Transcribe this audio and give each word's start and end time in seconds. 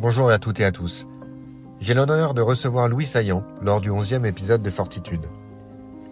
Bonjour 0.00 0.30
à 0.30 0.38
toutes 0.38 0.60
et 0.60 0.64
à 0.64 0.70
tous. 0.70 1.08
J'ai 1.80 1.92
l'honneur 1.92 2.32
de 2.32 2.40
recevoir 2.40 2.86
Louis 2.86 3.04
Saillant 3.04 3.42
lors 3.60 3.80
du 3.80 3.90
11e 3.90 4.24
épisode 4.26 4.62
de 4.62 4.70
Fortitude. 4.70 5.26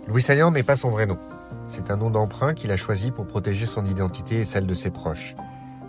Louis 0.09 0.23
Saillant 0.23 0.51
n'est 0.51 0.65
pas 0.65 0.75
son 0.75 0.91
vrai 0.91 1.07
nom. 1.07 1.19
C'est 1.69 1.93
un 1.93 1.97
nom 1.97 2.11
d'emprunt 2.11 2.53
qu'il 2.55 2.73
a 2.73 2.77
choisi 2.77 3.13
pour 3.13 3.29
protéger 3.29 3.65
son 3.65 3.85
identité 3.85 4.41
et 4.41 4.45
celle 4.45 4.67
de 4.67 4.75
ses 4.75 4.91
proches. 4.91 5.37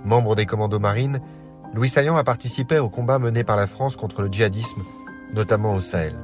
Membre 0.06 0.36
des 0.36 0.46
commandos 0.46 0.78
marines, 0.78 1.22
Louis 1.74 1.90
Saillant 1.90 2.18
a 2.18 2.24
participé 2.24 2.78
au 2.78 2.88
combat 2.88 3.18
mené 3.18 3.44
par 3.44 3.56
la 3.56 3.66
France 3.66 3.96
contre 3.96 4.22
le 4.22 4.32
djihadisme, 4.32 4.84
notamment 5.34 5.74
au 5.74 5.82
Sahel. 5.82 6.20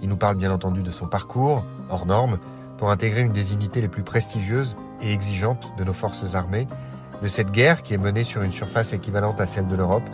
Il 0.00 0.08
nous 0.08 0.16
parle 0.16 0.38
bien 0.38 0.50
entendu 0.50 0.80
de 0.80 0.90
son 0.90 1.06
parcours, 1.06 1.66
hors 1.90 2.06
norme, 2.06 2.38
pour 2.78 2.90
intégrer 2.90 3.20
une 3.20 3.32
des 3.32 3.52
unités 3.52 3.82
les 3.82 3.88
plus 3.88 4.04
prestigieuses 4.04 4.74
et 5.02 5.12
exigeantes 5.12 5.70
de 5.76 5.84
nos 5.84 5.92
forces 5.92 6.34
armées, 6.34 6.66
de 7.20 7.28
cette 7.28 7.50
guerre 7.50 7.82
qui 7.82 7.92
est 7.92 7.98
menée 7.98 8.24
sur 8.24 8.40
une 8.40 8.52
surface 8.52 8.94
équivalente 8.94 9.38
à 9.38 9.46
celle 9.46 9.68
de 9.68 9.76
l'Europe, 9.76 10.08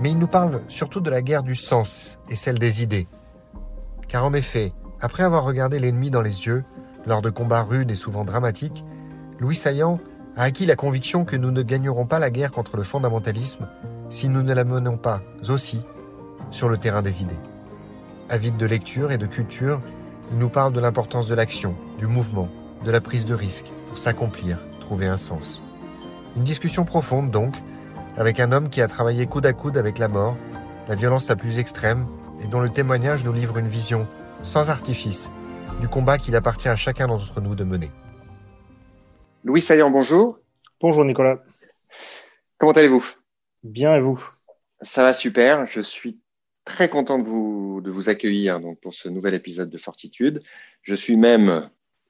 mais 0.00 0.10
il 0.10 0.18
nous 0.18 0.26
parle 0.26 0.62
surtout 0.68 1.00
de 1.00 1.10
la 1.10 1.22
guerre 1.22 1.42
du 1.42 1.54
sens 1.54 2.18
et 2.28 2.36
celle 2.36 2.58
des 2.58 2.82
idées. 2.82 3.08
Car 4.08 4.24
en 4.24 4.32
effet, 4.32 4.72
après 5.00 5.22
avoir 5.22 5.44
regardé 5.44 5.78
l'ennemi 5.78 6.10
dans 6.10 6.22
les 6.22 6.46
yeux, 6.46 6.64
lors 7.06 7.22
de 7.22 7.30
combats 7.30 7.62
rudes 7.62 7.90
et 7.90 7.96
souvent 7.96 8.24
dramatiques, 8.24 8.84
Louis 9.38 9.56
Saillant 9.56 10.00
a 10.36 10.42
acquis 10.42 10.66
la 10.66 10.76
conviction 10.76 11.24
que 11.24 11.36
nous 11.36 11.50
ne 11.50 11.62
gagnerons 11.62 12.06
pas 12.06 12.18
la 12.18 12.30
guerre 12.30 12.52
contre 12.52 12.76
le 12.76 12.82
fondamentalisme 12.82 13.68
si 14.10 14.28
nous 14.28 14.42
ne 14.42 14.54
la 14.54 14.64
menons 14.64 14.96
pas 14.98 15.22
aussi 15.48 15.84
sur 16.50 16.68
le 16.68 16.78
terrain 16.78 17.02
des 17.02 17.22
idées. 17.22 17.38
Avide 18.28 18.56
de 18.56 18.66
lecture 18.66 19.12
et 19.12 19.18
de 19.18 19.26
culture, 19.26 19.80
il 20.32 20.38
nous 20.38 20.48
parle 20.48 20.72
de 20.72 20.80
l'importance 20.80 21.26
de 21.26 21.34
l'action, 21.34 21.74
du 21.98 22.06
mouvement, 22.06 22.48
de 22.84 22.90
la 22.90 23.00
prise 23.00 23.26
de 23.26 23.34
risque 23.34 23.72
pour 23.88 23.98
s'accomplir, 23.98 24.58
trouver 24.80 25.06
un 25.06 25.16
sens. 25.16 25.62
Une 26.36 26.44
discussion 26.44 26.84
profonde 26.84 27.30
donc, 27.30 27.54
avec 28.16 28.40
un 28.40 28.52
homme 28.52 28.70
qui 28.70 28.80
a 28.80 28.88
travaillé 28.88 29.26
coude 29.26 29.46
à 29.46 29.52
coude 29.52 29.76
avec 29.76 29.98
la 29.98 30.08
mort, 30.08 30.36
la 30.88 30.94
violence 30.94 31.28
la 31.28 31.36
plus 31.36 31.58
extrême, 31.58 32.06
et 32.42 32.46
dont 32.46 32.60
le 32.60 32.70
témoignage 32.70 33.24
nous 33.24 33.32
livre 33.32 33.58
une 33.58 33.68
vision, 33.68 34.06
sans 34.42 34.70
artifice, 34.70 35.30
du 35.80 35.88
combat 35.88 36.18
qu'il 36.18 36.34
appartient 36.36 36.68
à 36.68 36.76
chacun 36.76 37.08
d'entre 37.08 37.40
nous 37.40 37.54
de 37.54 37.64
mener. 37.64 37.90
Louis 39.44 39.60
Saillant, 39.60 39.90
bonjour. 39.90 40.38
Bonjour 40.80 41.04
Nicolas. 41.04 41.42
Comment 42.58 42.72
allez-vous? 42.72 43.06
Bien 43.62 43.94
et 43.94 44.00
vous? 44.00 44.22
Ça 44.80 45.02
va 45.02 45.12
super. 45.12 45.66
Je 45.66 45.80
suis 45.80 46.18
très 46.64 46.88
content 46.88 47.18
de 47.18 47.24
vous, 47.24 47.80
de 47.82 47.90
vous 47.90 48.08
accueillir 48.08 48.60
donc, 48.60 48.80
pour 48.80 48.94
ce 48.94 49.08
nouvel 49.08 49.34
épisode 49.34 49.70
de 49.70 49.78
Fortitude. 49.78 50.40
Je 50.82 50.94
suis 50.94 51.16
même 51.16 51.68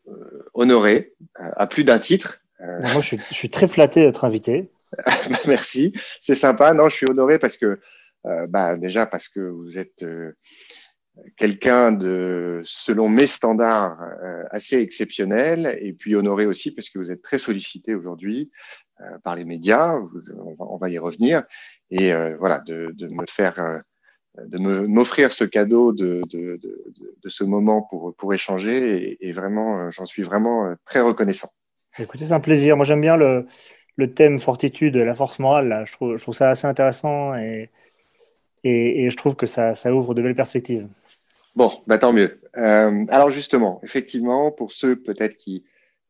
euh, 0.08 0.48
honoré 0.54 1.14
euh, 1.40 1.50
à 1.56 1.66
plus 1.66 1.84
d'un 1.84 1.98
titre. 1.98 2.40
Euh, 2.60 2.80
Moi, 2.80 3.00
je 3.00 3.06
suis, 3.06 3.20
je 3.28 3.34
suis, 3.34 3.50
très 3.50 3.68
flatté 3.68 4.00
d'être 4.02 4.24
invité. 4.24 4.70
Merci, 5.46 5.92
c'est 6.20 6.34
sympa. 6.34 6.72
Non, 6.74 6.88
je 6.88 6.96
suis 6.96 7.10
honoré 7.10 7.38
parce 7.38 7.56
que, 7.56 7.80
bah, 8.48 8.76
déjà 8.76 9.06
parce 9.06 9.28
que 9.28 9.40
vous 9.40 9.78
êtes 9.78 10.04
quelqu'un 11.36 11.92
de, 11.92 12.62
selon 12.64 13.08
mes 13.08 13.26
standards, 13.26 13.98
assez 14.50 14.76
exceptionnel, 14.78 15.78
et 15.80 15.92
puis 15.92 16.14
honoré 16.14 16.46
aussi 16.46 16.72
parce 16.72 16.88
que 16.90 16.98
vous 16.98 17.10
êtes 17.10 17.22
très 17.22 17.38
sollicité 17.38 17.94
aujourd'hui 17.94 18.50
par 19.22 19.36
les 19.36 19.44
médias. 19.44 19.96
on, 20.58 20.76
va, 20.76 20.90
y 20.90 20.98
revenir, 20.98 21.44
et 21.90 22.12
voilà, 22.38 22.60
de, 22.60 22.92
me 23.10 23.26
faire 23.26 23.80
de 24.44 24.58
m'offrir 24.58 25.32
ce 25.32 25.44
cadeau 25.44 25.92
de, 25.92 26.22
ce 27.26 27.44
moment 27.44 27.82
pour, 27.82 28.34
échanger 28.34 29.16
et, 29.20 29.32
vraiment, 29.32 29.80
euh, 29.80 29.90
j'en 29.90 30.04
suis 30.04 30.22
vraiment 30.22 30.66
euh, 30.66 30.74
très 30.84 31.00
reconnaissant. 31.00 31.50
Écoutez, 31.98 32.26
c'est 32.26 32.32
un 32.32 32.40
plaisir. 32.40 32.76
Moi, 32.76 32.84
j'aime 32.84 33.00
bien 33.00 33.16
le, 33.16 33.46
le, 33.96 34.12
thème 34.12 34.38
fortitude, 34.38 34.96
la 34.96 35.14
force 35.14 35.38
morale. 35.38 35.68
Là. 35.68 35.84
Je, 35.84 35.92
trouve, 35.92 36.34
ça 36.34 36.50
assez 36.50 36.66
intéressant 36.66 37.34
et, 37.36 37.70
je 38.64 39.16
trouve 39.16 39.36
que 39.36 39.46
ça, 39.46 39.74
ouvre 39.92 40.14
de 40.14 40.22
belles 40.22 40.34
perspectives. 40.34 40.88
Bon, 41.54 41.72
bah, 41.86 41.98
tant 41.98 42.12
mieux. 42.12 42.40
Euh, 42.56 43.04
alors 43.08 43.30
justement, 43.30 43.80
effectivement, 43.82 44.50
pour 44.50 44.72
ceux 44.72 44.96
peut-être 44.96 45.36
qui 45.36 45.64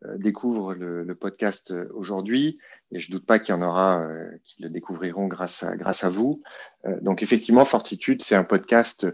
euh, 0.05 0.17
découvrent 0.19 0.75
le, 0.75 1.15
podcast 1.15 1.73
aujourd'hui, 1.95 2.59
et 2.93 2.99
je 2.99 3.11
doute 3.11 3.27
pas 3.27 3.39
qu'il 3.39 3.55
y 3.55 3.59
en 3.59 3.63
aura 3.63 4.03
euh, 4.03 4.31
qui 4.45 4.63
le 4.63 4.69
découvriront 4.69 5.27
grâce 5.27 5.65
à, 5.65 6.11
vous. 6.11 6.43
Euh, 6.87 6.99
donc 7.01 7.23
effectivement, 7.23 7.65
Fortitude, 7.65 8.23
c'est 8.23 8.37
un 8.37 8.45
podcast 8.45 9.07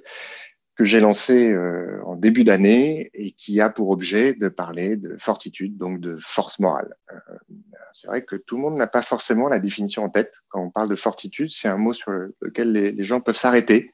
que 0.75 0.85
j'ai 0.85 1.01
lancé 1.01 1.51
euh, 1.51 2.01
en 2.05 2.17
début 2.17 2.45
d'année 2.45 3.11
et 3.13 3.33
qui 3.33 3.61
a 3.61 3.69
pour 3.69 3.91
objet 3.91 4.33
de 4.33 4.49
parler 4.49 4.97
de 4.97 5.17
fortitude, 5.19 5.77
donc 5.77 6.01
de 6.01 6.17
force 6.21 6.59
morale. 6.59 6.95
Euh, 7.13 7.17
c'est 7.93 8.07
vrai 8.07 8.25
que 8.25 8.37
tout 8.37 8.57
le 8.57 8.63
monde 8.63 8.79
n'a 8.79 8.87
pas 8.87 9.03
forcément 9.03 9.49
la 9.49 9.59
définition 9.59 10.05
en 10.05 10.09
tête. 10.09 10.33
Quand 10.49 10.63
on 10.63 10.71
parle 10.71 10.89
de 10.89 10.97
fortitude, 10.97 11.51
c'est 11.51 11.69
un 11.69 11.77
mot 11.77 11.93
sur 11.93 12.11
lequel 12.41 12.73
les, 12.73 13.05
gens 13.05 13.21
peuvent 13.21 13.37
s'arrêter. 13.37 13.93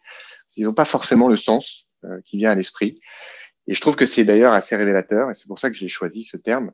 Ils 0.57 0.65
n'ont 0.65 0.75
pas 0.75 0.85
forcément 0.85 1.29
le 1.29 1.37
sens 1.37 1.89
euh, 2.05 2.21
qui 2.25 2.37
vient 2.37 2.53
à 2.53 2.55
l'esprit. 2.55 3.01
Et 3.67 3.75
je 3.75 3.81
trouve 3.81 3.97
que 3.97 4.07
c'est 4.07 4.25
d'ailleurs 4.25 4.53
assez 4.53 4.77
révélateur, 4.77 5.31
et 5.31 5.35
c'est 5.35 5.49
pour 5.49 5.59
ça 5.59 5.71
que 5.71 5.77
j'ai 5.77 5.89
choisi 5.89 6.25
ce 6.25 6.37
terme, 6.39 6.73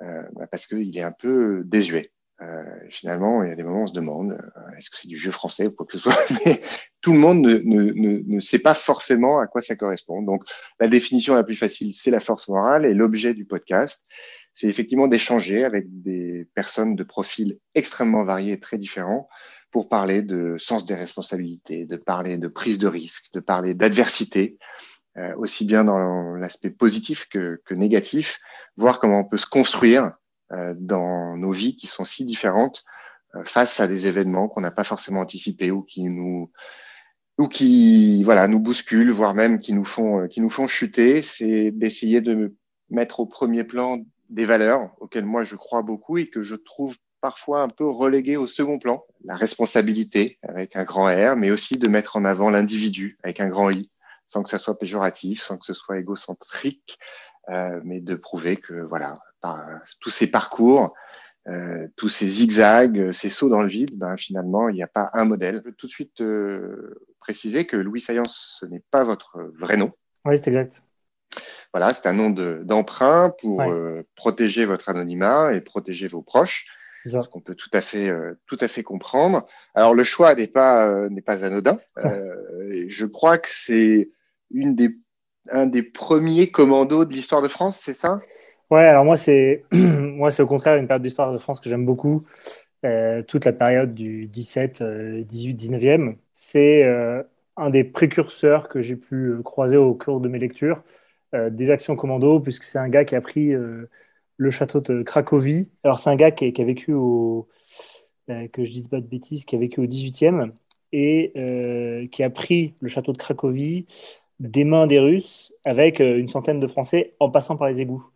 bah 0.00 0.46
parce 0.50 0.66
qu'il 0.66 0.94
est 0.98 1.02
un 1.02 1.12
peu 1.12 1.62
désuet. 1.64 2.12
Euh, 2.42 2.64
finalement, 2.90 3.42
il 3.44 3.50
y 3.50 3.52
a 3.52 3.54
des 3.54 3.62
moments 3.62 3.80
où 3.80 3.84
on 3.84 3.86
se 3.86 3.92
demande 3.92 4.32
euh, 4.32 4.76
est-ce 4.76 4.90
que 4.90 4.96
c'est 4.98 5.08
du 5.08 5.16
vieux 5.16 5.30
français 5.30 5.68
ou 5.68 5.70
quoi 5.70 5.86
que 5.86 5.92
ce 5.92 5.98
soit 5.98 6.16
tout 7.04 7.12
le 7.12 7.18
monde 7.18 7.42
ne, 7.42 7.58
ne, 7.58 7.92
ne, 7.92 8.22
ne, 8.24 8.40
sait 8.40 8.58
pas 8.58 8.72
forcément 8.72 9.38
à 9.38 9.46
quoi 9.46 9.60
ça 9.60 9.76
correspond. 9.76 10.22
Donc, 10.22 10.42
la 10.80 10.88
définition 10.88 11.34
la 11.34 11.44
plus 11.44 11.54
facile, 11.54 11.92
c'est 11.92 12.10
la 12.10 12.18
force 12.18 12.48
morale. 12.48 12.86
Et 12.86 12.94
l'objet 12.94 13.34
du 13.34 13.44
podcast, 13.44 14.06
c'est 14.54 14.68
effectivement 14.68 15.06
d'échanger 15.06 15.64
avec 15.64 15.84
des 15.86 16.48
personnes 16.54 16.96
de 16.96 17.04
profils 17.04 17.58
extrêmement 17.74 18.24
variés 18.24 18.54
et 18.54 18.58
très 18.60 18.78
différents 18.78 19.28
pour 19.70 19.90
parler 19.90 20.22
de 20.22 20.56
sens 20.56 20.86
des 20.86 20.94
responsabilités, 20.94 21.84
de 21.84 21.98
parler 21.98 22.38
de 22.38 22.48
prise 22.48 22.78
de 22.78 22.88
risque, 22.88 23.34
de 23.34 23.40
parler 23.40 23.74
d'adversité, 23.74 24.56
euh, 25.18 25.34
aussi 25.36 25.66
bien 25.66 25.84
dans 25.84 26.36
l'aspect 26.36 26.70
positif 26.70 27.28
que, 27.28 27.60
que 27.66 27.74
négatif, 27.74 28.38
voir 28.78 28.98
comment 28.98 29.18
on 29.18 29.28
peut 29.28 29.36
se 29.36 29.46
construire 29.46 30.12
euh, 30.52 30.72
dans 30.78 31.36
nos 31.36 31.52
vies 31.52 31.76
qui 31.76 31.86
sont 31.86 32.06
si 32.06 32.24
différentes 32.24 32.82
euh, 33.34 33.44
face 33.44 33.78
à 33.78 33.88
des 33.88 34.06
événements 34.06 34.48
qu'on 34.48 34.62
n'a 34.62 34.70
pas 34.70 34.84
forcément 34.84 35.20
anticipés 35.20 35.70
ou 35.70 35.82
qui 35.82 36.04
nous 36.04 36.50
ou 37.38 37.48
qui 37.48 38.22
voilà 38.24 38.48
nous 38.48 38.60
bousculent, 38.60 39.10
voire 39.10 39.34
même 39.34 39.58
qui 39.58 39.72
nous 39.72 39.84
font 39.84 40.22
euh, 40.22 40.26
qui 40.26 40.40
nous 40.40 40.50
font 40.50 40.68
chuter, 40.68 41.22
c'est 41.22 41.70
d'essayer 41.70 42.20
de 42.20 42.54
mettre 42.90 43.20
au 43.20 43.26
premier 43.26 43.64
plan 43.64 43.98
des 44.30 44.46
valeurs 44.46 44.90
auxquelles 45.00 45.24
moi 45.24 45.42
je 45.44 45.56
crois 45.56 45.82
beaucoup 45.82 46.18
et 46.18 46.28
que 46.28 46.42
je 46.42 46.54
trouve 46.54 46.96
parfois 47.20 47.62
un 47.62 47.68
peu 47.68 47.88
reléguées 47.88 48.36
au 48.36 48.46
second 48.46 48.78
plan. 48.78 49.02
La 49.24 49.36
responsabilité 49.36 50.38
avec 50.42 50.76
un 50.76 50.84
grand 50.84 51.06
R, 51.06 51.36
mais 51.36 51.50
aussi 51.50 51.78
de 51.78 51.88
mettre 51.88 52.16
en 52.16 52.24
avant 52.24 52.50
l'individu 52.50 53.18
avec 53.24 53.40
un 53.40 53.48
grand 53.48 53.70
I, 53.70 53.90
sans 54.26 54.42
que 54.42 54.50
ça 54.50 54.58
soit 54.58 54.78
péjoratif, 54.78 55.42
sans 55.42 55.56
que 55.56 55.64
ce 55.64 55.74
soit 55.74 55.98
égocentrique, 55.98 56.98
euh, 57.48 57.80
mais 57.82 58.00
de 58.00 58.14
prouver 58.14 58.58
que 58.58 58.74
voilà, 58.74 59.18
par 59.40 59.66
tous 60.00 60.10
ces 60.10 60.30
parcours, 60.30 60.94
euh, 61.48 61.86
tous 61.96 62.08
ces 62.08 62.26
zigzags, 62.26 63.12
ces 63.12 63.30
sauts 63.30 63.50
dans 63.50 63.62
le 63.62 63.68
vide, 63.68 63.96
ben, 63.96 64.16
finalement, 64.16 64.68
il 64.68 64.74
n'y 64.74 64.82
a 64.82 64.88
pas 64.88 65.10
un 65.12 65.24
modèle. 65.24 65.60
Je 65.62 65.68
veux 65.68 65.74
tout 65.74 65.86
de 65.86 65.92
suite 65.92 66.20
euh, 66.20 66.98
préciser 67.20 67.66
que 67.66 67.76
Louis 67.76 68.00
Saillance, 68.00 68.58
ce 68.60 68.66
n'est 68.66 68.82
pas 68.90 69.04
votre 69.04 69.52
vrai 69.58 69.76
nom. 69.76 69.92
Oui, 70.24 70.38
c'est 70.38 70.48
exact. 70.48 70.82
Voilà, 71.72 71.90
c'est 71.90 72.08
un 72.08 72.12
nom 72.12 72.30
d'emprunt 72.30 73.30
pour 73.40 73.58
ouais. 73.58 73.68
euh, 73.68 74.02
protéger 74.14 74.64
votre 74.64 74.88
anonymat 74.88 75.54
et 75.54 75.60
protéger 75.60 76.06
vos 76.06 76.22
proches. 76.22 76.66
Ce 77.04 77.18
qu'on 77.28 77.40
peut 77.40 77.54
tout 77.54 77.70
à 77.74 77.82
fait, 77.82 78.08
euh, 78.08 78.34
tout 78.46 78.56
à 78.60 78.68
fait 78.68 78.82
comprendre. 78.82 79.46
Alors 79.74 79.94
le 79.94 80.04
choix 80.04 80.34
n'est 80.34 80.46
pas, 80.46 80.88
euh, 80.88 81.08
n'est 81.10 81.20
pas 81.20 81.44
anodin. 81.44 81.78
je 82.70 83.04
crois 83.04 83.38
que 83.38 83.48
c'est 83.50 84.10
une 84.50 84.74
des, 84.74 84.96
un 85.50 85.66
des 85.66 85.82
premiers 85.82 86.50
commandos 86.50 87.04
de 87.04 87.12
l'histoire 87.12 87.42
de 87.42 87.48
France, 87.48 87.78
c'est 87.82 87.92
ça? 87.92 88.22
Ouais, 88.74 88.82
alors 88.86 89.04
moi, 89.04 89.16
c'est 89.16 89.64
moi 89.72 90.32
c'est 90.32 90.42
au 90.42 90.48
contraire 90.48 90.76
une 90.78 90.88
période 90.88 91.02
d'histoire 91.02 91.32
de 91.32 91.38
France 91.38 91.60
que 91.60 91.70
j'aime 91.70 91.86
beaucoup. 91.86 92.24
Euh, 92.84 93.22
toute 93.22 93.44
la 93.44 93.52
période 93.52 93.94
du 93.94 94.26
17, 94.26 94.80
euh, 94.82 95.22
18, 95.24 95.54
19e. 95.54 96.16
C'est 96.32 96.84
euh, 96.84 97.22
un 97.56 97.70
des 97.70 97.84
précurseurs 97.84 98.68
que 98.68 98.82
j'ai 98.82 98.96
pu 98.96 99.14
euh, 99.28 99.42
croiser 99.42 99.76
au 99.76 99.94
cours 99.94 100.20
de 100.20 100.28
mes 100.28 100.38
lectures 100.40 100.82
des 101.50 101.70
actions 101.70 101.96
commando, 101.96 102.38
puisque 102.40 102.64
c'est 102.64 102.78
un 102.78 102.88
gars 102.88 103.04
qui 103.04 103.16
a 103.16 103.20
pris 103.20 103.52
le 104.36 104.50
château 104.52 104.80
de 104.80 105.02
Cracovie. 105.02 105.68
Alors, 105.82 105.98
c'est 105.98 106.10
un 106.10 106.14
gars 106.16 106.30
qui, 106.30 106.52
qui, 106.52 106.62
a 106.62 106.64
vécu 106.64 106.92
au. 106.94 107.48
que 108.28 108.64
je 108.64 108.70
dise 108.70 108.86
pas 108.88 109.00
de 109.00 109.06
bêtises, 109.06 109.44
qui 109.44 109.56
a 109.56 109.58
vécu 109.58 109.80
au 109.80 109.86
18e 109.86 110.52
et 110.92 112.08
qui 112.12 112.22
a 112.22 112.30
pris 112.30 112.74
le 112.80 112.88
château 112.88 113.12
de 113.12 113.18
Cracovie 113.18 113.86
des 114.38 114.64
mains 114.64 114.86
des 114.86 115.00
Russes 115.00 115.52
avec 115.64 115.98
une 115.98 116.28
centaine 116.28 116.60
de 116.60 116.68
Français 116.68 117.14
en 117.18 117.30
passant 117.30 117.56
par 117.56 117.66
les 117.68 117.80
égouts. 117.80 118.13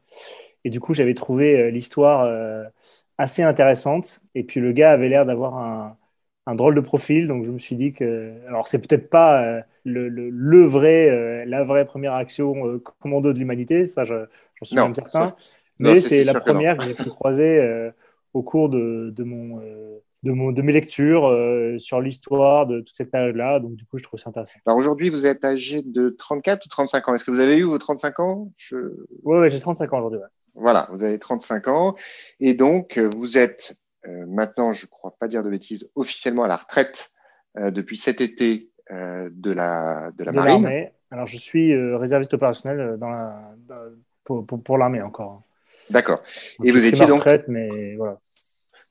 Et 0.65 0.71
du 0.71 0.81
coup, 0.81 0.95
j'avais 0.95 1.15
trouvé 1.15 1.59
euh, 1.59 1.71
l'histoire 1.71 2.23
euh, 2.23 2.65
assez 3.19 3.43
intéressante. 3.43 4.21
Et 4.35 4.45
puis, 4.45 4.61
le 4.61 4.73
gars 4.73 4.93
avait 4.93 5.09
l'air 5.09 5.27
d'avoir 5.27 5.57
un, 5.57 5.97
un, 6.47 6.55
drôle 6.55 6.75
de 6.75 6.81
profil. 6.81 7.29
Donc, 7.29 7.45
je 7.45 7.53
me 7.53 7.59
suis 7.59 7.77
dit 7.77 7.93
que. 7.93 8.35
Alors, 8.49 8.69
c'est 8.69 8.79
peut-être 8.79 9.11
pas 9.11 9.43
euh, 9.43 9.63
le, 9.85 10.09
le, 10.09 10.31
le, 10.31 10.63
vrai, 10.65 11.45
la 11.47 11.65
vraie 11.65 11.87
première 11.87 12.15
action 12.15 12.81
commando 13.01 13.33
de 13.33 13.39
l'humanité. 13.39 13.87
Ça, 13.87 14.05
j'en 14.05 14.27
suis 14.63 14.77
non, 14.77 14.85
même 14.85 14.95
certain. 14.95 15.35
Mais 15.79 16.01
c'est 16.01 16.25
la 16.25 16.35
première 16.35 16.77
que 16.77 16.85
j'ai 16.85 16.95
pu 16.95 17.09
croiser 17.09 17.91
au 18.35 18.43
cours 18.43 18.69
de, 18.69 19.13
de 19.17 19.25
mon 19.25 19.61
de, 20.23 20.33
mon, 20.33 20.53
de 20.53 20.63
mes 20.63 20.73
lectures 20.73 21.27
euh, 21.27 21.79
sur 21.79 22.01
l'histoire 22.01 22.67
de 22.67 22.81
toute 22.81 22.97
cette 22.97 23.11
période-là. 23.11 23.61
Donc, 23.61 23.75
du 23.75 23.85
coup, 23.85 23.99
je 23.99 24.03
trouve 24.03 24.19
ça 24.19 24.31
intéressant. 24.31 24.55
Alors, 24.67 24.79
aujourd'hui, 24.79 25.11
vous 25.11 25.27
êtes 25.27 25.45
âgé 25.45 25.83
de 25.83 26.11
34 26.11 26.65
ou 26.65 26.69
35 26.69 27.09
ans? 27.09 27.15
Est-ce 27.15 27.25
que 27.25 27.31
vous 27.31 27.41
avez 27.41 27.57
eu 27.59 27.65
vos 27.65 27.79
35 27.79 28.21
ans? 28.21 28.53
Je... 28.57 28.77
Oui, 29.23 29.39
ouais, 29.39 29.51
j'ai 29.51 29.61
35 29.61 29.93
ans 29.93 29.99
aujourd'hui. 29.99 30.21
Voilà, 30.59 30.89
vous 30.93 31.05
avez 31.05 31.19
35 31.19 31.69
ans. 31.69 31.95
Et 32.41 32.55
donc, 32.55 32.99
vous 32.99 33.39
êtes 33.39 33.75
euh, 34.07 34.25
maintenant, 34.27 34.73
je 34.73 34.87
ne 34.87 34.91
crois 34.91 35.15
pas 35.19 35.29
dire 35.29 35.43
de 35.43 35.51
bêtises, 35.51 35.91
officiellement 35.95 36.45
à 36.45 36.49
la 36.49 36.57
retraite 36.57 37.11
euh, 37.57 37.71
depuis 37.71 37.97
cet 37.97 38.21
été 38.21 38.71
euh, 38.91 39.29
de 39.33 39.51
la, 39.51 40.13
de 40.17 40.25
la 40.25 40.33
marine. 40.33 40.91
Alors, 41.11 41.27
je 41.27 41.37
suis 41.37 41.75
réserviste 41.97 42.35
opérationnel 42.35 42.97
dans 42.99 43.09
la, 43.09 43.55
pour, 44.25 44.47
pour, 44.47 44.79
l'armée 44.79 45.01
encore. 45.01 45.43
D'accord. 45.91 46.23
Et 46.63 46.71
vous 46.71 46.85
étiez 46.85 47.07
donc. 47.07 47.21
Retraite, 47.21 47.45
mais 47.49 47.97
voilà. 47.97 48.19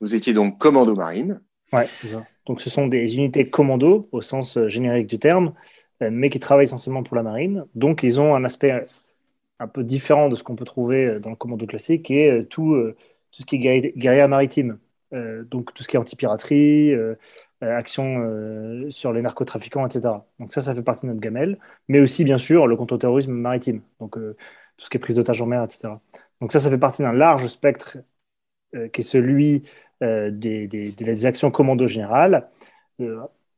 Vous 0.02 0.16
étiez 0.16 0.34
donc 0.34 0.58
commando 0.58 0.96
marine. 0.96 1.42
Ouais, 1.72 1.88
c'est 1.98 2.08
ça. 2.08 2.26
Donc, 2.48 2.62
ce 2.62 2.70
sont 2.70 2.88
des 2.88 3.16
unités 3.16 3.50
commando 3.50 4.10
au 4.12 4.22
sens 4.22 4.58
générique 4.68 5.08
du 5.08 5.20
terme, 5.20 5.54
mais 6.02 6.30
qui 6.30 6.40
travaillent 6.40 6.66
essentiellement 6.66 7.04
pour 7.04 7.16
la 7.16 7.24
marine. 7.24 7.66
Donc, 7.76 8.02
ils 8.02 8.20
ont 8.20 8.34
un 8.34 8.44
aspect 8.46 8.86
un 9.60 9.68
peu 9.68 9.84
différent 9.84 10.30
de 10.30 10.36
ce 10.36 10.44
qu'on 10.44 10.56
peut 10.56 10.66
trouver 10.66 11.20
dans 11.20 11.30
le 11.30 11.36
commando 11.36 11.66
classique, 11.66 12.04
qui 12.06 12.20
est 12.20 12.46
tout, 12.46 12.76
tout 13.32 13.42
ce 13.42 13.46
qui 13.46 13.56
est 13.68 13.98
guérilla 13.98 14.28
maritime. 14.28 14.80
Euh, 15.14 15.44
donc 15.46 15.74
tout 15.74 15.84
ce 15.84 15.88
qui 15.88 15.96
est 15.96 16.00
anti-piraterie, 16.00 16.94
euh, 16.94 17.16
euh, 17.64 17.78
action 17.78 18.90
sur 18.90 19.14
les 19.14 19.22
narcotrafiquants, 19.22 19.86
etc. 19.86 20.26
Donc 20.40 20.54
ça, 20.54 20.62
ça 20.62 20.76
fait 20.76 20.84
partie 20.84 21.06
de 21.06 21.12
notre 21.12 21.22
gamelle, 21.22 21.60
mais 21.88 22.00
aussi 22.00 22.24
bien 22.24 22.38
sûr 22.38 22.68
le 22.68 22.76
contre-terrorisme 22.76 23.32
maritime, 23.32 23.82
donc 24.00 24.14
tout 24.16 24.86
ce 24.86 24.90
qui 24.90 24.98
est 24.98 25.00
prise 25.00 25.16
d'otages 25.16 25.42
en 25.42 25.46
mer, 25.48 25.64
etc. 25.64 26.02
Donc 26.42 26.52
ça, 26.52 26.60
ça 26.60 26.70
fait 26.70 26.78
partie 26.78 27.02
d'un 27.02 27.14
large 27.14 27.48
spectre 27.48 27.98
qui 28.94 29.02
est 29.02 29.04
celui 29.04 29.64
des, 30.02 30.68
des, 30.68 31.26
actions 31.26 31.50
commando 31.52 31.88
générales, 31.88 32.50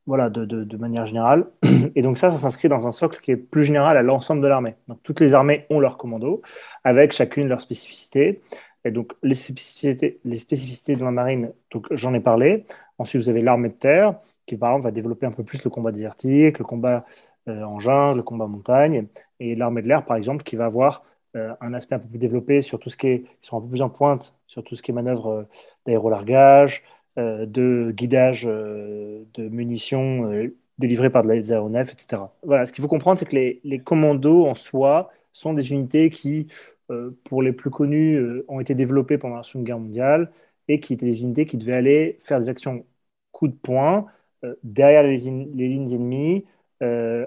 voilà, 0.10 0.32
de, 0.32 0.78
manière 0.78 1.06
générale. 1.06 1.46
Et 1.96 2.02
donc 2.02 2.18
ça, 2.18 2.32
ça 2.32 2.38
s'inscrit 2.38 2.68
dans 2.68 2.88
un 2.88 2.92
socle 2.92 3.22
qui 3.22 3.30
est 3.30 3.38
plus 3.38 3.64
général 3.64 3.96
à 3.96 4.02
l'ensemble 4.02 4.42
de 4.42 4.48
l'armée. 4.48 4.76
Donc 4.88 4.98
toutes 5.04 5.20
les 5.20 5.36
armées 5.36 5.68
ont 5.70 5.80
leur 5.80 5.98
commando, 5.98 6.42
avec 6.84 7.12
chacune 7.12 7.48
leur 7.48 7.62
spécificité. 7.62 8.42
Et 8.86 8.92
donc, 8.92 9.14
les 9.22 9.36
spécificités, 9.36 10.20
les 10.26 10.38
spécificités 10.38 10.96
de 10.96 11.04
la 11.04 11.12
marine, 11.12 11.52
donc 11.72 11.86
j'en 11.92 12.14
ai 12.16 12.20
parlé. 12.20 12.66
Ensuite, 12.98 13.22
vous 13.22 13.30
avez 13.30 13.42
l'armée 13.42 13.70
de 13.70 13.76
terre, 13.76 14.16
qui 14.48 14.58
par 14.58 14.72
exemple 14.72 14.86
va 14.86 14.92
développer 14.92 15.28
un 15.28 15.32
peu 15.32 15.44
plus 15.44 15.64
le 15.64 15.70
combat 15.70 15.92
désertique, 15.92 16.58
le 16.58 16.66
combat 16.66 17.06
euh, 17.48 17.62
en 17.64 17.80
jungle, 17.80 18.18
le 18.18 18.24
combat 18.24 18.48
montagne. 18.48 19.06
Et 19.40 19.56
l'armée 19.56 19.84
de 19.84 19.88
l'air, 19.88 20.06
par 20.06 20.18
exemple, 20.18 20.44
qui 20.44 20.56
va 20.56 20.66
avoir 20.66 21.04
euh, 21.36 21.54
un 21.62 21.76
aspect 21.76 21.96
un 21.96 22.00
peu 22.00 22.08
plus 22.08 22.18
développé 22.18 22.62
sur 22.62 22.80
tout 22.80 22.90
ce 22.90 22.98
qui 22.98 23.08
est, 23.08 23.22
qui 23.42 23.48
sont 23.48 23.58
un 23.58 23.62
peu 23.62 23.68
plus 23.68 23.84
en 23.84 23.90
pointe 23.90 24.34
sur 24.48 24.64
tout 24.64 24.76
ce 24.76 24.82
qui 24.82 24.90
est 24.90 24.94
manœuvre 24.96 25.28
euh, 25.28 25.44
d'aérolargage, 25.86 26.82
de 27.20 27.92
guidage 27.96 28.46
de 28.46 29.50
munitions 29.50 30.50
délivrées 30.78 31.10
par 31.10 31.24
des 31.24 31.52
aéronefs, 31.52 31.92
etc. 31.92 32.22
Voilà, 32.44 32.66
ce 32.66 32.72
qu'il 32.72 32.82
faut 32.82 32.88
comprendre, 32.88 33.20
c'est 33.20 33.26
que 33.26 33.36
les, 33.36 33.60
les 33.64 33.80
commandos 33.80 34.48
en 34.48 34.56
soi 34.56 35.12
sont 35.34 35.54
des 35.54 35.72
unités 35.72 36.10
qui 36.10 36.48
euh, 36.92 37.12
pour 37.26 37.44
les 37.44 37.54
plus 37.54 37.70
connus, 37.70 38.16
euh, 38.16 38.46
ont 38.48 38.60
été 38.60 38.74
développés 38.76 39.18
pendant 39.20 39.36
la 39.36 39.44
Seconde 39.44 39.66
Guerre 39.66 39.80
mondiale 39.80 40.32
et 40.68 40.80
qui 40.80 40.94
étaient 40.94 41.06
des 41.06 41.22
unités 41.22 41.46
qui 41.46 41.58
devaient 41.58 41.74
aller 41.74 42.18
faire 42.20 42.40
des 42.40 42.50
actions 42.50 42.86
coup 43.32 43.48
de 43.48 43.54
poing 43.54 44.08
euh, 44.44 44.56
derrière 44.64 45.04
les, 45.04 45.18
lignes 45.18 45.94
ennemies 45.94 46.46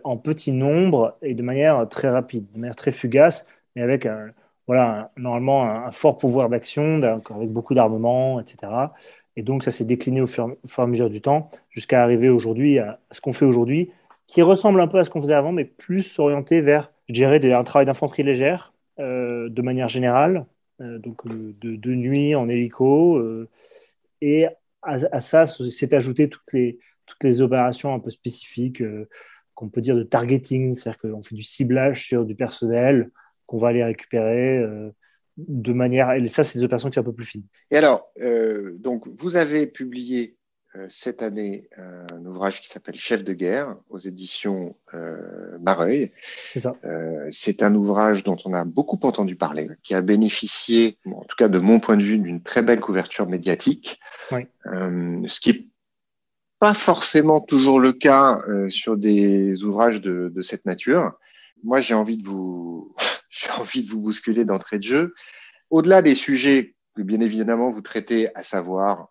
en 0.05 0.17
petit 0.17 0.53
nombre 0.53 1.19
et 1.23 1.35
de 1.35 1.43
manière 1.43 1.89
très 1.89 2.09
rapide, 2.09 2.51
de 2.53 2.59
manière 2.59 2.77
très 2.77 2.91
fugace, 2.93 3.47
mais 3.77 3.83
avec 3.83 4.09
voilà, 4.67 5.13
normalement 5.17 5.65
un, 5.65 5.91
fort 5.91 6.17
pouvoir 6.19 6.49
d'action, 6.49 7.03
avec 7.03 7.51
beaucoup 7.51 7.75
d'armement, 7.75 8.41
etc. 8.41 8.73
Et 9.37 9.43
donc 9.43 9.65
ça 9.65 9.71
s'est 9.71 9.85
décliné 9.85 10.21
au 10.21 10.27
fur, 10.27 10.51
et 10.51 10.81
à 10.81 10.87
mesure 10.87 11.11
du 11.11 11.21
temps 11.21 11.51
jusqu'à 11.71 12.03
arriver 12.03 12.29
aujourd'hui 12.29 12.79
à, 12.79 13.01
ce 13.11 13.21
qu'on 13.21 13.33
fait 13.33 13.47
aujourd'hui, 13.47 13.91
qui 14.27 14.43
ressemble 14.43 14.81
un 14.81 14.89
peu 14.89 14.99
à 14.99 15.05
ce 15.05 15.11
qu'on 15.11 15.21
faisait 15.21 15.35
avant, 15.35 15.53
mais 15.53 15.65
plus 15.65 16.19
orienté 16.19 16.61
vers, 16.61 16.93
je 17.09 17.15
dirais, 17.15 17.53
un 17.53 17.65
travail 17.65 17.87
d'infanterie 17.87 18.23
légère 18.23 18.73
euh, 18.99 19.49
de 19.49 19.63
manière 19.63 19.89
générale, 19.89 20.47
euh, 20.81 20.99
donc 20.99 21.27
euh, 21.27 21.55
de, 21.61 21.95
nuit 21.95 22.35
en 22.35 22.49
hélico. 22.49 23.23
et 24.21 24.47
à, 24.83 25.21
ça, 25.21 25.47
c'est 25.47 25.93
ajouté 25.95 26.29
toutes 26.29 26.53
les, 26.53 26.79
toutes 27.07 27.23
les 27.23 27.41
opérations 27.41 27.95
un 27.95 28.01
peu 28.01 28.11
spécifiques 28.11 28.83
qu'on 29.55 29.69
peut 29.69 29.81
dire 29.81 29.97
de 29.97 30.03
targeting, 30.03 30.75
c'est-à-dire 30.75 31.01
qu'on 31.01 31.23
fait 31.23 31.37
du 31.37 31.43
ciblage 31.43 32.07
sur 32.07 32.25
du 32.25 32.35
personnel 32.35 33.11
qu'on 33.47 33.59
va 33.59 33.69
aller 33.69 33.85
récupérer 33.85 34.65
de 35.49 35.73
manière. 35.73 36.13
Et 36.13 36.29
ça, 36.29 36.45
c'est 36.45 36.59
des 36.59 36.65
opérations 36.65 36.91
qui 36.91 36.95
sont 36.95 37.01
un 37.01 37.05
peu 37.05 37.13
plus 37.13 37.27
fines. 37.27 37.45
Et 37.71 37.77
alors, 37.77 38.11
donc, 38.79 39.07
vous 39.09 39.37
avez 39.37 39.67
publié 39.67 40.37
euh, 40.75 40.87
cette 40.89 41.23
année 41.23 41.69
un 41.77 42.25
ouvrage 42.25 42.63
qui 42.63 42.69
s'appelle 42.69 42.95
Chef 42.95 43.23
de 43.25 43.35
guerre 43.35 43.77
aux 43.91 43.99
éditions 43.99 44.75
euh, 44.95 45.59
Mareuil. 45.61 46.13
Euh, 46.85 47.27
c'est 47.31 47.63
un 47.63 47.75
ouvrage 47.75 48.25
dont 48.25 48.39
on 48.47 48.55
a 48.55 48.65
beaucoup 48.65 48.99
entendu 49.03 49.37
parler, 49.37 49.69
qui 49.83 49.95
a 49.95 50.01
bénéficié, 50.01 50.97
en 51.05 51.25
tout 51.25 51.37
cas 51.37 51.49
de 51.49 51.59
mon 51.59 51.79
point 51.79 51.99
de 51.99 52.03
vue, 52.03 52.19
d'une 52.19 52.43
très 52.43 52.63
belle 52.63 52.81
couverture 52.81 53.29
médiatique, 53.29 54.01
ce 54.31 55.41
qui 55.41 55.53
n'est 55.53 55.67
pas 56.59 56.73
forcément 56.73 57.43
toujours 57.43 57.79
le 57.79 57.93
cas 57.93 58.41
sur 58.71 58.97
des 58.97 59.65
ouvrages 59.65 60.01
de, 60.01 60.33
de 60.35 60.43
cette 60.43 60.65
nature. 60.65 61.13
Moi, 61.65 61.81
j'ai 61.81 61.95
envie 61.95 62.17
de 62.17 62.27
vous, 62.27 62.95
j'ai 63.33 63.51
envie 63.59 63.83
de 63.83 63.91
vous 63.91 64.01
bousculer 64.01 64.45
d'entrée 64.45 64.79
de 64.79 64.85
jeu. 64.85 65.15
Au-delà 65.71 66.03
des 66.03 66.15
sujets 66.15 66.77
que 66.95 67.03
bien 67.03 67.21
évidemment 67.21 67.71
vous 67.71 67.81
traitez, 67.81 68.33
à 68.37 68.45
savoir 68.45 69.09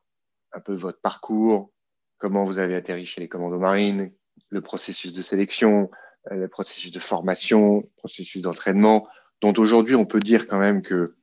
un 0.54 0.62
peu 0.62 0.74
votre 0.74 1.02
parcours, 1.02 1.74
comment 2.18 2.46
vous 2.46 2.60
avez 2.60 2.76
atterri 2.76 3.06
chez 3.06 3.20
les 3.20 3.28
commandos 3.28 3.60
marines, 3.60 4.14
le 4.50 4.62
processus 4.62 5.12
de 5.12 5.22
sélection, 5.22 5.90
euh, 6.32 6.36
le 6.36 6.48
processus 6.48 6.92
de 6.92 7.00
formation, 7.00 7.90
processus 7.98 8.42
d'entraînement, 8.42 9.08
dont 9.42 9.54
aujourd'hui 9.58 9.96
on 9.96 10.06
peut 10.06 10.20
dire 10.20 10.48
quand 10.48 10.60
même 10.60 10.84
que 10.84 11.16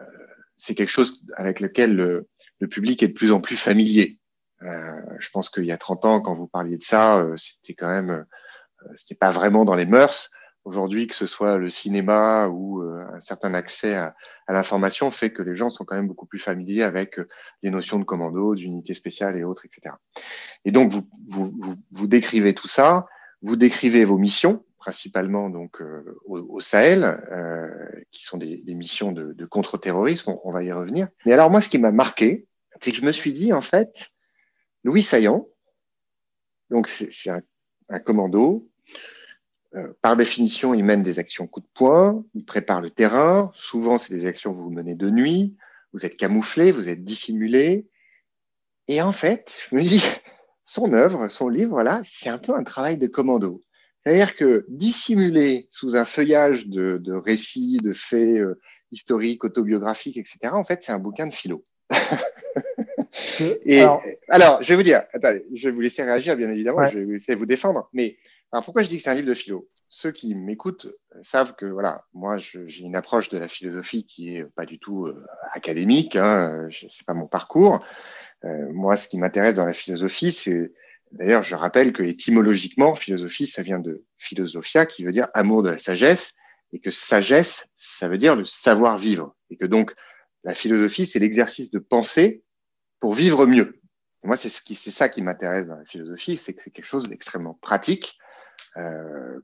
euh, 0.00 0.04
c'est 0.56 0.74
quelque 0.74 0.88
chose 0.88 1.22
avec 1.36 1.60
lequel 1.60 1.94
le, 1.94 2.28
public 2.70 3.02
est 3.02 3.08
de 3.08 3.12
plus 3.12 3.32
en 3.32 3.40
plus 3.40 3.56
familier. 3.56 4.18
Euh, 4.62 5.00
je 5.18 5.28
pense 5.30 5.50
qu'il 5.50 5.66
y 5.66 5.72
a 5.72 5.76
30 5.76 6.04
ans, 6.06 6.20
quand 6.22 6.34
vous 6.34 6.48
parliez 6.48 6.78
de 6.78 6.82
ça, 6.82 7.28
c'était 7.36 7.74
quand 7.74 7.88
même, 7.88 8.24
c'était 8.94 9.14
pas 9.14 9.30
vraiment 9.30 9.66
dans 9.66 9.74
les 9.74 9.84
mœurs 9.84 10.30
aujourd'hui, 10.66 11.06
que 11.06 11.14
ce 11.14 11.26
soit 11.26 11.58
le 11.58 11.70
cinéma 11.70 12.48
ou 12.48 12.82
euh, 12.82 13.06
un 13.14 13.20
certain 13.20 13.54
accès 13.54 13.94
à, 13.94 14.14
l'information, 14.48 15.10
fait 15.10 15.30
que 15.30 15.42
les 15.42 15.54
gens 15.54 15.70
sont 15.70 15.84
quand 15.84 15.96
même 15.96 16.08
beaucoup 16.08 16.26
plus 16.26 16.38
familiers 16.38 16.82
avec 16.82 17.18
euh, 17.18 17.26
les 17.62 17.70
notions 17.70 17.98
de 17.98 18.04
commando, 18.04 18.54
d'unité 18.54 18.92
spéciale 18.92 19.36
et 19.36 19.44
autres, 19.44 19.64
etc. 19.64 19.94
Et 20.64 20.72
donc, 20.72 20.90
vous, 20.90 21.08
vous, 21.28 21.76
vous, 21.90 22.06
décrivez 22.06 22.52
tout 22.52 22.68
ça, 22.68 23.06
vous 23.42 23.56
décrivez 23.56 24.04
vos 24.04 24.18
missions, 24.18 24.64
principalement 24.76 25.50
donc 25.50 25.80
euh, 25.80 26.18
au, 26.26 26.60
Sahel, 26.60 27.04
euh, 27.04 27.66
qui 28.10 28.24
sont 28.24 28.36
des, 28.36 28.58
des 28.58 28.74
missions 28.74 29.12
de, 29.12 29.32
de 29.32 29.46
contre-terrorisme, 29.46 30.36
on, 30.44 30.52
va 30.52 30.64
y 30.64 30.72
revenir. 30.72 31.08
Mais 31.24 31.32
alors 31.32 31.50
moi, 31.50 31.60
ce 31.60 31.68
qui 31.68 31.78
m'a 31.78 31.92
marqué, 31.92 32.46
c'est 32.80 32.90
que 32.90 32.96
je 32.96 33.04
me 33.04 33.12
suis 33.12 33.32
dit, 33.32 33.52
en 33.52 33.60
fait, 33.60 34.08
Louis 34.82 35.02
Saillant, 35.02 35.48
donc 36.70 36.88
c'est 36.88 37.30
un, 37.30 37.40
un 37.88 38.00
commando, 38.00 38.68
par 40.02 40.16
définition, 40.16 40.74
il 40.74 40.84
mène 40.84 41.02
des 41.02 41.18
actions 41.18 41.46
coup 41.46 41.60
de 41.60 41.68
poing, 41.74 42.24
il 42.34 42.44
prépare 42.44 42.80
le 42.80 42.90
terrain. 42.90 43.50
Souvent, 43.54 43.98
c'est 43.98 44.14
des 44.14 44.26
actions 44.26 44.52
que 44.52 44.58
vous 44.58 44.70
menez 44.70 44.94
de 44.94 45.10
nuit. 45.10 45.56
Vous 45.92 46.04
êtes 46.04 46.16
camouflé, 46.16 46.72
vous 46.72 46.88
êtes 46.88 47.04
dissimulé. 47.04 47.86
Et 48.88 49.02
en 49.02 49.12
fait, 49.12 49.54
je 49.70 49.76
me 49.76 49.82
dis, 49.82 50.02
son 50.64 50.92
œuvre, 50.92 51.28
son 51.28 51.48
livre, 51.48 51.70
voilà, 51.70 52.00
c'est 52.04 52.28
un 52.28 52.38
peu 52.38 52.54
un 52.54 52.64
travail 52.64 52.98
de 52.98 53.06
commando. 53.06 53.62
C'est-à-dire 54.04 54.36
que 54.36 54.64
dissimulé 54.68 55.68
sous 55.70 55.96
un 55.96 56.04
feuillage 56.04 56.68
de, 56.68 57.12
récits, 57.12 57.78
de 57.82 57.92
faits 57.92 58.38
euh, 58.38 58.60
historiques, 58.92 59.44
autobiographiques, 59.44 60.16
etc., 60.16 60.38
en 60.52 60.64
fait, 60.64 60.84
c'est 60.84 60.92
un 60.92 60.98
bouquin 60.98 61.26
de 61.26 61.34
philo. 61.34 61.64
Et 63.40 63.82
alors, 64.28 64.62
je 64.62 64.68
vais 64.68 64.76
vous 64.76 64.82
dire, 64.82 65.02
je 65.54 65.68
vais 65.68 65.74
vous 65.74 65.80
laisser 65.80 66.02
réagir, 66.02 66.36
bien 66.36 66.50
évidemment, 66.50 66.88
je 66.88 66.98
vais 66.98 67.04
vous 67.04 67.12
laisser 67.12 67.34
vous 67.34 67.46
défendre, 67.46 67.88
mais 67.92 68.16
alors 68.56 68.64
pourquoi 68.64 68.82
je 68.82 68.88
dis 68.88 68.96
que 68.96 69.02
c'est 69.02 69.10
un 69.10 69.14
livre 69.14 69.28
de 69.28 69.34
philo? 69.34 69.68
Ceux 69.90 70.10
qui 70.10 70.34
m'écoutent 70.34 70.86
savent 71.20 71.54
que 71.56 71.66
voilà, 71.66 72.06
moi 72.14 72.38
j'ai 72.38 72.84
une 72.84 72.96
approche 72.96 73.28
de 73.28 73.36
la 73.36 73.48
philosophie 73.48 74.06
qui 74.06 74.34
est 74.34 74.44
pas 74.44 74.64
du 74.64 74.78
tout 74.78 75.04
euh, 75.04 75.26
académique, 75.52 76.16
hein, 76.16 76.66
c'est 76.70 77.04
pas 77.04 77.12
mon 77.12 77.26
parcours. 77.26 77.84
Euh, 78.46 78.72
moi, 78.72 78.96
ce 78.96 79.08
qui 79.08 79.18
m'intéresse 79.18 79.56
dans 79.56 79.66
la 79.66 79.74
philosophie, 79.74 80.32
c'est 80.32 80.72
d'ailleurs, 81.12 81.42
je 81.42 81.54
rappelle 81.54 81.92
que 81.92 82.02
étymologiquement, 82.02 82.94
philosophie, 82.94 83.46
ça 83.46 83.60
vient 83.60 83.78
de 83.78 84.06
philosophia, 84.16 84.86
qui 84.86 85.04
veut 85.04 85.12
dire 85.12 85.28
amour 85.34 85.62
de 85.62 85.68
la 85.68 85.78
sagesse, 85.78 86.32
et 86.72 86.80
que 86.80 86.90
sagesse, 86.90 87.66
ça 87.76 88.08
veut 88.08 88.16
dire 88.16 88.36
le 88.36 88.46
savoir 88.46 88.96
vivre, 88.96 89.36
et 89.50 89.58
que 89.58 89.66
donc 89.66 89.94
la 90.44 90.54
philosophie, 90.54 91.04
c'est 91.04 91.18
l'exercice 91.18 91.70
de 91.70 91.78
penser 91.78 92.42
pour 93.00 93.12
vivre 93.12 93.44
mieux. 93.44 93.78
moi, 94.24 94.38
c'est 94.38 94.48
ce 94.48 94.62
c'est 94.76 94.90
ça 94.90 95.10
qui 95.10 95.20
m'intéresse 95.20 95.66
dans 95.66 95.76
la 95.76 95.84
philosophie, 95.84 96.38
c'est 96.38 96.54
que 96.54 96.62
c'est 96.64 96.70
quelque 96.70 96.86
chose 96.86 97.06
d'extrêmement 97.06 97.52
pratique 97.52 98.16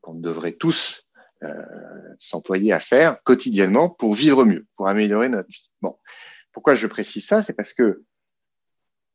qu'on 0.03 0.15
devrait 0.15 0.53
tous 0.53 1.07
euh, 1.43 2.15
s'employer 2.21 2.73
à 2.73 2.79
faire 2.79 3.21
quotidiennement 3.25 3.89
pour 3.89 4.15
vivre 4.15 4.45
mieux, 4.45 4.67
pour 4.77 4.87
améliorer 4.87 5.29
notre 5.29 5.49
vie. 5.49 5.71
Bon, 5.81 5.97
pourquoi 6.53 6.77
je 6.77 6.87
précise 6.87 7.27
ça? 7.27 7.43
C'est 7.43 7.55
parce 7.55 7.73
que 7.73 8.05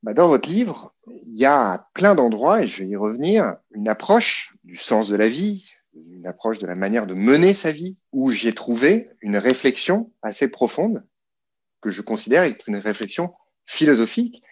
bah, 0.03 0.13
Dans 0.13 0.27
votre 0.27 0.49
livre, 0.49 0.93
il 1.25 1.37
y 1.37 1.45
a 1.45 1.87
plein 1.93 2.15
d'endroits, 2.15 2.63
et 2.63 2.67
je 2.67 2.83
vais 2.83 2.89
y 2.89 2.95
revenir, 2.97 3.55
une 3.71 3.87
approche 3.87 4.53
du 4.65 4.75
sens 4.75 5.07
de 5.07 5.15
la 5.15 5.29
vie, 5.29 5.71
une 5.93 6.27
approche 6.27 6.59
de 6.59 6.67
la 6.67 6.75
manière 6.75 7.07
de 7.07 7.13
mener 7.13 7.53
sa 7.53 7.71
vie, 7.71 7.95
où 8.11 8.31
j'ai 8.31 8.53
trouvé 8.53 9.09
une 9.21 9.37
réflexion 9.37 10.11
assez 10.21 10.49
profonde, 10.49 11.05
que 11.81 11.91
je 11.91 12.01
considère 12.01 12.43
être 12.43 12.67
une 12.67 12.75
réflexion 12.75 13.33
philosophique. 13.65 14.43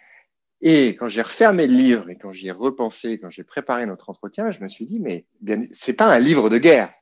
Et 0.68 0.96
quand 0.96 1.06
j'ai 1.06 1.22
refermé 1.22 1.68
le 1.68 1.74
livre 1.74 2.10
et 2.10 2.16
quand 2.16 2.32
j'y 2.32 2.48
ai 2.48 2.50
repensé, 2.50 3.20
quand 3.20 3.30
j'ai 3.30 3.44
préparé 3.44 3.86
notre 3.86 4.10
entretien, 4.10 4.50
je 4.50 4.60
me 4.60 4.66
suis 4.66 4.84
dit, 4.84 4.98
mais 4.98 5.24
bien, 5.40 5.62
c'est 5.72 5.92
pas 5.92 6.12
un 6.12 6.18
livre 6.18 6.50
de 6.50 6.58
guerre. 6.58 6.92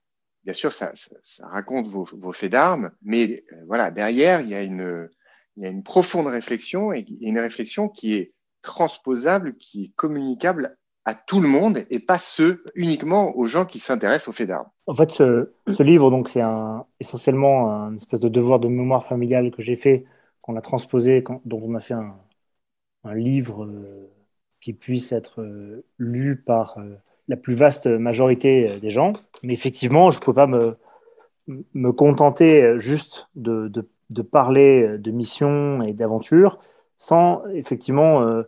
Bien 0.44 0.52
sûr, 0.52 0.71
ça, 0.71 0.92
raconte 1.40 1.88
vos, 1.88 2.33
faits 2.35 2.52
d'armes, 2.52 2.90
mais 3.02 3.42
euh, 3.54 3.56
voilà, 3.66 3.90
derrière, 3.90 4.42
il 4.42 4.50
y 4.50 4.54
a 4.54 4.61
une, 4.61 5.09
une 5.56 5.83
profonde 5.83 6.26
réflexion 6.26 6.92
et 6.92 7.06
une 7.23 7.38
réflexion 7.38 7.88
qui 7.88 8.12
est 8.12 8.35
transposable, 8.61 9.56
qui 9.56 9.85
est 9.85 9.92
communicable 9.97 10.76
à 11.06 11.14
tout 11.14 11.40
le 11.40 11.49
monde 11.49 11.87
et 11.88 12.00
pas 12.00 12.18
ceux 12.18 12.64
uniquement 12.75 13.35
aux 13.35 13.47
gens 13.47 13.64
qui 13.64 13.80
s'intéressent 13.80 14.28
aux 14.28 14.33
faits 14.33 14.49
d'armes. 14.49 14.68
En 14.87 14.92
fait, 14.92 15.11
ce, 15.11 15.52
ce 15.68 15.83
livre, 15.83 16.11
donc, 16.11 16.28
c'est 16.28 16.42
essentiellement 17.00 17.73
un 17.73 17.97
espèce 17.97 18.21
de 18.21 18.28
devoir 18.28 18.61
de 18.61 18.68
mémoire 18.68 19.06
familiale 19.06 19.50
que 19.52 19.62
j'ai 19.62 19.76
fait, 19.76 20.04
qu'on 20.42 20.56
a 20.56 20.61
transposé, 20.61 21.25
dont 21.47 21.62
on 21.62 21.75
a 21.75 21.80
fait 21.80 21.94
un, 21.94 22.14
un 23.04 23.14
livre 23.14 23.64
euh, 23.64 24.11
qui 24.61 24.73
puisse 24.73 25.12
être 25.12 25.42
euh, 25.42 25.84
lu 25.99 26.37
par 26.37 26.78
euh, 26.78 26.96
la 27.28 27.37
plus 27.37 27.54
vaste 27.54 27.87
majorité 27.87 28.78
des 28.80 28.90
gens. 28.90 29.12
Mais 29.42 29.52
effectivement, 29.52 30.11
je 30.11 30.18
ne 30.18 30.25
peux 30.25 30.34
pas 30.34 30.46
me, 30.46 30.76
me 31.46 31.92
contenter 31.92 32.78
juste 32.78 33.28
de, 33.34 33.68
de, 34.11 34.23
parler 34.23 34.99
de 34.99 35.11
mission 35.11 35.82
et 35.82 35.92
d'aventure 35.92 36.58
sans 36.96 37.42
effectivement 37.54 38.42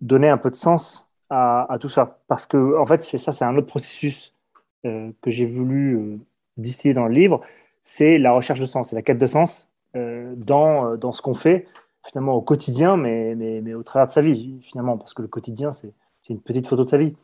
donner 0.00 0.28
un 0.28 0.38
peu 0.38 0.50
de 0.50 0.56
sens 0.56 1.08
à, 1.30 1.78
tout 1.80 1.88
ça. 1.88 2.18
Parce 2.26 2.46
que, 2.46 2.78
en 2.78 2.84
fait, 2.84 3.02
c'est 3.02 3.16
ça, 3.16 3.30
c'est 3.30 3.44
un 3.44 3.56
autre 3.56 3.68
processus 3.68 4.34
que 4.82 5.30
j'ai 5.30 5.46
voulu 5.46 6.18
distiller 6.56 6.94
dans 6.94 7.06
le 7.06 7.14
livre, 7.14 7.40
c'est 7.80 8.18
la 8.18 8.32
recherche 8.32 8.60
de 8.60 8.66
sens, 8.66 8.90
c'est 8.90 8.96
la 8.96 9.02
quête 9.02 9.18
de 9.18 9.26
sens 9.26 9.70
dans, 9.94 10.96
dans 10.96 11.12
ce 11.12 11.22
qu'on 11.22 11.34
fait, 11.34 11.66
finalement, 12.06 12.34
au 12.34 12.42
quotidien, 12.42 12.96
mais, 12.96 13.34
mais, 13.34 13.60
mais, 13.60 13.74
au 13.74 13.82
travers 13.82 14.08
de 14.08 14.12
sa 14.12 14.22
vie, 14.22 14.60
finalement, 14.62 14.96
parce 14.98 15.14
que 15.14 15.22
le 15.22 15.28
quotidien, 15.28 15.72
c'est 15.72 15.92
une 16.28 16.40
petite 16.40 16.66
photo 16.66 16.84
de 16.84 16.88
sa 16.88 16.98
vie. 16.98 17.14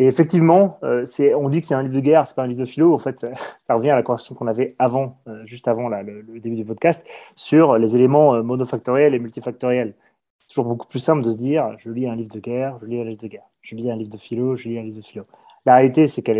Et 0.00 0.06
effectivement, 0.06 0.78
euh, 0.84 1.04
on 1.36 1.48
dit 1.48 1.60
que 1.60 1.66
c'est 1.66 1.74
un 1.74 1.82
livre 1.82 1.94
de 1.94 2.00
guerre, 2.00 2.28
c'est 2.28 2.36
pas 2.36 2.44
un 2.44 2.46
livre 2.46 2.60
de 2.60 2.66
philo. 2.66 2.94
En 2.94 2.98
fait, 2.98 3.26
ça 3.58 3.74
revient 3.74 3.90
à 3.90 3.96
la 3.96 4.02
conversation 4.02 4.34
qu'on 4.34 4.46
avait 4.46 4.74
avant, 4.78 5.20
euh, 5.26 5.44
juste 5.46 5.66
avant 5.66 5.88
là, 5.88 6.02
le, 6.02 6.22
début 6.40 6.54
du 6.56 6.64
podcast, 6.64 7.04
sur 7.36 7.78
les 7.78 7.96
éléments 7.96 8.34
euh, 8.34 8.42
monofactoriels 8.42 9.14
et 9.14 9.18
multifactoriels. 9.18 9.94
C'est 10.38 10.48
toujours 10.48 10.66
beaucoup 10.66 10.86
plus 10.86 11.00
simple 11.00 11.22
de 11.22 11.32
se 11.32 11.36
dire, 11.36 11.76
je 11.78 11.90
lis 11.90 12.06
un 12.06 12.14
livre 12.14 12.32
de 12.32 12.40
guerre, 12.40 12.78
je 12.80 12.86
lis 12.86 13.00
un 13.00 13.04
livre 13.04 13.20
de 13.20 13.26
guerre, 13.26 13.48
je 13.60 13.74
lis 13.74 13.90
un 13.90 13.96
livre 13.96 14.10
de 14.10 14.16
philo, 14.16 14.54
je 14.54 14.68
lis 14.68 14.78
un 14.78 14.82
livre 14.82 14.96
de 14.96 15.02
philo. 15.02 15.24
La 15.66 15.74
réalité, 15.74 16.06
c'est 16.06 16.22
que 16.22 16.32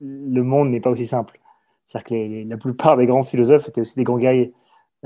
le 0.00 0.42
monde 0.42 0.70
n'est 0.70 0.80
pas 0.80 0.90
aussi 0.90 1.06
simple. 1.06 1.38
C'est-à-dire 1.84 2.08
que 2.08 2.48
la 2.48 2.56
plupart 2.56 2.96
des 2.96 3.06
grands 3.06 3.22
philosophes 3.22 3.68
étaient 3.68 3.82
aussi 3.82 3.94
des 3.96 4.04
grands 4.04 4.18
guerriers. 4.18 4.54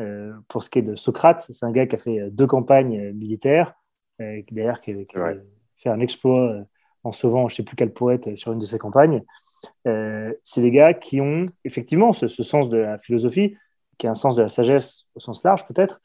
Euh, 0.00 0.32
pour 0.48 0.64
ce 0.64 0.70
qui 0.70 0.80
est 0.80 0.82
de 0.82 0.96
Socrate, 0.96 1.44
c'est 1.48 1.64
un 1.64 1.72
gars 1.72 1.86
qui 1.86 1.94
a 1.94 1.98
fait 1.98 2.30
deux 2.30 2.46
campagnes 2.46 3.12
militaires, 3.12 3.74
d'ailleurs 4.18 4.80
qui, 4.80 5.06
qui 5.06 5.16
a 5.16 5.34
fait 5.76 5.88
un 5.88 6.00
exploit 6.00 6.64
en 7.04 7.12
sauvant 7.12 7.48
je 7.48 7.54
ne 7.54 7.56
sais 7.56 7.62
plus 7.62 7.76
quel 7.76 7.92
poète 7.92 8.34
sur 8.36 8.52
une 8.52 8.58
de 8.58 8.66
ses 8.66 8.78
campagnes. 8.78 9.22
Euh, 9.86 10.32
c'est 10.44 10.62
des 10.62 10.70
gars 10.70 10.94
qui 10.94 11.20
ont 11.20 11.46
effectivement 11.64 12.12
ce, 12.12 12.28
ce, 12.28 12.42
sens 12.42 12.68
de 12.68 12.78
la 12.78 12.98
philosophie, 12.98 13.56
qui 13.98 14.06
a 14.06 14.10
un 14.10 14.14
sens 14.14 14.36
de 14.36 14.42
la 14.42 14.48
sagesse 14.48 15.06
au 15.14 15.20
sens 15.20 15.44
large 15.44 15.66
peut-être, 15.66 16.00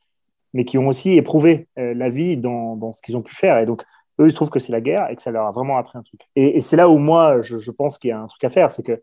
mais 0.54 0.66
qui 0.66 0.78
ont 0.78 0.88
aussi 0.88 1.12
éprouvé 1.12 1.68
euh, 1.78 1.94
la 1.94 2.10
vie 2.10 2.38
dans, 2.38 2.76
dans 2.76 2.92
ce 2.92 3.02
qu'ils 3.02 3.18
ont 3.18 3.22
pu 3.22 3.36
faire. 3.36 3.58
Et 3.60 3.66
donc, 3.66 3.84
eux, 4.20 4.28
ils 4.28 4.34
trouvent 4.34 4.50
que 4.50 4.60
c'est 4.60 4.72
la 4.72 4.82
guerre 4.82 5.10
et 5.10 5.16
que 5.16 5.22
ça 5.22 5.32
leur 5.32 5.46
a 5.46 5.52
vraiment 5.52 5.78
appris 5.78 5.98
un 5.98 6.04
truc. 6.04 6.22
Et, 6.36 6.58
et 6.58 6.60
c'est 6.62 6.76
là 6.76 6.90
où 6.90 6.98
moi, 6.98 7.42
je, 7.42 7.58
je 7.58 7.72
pense 7.72 7.98
qu'il 7.98 8.10
y 8.10 8.14
a 8.14 8.20
un 8.20 8.28
truc 8.28 8.44
à 8.44 8.50
faire, 8.50 8.72
c'est 8.72 8.84
que 8.84 9.02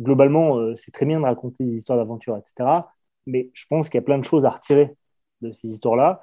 globalement, 0.00 0.56
euh, 0.58 0.74
c'est 0.76 0.92
très 0.92 1.06
bien 1.06 1.20
de 1.20 1.24
raconter 1.24 1.64
des 1.64 1.76
histoires 1.76 1.98
d'aventure, 1.98 2.36
etc. 2.36 2.70
Mais 3.26 3.50
je 3.54 3.64
pense 3.68 3.88
qu'il 3.88 3.98
y 3.98 4.02
a 4.02 4.04
plein 4.04 4.18
de 4.18 4.24
choses 4.24 4.44
à 4.44 4.50
retirer 4.50 4.94
de 5.40 5.52
ces 5.52 5.68
histoires-là 5.68 6.22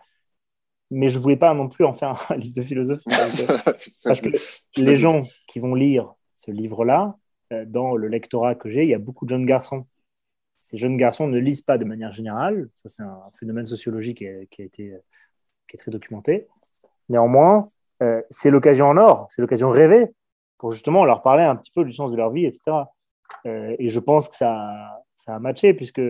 mais 0.91 1.09
je 1.09 1.17
voulais 1.17 1.37
pas 1.37 1.53
non 1.53 1.69
plus 1.69 1.85
en 1.85 1.93
faire 1.93 2.13
un 2.29 2.35
livre 2.37 2.55
de 2.55 2.61
philosophie. 2.61 3.05
parce 4.03 4.21
que 4.21 4.29
les 4.75 4.97
gens 4.97 5.23
qui 5.47 5.59
vont 5.59 5.73
lire 5.73 6.13
ce 6.35 6.51
livre-là, 6.51 7.15
euh, 7.53 7.65
dans 7.65 7.95
le 7.95 8.07
lectorat 8.07 8.55
que 8.55 8.69
j'ai, 8.69 8.83
il 8.83 8.89
y 8.89 8.93
a 8.93 8.99
beaucoup 8.99 9.25
de 9.25 9.29
jeunes 9.29 9.45
garçons. 9.45 9.87
Ces 10.59 10.77
jeunes 10.77 10.97
garçons 10.97 11.27
ne 11.27 11.39
lisent 11.39 11.61
pas 11.61 11.77
de 11.77 11.85
manière 11.85 12.11
générale. 12.11 12.69
Ça, 12.75 12.89
c'est 12.89 13.03
un 13.03 13.31
phénomène 13.39 13.65
sociologique 13.65 14.19
qui, 14.19 14.27
a, 14.27 14.45
qui, 14.45 14.61
a 14.61 14.65
été, 14.65 14.95
qui 15.67 15.75
est 15.75 15.79
très 15.79 15.91
documenté. 15.91 16.47
Néanmoins, 17.09 17.65
euh, 18.03 18.21
c'est 18.29 18.51
l'occasion 18.51 18.87
en 18.87 18.97
or, 18.97 19.27
c'est 19.29 19.41
l'occasion 19.41 19.69
rêvée 19.69 20.13
pour 20.57 20.71
justement 20.71 21.05
leur 21.05 21.23
parler 21.23 21.43
un 21.43 21.55
petit 21.55 21.71
peu 21.71 21.83
du 21.83 21.93
sens 21.93 22.11
de 22.11 22.17
leur 22.17 22.29
vie, 22.29 22.45
etc. 22.45 22.61
Euh, 23.47 23.75
et 23.79 23.89
je 23.89 23.99
pense 23.99 24.29
que 24.29 24.35
ça, 24.35 25.03
ça 25.21 25.35
a 25.35 25.39
matché, 25.39 25.75
puisque, 25.75 26.01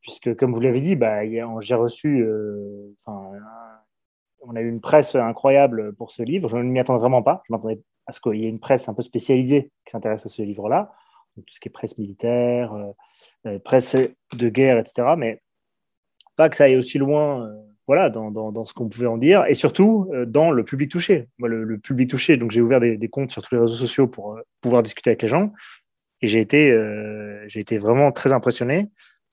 puisque 0.00 0.36
comme 0.36 0.52
vous 0.52 0.60
l'avez 0.60 0.80
dit, 0.80 0.94
bah, 0.94 1.28
j'ai 1.60 1.74
reçu 1.74 2.22
euh, 2.22 2.94
on 4.42 4.54
a 4.54 4.60
eu 4.60 4.68
une 4.68 4.80
presse 4.80 5.16
incroyable 5.16 5.92
pour 5.96 6.12
ce 6.12 6.22
livre. 6.22 6.48
Je 6.48 6.56
ne 6.56 6.62
m'y 6.62 6.78
attendais 6.78 7.00
vraiment 7.00 7.22
pas. 7.22 7.42
Je 7.48 7.52
m'attendais 7.52 7.80
à 8.06 8.12
ce 8.12 8.20
qu'il 8.20 8.36
y 8.36 8.46
ait 8.46 8.48
une 8.48 8.60
presse 8.60 8.88
un 8.88 8.94
peu 8.94 9.02
spécialisée 9.02 9.72
qui 9.84 9.90
s'intéresse 9.90 10.24
à 10.24 10.28
ce 10.28 10.42
livre-là. 10.42 10.92
Tout 11.34 11.52
ce 11.52 11.58
qui 11.58 11.68
est 11.68 11.72
presse 11.72 11.98
militaire, 11.98 12.72
euh, 12.72 12.90
euh, 13.46 13.58
presse 13.58 13.96
de 13.96 14.48
guerre, 14.48 14.78
etc. 14.78 15.14
Mais 15.18 15.42
pas 16.36 16.48
que 16.48 16.54
ça 16.54 16.64
aille 16.64 16.76
aussi 16.76 16.98
loin 16.98 17.50
voilà, 17.88 18.08
dans, 18.08 18.30
dans, 18.30 18.64
ce 18.64 18.72
qu'on 18.72 18.88
pouvait 18.88 19.08
en 19.08 19.18
dire. 19.18 19.44
Et 19.48 19.54
surtout, 19.54 20.08
dans 20.28 20.52
le 20.52 20.62
public 20.62 20.92
touché. 20.92 21.28
Moi, 21.38 21.48
le, 21.48 21.76
public 21.78 22.08
touché, 22.08 22.36
donc 22.36 22.52
j'ai 22.52 22.60
ouvert 22.60 22.78
des, 22.78 23.08
comptes 23.08 23.32
sur 23.32 23.42
tous 23.42 23.56
les 23.56 23.60
réseaux 23.60 23.74
sociaux 23.74 24.06
pour 24.06 24.38
pouvoir 24.60 24.84
discuter 24.84 25.10
avec 25.10 25.22
les 25.22 25.28
gens. 25.28 25.52
Et 26.22 26.28
j'ai 26.28 26.40
été, 26.40 26.72
euh, 26.72 27.44
j'ai 27.48 27.60
été 27.60 27.78
vraiment 27.78 28.12
très 28.12 28.32
impressionné 28.32 28.90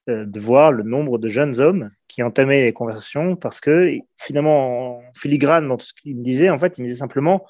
euh, 0.10 0.26
de 0.26 0.40
voir 0.40 0.72
le 0.72 0.84
nombre 0.84 1.18
de 1.18 1.28
jeunes 1.28 1.60
hommes 1.60 1.92
qui 2.08 2.24
entamaient 2.24 2.64
les 2.64 2.74
conversations 2.74 3.36
parce 3.36 3.60
que 3.60 3.98
finalement, 4.20 4.98
en 4.98 5.14
filigrane 5.14 5.68
dans 5.68 5.78
tout 5.78 5.86
ce 5.86 5.94
qu'il 5.94 6.18
me 6.18 6.24
disait, 6.24 6.50
en 6.50 6.58
fait, 6.58 6.78
il 6.78 6.82
me 6.82 6.88
disait 6.88 7.00
simplement 7.00 7.46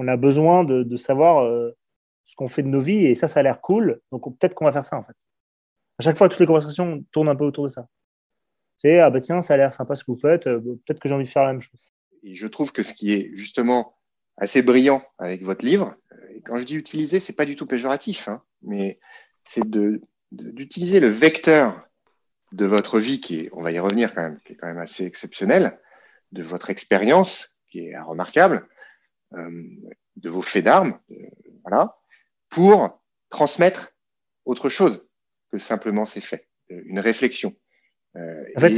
on 0.00 0.06
a 0.06 0.16
besoin 0.16 0.62
de, 0.62 0.96
savoir 0.96 1.44
euh, 1.44 1.76
ce 2.22 2.36
qu'on 2.36 2.46
fait 2.46 2.62
de 2.62 2.68
nos 2.68 2.80
vies 2.80 3.06
et 3.06 3.16
ça, 3.16 3.26
ça 3.26 3.40
a 3.40 3.42
l'air 3.42 3.60
cool. 3.60 4.00
Donc 4.12 4.22
peut-être 4.38 4.54
qu'on 4.54 4.64
va 4.64 4.72
faire 4.72 4.86
ça 4.86 4.96
en 4.96 5.02
fait. 5.02 5.14
À 5.98 6.04
chaque 6.04 6.16
fois, 6.16 6.28
toutes 6.28 6.38
les 6.38 6.46
conversations 6.46 7.04
tournent 7.10 7.28
un 7.28 7.34
peu 7.34 7.44
autour 7.44 7.64
de 7.64 7.68
ça. 7.68 7.88
C'est 8.76 9.00
ah 9.00 9.10
bah 9.10 9.20
tiens, 9.20 9.40
ça 9.40 9.54
a 9.54 9.56
l'air 9.56 9.74
sympa 9.74 9.96
ce 9.96 10.04
que 10.04 10.12
vous 10.12 10.20
faites, 10.20 10.44
peut-être 10.44 11.00
que 11.00 11.08
j'ai 11.08 11.14
envie 11.16 11.24
de 11.24 11.28
faire 11.28 11.42
la 11.42 11.52
même 11.52 11.62
chose. 11.62 11.90
Et 12.22 12.36
je 12.36 12.46
trouve 12.46 12.70
que 12.70 12.84
ce 12.84 12.94
qui 12.94 13.12
est 13.12 13.30
justement 13.34 13.96
assez 14.36 14.62
brillant 14.62 15.02
avec 15.18 15.42
votre 15.42 15.64
livre, 15.64 15.96
quand 16.44 16.54
je 16.56 16.64
dis 16.64 16.76
utiliser, 16.76 17.18
c'est 17.18 17.32
pas 17.32 17.44
du 17.44 17.56
tout 17.56 17.66
péjoratif, 17.66 18.28
hein, 18.28 18.40
mais 18.62 18.98
c'est 19.44 19.68
d'utiliser 20.30 21.00
le 21.00 21.10
vecteur 21.10 21.88
de 22.52 22.66
votre 22.66 22.98
vie, 22.98 23.20
qui 23.20 23.40
est, 23.40 23.50
on 23.52 23.62
va 23.62 23.72
y 23.72 23.78
revenir 23.78 24.14
quand 24.14 24.22
même, 24.22 24.40
qui 24.44 24.52
est 24.52 24.56
quand 24.56 24.66
même 24.66 24.78
assez 24.78 25.04
exceptionnel, 25.04 25.78
de 26.32 26.42
votre 26.42 26.70
expérience, 26.70 27.56
qui 27.70 27.80
est 27.80 27.98
remarquable, 27.98 28.66
euh, 29.34 29.62
de 30.16 30.30
vos 30.30 30.42
faits 30.42 30.64
d'armes, 30.64 30.98
euh, 31.10 31.14
voilà, 31.62 31.96
pour 32.48 33.02
transmettre 33.30 33.92
autre 34.44 34.68
chose 34.68 35.06
que 35.50 35.58
simplement 35.58 36.04
ces 36.04 36.20
faits, 36.20 36.48
euh, 36.70 36.82
une 36.86 37.00
réflexion. 37.00 37.54
Euh, 38.16 38.44
en 38.56 38.60
fait, 38.60 38.72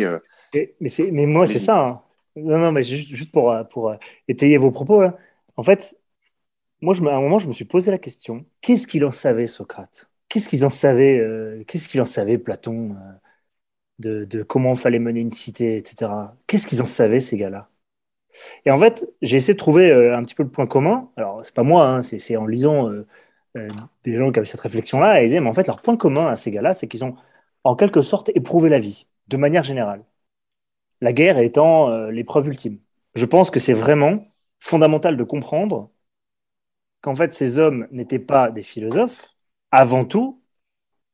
et, 0.53 0.75
mais, 0.81 0.91
mais, 1.13 1.27
moi, 1.27 1.47
c'est 1.47 1.61
ça. 1.61 1.79
Hein. 1.79 2.03
Non, 2.35 2.59
non, 2.59 2.73
mais 2.73 2.83
juste, 2.83 3.09
juste 3.11 3.33
pour, 3.33 3.57
pour 3.71 3.95
étayer 4.27 4.57
vos 4.57 4.73
propos, 4.73 5.03
hein. 5.03 5.17
en 5.57 5.63
fait, 5.63 5.97
moi, 6.81 6.95
à 6.95 7.17
un 7.17 7.21
moment, 7.21 7.39
je 7.39 7.49
me 7.49 7.53
suis 7.53 7.65
posé 7.65 7.91
la 7.91 7.99
question 7.99 8.47
qu'est-ce 8.61 8.87
qu'il 8.87 9.05
en 9.05 9.13
savait, 9.13 9.47
Socrate? 9.47 10.11
Qu'est-ce 10.29 10.49
qu'ils 10.49 10.65
en 10.65 10.71
savaient 10.71 11.19
euh, 11.19 11.65
Qu'est-ce 11.67 11.89
qu'il 11.89 12.01
en 12.01 12.07
savait, 12.07 12.39
Platon 12.39 12.93
euh, 12.93 13.13
de, 13.99 14.25
de, 14.25 14.43
comment 14.43 14.75
fallait 14.75 14.99
mener 14.99 15.21
une 15.21 15.33
cité, 15.33 15.77
etc. 15.77 16.11
Qu'est-ce 16.47 16.67
qu'ils 16.67 16.83
en 16.83 16.87
savaient, 16.87 17.21
ces 17.21 17.37
gars-là? 17.37 17.69
Et 18.67 18.71
en 18.71 18.79
fait, 18.79 19.07
j'ai 19.23 19.37
essayé 19.39 19.55
de 19.55 19.59
trouver 19.59 19.91
euh, 19.91 20.17
un 20.17 20.25
petit 20.25 20.35
peu 20.35 20.43
le 20.45 20.51
point 20.51 20.67
commun. 20.67 21.11
Alors, 21.17 21.45
c'est 21.45 21.55
pas 21.55 21.63
moi, 21.65 21.87
hein, 21.87 22.03
c'est 22.03 22.37
en 22.37 22.47
lisant 22.47 22.91
des 24.05 24.17
gens 24.17 24.33
qui 24.33 24.39
avaient 24.39 24.47
cette 24.47 24.61
réflexion-là. 24.61 25.23
Ils 25.23 25.27
disaient, 25.27 25.41
mais 25.41 25.49
en 25.49 25.53
fait, 25.53 25.67
leur 25.67 25.83
point 25.83 25.97
commun 25.97 26.29
à 26.29 26.37
ces 26.37 26.51
gars-là, 26.51 26.75
c'est 26.75 26.89
qu'ils 26.89 27.05
ont 27.05 27.17
en 27.65 27.77
quelque 27.77 28.03
sorte 28.03 28.31
éprouvé 28.35 28.71
la 28.71 28.79
vie, 28.79 29.07
de 29.29 29.37
manière 29.37 29.65
générale. 29.65 30.05
La 31.01 31.13
guerre 31.13 31.39
étant 31.39 32.07
l'épreuve 32.09 32.49
ultime. 32.49 32.79
Je 33.15 33.27
pense 33.27 33.51
que 33.51 33.61
c'est 33.61 33.73
vraiment 33.75 34.29
fondamental 34.61 35.17
de 35.17 35.25
comprendre 35.25 35.91
qu'en 37.00 37.14
fait, 37.14 37.33
ces 37.33 37.59
hommes 37.59 37.87
n'étaient 37.92 38.19
pas 38.19 38.50
des 38.50 38.62
philosophes 38.62 39.30
avant 39.71 40.04
tout, 40.04 40.42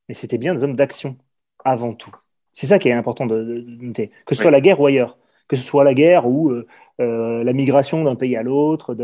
mais 0.09 0.15
c'était 0.15 0.39
bien 0.39 0.55
des 0.55 0.65
hommes 0.65 0.77
d'action 0.77 1.19
avant 1.65 1.93
tout. 1.93 2.13
C'est 2.53 2.67
ça 2.67 2.79
qui 2.79 2.89
est 2.89 2.93
important 2.93 3.27
de, 3.27 3.43
de, 3.45 3.61
de 3.61 3.85
noter, 3.85 4.11
que 4.27 4.35
ce 4.35 4.41
soit 4.43 4.51
oui. 4.51 4.53
la 4.53 4.61
guerre 4.61 4.81
ou 4.81 4.87
ailleurs, 4.87 5.19
que 5.49 5.57
ce 5.57 5.63
soit 5.63 5.85
la 5.85 5.95
guerre 5.95 6.27
ou 6.29 6.51
euh, 6.51 6.67
euh, 7.01 7.45
la 7.45 7.53
migration 7.53 8.05
d'un 8.05 8.17
pays 8.17 8.37
à 8.37 8.43
l'autre, 8.43 8.97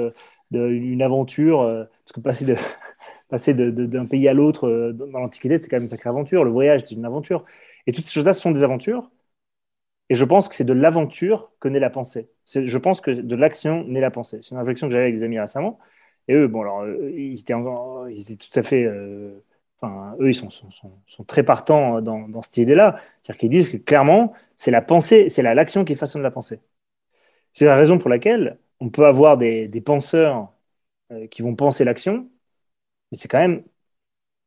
d'une 0.51 1.03
aventure, 1.03 1.61
euh, 1.63 1.85
parce 2.05 2.13
que 2.15 2.21
passer 2.21 2.45
de 2.45 2.57
passer 3.29 3.55
d'un 3.55 4.07
pays 4.07 4.29
à 4.29 4.35
l'autre 4.35 4.69
euh, 4.69 4.93
dans 4.93 5.19
l'Antiquité, 5.21 5.57
c'était 5.57 5.69
quand 5.71 5.77
même 5.77 5.85
une 5.85 5.89
sacrée 5.91 6.11
aventure. 6.11 6.45
Le 6.45 6.51
voyage, 6.51 6.83
c'était 6.83 6.95
une 6.97 7.05
aventure. 7.07 7.45
Et 7.87 7.93
toutes 7.93 8.05
ces 8.07 8.13
choses-là, 8.13 8.33
ce 8.35 8.41
sont 8.43 8.53
des 8.53 8.63
aventures. 8.63 9.11
Et 10.09 10.15
je 10.15 10.25
pense 10.25 10.49
que 10.49 10.55
c'est 10.55 10.65
de 10.65 10.73
l'aventure 10.73 11.53
que 11.61 11.69
naît 11.69 11.79
la 11.79 11.91
pensée. 11.91 12.29
Je 12.45 12.79
pense 12.79 13.01
que 13.01 13.11
de 13.11 13.37
l'action 13.37 13.85
naît 13.85 14.01
la 14.01 14.11
pensée. 14.11 14.41
C'est 14.43 14.51
une 14.53 14.59
réflexion 14.59 14.87
que 14.89 14.93
j'avais 14.93 15.05
avec 15.05 15.15
des 15.15 15.25
amis 15.25 15.39
récemment. 15.41 15.79
Et 16.29 16.35
eux, 16.35 16.49
bon, 16.49 16.63
alors, 16.63 16.87
ils 16.89 17.41
étaient, 17.41 17.55
ils 18.11 18.21
étaient 18.33 18.37
tout 18.37 18.59
à 18.59 18.63
fait. 18.63 18.85
Euh, 18.85 19.45
enfin, 19.81 20.17
eux, 20.21 20.31
ils 20.31 20.35
sont, 20.35 20.51
sont, 20.51 20.71
sont, 21.07 21.25
très 21.25 21.43
partants 21.45 22.01
dans, 22.01 22.29
dans 22.29 22.43
cette 22.43 22.57
idée-là. 22.59 23.01
C'est-à-dire 23.23 23.41
qu'ils 23.41 23.51
disent 23.51 23.71
que 23.71 23.77
clairement, 23.77 24.33
c'est 24.57 24.71
la 24.71 24.83
pensée, 24.83 25.29
c'est 25.29 25.43
l'action 25.43 25.85
qui 25.85 25.97
façonne 25.97 26.23
la 26.23 26.31
pensée. 26.31 26.61
C'est 27.53 27.65
la 27.67 27.77
raison 27.77 27.99
pour 27.99 28.11
laquelle 28.11 28.59
on 28.81 28.91
peut 28.91 29.07
avoir 29.07 29.39
des, 29.39 29.69
des 29.69 29.81
penseurs 29.81 30.53
euh, 31.13 31.27
qui 31.29 31.43
vont 31.43 31.57
penser 31.57 31.85
l'action, 31.85 32.31
mais 33.13 33.19
c'est 33.19 33.29
quand 33.29 33.39
même 33.41 33.65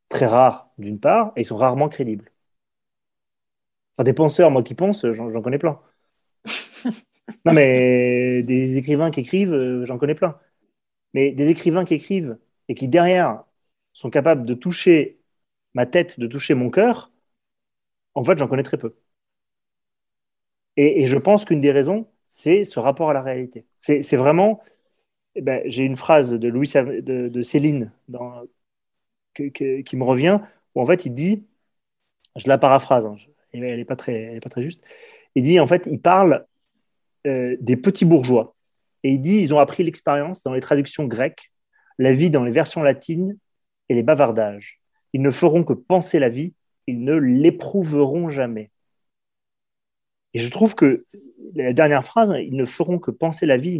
très 0.10 0.26
rare, 0.28 0.72
d'une 0.80 1.00
part, 1.00 1.34
et 1.38 1.42
ils 1.42 1.46
sont 1.46 1.58
rarement 1.58 1.90
crédibles. 1.90 2.32
Enfin, 3.94 4.04
des 4.04 4.14
penseurs, 4.14 4.52
moi 4.52 4.64
qui 4.64 4.74
pense, 4.76 5.06
j'en 5.14 5.42
connais 5.42 5.58
plein. 5.58 5.80
non, 7.46 7.54
mais 7.54 8.44
des 8.44 8.78
écrivains 8.78 9.12
qui 9.12 9.22
écrivent, 9.22 9.54
euh, 9.54 9.86
j'en 9.86 9.98
connais 9.98 10.16
plein. 10.16 10.38
Mais 11.16 11.32
des 11.32 11.50
écrivains 11.50 11.86
qui 11.86 11.96
écrivent 11.96 12.38
et 12.70 12.76
qui, 12.76 12.90
derrière, 12.90 13.46
sont 13.94 14.10
capables 14.12 14.46
de 14.46 14.54
toucher 14.54 15.20
ma 15.74 15.86
tête, 15.88 16.20
de 16.20 16.28
toucher 16.28 16.56
mon 16.56 16.70
cœur, 16.70 17.12
en 18.16 18.24
fait, 18.24 18.38
j'en 18.38 18.48
connais 18.48 18.64
très 18.64 18.78
peu. 18.78 18.96
Et, 20.78 21.06
je 21.08 21.18
pense 21.18 21.46
qu'une 21.46 21.62
des 21.62 21.72
raisons, 21.72 22.08
c'est 22.28 22.64
ce 22.64 22.80
rapport 22.80 23.10
à 23.10 23.14
la 23.14 23.22
réalité. 23.22 23.66
C'est 23.78 24.16
vraiment. 24.18 24.62
Eh 25.36 25.42
ben, 25.42 25.62
J'ai 25.66 25.84
une 25.84 25.96
phrase 25.96 26.32
de, 26.34 26.48
Louis, 26.48 26.72
de, 26.74 27.42
Céline 27.44 27.92
qui 29.34 29.98
me 29.98 30.04
revient, 30.04 30.40
où 30.76 30.82
en 30.82 30.86
fait, 30.86 31.06
il 31.06 31.14
dit, 31.14 31.46
je 32.36 32.48
la 32.48 32.58
paraphrase, 32.58 33.06
hein, 33.06 33.18
elle 33.54 33.62
n'est 33.78 33.86
pas, 33.86 33.96
très, 33.96 34.40
pas 34.42 34.50
très 34.50 34.64
juste, 34.64 34.84
il 35.36 35.44
dit, 35.44 35.60
en 35.60 35.68
fait, 35.68 35.88
il 35.88 36.02
parle 36.02 36.46
euh, 37.28 37.58
des 37.62 37.78
petits 37.78 38.06
bourgeois. 38.06 38.55
Et 39.06 39.10
il 39.10 39.20
dit, 39.20 39.38
ils 39.38 39.54
ont 39.54 39.60
appris 39.60 39.84
l'expérience 39.84 40.42
dans 40.42 40.54
les 40.56 40.62
traductions 40.62 41.06
grecques, 41.06 41.52
la 42.00 42.12
vie 42.12 42.32
dans 42.32 42.44
les 42.44 42.50
versions 42.50 42.82
latines 42.82 43.38
et 43.88 43.94
les 43.94 44.02
bavardages. 44.02 44.80
Ils 45.14 45.22
ne 45.22 45.30
feront 45.30 45.64
que 45.64 45.74
penser 45.74 46.18
la 46.18 46.28
vie, 46.28 46.56
ils 46.88 47.04
ne 47.04 47.14
l'éprouveront 47.14 48.30
jamais. 48.30 48.72
Et 50.34 50.40
je 50.40 50.50
trouve 50.50 50.74
que 50.74 51.06
la 51.54 51.72
dernière 51.74 52.04
phrase, 52.04 52.34
ils 52.42 52.56
ne 52.56 52.66
feront 52.66 52.98
que 52.98 53.12
penser 53.12 53.46
la 53.46 53.58
vie 53.58 53.76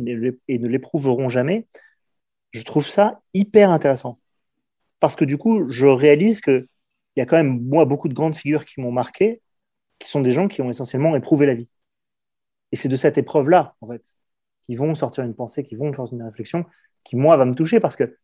et 0.48 0.60
ne 0.60 0.68
l'éprouveront 0.68 1.28
jamais, 1.28 1.66
je 2.52 2.62
trouve 2.62 2.88
ça 2.88 3.20
hyper 3.34 3.72
intéressant. 3.72 4.20
Parce 5.00 5.16
que 5.16 5.26
du 5.26 5.40
coup, 5.40 5.72
je 5.72 5.88
réalise 5.88 6.40
qu'il 6.40 6.68
y 7.16 7.22
a 7.22 7.26
quand 7.26 7.38
même, 7.38 7.64
moi, 7.64 7.86
beaucoup 7.86 8.10
de 8.10 8.14
grandes 8.14 8.36
figures 8.36 8.64
qui 8.64 8.80
m'ont 8.80 8.92
marqué, 8.92 9.42
qui 9.98 10.08
sont 10.08 10.22
des 10.22 10.34
gens 10.34 10.48
qui 10.48 10.62
ont 10.62 10.70
essentiellement 10.70 11.16
éprouvé 11.16 11.48
la 11.48 11.56
vie. 11.56 11.68
Et 12.72 12.76
c'est 12.76 12.90
de 12.90 12.96
cette 12.96 13.18
épreuve-là, 13.18 13.74
en 13.82 13.88
fait, 13.88 14.04
qui 14.66 14.76
vont 14.76 14.96
sortir 14.96 15.24
une 15.24 15.36
pensée, 15.36 15.64
qui 15.64 15.76
vont 15.76 15.94
sortir 15.94 16.18
une 16.18 16.24
réflexion, 16.24 16.66
qui, 17.04 17.16
moi, 17.16 17.38
va 17.38 17.46
me 17.46 17.54
toucher 17.54 17.80
parce 17.80 17.96
que 17.96 18.18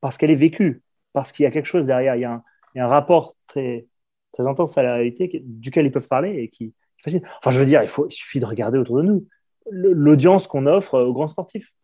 parce 0.00 0.16
qu'elle 0.16 0.30
est 0.30 0.34
vécue, 0.34 0.82
parce 1.12 1.30
qu'il 1.30 1.44
y 1.44 1.46
a 1.46 1.50
quelque 1.50 1.66
chose 1.66 1.86
derrière, 1.86 2.16
il 2.16 2.22
y 2.22 2.24
a 2.24 2.42
un, 2.76 2.86
rapport 2.86 3.36
très, 3.46 3.86
très 4.32 4.46
intense 4.46 4.76
à 4.78 4.82
la 4.82 4.94
réalité 4.94 5.42
duquel 5.44 5.86
ils 5.86 5.92
peuvent 5.92 6.08
parler 6.08 6.42
et 6.42 6.48
qui, 6.48 6.74
facile. 6.98 7.22
Enfin, 7.38 7.50
je 7.50 7.60
veux 7.60 7.66
dire, 7.66 7.82
il, 7.82 7.88
faut, 7.88 8.08
il 8.08 8.12
suffit 8.12 8.40
de 8.40 8.46
regarder 8.46 8.78
autour 8.78 8.96
de 8.96 9.02
nous 9.02 9.26
l'audience 9.70 10.46
qu'on 10.46 10.66
offre 10.66 10.98
aux 10.98 11.12
grands 11.12 11.28
sportifs. 11.28 11.74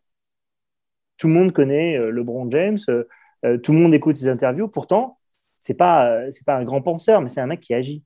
Tout 1.17 1.27
le 1.27 1.33
monde 1.33 1.53
connaît 1.53 1.97
euh, 1.97 2.09
LeBron 2.09 2.49
James, 2.51 2.79
euh, 2.89 3.03
euh, 3.45 3.57
tout 3.57 3.71
le 3.71 3.79
monde 3.79 3.93
écoute 3.93 4.17
ses 4.17 4.27
interviews. 4.27 4.67
Pourtant, 4.67 5.19
c'est 5.55 5.75
pas 5.75 6.31
c'est 6.31 6.45
pas 6.45 6.55
un 6.55 6.63
grand 6.63 6.81
penseur, 6.81 7.21
mais 7.21 7.29
c'est 7.29 7.41
un 7.41 7.47
mec 7.47 7.61
qui 7.61 7.73
agit. 7.73 8.03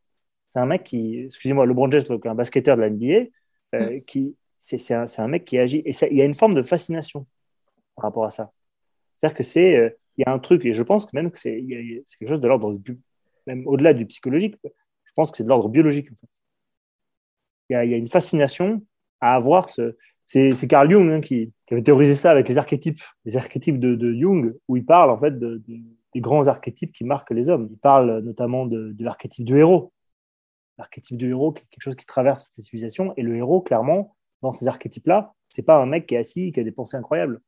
C'est 0.50 0.60
un 0.60 0.66
mec 0.66 0.84
qui, 0.84 1.24
excusez-moi, 1.26 1.66
LeBron 1.66 1.90
James, 1.92 2.04
un 2.26 2.36
basketteur 2.36 2.76
de 2.76 2.82
la 2.82 2.90
NBA, 2.90 3.30
mm. 3.74 4.02
qui 4.06 4.36
c'est 4.62 4.94
un, 4.94 5.06
un, 5.18 5.28
mec 5.28 5.44
qui 5.46 5.58
agit. 5.58 5.82
Et 5.86 5.92
ça, 5.92 6.08
il 6.08 6.18
y 6.18 6.22
a 6.22 6.26
une 6.26 6.36
forme 6.36 6.54
de 6.54 6.62
fascination 6.62 7.26
par 7.96 8.04
rapport 8.04 8.26
à 8.26 8.30
ça. 8.30 8.52
C'est-à-dire 9.16 9.36
que 9.36 9.44
c'est, 9.44 9.76
euh, 9.76 9.90
il 10.18 10.22
y 10.22 10.30
a 10.30 10.32
un 10.32 10.40
truc, 10.40 10.66
et 10.66 10.74
je 10.74 10.84
pense 10.84 11.06
que 11.06 11.12
même 11.14 11.32
que 11.32 11.40
c'est 11.40 11.62
quelque 11.62 12.28
chose 12.28 12.42
de 12.42 12.48
l'ordre, 12.48 12.80
même 13.48 13.66
au-delà 13.68 13.94
du 13.94 14.06
psychologique, 14.06 14.56
je 14.64 15.12
pense 15.16 15.32
que 15.32 15.38
c'est 15.38 15.44
de 15.44 15.50
l'ordre 15.50 15.68
biologique. 15.68 16.12
En 16.12 16.16
fait. 16.16 16.40
il, 17.70 17.74
y 17.74 17.76
a, 17.76 17.86
il, 17.86 17.92
y 17.92 17.94
a, 17.96 17.98
une 17.98 18.08
fascination 18.08 18.86
à 19.20 19.36
avoir 19.36 19.68
ce. 19.68 19.98
C'est 20.28 20.68
Carl 20.68 20.90
Jung 20.90 21.12
hein, 21.12 21.20
qui, 21.20 21.52
avait 21.72 21.82
théorisé 21.82 22.16
ça 22.16 22.32
avec 22.32 22.48
les 22.48 22.58
archétypes, 22.58 23.02
les 23.26 23.36
archétypes 23.36 23.80
de, 23.80 23.96
de 23.96 24.14
Jung, 24.14 24.56
où 24.70 24.78
il 24.78 24.86
parle 24.86 25.10
en 25.10 25.18
fait 25.18 25.38
de, 25.38 25.62
des 25.68 26.22
grands 26.22 26.48
archétypes 26.48 26.94
qui 26.94 27.04
marquent 27.04 27.32
les 27.32 27.50
hommes. 27.50 27.68
Il 27.70 27.78
parle 27.78 28.20
notamment 28.20 28.66
de 28.66 28.96
l'archétype 29.00 29.44
du 29.44 29.58
héros. 29.58 29.92
L'archétype 30.78 31.18
du 31.18 31.30
héros, 31.30 31.52
quelque 31.52 31.82
chose 31.82 31.96
qui 31.96 32.06
traverse 32.06 32.46
toutes 32.46 32.58
les 32.58 32.64
civilisations, 32.64 33.14
et 33.18 33.24
le 33.24 33.36
héros, 33.36 33.62
clairement, 33.62 34.16
dans 34.42 34.54
ces 34.54 34.68
archétypes-là, 34.68 35.34
c'est 35.50 35.62
pas 35.62 35.78
un 35.78 35.86
mec 35.86 36.08
qui 36.08 36.16
est 36.16 36.20
assis, 36.20 36.52
qui 36.52 36.60
a 36.60 36.64
des 36.64 36.72
pensées 36.72 36.98
incroyables. 36.98 37.42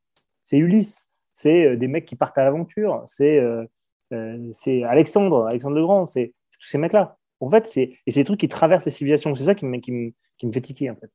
C'est 0.44 0.58
Ulysse, 0.58 1.08
c'est 1.34 1.66
euh, 1.66 1.78
des 1.78 1.88
mecs 1.88 2.06
qui 2.06 2.16
partent 2.16 2.38
à 2.38 2.44
l'aventure, 2.44 3.04
c'est 3.08 3.40
euh, 3.40 3.66
euh, 4.14 4.52
Alexandre, 4.88 5.48
Alexandre 5.48 5.76
le 5.76 5.84
Grand, 5.84 6.06
c'est 6.06 6.34
tous 6.60 6.68
ces 6.68 6.78
mecs-là. 6.78 7.18
En 7.40 7.50
fait, 7.50 7.66
c'est 7.66 7.98
et 8.06 8.12
ces 8.12 8.24
trucs 8.24 8.40
qui 8.40 8.48
traversent 8.48 8.86
les 8.86 8.92
civilisations. 8.92 9.34
C'est 9.36 9.46
ça 9.46 9.56
qui 9.56 9.66
me, 9.66 9.78
qui, 9.80 9.92
me, 9.92 10.12
qui 10.38 10.48
me 10.48 10.52
fait 10.52 10.62
tiquer, 10.62 10.90
en 10.90 10.96
fait. 10.96 11.12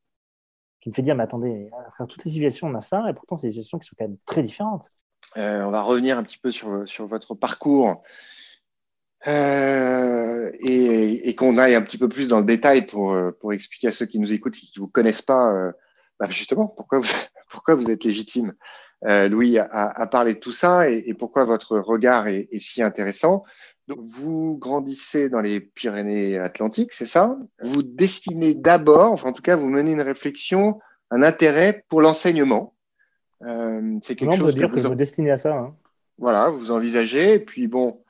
Qui 0.81 0.91
me 0.91 0.95
fait 0.95 1.03
dire, 1.03 1.15
mais 1.15 1.23
attendez, 1.23 1.71
à 1.73 1.91
travers 1.91 2.07
toutes 2.07 2.25
les 2.25 2.31
civilisations, 2.31 2.69
on 2.69 2.75
a 2.75 2.81
ça, 2.81 3.09
et 3.09 3.15
pourtant, 3.15 3.37
c'est 3.37 3.47
des 3.47 3.53
civilisations 3.53 3.79
qui 3.79 3.89
sont 3.89 3.97
quand 3.99 4.07
même 4.07 4.19
très 4.27 4.43
différentes. 4.43 4.91
on 5.37 5.71
va 5.71 5.83
revenir 5.83 6.19
un 6.19 6.23
petit 6.23 6.39
peu 6.39 6.51
sur, 6.51 6.87
sur 6.87 7.07
votre 7.07 7.35
parcours. 7.35 8.03
Euh, 9.27 10.49
et, 10.61 11.29
et 11.29 11.35
qu'on 11.35 11.59
aille 11.59 11.75
un 11.75 11.83
petit 11.83 11.99
peu 11.99 12.09
plus 12.09 12.29
dans 12.29 12.39
le 12.39 12.45
détail 12.45 12.87
pour, 12.87 13.13
euh, 13.13 13.33
pour 13.41 13.53
expliquer 13.53 13.89
à 13.89 13.93
ceux 13.93 14.07
qui 14.07 14.21
nous 14.21 14.33
écoutent, 14.33 14.55
qui 14.55 14.73
ne 14.77 14.81
vous 14.81 14.89
connaissent 14.89 15.23
pas, 15.23 15.53
euh, 15.53 15.73
bah 16.21 16.29
justement, 16.31 16.67
pourquoi 16.69 17.01
vous, 17.01 17.07
pourquoi 17.51 17.75
vous 17.75 17.91
êtes 17.91 18.05
légitime, 18.05 18.55
euh, 19.07 19.29
Louis, 19.29 19.59
à, 19.59 19.67
à, 19.67 20.07
parler 20.07 20.35
de 20.35 20.39
tout 20.39 20.53
ça 20.53 20.89
et, 20.89 21.03
et 21.07 21.15
pourquoi 21.15 21.45
votre 21.45 21.79
regard 21.79 22.29
est, 22.29 22.49
est, 22.53 22.61
si 22.61 22.83
intéressant. 22.83 23.45
Donc, 23.89 24.01
vous 24.03 24.57
grandissez 24.61 25.29
dans 25.29 25.41
les 25.41 25.61
Pyrénées-Atlantiques, 25.61 26.93
c'est 26.93 27.07
ça? 27.07 27.37
Vous 27.63 27.83
destinez 27.83 28.55
d'abord, 28.55 29.13
enfin 29.13 29.31
en 29.31 29.33
tout 29.33 29.43
cas, 29.43 29.57
vous 29.57 29.69
menez 29.69 29.93
une 29.93 30.03
réflexion, 30.03 30.79
un 31.11 31.23
intérêt 31.23 31.85
pour 31.89 32.03
l'enseignement. 32.03 32.75
Euh, 33.43 33.99
c'est 34.03 34.17
quelque 34.17 34.37
chose 34.37 34.55
dire 34.55 34.69
que, 34.69 34.77
vous, 34.81 34.97
que 34.97 35.25
je 35.25 35.31
à 35.31 35.37
ça. 35.37 35.55
Hein. 35.55 35.75
Voilà, 36.19 36.51
vous 36.51 36.71
envisagez. 36.71 37.35
Et 37.35 37.39
puis 37.39 37.69
bon, 37.69 38.03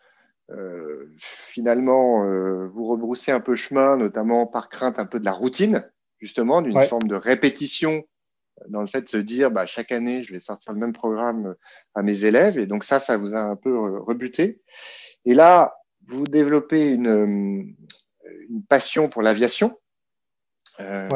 euh, 0.51 1.07
finalement, 1.19 2.25
euh, 2.25 2.69
vous 2.69 2.85
rebroussez 2.85 3.33
un 3.33 3.41
peu 3.41 3.55
chemin, 3.55 3.97
notamment 3.97 4.47
par 4.47 4.69
crainte 4.69 4.99
un 4.99 5.07
peu 5.07 5.21
de 5.21 5.25
la 5.25 5.33
routine, 5.33 5.89
justement, 6.19 6.63
d'une 6.63 6.81
forme 6.83 7.09
de 7.09 7.15
répétition 7.15 8.05
dans 8.69 8.81
le 8.81 8.87
fait 8.87 9.03
de 9.03 9.09
se 9.09 9.19
dire, 9.19 9.51
bah, 9.51 9.67
chaque 9.67 9.93
année, 9.93 10.23
je 10.23 10.33
vais 10.33 10.41
sortir 10.41 10.73
le 10.73 10.79
même 10.79 10.93
programme 10.93 11.55
à 11.95 12.03
mes 12.03 12.25
élèves. 12.25 12.59
Et 12.59 12.67
donc 12.67 12.85
ça, 12.85 12.99
ça 12.99 13.17
vous 13.17 13.35
a 13.35 13.41
un 13.41 13.57
peu 13.57 13.99
rebuté. 13.99 14.61
Et 15.25 15.35
là, 15.35 15.77
vous 16.09 16.25
développez 16.25 16.89
une, 16.89 17.75
une 18.49 18.65
passion 18.69 19.09
pour 19.09 19.23
l'aviation. 19.23 19.79
Euh, 20.81 21.09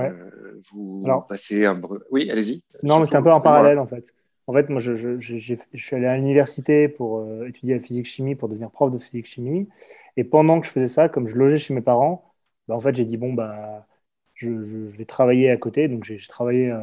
Vous 0.72 1.04
passez 1.28 1.64
un... 1.66 1.80
Oui, 2.10 2.30
allez-y. 2.30 2.62
Non, 2.82 2.98
mais 2.98 3.06
c'est 3.06 3.16
un 3.16 3.22
peu 3.22 3.32
en 3.32 3.40
parallèle, 3.40 3.78
en 3.78 3.86
fait. 3.86 4.12
En 4.46 4.52
fait, 4.54 4.68
moi, 4.68 4.80
je, 4.80 4.94
je, 4.94 5.18
je, 5.20 5.54
suis 5.76 5.96
allé 5.96 6.06
à 6.06 6.16
l'université 6.16 6.88
pour 6.88 7.18
euh, 7.20 7.46
étudier 7.48 7.74
la 7.74 7.80
physique-chimie, 7.80 8.34
pour 8.34 8.48
devenir 8.48 8.70
prof 8.70 8.90
de 8.90 8.98
physique-chimie. 8.98 9.68
Et 10.16 10.24
pendant 10.24 10.60
que 10.60 10.66
je 10.66 10.72
faisais 10.72 10.88
ça, 10.88 11.08
comme 11.08 11.28
je 11.28 11.36
logeais 11.36 11.58
chez 11.58 11.74
mes 11.74 11.80
parents, 11.80 12.34
bah, 12.68 12.74
en 12.74 12.80
fait, 12.80 12.94
j'ai 12.96 13.04
dit, 13.04 13.16
bon, 13.16 13.32
bah, 13.32 13.86
je, 14.34 14.50
vais 14.50 15.04
travailler 15.04 15.50
à 15.50 15.56
côté. 15.56 15.88
Donc, 15.88 16.04
j'ai 16.04 16.18
travaillé 16.18 16.70
euh, 16.70 16.78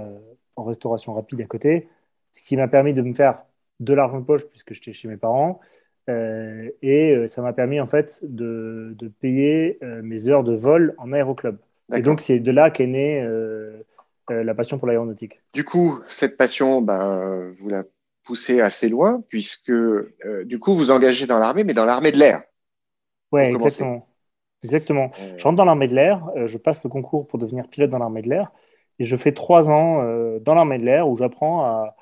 en 0.55 0.63
restauration 0.63 1.13
rapide 1.13 1.41
à 1.41 1.45
côté, 1.45 1.89
ce 2.31 2.41
qui 2.41 2.55
m'a 2.55 2.67
permis 2.67 2.93
de 2.93 3.01
me 3.01 3.13
faire 3.13 3.43
de 3.79 3.93
l'argent 3.93 4.19
de 4.19 4.25
poche 4.25 4.45
puisque 4.47 4.73
j'étais 4.73 4.93
chez 4.93 5.07
mes 5.07 5.17
parents. 5.17 5.59
Euh, 6.09 6.69
et 6.81 7.27
ça 7.27 7.41
m'a 7.41 7.53
permis, 7.53 7.79
en 7.81 7.85
fait, 7.87 8.21
de, 8.23 8.95
de 8.97 9.07
payer 9.09 9.79
mes 10.01 10.29
heures 10.29 10.43
de 10.43 10.55
vol 10.55 10.95
en 10.97 11.11
aéroclub. 11.13 11.57
Et 11.93 12.01
donc, 12.01 12.21
c'est 12.21 12.39
de 12.39 12.51
là 12.51 12.71
qu'est 12.71 12.87
né 12.87 13.21
euh, 14.31 14.43
la 14.43 14.53
passion 14.53 14.77
pour 14.77 14.87
l'aéronautique. 14.87 15.41
Du 15.53 15.63
coup, 15.63 15.99
cette 16.09 16.37
passion, 16.37 16.81
ben, 16.81 17.51
vous 17.57 17.69
la 17.69 17.83
poussez 18.23 18.61
assez 18.61 18.89
loin, 18.89 19.23
puisque 19.29 19.69
euh, 19.69 20.45
du 20.45 20.59
coup, 20.59 20.73
vous 20.73 20.91
engagez 20.91 21.25
dans 21.25 21.39
l'armée, 21.39 21.63
mais 21.63 21.73
dans 21.73 21.85
l'armée 21.85 22.11
de 22.11 22.17
l'air. 22.17 22.43
Oui, 23.31 23.41
exactement. 23.41 24.07
Exactement. 24.63 25.11
Euh. 25.19 25.37
Je 25.37 25.43
rentre 25.43 25.55
dans 25.55 25.65
l'armée 25.65 25.87
de 25.87 25.95
l'air, 25.95 26.29
je 26.45 26.57
passe 26.57 26.83
le 26.83 26.89
concours 26.89 27.27
pour 27.27 27.39
devenir 27.39 27.67
pilote 27.67 27.89
dans 27.89 27.99
l'armée 27.99 28.21
de 28.21 28.29
l'air, 28.29 28.51
et 28.99 29.05
je 29.05 29.15
fais 29.15 29.31
trois 29.31 29.69
ans 29.69 30.03
dans 30.41 30.53
l'armée 30.53 30.77
de 30.77 30.83
l'air 30.83 31.07
où 31.07 31.17
j'apprends 31.17 31.63
à, 31.63 31.95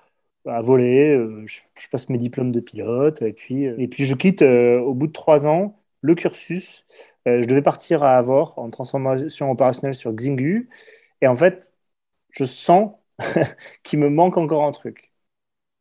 à, 0.48 0.62
voler, 0.62 1.16
je, 1.46 1.88
passe 1.92 2.10
mes 2.10 2.18
diplômes 2.18 2.52
de 2.52 2.60
pilote, 2.60 3.22
et 3.22 3.34
puis, 3.34 3.66
et 3.66 3.88
puis 3.88 4.06
je 4.06 4.16
quitte 4.16 4.42
au 4.42 4.96
bout 4.96 5.06
de 5.06 5.12
trois 5.12 5.46
ans 5.46 5.80
le 6.02 6.16
cursus. 6.16 6.86
je 7.28 7.46
devais 7.46 7.62
partir 7.62 8.04
à 8.04 8.18
Avor 8.18 8.56
en 8.58 8.72
transformation 8.72 9.52
opérationnelle 9.52 9.94
sur 9.94 10.12
Xingu, 10.12 10.70
et 11.22 11.28
en 11.28 11.36
fait, 11.36 11.72
je 12.38 12.44
sens 12.46 12.92
qu'il 13.84 14.00
me 14.00 14.10
manque 14.10 14.38
encore 14.38 14.64
un 14.66 14.72
truc. 14.72 15.12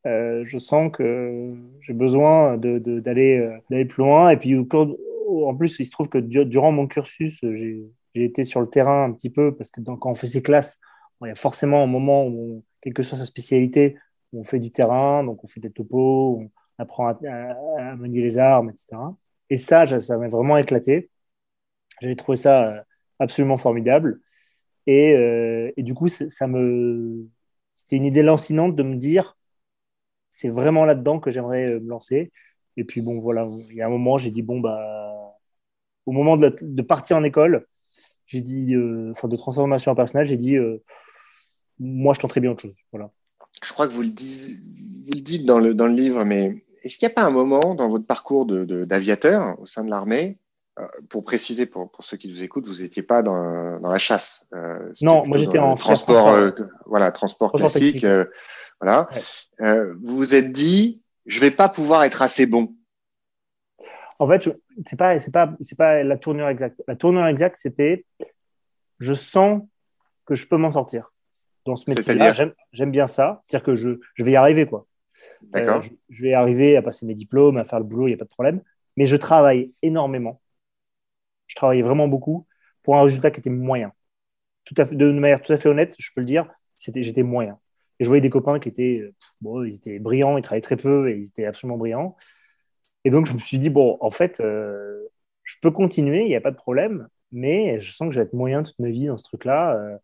Euh, 0.07 0.45
je 0.45 0.59
sens 0.59 0.91
que 0.93 1.49
j'ai 1.81 1.93
besoin 1.93 2.57
d'aller 2.57 3.39
euh, 3.39 3.85
plus 3.85 4.03
loin. 4.05 4.31
Et 4.31 4.37
puis, 4.37 4.57
en 4.57 5.57
plus, 5.57 5.79
il 5.79 5.85
se 5.85 5.91
trouve 5.91 6.09
que 6.09 6.19
durant 6.19 6.73
mon 6.73 6.87
cursus, 6.87 7.41
j'ai 7.43 7.91
été 8.15 8.45
sur 8.45 8.61
le 8.61 8.69
terrain 8.71 9.05
un 9.05 9.13
petit 9.13 9.31
peu 9.31 9.55
parce 9.55 9.71
que 9.71 9.81
quand 9.81 10.11
on 10.11 10.15
fait 10.15 10.29
ses 10.29 10.43
classes, 10.43 10.79
il 11.23 11.29
y 11.29 11.31
a 11.31 11.35
forcément 11.35 11.83
un 11.83 11.87
moment 11.87 12.27
où, 12.27 12.65
quelle 12.81 12.95
que 12.95 13.03
soit 13.03 13.19
sa 13.19 13.25
spécialité, 13.27 13.97
on 14.33 14.45
fait 14.45 14.59
du 14.59 14.71
terrain, 14.71 15.25
donc 15.25 15.43
on 15.45 15.47
fait 15.47 15.61
des 15.61 15.71
topos, 15.71 16.41
on 16.41 16.51
apprend 16.79 17.09
à, 17.09 17.97
manier 17.97 18.23
les 18.23 18.39
armes, 18.39 18.71
etc. 18.71 18.97
Et 19.51 19.59
ça, 19.59 20.01
ça 20.01 20.17
m'a 20.19 20.29
vraiment 20.29 20.57
éclaté. 20.57 21.11
J'avais 22.01 22.17
trouvé 22.17 22.37
ça 22.37 22.69
euh, 22.69 22.81
absolument 23.19 23.57
formidable. 23.57 24.21
Et, 24.87 25.15
euh, 25.15 25.73
et 25.77 25.83
du 25.83 25.95
coup, 25.95 26.09
ça 26.09 26.47
me, 26.47 27.27
c'était 27.75 27.97
une 27.97 28.05
idée 28.05 28.23
lancinante 28.23 28.77
de 28.77 28.83
me 28.83 28.97
dire, 28.97 29.37
c'est 30.31 30.49
vraiment 30.49 30.85
là-dedans 30.85 31.19
que 31.19 31.31
j'aimerais 31.33 31.67
euh, 31.67 31.81
me 31.81 31.89
lancer. 31.89 32.33
Et 32.77 32.85
puis 32.85 33.01
bon, 33.01 33.19
voilà, 33.19 33.49
il 33.71 33.77
y 33.77 33.83
a 33.83 33.87
un 33.87 33.91
moment, 33.91 34.19
j'ai 34.19 34.31
dit 34.31 34.43
bon 34.43 34.61
bah, 34.61 35.37
au 36.05 36.13
moment 36.13 36.37
de, 36.37 36.83
partir 36.83 37.17
en 37.17 37.25
école, 37.25 37.67
j'ai 38.27 38.43
dit, 38.43 38.77
enfin 39.13 39.29
de 39.29 39.37
transformation 39.37 39.93
en 39.93 39.95
personnel, 39.95 40.27
j'ai 40.27 40.37
dit, 40.37 40.57
moi 41.79 42.13
je 42.13 42.21
tenterais 42.21 42.41
bien 42.41 42.51
autre 42.51 42.63
chose. 42.63 42.77
Voilà. 42.93 43.11
Je 43.63 43.73
crois 43.73 43.89
que 43.89 43.95
vous 43.95 44.03
le 44.03 44.11
dites, 44.11 44.61
vous 45.07 45.13
le 45.15 45.21
dites 45.21 45.47
dans 45.47 45.59
le 45.59 45.73
dans 45.75 45.87
le 45.87 45.95
livre, 45.95 46.25
mais 46.25 46.67
est-ce 46.87 46.99
qu'il 46.99 47.09
n'y 47.09 47.13
a 47.13 47.15
pas 47.15 47.25
un 47.25 47.31
moment 47.31 47.75
dans 47.75 47.89
votre 47.89 48.07
parcours 48.07 48.47
d'aviateur 48.47 49.61
au 49.61 49.67
sein 49.67 49.85
de 49.85 49.91
l'armée, 49.91 50.39
euh, 50.39 50.46
pour 51.09 51.25
préciser 51.25 51.67
pour, 51.67 51.91
ceux 52.01 52.17
qui 52.17 52.29
nous 52.29 52.43
écoutent, 52.43 52.67
vous 52.67 52.83
n'étiez 52.83 53.03
pas 53.03 53.23
dans, 53.23 53.79
la 53.81 53.99
chasse 53.99 54.47
euh, 54.55 54.93
Non, 55.01 55.27
moi 55.27 55.39
j'étais 55.39 55.59
en 55.59 55.75
transport, 55.75 56.29
euh, 56.29 56.51
voilà, 56.85 57.13
transport, 57.13 57.53
classique. 57.53 58.05
voilà. 58.81 59.09
vous 59.61 60.17
vous 60.17 60.35
êtes 60.35 60.53
dit, 60.53 61.03
je 61.27 61.41
vais 61.41 61.51
pas 61.51 61.69
pouvoir 61.69 62.05
être 62.05 62.23
assez 62.23 62.47
bon. 62.47 62.75
En 64.19 64.29
fait, 64.29 64.49
c'est 64.87 64.97
pas, 64.97 65.19
c'est 65.19 65.33
pas, 65.33 65.55
c'est 65.63 65.77
pas 65.77 66.03
la 66.03 66.17
tournure 66.17 66.49
exacte. 66.49 66.83
La 66.89 66.97
tournure 66.97 67.27
exacte, 67.27 67.59
c'était, 67.61 68.07
je 68.99 69.13
sens 69.13 69.63
que 70.25 70.35
je 70.35 70.47
peux 70.47 70.57
m'en 70.57 70.71
sortir 70.71 71.11
dans 71.67 71.77
ce 71.77 71.89
métier-là. 71.91 72.33
J'aime 72.73 72.91
bien 72.91 73.07
ça, 73.07 73.41
c'est-à-dire 73.45 73.65
que 73.65 73.77
je, 73.77 74.01
je 74.15 74.25
vais 74.25 74.33
y 74.33 74.37
arriver, 74.37 74.67
quoi. 74.67 74.87
Euh, 75.57 75.81
je, 76.11 76.23
vais 76.23 76.35
arriver 76.35 76.77
à 76.77 76.83
passer 76.83 77.07
mes 77.07 77.15
diplômes, 77.15 77.57
à 77.57 77.65
faire 77.65 77.79
le 77.79 77.85
boulot, 77.85 78.07
il 78.07 78.11
n'y 78.11 78.15
a 78.15 78.19
pas 78.19 78.25
de 78.25 78.31
problème. 78.31 78.63
Mais 78.97 79.07
je 79.07 79.17
travaille 79.17 79.73
énormément. 79.83 80.41
Travaillais 81.57 81.83
vraiment 81.83 82.07
beaucoup 82.07 82.47
pour 82.85 82.97
un 82.97 83.03
résultat 83.03 83.33
qui 83.33 83.41
était 83.41 83.51
moyen. 83.51 83.93
Tout 84.65 84.75
à 84.79 84.85
fait, 84.85 84.95
de 84.95 85.11
manière 85.13 85.43
tout 85.43 85.53
à 85.53 85.59
fait 85.59 85.69
honnête, 85.69 85.97
je 85.99 86.11
peux 86.15 86.21
le 86.21 86.27
dire, 86.27 86.49
j'étais 86.77 87.25
moyen. 87.25 87.59
Et 87.99 88.05
je 88.05 88.09
voyais 88.09 88.21
des 88.21 88.31
copains 88.31 88.61
qui 88.61 88.69
étaient, 88.69 89.03
bon, 89.41 89.65
ils 89.65 89.75
étaient 89.75 89.99
brillants, 89.99 90.37
ils 90.39 90.43
travaillaient 90.43 90.63
très 90.63 90.77
peu 90.77 91.11
et 91.11 91.17
ils 91.17 91.27
étaient 91.27 91.47
absolument 91.47 91.79
brillants. 91.79 92.17
Et 93.05 93.11
donc, 93.11 93.27
je 93.27 93.33
me 93.33 93.39
suis 93.39 93.59
dit, 93.59 93.71
bon, 93.71 93.97
en 94.01 94.11
fait, 94.11 94.41
euh, 94.41 95.09
je 95.45 95.57
peux 95.63 95.71
continuer, 95.71 96.23
il 96.23 96.29
n'y 96.29 96.37
a 96.37 96.41
pas 96.41 96.51
de 96.51 96.57
problème, 96.57 97.09
mais 97.33 97.81
je 97.81 97.93
sens 97.93 98.09
que 98.09 98.15
je 98.15 98.21
vais 98.21 98.27
être 98.27 98.35
moyen 98.35 98.63
toute 98.63 98.79
ma 98.79 98.91
vie 98.91 99.07
dans 99.07 99.19
ce 99.19 99.25
truc-là. 99.25 99.77
Euh. 99.77 99.99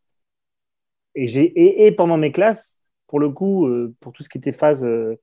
et, 1.15 1.93
pendant 1.93 2.17
mes 2.17 2.33
classes, 2.33 2.79
pour 3.09 3.21
le 3.21 3.31
coup, 3.31 3.67
euh, 3.67 3.95
pour 4.01 4.13
tout 4.13 4.23
ce 4.23 4.29
qui 4.29 4.39
était 4.39 4.53
phase 4.53 4.83
de 4.83 4.89
euh, 4.89 5.17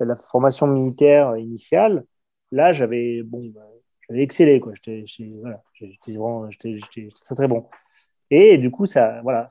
la 0.00 0.16
formation 0.16 0.66
militaire 0.66 1.36
initiale, 1.36 2.04
là, 2.52 2.72
j'avais 2.72 3.22
bon, 3.22 3.40
bah, 3.54 3.62
excellé. 4.10 4.60
Quoi. 4.60 4.72
J'étais, 4.74 5.04
voilà, 5.40 5.62
vraiment, 6.06 6.50
j'étais, 6.50 7.08
très, 7.24 7.34
très 7.34 7.48
bon. 7.48 7.66
Et 8.30 8.58
du 8.58 8.70
coup, 8.70 8.86
ça, 8.86 9.20
voilà, 9.22 9.48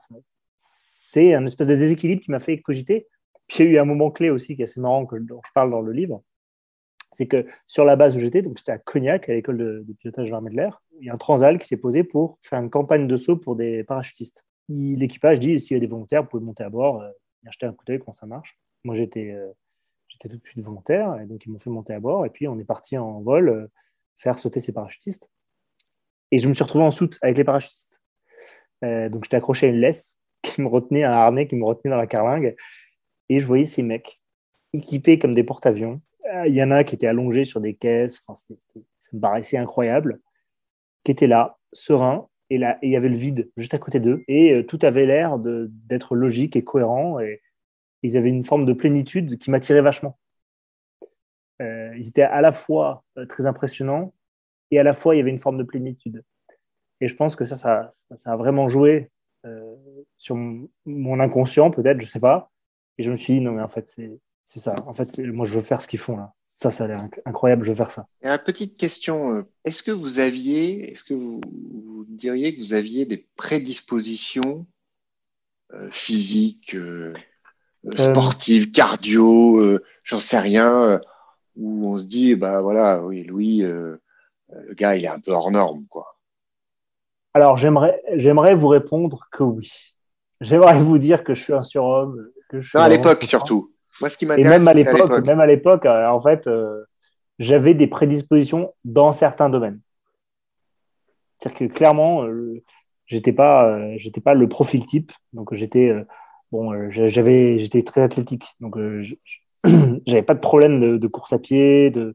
c'est 0.56 1.34
un 1.34 1.46
espèce 1.46 1.66
de 1.66 1.76
déséquilibre 1.76 2.22
qui 2.22 2.30
m'a 2.30 2.40
fait 2.40 2.60
cogiter. 2.60 3.08
Puis 3.46 3.64
il 3.64 3.66
y 3.66 3.68
a 3.70 3.72
eu 3.72 3.78
un 3.78 3.84
moment 3.84 4.10
clé 4.10 4.30
aussi 4.30 4.56
qui 4.56 4.62
est 4.62 4.64
assez 4.64 4.80
marrant, 4.80 5.06
que, 5.06 5.16
dont 5.16 5.40
je 5.44 5.50
parle 5.54 5.70
dans 5.70 5.80
le 5.80 5.92
livre. 5.92 6.22
C'est 7.12 7.26
que 7.26 7.46
sur 7.66 7.84
la 7.84 7.94
base 7.94 8.16
où 8.16 8.18
j'étais, 8.18 8.42
donc 8.42 8.58
c'était 8.58 8.72
à 8.72 8.78
Cognac, 8.78 9.28
à 9.28 9.34
l'école 9.34 9.58
de, 9.58 9.86
pilotage 10.00 10.26
de 10.26 10.32
l'armée 10.32 10.50
de 10.50 10.56
l'air, 10.56 10.82
il 10.98 11.06
y 11.06 11.10
a 11.10 11.14
un 11.14 11.18
transal 11.18 11.58
qui 11.58 11.68
s'est 11.68 11.76
posé 11.76 12.02
pour 12.02 12.38
faire 12.42 12.58
une 12.58 12.70
campagne 12.70 13.06
de 13.06 13.16
saut 13.16 13.36
pour 13.36 13.54
des 13.54 13.84
parachutistes. 13.84 14.44
L'équipage 14.68 15.38
dit 15.38 15.60
s'il 15.60 15.76
y 15.76 15.76
a 15.76 15.80
des 15.80 15.86
volontaires, 15.86 16.22
vous 16.22 16.28
pouvez 16.28 16.44
monter 16.44 16.64
à 16.64 16.70
bord. 16.70 17.02
Euh, 17.02 17.10
acheter 17.46 17.66
un 17.66 17.72
coup 17.72 17.84
d'œil 17.84 17.98
comment 17.98 18.14
ça 18.14 18.26
marche. 18.26 18.58
Moi, 18.84 18.94
j'étais 18.94 19.30
euh, 19.30 19.52
j'étais 20.08 20.28
tout 20.28 20.36
de 20.36 20.46
suite 20.46 20.64
volontaire, 20.64 21.20
et 21.20 21.26
donc 21.26 21.44
ils 21.44 21.50
m'ont 21.50 21.58
fait 21.58 21.70
monter 21.70 21.92
à 21.92 22.00
bord, 22.00 22.26
et 22.26 22.30
puis 22.30 22.48
on 22.48 22.58
est 22.58 22.64
parti 22.64 22.96
en 22.96 23.20
vol 23.20 23.48
euh, 23.48 23.66
faire 24.16 24.38
sauter 24.38 24.60
ces 24.60 24.72
parachutistes. 24.72 25.28
Et 26.30 26.38
je 26.38 26.48
me 26.48 26.54
suis 26.54 26.64
retrouvé 26.64 26.84
en 26.84 26.90
soute 26.90 27.18
avec 27.22 27.36
les 27.36 27.44
parachutistes. 27.44 28.00
Euh, 28.84 29.08
donc 29.08 29.24
j'étais 29.24 29.36
accroché 29.36 29.66
à 29.66 29.70
une 29.70 29.76
laisse 29.76 30.18
qui 30.42 30.60
me 30.60 30.68
retenait, 30.68 31.04
un 31.04 31.12
harnais 31.12 31.46
qui 31.46 31.56
me 31.56 31.64
retenait 31.64 31.90
dans 31.90 31.98
la 31.98 32.06
carlingue, 32.06 32.56
et 33.28 33.40
je 33.40 33.46
voyais 33.46 33.66
ces 33.66 33.82
mecs 33.82 34.20
équipés 34.72 35.18
comme 35.18 35.34
des 35.34 35.44
porte-avions. 35.44 36.00
Il 36.46 36.54
y 36.54 36.62
en 36.62 36.70
a 36.70 36.84
qui 36.84 36.94
étaient 36.94 37.06
allongés 37.06 37.44
sur 37.44 37.60
des 37.60 37.74
caisses, 37.74 38.20
enfin, 38.26 38.34
ça 38.34 39.10
me 39.12 39.20
paraissait 39.20 39.58
incroyable, 39.58 40.20
qui 41.04 41.12
étaient 41.12 41.26
là, 41.26 41.58
sereins, 41.72 42.28
et 42.50 42.58
là, 42.58 42.78
il 42.82 42.90
y 42.90 42.96
avait 42.96 43.08
le 43.08 43.16
vide 43.16 43.50
juste 43.56 43.74
à 43.74 43.78
côté 43.78 44.00
d'eux, 44.00 44.24
et 44.26 44.52
euh, 44.52 44.62
tout 44.64 44.78
avait 44.82 45.06
l'air 45.06 45.38
d'être 45.38 46.14
logique 46.16 46.56
et 46.56 46.64
cohérent, 46.64 47.20
et 47.20 47.42
ils 48.02 48.16
avaient 48.16 48.30
une 48.30 48.44
forme 48.44 48.66
de 48.66 48.72
plénitude 48.72 49.38
qui 49.38 49.50
m'attirait 49.50 49.80
vachement. 49.80 50.18
Euh, 51.62 51.94
ils 51.96 52.08
étaient 52.08 52.22
à 52.22 52.40
la 52.40 52.52
fois 52.52 53.04
euh, 53.18 53.26
très 53.26 53.46
impressionnants, 53.46 54.12
et 54.70 54.78
à 54.78 54.82
la 54.82 54.92
fois 54.92 55.14
il 55.14 55.18
y 55.18 55.20
avait 55.20 55.30
une 55.30 55.38
forme 55.38 55.58
de 55.58 55.62
plénitude. 55.62 56.24
Et 57.00 57.08
je 57.08 57.14
pense 57.14 57.36
que 57.36 57.44
ça, 57.44 57.56
ça, 57.56 57.90
ça 58.14 58.32
a 58.32 58.36
vraiment 58.36 58.68
joué 58.68 59.10
sur 60.16 60.36
mon, 60.86 61.20
inconscient, 61.20 61.70
peut-être, 61.70 62.00
je 62.00 62.06
sais 62.06 62.20
pas. 62.20 62.50
Et 62.96 63.02
je 63.02 63.10
me 63.10 63.16
suis 63.16 63.34
dit, 63.34 63.40
non, 63.42 63.52
mais 63.52 63.62
en 63.62 63.68
fait, 63.68 63.94
c'est 64.44 64.60
ça. 64.60 64.74
En 64.86 64.94
fait, 64.94 65.18
moi, 65.18 65.44
je 65.44 65.54
veux 65.54 65.60
faire 65.60 65.82
ce 65.82 65.88
qu'ils 65.88 65.98
font 65.98 66.16
là. 66.16 66.32
Ça, 66.54 66.70
ça 66.70 66.84
a 66.84 66.86
l'air 66.86 66.98
incroyable, 67.24 67.64
je 67.64 67.70
veux 67.70 67.76
faire 67.76 67.90
ça. 67.90 68.06
Et 68.22 68.28
la 68.28 68.38
petite 68.38 68.78
question, 68.78 69.34
euh, 69.34 69.42
est-ce 69.64 69.82
que 69.82 69.90
vous 69.90 70.20
aviez, 70.20 70.92
est-ce 70.92 71.02
que 71.02 71.14
vous, 71.14 71.40
diriez 72.08 72.54
que 72.54 72.60
vous 72.60 72.74
aviez 72.74 73.06
des 73.06 73.26
prédispositions 73.34 74.64
euh, 75.72 75.88
physiques, 75.90 76.76
euh, 76.76 77.12
sportives, 77.96 78.70
cardio, 78.70 79.80
j'en 80.04 80.20
sais 80.20 80.38
rien, 80.38 81.00
où 81.56 81.88
on 81.88 81.98
se 81.98 82.04
dit, 82.04 82.34
bah 82.34 82.60
voilà, 82.60 83.02
oui, 83.02 83.24
Louis, 83.24 83.58
le 83.58 84.00
gars, 84.74 84.96
il 84.96 85.04
est 85.04 85.08
un 85.08 85.20
peu 85.20 85.32
hors 85.32 85.50
norme, 85.50 85.84
quoi. 85.88 86.14
Alors, 87.34 87.56
j'aimerais, 87.56 88.00
j'aimerais 88.14 88.54
vous 88.54 88.68
répondre 88.68 89.26
que 89.32 89.42
oui. 89.42 89.70
J'aimerais 90.40 90.78
vous 90.78 90.98
dire 90.98 91.24
que 91.24 91.34
je 91.34 91.42
suis 91.42 91.52
un 91.52 91.64
surhomme. 91.64 92.28
Que 92.48 92.60
je 92.60 92.68
suis 92.68 92.78
non, 92.78 92.84
à 92.84 92.88
l'époque 92.88 93.24
surtout. 93.24 93.72
Moi, 94.00 94.10
ce 94.10 94.16
qui 94.16 94.24
Et 94.24 94.44
même 94.44 94.68
à 94.68 94.74
l'époque, 94.74 95.24
même 95.24 95.40
à 95.40 95.46
l'époque, 95.46 95.86
euh, 95.86 96.08
en 96.08 96.20
fait, 96.20 96.46
euh, 96.46 96.84
j'avais 97.38 97.74
des 97.74 97.86
prédispositions 97.88 98.72
dans 98.84 99.12
certains 99.12 99.50
domaines. 99.50 99.80
C'est-à-dire 101.38 101.58
que 101.58 101.72
clairement, 101.72 102.24
euh, 102.24 102.62
j'étais 103.06 103.32
pas, 103.32 103.96
j'étais 103.96 104.20
pas 104.20 104.34
le 104.34 104.48
profil 104.48 104.86
type. 104.86 105.12
Donc 105.32 105.54
j'étais, 105.54 105.92
bon, 106.52 106.90
j'avais, 106.90 107.58
j'étais 107.58 107.82
très 107.82 108.02
athlétique. 108.02 108.44
Donc 108.60 108.76
j'avais 110.06 110.22
pas 110.22 110.34
de 110.34 110.40
problème 110.40 110.98
de, 110.98 111.08
course 111.08 111.32
à 111.32 111.38
pied, 111.38 111.90
de, 111.90 112.14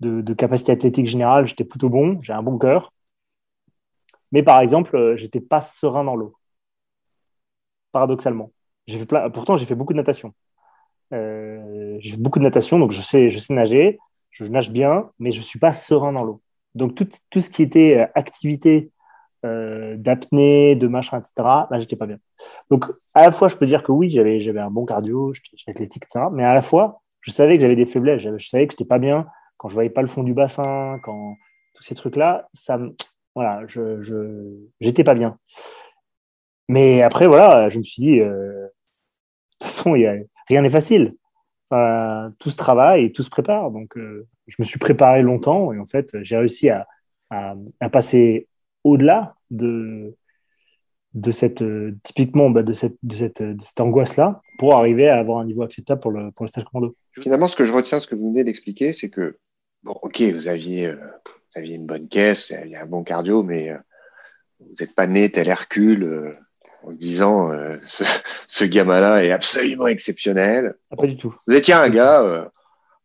de, 0.00 0.34
capacité 0.34 0.72
athlétique 0.72 1.06
générale. 1.06 1.46
J'étais 1.46 1.64
plutôt 1.64 1.88
bon. 1.90 2.18
J'ai 2.22 2.32
un 2.32 2.42
bon 2.42 2.58
cœur. 2.58 2.92
Mais 4.32 4.42
par 4.42 4.60
exemple, 4.60 5.14
j'étais 5.16 5.40
pas 5.40 5.60
serein 5.60 6.04
dans 6.04 6.16
l'eau. 6.16 6.34
Paradoxalement. 7.92 8.52
J'ai 8.86 8.98
fait 8.98 9.06
pourtant, 9.32 9.56
j'ai 9.56 9.66
fait 9.66 9.74
beaucoup 9.74 9.92
de 9.92 9.98
natation. 9.98 10.34
Euh, 11.12 11.96
j'ai 12.00 12.10
fait 12.12 12.16
beaucoup 12.16 12.38
de 12.38 12.44
natation, 12.44 12.78
donc 12.78 12.92
je 12.92 13.00
sais, 13.00 13.30
je 13.30 13.38
sais 13.38 13.54
nager, 13.54 13.98
je 14.30 14.44
nage 14.44 14.70
bien, 14.70 15.10
mais 15.18 15.30
je 15.32 15.40
suis 15.40 15.58
pas 15.58 15.72
serein 15.72 16.12
dans 16.12 16.24
l'eau. 16.24 16.42
Donc 16.74 16.94
tout, 16.94 17.08
tout, 17.30 17.40
ce 17.40 17.48
qui 17.50 17.62
était 17.62 17.98
euh, 17.98 18.06
activité 18.14 18.90
euh, 19.44 19.96
d'apnée, 19.96 20.76
de 20.76 20.88
machin, 20.88 21.18
etc., 21.18 21.32
là, 21.70 21.80
j'étais 21.80 21.96
pas 21.96 22.06
bien. 22.06 22.18
Donc 22.70 22.86
à 23.14 23.22
la 23.22 23.32
fois, 23.32 23.48
je 23.48 23.56
peux 23.56 23.66
dire 23.66 23.82
que 23.82 23.92
oui, 23.92 24.10
j'avais, 24.10 24.40
j'avais 24.40 24.60
un 24.60 24.70
bon 24.70 24.84
cardio, 24.86 25.32
j'étais 25.34 25.70
athlétique, 25.70 26.04
etc., 26.04 26.26
mais 26.32 26.44
à 26.44 26.54
la 26.54 26.62
fois, 26.62 27.02
je 27.20 27.30
savais 27.30 27.54
que 27.54 27.60
j'avais 27.60 27.76
des 27.76 27.86
faiblesses, 27.86 28.22
je 28.22 28.46
savais 28.46 28.66
que 28.66 28.72
j'étais 28.72 28.84
pas 28.84 28.98
bien 28.98 29.26
quand 29.56 29.68
je 29.68 29.74
voyais 29.74 29.90
pas 29.90 30.02
le 30.02 30.08
fond 30.08 30.22
du 30.22 30.34
bassin, 30.34 30.98
quand 31.02 31.36
tous 31.74 31.82
ces 31.82 31.94
trucs-là, 31.94 32.48
ça, 32.52 32.78
voilà, 33.34 33.62
je, 33.66 34.02
j'étais 34.80 35.04
pas 35.04 35.14
bien. 35.14 35.38
Mais 36.68 37.02
après, 37.02 37.26
voilà, 37.26 37.68
je 37.68 37.78
me 37.78 37.84
suis 37.84 38.02
dit, 38.02 38.18
de 38.18 38.70
toute 39.58 39.70
façon, 39.70 39.94
y 39.94 40.06
a, 40.06 40.16
rien 40.48 40.62
n'est 40.62 40.70
facile. 40.70 41.12
tout 42.38 42.50
se 42.50 42.56
travaille 42.56 43.06
et 43.06 43.12
tout 43.12 43.22
se 43.22 43.30
prépare. 43.30 43.70
Donc, 43.70 43.96
euh, 43.96 44.26
je 44.46 44.56
me 44.58 44.64
suis 44.64 44.78
préparé 44.78 45.22
longtemps 45.22 45.72
et 45.72 45.78
en 45.78 45.86
fait, 45.86 46.10
j'ai 46.22 46.36
réussi 46.36 46.70
à, 46.70 46.86
passer 47.92 48.48
au-delà 48.86 49.36
de, 49.50 50.16
de 51.14 51.30
cette, 51.30 51.62
euh, 51.62 51.96
typiquement, 52.02 52.50
bah, 52.50 52.62
de 52.62 52.72
cette, 52.72 52.96
de 53.02 53.14
cette, 53.14 53.42
cette 53.62 53.80
angoisse-là 53.80 54.40
pour 54.58 54.74
arriver 54.74 55.08
à 55.08 55.18
avoir 55.18 55.38
un 55.38 55.44
niveau 55.44 55.62
acceptable 55.62 56.00
pour 56.00 56.12
le, 56.12 56.30
pour 56.30 56.44
le 56.44 56.48
stage 56.48 56.64
commando. 56.64 56.96
Finalement, 57.12 57.48
ce 57.48 57.56
que 57.56 57.64
je 57.64 57.72
retiens, 57.72 57.98
ce 57.98 58.06
que 58.06 58.14
vous 58.14 58.30
venez 58.30 58.44
d'expliquer, 58.44 58.92
c'est 58.92 59.10
que, 59.10 59.38
bon, 59.82 59.96
ok, 60.02 60.20
vous 60.22 60.48
aviez, 60.48 60.86
euh, 60.86 60.96
vous 60.96 61.58
aviez 61.58 61.76
une 61.76 61.86
bonne 61.86 62.08
caisse, 62.08 62.50
vous 62.50 62.58
aviez 62.58 62.76
un 62.76 62.86
bon 62.86 63.02
cardio, 63.02 63.42
mais 63.42 63.72
vous 64.60 64.74
n'êtes 64.80 64.94
pas 64.94 65.06
né 65.06 65.30
tel 65.30 65.48
Hercule 65.48 66.32
en 66.86 66.92
disant 66.92 67.50
euh, 67.52 67.76
ce, 68.46 68.64
gamin-là 68.64 69.24
est 69.24 69.32
absolument 69.32 69.88
exceptionnel. 69.88 70.74
Ah, 70.90 70.96
pas 70.96 71.06
du 71.06 71.16
tout. 71.16 71.34
Vous 71.46 71.54
étiez 71.54 71.74
un 71.74 71.88
gars 71.90 72.22
euh, 72.22 72.44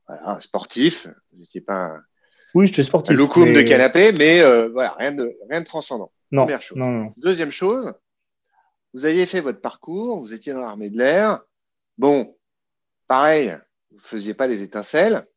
voilà, 0.07 0.39
sportif, 0.39 1.07
vous 1.31 1.39
n'étiez 1.39 1.61
pas 1.61 1.85
un, 1.85 2.03
oui, 2.53 2.67
j'étais 2.67 2.83
sportif. 2.83 3.15
loukoum 3.15 3.53
de 3.53 3.61
canapé, 3.61 4.11
mais 4.17 4.41
euh, 4.41 4.69
voilà, 4.69 4.95
rien 4.99 5.11
de, 5.11 5.35
rien 5.49 5.61
de 5.61 5.65
transcendant. 5.65 6.11
Non. 6.31 6.43
Première 6.43 6.61
chose. 6.61 6.77
Non, 6.77 6.89
non. 6.89 7.13
Deuxième 7.17 7.51
chose, 7.51 7.93
vous 8.93 9.05
aviez 9.05 9.25
fait 9.25 9.41
votre 9.41 9.61
parcours, 9.61 10.19
vous 10.21 10.33
étiez 10.33 10.53
dans 10.53 10.61
l'armée 10.61 10.89
de 10.89 10.97
l'air. 10.97 11.41
Bon, 11.97 12.35
pareil, 13.07 13.57
vous 13.91 13.97
ne 13.97 14.01
faisiez 14.01 14.33
pas 14.33 14.47
les 14.47 14.63
étincelles, 14.63 15.27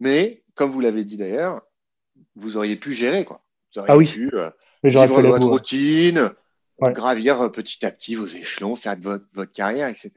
mais 0.00 0.42
comme 0.54 0.70
vous 0.70 0.80
l'avez 0.80 1.04
dit 1.04 1.16
d'ailleurs, 1.16 1.62
vous 2.36 2.56
auriez 2.56 2.76
pu 2.76 2.92
gérer. 2.92 3.24
Quoi. 3.24 3.42
Vous 3.74 3.80
auriez 3.80 3.92
Ah 3.92 3.96
oui. 3.96 4.06
pu 4.06 4.30
euh, 4.34 4.50
Mais 4.82 4.90
vivre 4.90 5.20
votre 5.22 5.46
routine, 5.46 6.30
Ouais. 6.78 6.92
gravir 6.94 7.40
euh, 7.42 7.48
petit 7.48 7.84
à 7.86 7.92
petit 7.92 8.16
vos 8.16 8.26
échelons, 8.26 8.74
faire 8.74 8.96
de 8.96 9.02
votre, 9.02 9.26
votre 9.34 9.52
carrière, 9.52 9.86
etc. 9.88 10.10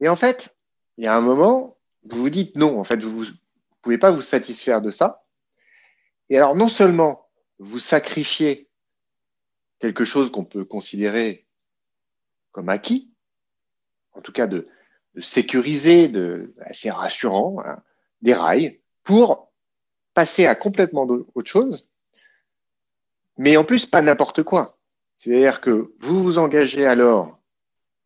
Et 0.00 0.08
en 0.08 0.16
fait, 0.16 0.56
il 0.96 1.04
y 1.04 1.06
a 1.06 1.14
un 1.16 1.20
moment, 1.20 1.76
vous 2.10 2.22
vous 2.22 2.30
dites 2.30 2.56
non, 2.56 2.80
en 2.80 2.84
fait, 2.84 3.00
vous 3.02 3.26
pouvez 3.82 3.98
pas 3.98 4.10
vous 4.10 4.22
satisfaire 4.22 4.80
de 4.80 4.90
ça. 4.90 5.24
Et 6.28 6.36
alors, 6.36 6.54
non 6.54 6.68
seulement 6.68 7.28
vous 7.58 7.78
sacrifiez 7.78 8.68
quelque 9.80 10.04
chose 10.04 10.30
qu'on 10.30 10.44
peut 10.44 10.64
considérer 10.64 11.46
comme 12.52 12.68
acquis, 12.68 13.12
en 14.12 14.20
tout 14.20 14.32
cas 14.32 14.46
de, 14.46 14.66
sécurisé, 15.20 16.08
de 16.08 16.52
assez 16.60 16.90
rassurant, 16.90 17.60
hein, 17.64 17.82
des 18.22 18.34
rails, 18.34 18.80
pour 19.02 19.52
passer 20.14 20.46
à 20.46 20.54
complètement 20.54 21.06
autre 21.34 21.50
chose, 21.50 21.90
mais 23.38 23.56
en 23.56 23.64
plus 23.64 23.86
pas 23.86 24.02
n'importe 24.02 24.42
quoi. 24.42 24.78
C'est-à-dire 25.16 25.60
que 25.60 25.94
vous 25.98 26.22
vous 26.22 26.38
engagez 26.38 26.86
alors 26.86 27.38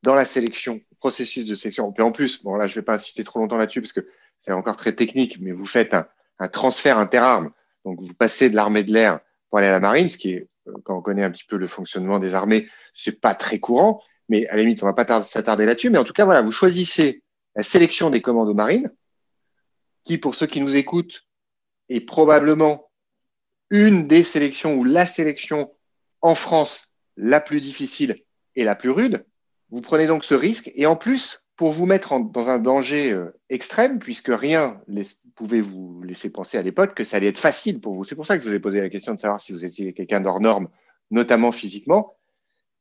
dans 0.02 0.14
la 0.14 0.26
sélection, 0.26 0.80
processus 0.98 1.46
de 1.46 1.54
sélection. 1.54 1.92
Puis 1.92 2.02
en 2.02 2.12
plus, 2.12 2.42
bon 2.42 2.56
là 2.56 2.66
je 2.66 2.74
vais 2.74 2.84
pas 2.84 2.94
insister 2.94 3.24
trop 3.24 3.40
longtemps 3.40 3.56
là-dessus 3.56 3.80
parce 3.80 3.92
que 3.92 4.08
c'est 4.44 4.52
encore 4.52 4.76
très 4.76 4.92
technique, 4.92 5.40
mais 5.40 5.52
vous 5.52 5.64
faites 5.64 5.94
un, 5.94 6.48
transfert 6.48 6.98
interarmes. 6.98 7.50
Donc 7.86 8.00
vous 8.02 8.12
passez 8.12 8.50
de 8.50 8.56
l'armée 8.56 8.84
de 8.84 8.92
l'air 8.92 9.20
pour 9.48 9.58
aller 9.58 9.68
à 9.68 9.70
la 9.70 9.80
marine, 9.80 10.10
ce 10.10 10.18
qui 10.18 10.32
est, 10.32 10.48
euh, 10.68 10.72
quand 10.84 10.98
on 10.98 11.00
connaît 11.00 11.24
un 11.24 11.30
petit 11.30 11.44
peu 11.44 11.56
le 11.56 11.66
fonctionnement 11.66 12.18
des 12.18 12.34
armées, 12.34 12.68
c'est 12.92 13.22
pas 13.22 13.34
très 13.34 13.58
courant. 13.58 14.02
Mais 14.28 14.46
à 14.48 14.56
la 14.56 14.62
limite, 14.62 14.82
on 14.82 14.86
va 14.86 14.92
pas 14.92 15.06
tar- 15.06 15.24
s'attarder 15.24 15.64
là-dessus. 15.64 15.88
Mais 15.88 15.98
en 15.98 16.04
tout 16.04 16.12
cas, 16.12 16.26
voilà, 16.26 16.42
vous 16.42 16.52
choisissez 16.52 17.22
la 17.56 17.62
sélection 17.62 18.10
des 18.10 18.20
commandos 18.20 18.52
marines, 18.52 18.90
qui, 20.04 20.18
pour 20.18 20.34
ceux 20.34 20.46
qui 20.46 20.60
nous 20.60 20.76
écoutent, 20.76 21.26
est 21.88 22.00
probablement 22.00 22.90
une 23.70 24.06
des 24.06 24.24
sélections 24.24 24.74
ou 24.74 24.84
la 24.84 25.06
sélection 25.06 25.72
en 26.20 26.34
France 26.34 26.92
la 27.16 27.40
plus 27.40 27.60
difficile 27.60 28.22
et 28.56 28.64
la 28.64 28.74
plus 28.74 28.90
rude. 28.90 29.24
Vous 29.70 29.80
prenez 29.80 30.06
donc 30.06 30.24
ce 30.24 30.34
risque 30.34 30.70
et 30.74 30.84
en 30.86 30.96
plus, 30.96 31.43
pour 31.56 31.70
vous 31.72 31.86
mettre 31.86 32.12
en- 32.12 32.20
dans 32.20 32.48
un 32.48 32.58
danger 32.58 33.12
euh, 33.12 33.30
extrême, 33.48 33.98
puisque 34.00 34.28
rien 34.28 34.80
laisse- 34.88 35.22
pouvait 35.36 35.60
vous 35.60 36.02
laisser 36.02 36.30
penser 36.30 36.58
à 36.58 36.62
l'époque 36.62 36.94
que 36.94 37.04
ça 37.04 37.16
allait 37.18 37.28
être 37.28 37.38
facile 37.38 37.80
pour 37.80 37.94
vous. 37.94 38.04
C'est 38.04 38.16
pour 38.16 38.26
ça 38.26 38.36
que 38.36 38.42
je 38.44 38.48
vous 38.48 38.54
ai 38.54 38.60
posé 38.60 38.80
la 38.80 38.90
question 38.90 39.14
de 39.14 39.20
savoir 39.20 39.40
si 39.40 39.52
vous 39.52 39.64
étiez 39.64 39.92
quelqu'un 39.92 40.20
d'hors 40.20 40.40
norme, 40.40 40.68
notamment 41.10 41.52
physiquement, 41.52 42.16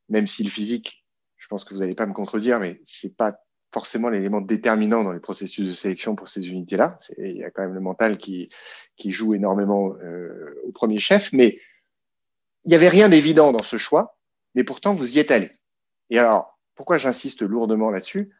même 0.09 0.27
si 0.27 0.43
le 0.43 0.49
physique, 0.49 1.05
je 1.37 1.47
pense 1.47 1.65
que 1.65 1.73
vous 1.73 1.81
n'allez 1.81 1.95
pas 1.95 2.07
me 2.07 2.13
contredire, 2.13 2.59
mais 2.59 2.81
c'est 2.87 3.15
pas 3.15 3.37
forcément 3.71 4.09
l'élément 4.09 4.41
déterminant 4.41 5.03
dans 5.03 5.11
les 5.11 5.19
processus 5.19 5.67
de 5.67 5.73
sélection 5.73 6.15
pour 6.15 6.27
ces 6.29 6.47
unités-là. 6.49 6.99
Il 7.17 7.37
y 7.37 7.43
a 7.43 7.51
quand 7.51 7.63
même 7.63 7.73
le 7.73 7.79
mental 7.79 8.17
qui, 8.17 8.49
qui 8.97 9.11
joue 9.11 9.33
énormément 9.33 9.95
euh, 10.03 10.61
au 10.65 10.71
premier 10.71 10.99
chef, 10.99 11.33
mais 11.33 11.59
il 12.65 12.69
n'y 12.69 12.75
avait 12.75 12.89
rien 12.89 13.09
d'évident 13.09 13.51
dans 13.51 13.63
ce 13.63 13.77
choix, 13.77 14.17
mais 14.55 14.63
pourtant 14.63 14.93
vous 14.93 15.15
y 15.15 15.19
êtes 15.19 15.31
allé. 15.31 15.51
Et 16.09 16.19
alors, 16.19 16.59
pourquoi 16.75 16.97
j'insiste 16.97 17.41
lourdement 17.41 17.89
là-dessus? 17.89 18.31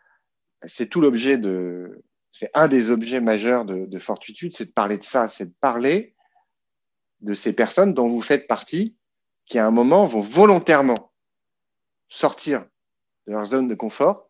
C'est 0.65 0.87
tout 0.87 1.01
l'objet 1.01 1.37
de, 1.37 2.03
c'est 2.31 2.49
un 2.53 2.67
des 2.67 2.89
objets 2.89 3.19
majeurs 3.19 3.65
de, 3.65 3.85
de 3.85 3.99
Fortitude, 3.99 4.55
c'est 4.55 4.65
de 4.65 4.71
parler 4.71 4.97
de 4.97 5.03
ça, 5.03 5.29
c'est 5.29 5.45
de 5.45 5.55
parler 5.59 6.15
de 7.21 7.33
ces 7.33 7.53
personnes 7.53 7.93
dont 7.93 8.07
vous 8.07 8.21
faites 8.21 8.47
partie, 8.47 8.97
qui 9.45 9.59
à 9.59 9.65
un 9.65 9.71
moment 9.71 10.05
vont 10.05 10.21
volontairement 10.21 11.11
sortir 12.09 12.65
de 13.27 13.33
leur 13.33 13.45
zone 13.45 13.67
de 13.67 13.75
confort, 13.75 14.29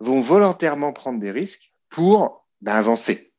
vont 0.00 0.20
volontairement 0.20 0.92
prendre 0.92 1.20
des 1.20 1.30
risques 1.30 1.72
pour 1.88 2.46
ben, 2.60 2.74
avancer. 2.74 3.32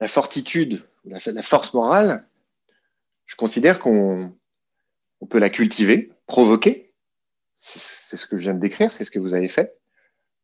La 0.00 0.08
fortitude, 0.08 0.86
la, 1.04 1.42
force 1.42 1.74
morale, 1.74 2.28
je 3.24 3.36
considère 3.36 3.78
qu'on 3.78 4.36
on 5.20 5.26
peut 5.26 5.38
la 5.38 5.50
cultiver, 5.50 6.12
provoquer. 6.26 6.92
C'est 7.58 8.16
ce 8.16 8.26
que 8.26 8.36
je 8.36 8.42
viens 8.42 8.54
de 8.54 8.60
décrire, 8.60 8.90
c'est 8.90 9.04
ce 9.04 9.10
que 9.10 9.20
vous 9.20 9.34
avez 9.34 9.48
fait. 9.48 9.78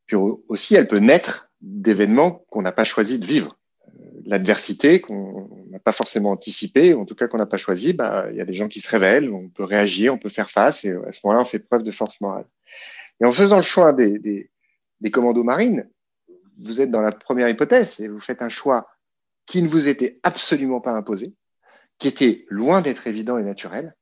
Puis 0.08 0.16
aussi, 0.16 0.74
elle 0.74 0.88
peut 0.88 0.98
naître 0.98 1.50
d'événements 1.60 2.44
qu'on 2.50 2.62
n'a 2.62 2.72
pas 2.72 2.84
choisi 2.84 3.18
de 3.18 3.26
vivre. 3.26 3.58
L'adversité 4.24 5.00
qu'on 5.00 5.48
n'a 5.70 5.78
pas 5.78 5.92
forcément 5.92 6.30
anticipé, 6.30 6.94
ou 6.94 7.02
en 7.02 7.04
tout 7.04 7.14
cas 7.14 7.28
qu'on 7.28 7.38
n'a 7.38 7.46
pas 7.46 7.58
choisi, 7.58 7.92
bah, 7.92 8.26
il 8.30 8.36
y 8.36 8.40
a 8.40 8.44
des 8.44 8.54
gens 8.54 8.68
qui 8.68 8.80
se 8.80 8.88
révèlent, 8.88 9.30
on 9.30 9.48
peut 9.50 9.64
réagir, 9.64 10.14
on 10.14 10.18
peut 10.18 10.30
faire 10.30 10.50
face, 10.50 10.84
et 10.84 10.92
à 10.92 11.12
ce 11.12 11.20
moment-là, 11.24 11.42
on 11.42 11.44
fait 11.44 11.58
preuve 11.58 11.82
de 11.82 11.90
force 11.90 12.20
morale. 12.20 12.46
Et 13.20 13.26
en 13.26 13.32
faisant 13.32 13.58
le 13.58 13.62
choix 13.62 13.92
des, 13.92 14.18
des, 14.18 14.50
des 15.00 15.10
commandos 15.10 15.44
marines, 15.44 15.88
vous 16.58 16.80
êtes 16.80 16.90
dans 16.90 17.02
la 17.02 17.12
première 17.12 17.48
hypothèse, 17.48 18.00
et 18.00 18.08
vous 18.08 18.20
faites 18.20 18.42
un 18.42 18.48
choix 18.48 18.88
qui 19.46 19.62
ne 19.62 19.68
vous 19.68 19.88
était 19.88 20.20
absolument 20.22 20.80
pas 20.80 20.92
imposé, 20.92 21.34
qui 21.98 22.08
était 22.08 22.46
loin 22.48 22.80
d'être 22.80 23.06
évident 23.06 23.36
et 23.36 23.44
naturel, 23.44 23.94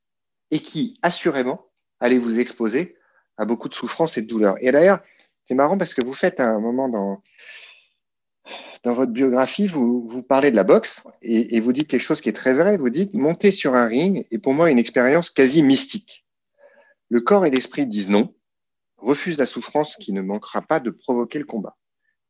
et 0.52 0.60
qui, 0.60 0.98
assurément, 1.02 1.66
allait 1.98 2.18
vous 2.18 2.38
exposer 2.38 2.96
à 3.38 3.44
beaucoup 3.44 3.68
de 3.68 3.74
souffrance 3.74 4.16
et 4.16 4.22
de 4.22 4.28
douleur. 4.28 4.56
Et 4.60 4.70
d'ailleurs, 4.70 5.00
c'est 5.46 5.54
marrant 5.54 5.78
parce 5.78 5.94
que 5.94 6.04
vous 6.04 6.12
faites 6.12 6.40
un 6.40 6.58
moment 6.58 6.88
dans, 6.88 7.22
votre 8.84 9.12
biographie, 9.12 9.66
vous, 9.66 10.06
vous 10.06 10.22
parlez 10.22 10.50
de 10.50 10.56
la 10.56 10.64
boxe 10.64 11.02
et, 11.22 11.58
vous 11.60 11.72
dites 11.72 11.88
quelque 11.88 12.02
chose 12.02 12.20
qui 12.20 12.28
est 12.28 12.32
très 12.32 12.54
vrai. 12.54 12.76
Vous 12.76 12.90
dites 12.90 13.14
monter 13.14 13.50
sur 13.50 13.74
un 13.74 13.86
ring 13.86 14.26
est 14.30 14.38
pour 14.38 14.54
moi 14.54 14.70
une 14.70 14.78
expérience 14.78 15.30
quasi 15.30 15.62
mystique. 15.62 16.24
Le 17.08 17.20
corps 17.20 17.46
et 17.46 17.50
l'esprit 17.50 17.86
disent 17.86 18.10
non, 18.10 18.34
refusent 18.96 19.38
la 19.38 19.46
souffrance 19.46 19.96
qui 19.96 20.12
ne 20.12 20.20
manquera 20.20 20.62
pas 20.62 20.80
de 20.80 20.90
provoquer 20.90 21.38
le 21.38 21.44
combat. 21.44 21.76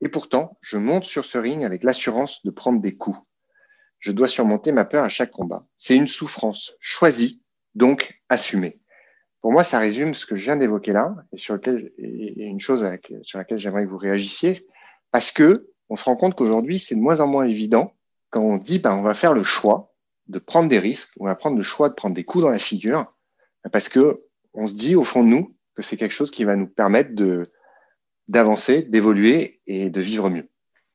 Et 0.02 0.08
pourtant, 0.08 0.58
je 0.60 0.76
monte 0.76 1.04
sur 1.04 1.24
ce 1.24 1.38
ring 1.38 1.64
avec 1.64 1.82
l'assurance 1.82 2.44
de 2.44 2.50
prendre 2.50 2.80
des 2.80 2.96
coups. 2.96 3.18
Je 3.98 4.12
dois 4.12 4.28
surmonter 4.28 4.72
ma 4.72 4.84
peur 4.84 5.04
à 5.04 5.08
chaque 5.08 5.30
combat. 5.30 5.62
C'est 5.78 5.96
une 5.96 6.06
souffrance 6.06 6.74
choisie, 6.80 7.42
donc 7.74 8.20
assumée. 8.28 8.80
Pour 9.46 9.52
moi, 9.52 9.62
ça 9.62 9.78
résume 9.78 10.12
ce 10.12 10.26
que 10.26 10.34
je 10.34 10.42
viens 10.42 10.56
d'évoquer 10.56 10.90
là, 10.90 11.14
et 11.32 11.38
sur 11.38 11.54
lequel, 11.54 11.92
et 11.98 12.46
une 12.46 12.58
chose 12.58 12.82
avec, 12.82 13.12
sur 13.22 13.38
laquelle 13.38 13.60
j'aimerais 13.60 13.84
que 13.84 13.90
vous 13.90 13.96
réagissiez, 13.96 14.66
parce 15.12 15.30
que 15.30 15.68
on 15.88 15.94
se 15.94 16.02
rend 16.02 16.16
compte 16.16 16.34
qu'aujourd'hui, 16.34 16.80
c'est 16.80 16.96
de 16.96 17.00
moins 17.00 17.20
en 17.20 17.28
moins 17.28 17.44
évident 17.44 17.92
quand 18.30 18.40
on 18.40 18.56
dit, 18.56 18.80
ben, 18.80 18.96
on 18.96 19.02
va 19.02 19.14
faire 19.14 19.34
le 19.34 19.44
choix 19.44 19.94
de 20.26 20.40
prendre 20.40 20.68
des 20.68 20.80
risques, 20.80 21.12
on 21.20 21.26
va 21.26 21.36
prendre 21.36 21.56
le 21.56 21.62
choix 21.62 21.88
de 21.88 21.94
prendre 21.94 22.16
des 22.16 22.24
coups 22.24 22.42
dans 22.42 22.50
la 22.50 22.58
figure, 22.58 23.14
parce 23.70 23.88
que 23.88 24.24
on 24.52 24.66
se 24.66 24.74
dit 24.74 24.96
au 24.96 25.04
fond 25.04 25.22
de 25.22 25.28
nous 25.28 25.54
que 25.76 25.82
c'est 25.82 25.96
quelque 25.96 26.10
chose 26.10 26.32
qui 26.32 26.42
va 26.42 26.56
nous 26.56 26.66
permettre 26.66 27.14
de 27.14 27.48
d'avancer, 28.26 28.82
d'évoluer 28.82 29.60
et 29.68 29.90
de 29.90 30.00
vivre 30.00 30.28
mieux. 30.28 30.48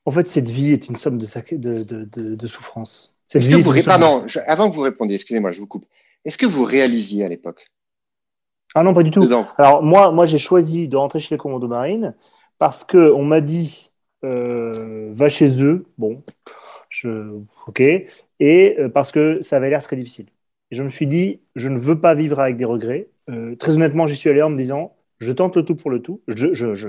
En 0.04 0.10
fait, 0.10 0.28
cette 0.28 0.50
vie 0.50 0.72
est 0.72 0.88
une 0.88 0.96
somme 0.96 1.16
de, 1.16 1.26
de, 1.56 1.84
de, 1.84 2.04
de, 2.04 2.34
de 2.34 2.46
souffrance. 2.46 3.14
Cette 3.28 3.40
est-ce 3.40 3.48
vie 3.48 3.62
que 3.62 3.66
vous, 3.66 3.82
pardon, 3.82 4.26
je, 4.26 4.40
avant 4.40 4.70
que 4.70 4.76
vous 4.76 4.82
répondiez, 4.82 5.14
excusez-moi, 5.14 5.52
je 5.52 5.60
vous 5.60 5.66
coupe. 5.66 5.86
Est-ce 6.26 6.36
que 6.36 6.44
vous 6.44 6.64
réalisiez 6.64 7.24
à 7.24 7.28
l'époque 7.28 7.64
Ah 8.74 8.82
non, 8.82 8.94
pas 8.94 9.02
du 9.02 9.10
tout. 9.10 9.28
Alors 9.58 9.82
moi, 9.82 10.10
moi 10.12 10.26
j'ai 10.26 10.38
choisi 10.38 10.88
de 10.88 10.96
rentrer 10.96 11.20
chez 11.20 11.34
les 11.34 11.38
commandos 11.38 11.68
marines 11.68 12.14
parce 12.58 12.84
que 12.84 13.12
on 13.12 13.24
m'a 13.24 13.40
dit 13.40 13.92
euh, 14.24 15.12
va 15.14 15.28
chez 15.28 15.62
eux. 15.62 15.84
Bon, 15.98 16.22
je, 16.88 17.38
ok, 17.66 17.80
et 17.80 18.76
euh, 18.78 18.88
parce 18.88 19.12
que 19.12 19.42
ça 19.42 19.56
avait 19.56 19.70
l'air 19.70 19.82
très 19.82 19.96
difficile. 19.96 20.26
Et 20.70 20.76
je 20.76 20.82
me 20.82 20.88
suis 20.88 21.06
dit, 21.06 21.40
je 21.54 21.68
ne 21.68 21.78
veux 21.78 22.00
pas 22.00 22.14
vivre 22.14 22.40
avec 22.40 22.56
des 22.56 22.64
regrets. 22.64 23.08
Euh, 23.30 23.56
très 23.56 23.72
honnêtement, 23.72 24.06
j'y 24.06 24.16
suis 24.16 24.30
allé 24.30 24.40
en 24.42 24.50
me 24.50 24.56
disant, 24.56 24.94
je 25.18 25.32
tente 25.32 25.56
le 25.56 25.64
tout 25.64 25.76
pour 25.76 25.90
le 25.90 26.00
tout. 26.00 26.22
Je, 26.28 26.54
je, 26.54 26.74
je, 26.74 26.88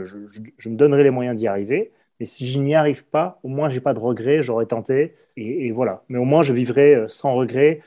je 0.58 0.70
me 0.70 0.76
donnerai 0.76 1.04
les 1.04 1.12
moyens 1.12 1.36
d'y 1.38 1.48
arriver. 1.48 1.92
Mais 2.20 2.26
si 2.26 2.50
je 2.50 2.60
n'y 2.60 2.76
arrive 2.76 3.06
pas, 3.06 3.40
au 3.44 3.50
moins, 3.50 3.70
j'ai 3.70 3.82
pas 3.82 3.94
de 3.94 4.00
regrets, 4.00 4.42
j'aurais 4.42 4.66
tenté. 4.68 5.16
Et, 5.36 5.68
et, 5.68 5.72
voilà. 5.72 6.04
Mais 6.10 6.18
au 6.18 6.24
moins, 6.26 6.44
je 6.44 6.54
vivrai 6.54 7.06
sans 7.10 7.34
regret 7.34 7.82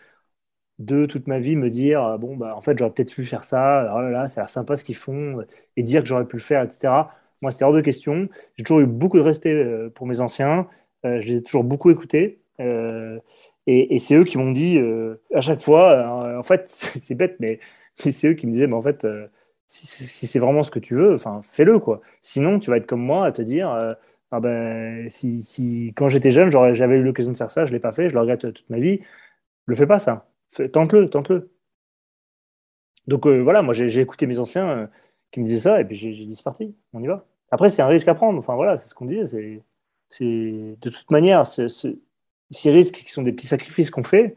de 0.79 1.07
toute 1.07 1.27
ma 1.27 1.39
vie 1.39 1.57
me 1.57 1.71
dire, 1.71 2.19
bon, 2.19 2.37
bah, 2.37 2.55
en 2.57 2.61
fait, 2.61 2.79
j'aurais 2.79 2.91
peut-être 2.93 3.15
pu 3.15 3.25
faire 3.27 3.45
ça. 3.45 3.93
Oh 3.97 4.01
là 4.03 4.11
là, 4.11 4.29
ça 4.29 4.41
a 4.41 4.45
l'air 4.45 4.51
sympa 4.51 4.77
ce 4.77 4.85
qu'ils 4.85 4.97
font. 4.97 5.45
Et 5.77 5.83
dire 5.83 6.03
que 6.03 6.09
j'aurais 6.09 6.27
pu 6.27 6.37
le 6.37 6.43
faire, 6.43 6.62
etc. 6.62 6.93
Moi, 7.43 7.51
c'était 7.51 7.65
hors 7.65 7.73
de 7.73 7.81
question. 7.81 8.29
J'ai 8.57 8.65
toujours 8.65 8.81
eu 8.81 8.87
beaucoup 8.87 9.19
de 9.19 9.23
respect 9.23 9.55
euh, 9.55 9.91
pour 9.91 10.07
mes 10.07 10.21
anciens. 10.21 10.67
Euh, 11.05 11.21
je 11.21 11.29
les 11.29 11.37
ai 11.39 11.43
toujours 11.43 11.65
beaucoup 11.65 11.91
écoutés. 11.91 12.41
Euh, 12.61 13.19
et, 13.67 13.99
c'est 13.99 14.15
eux 14.15 14.25
qui 14.25 14.39
m'ont 14.39 14.53
dit 14.53 14.79
euh, 14.79 15.17
à 15.35 15.41
chaque 15.41 15.61
fois, 15.61 16.37
en 16.39 16.43
fait, 16.43 16.69
c'est 16.69 17.15
bête, 17.15 17.37
mais, 17.41 17.61
c'est 17.95 18.29
eux 18.29 18.35
qui 18.35 18.47
me 18.47 18.53
disaient, 18.53 18.67
mais 18.67 18.75
en 18.75 18.83
fait, 18.83 19.05
euh, 19.05 19.27
si, 19.67 20.27
c'est 20.27 20.39
vraiment 20.39 20.62
ce 20.62 20.71
que 20.71 20.79
tu 20.79 20.95
veux, 20.95 21.15
enfin, 21.15 21.41
fais-le, 21.43 21.79
quoi. 21.81 22.01
Sinon, 22.21 22.61
tu 22.61 22.71
vas 22.71 22.77
être 22.79 22.87
comme 22.87 23.03
moi 23.03 23.27
à 23.27 23.33
te 23.33 23.43
dire, 23.43 23.71
euh, 23.73 23.95
ah 24.31 24.41
ben, 24.41 25.11
si, 25.11 25.43
si 25.43 25.93
quand 25.97 26.09
j'étais 26.09 26.33
jeune, 26.33 26.51
j'avais 26.51 26.99
eu 26.99 27.03
l'occasion 27.03 27.33
de 27.33 27.37
faire 27.37 27.51
ça, 27.51 27.67
je 27.67 27.73
l'ai 27.73 27.81
pas 27.81 27.93
fait, 27.93 28.09
je 28.09 28.15
le 28.15 28.21
regrette 28.21 28.53
toute 28.53 28.69
ma 28.71 28.79
vie. 28.79 29.01
Le 29.67 29.75
fais 29.77 29.87
pas 29.87 29.99
ça. 29.99 30.29
Tente-le, 30.73 31.11
tente-le. 31.11 31.51
Donc 33.07 33.27
euh, 33.27 33.41
voilà, 33.41 33.63
moi 33.63 33.75
j'ai 33.75 34.01
écouté 34.01 34.27
mes 34.27 34.39
anciens 34.39 34.69
euh, 34.69 34.87
qui 35.31 35.41
me 35.41 35.45
disaient 35.45 35.61
ça, 35.61 35.81
et 35.81 35.85
puis 35.85 35.97
j'ai 35.97 36.13
dit 36.13 36.35
c'est 36.35 36.45
parti, 36.45 36.75
on 36.93 37.03
y 37.03 37.07
va. 37.07 37.27
Après, 37.51 37.71
c'est 37.71 37.83
un 37.83 37.87
risque 37.87 38.09
à 38.09 38.15
prendre. 38.15 38.39
Enfin 38.39 38.55
voilà, 38.57 38.79
c'est 38.79 38.89
ce 38.89 38.95
qu'on 38.95 39.07
disait. 39.07 39.63
C'est 40.09 40.77
de 40.81 40.91
toute 40.91 41.11
manière, 41.11 41.47
ces 41.47 42.71
risques 42.71 42.97
qui 42.97 43.11
sont 43.11 43.23
des 43.23 43.33
petits 43.33 43.47
sacrifices 43.47 43.91
qu'on 43.91 44.03
fait, 44.03 44.37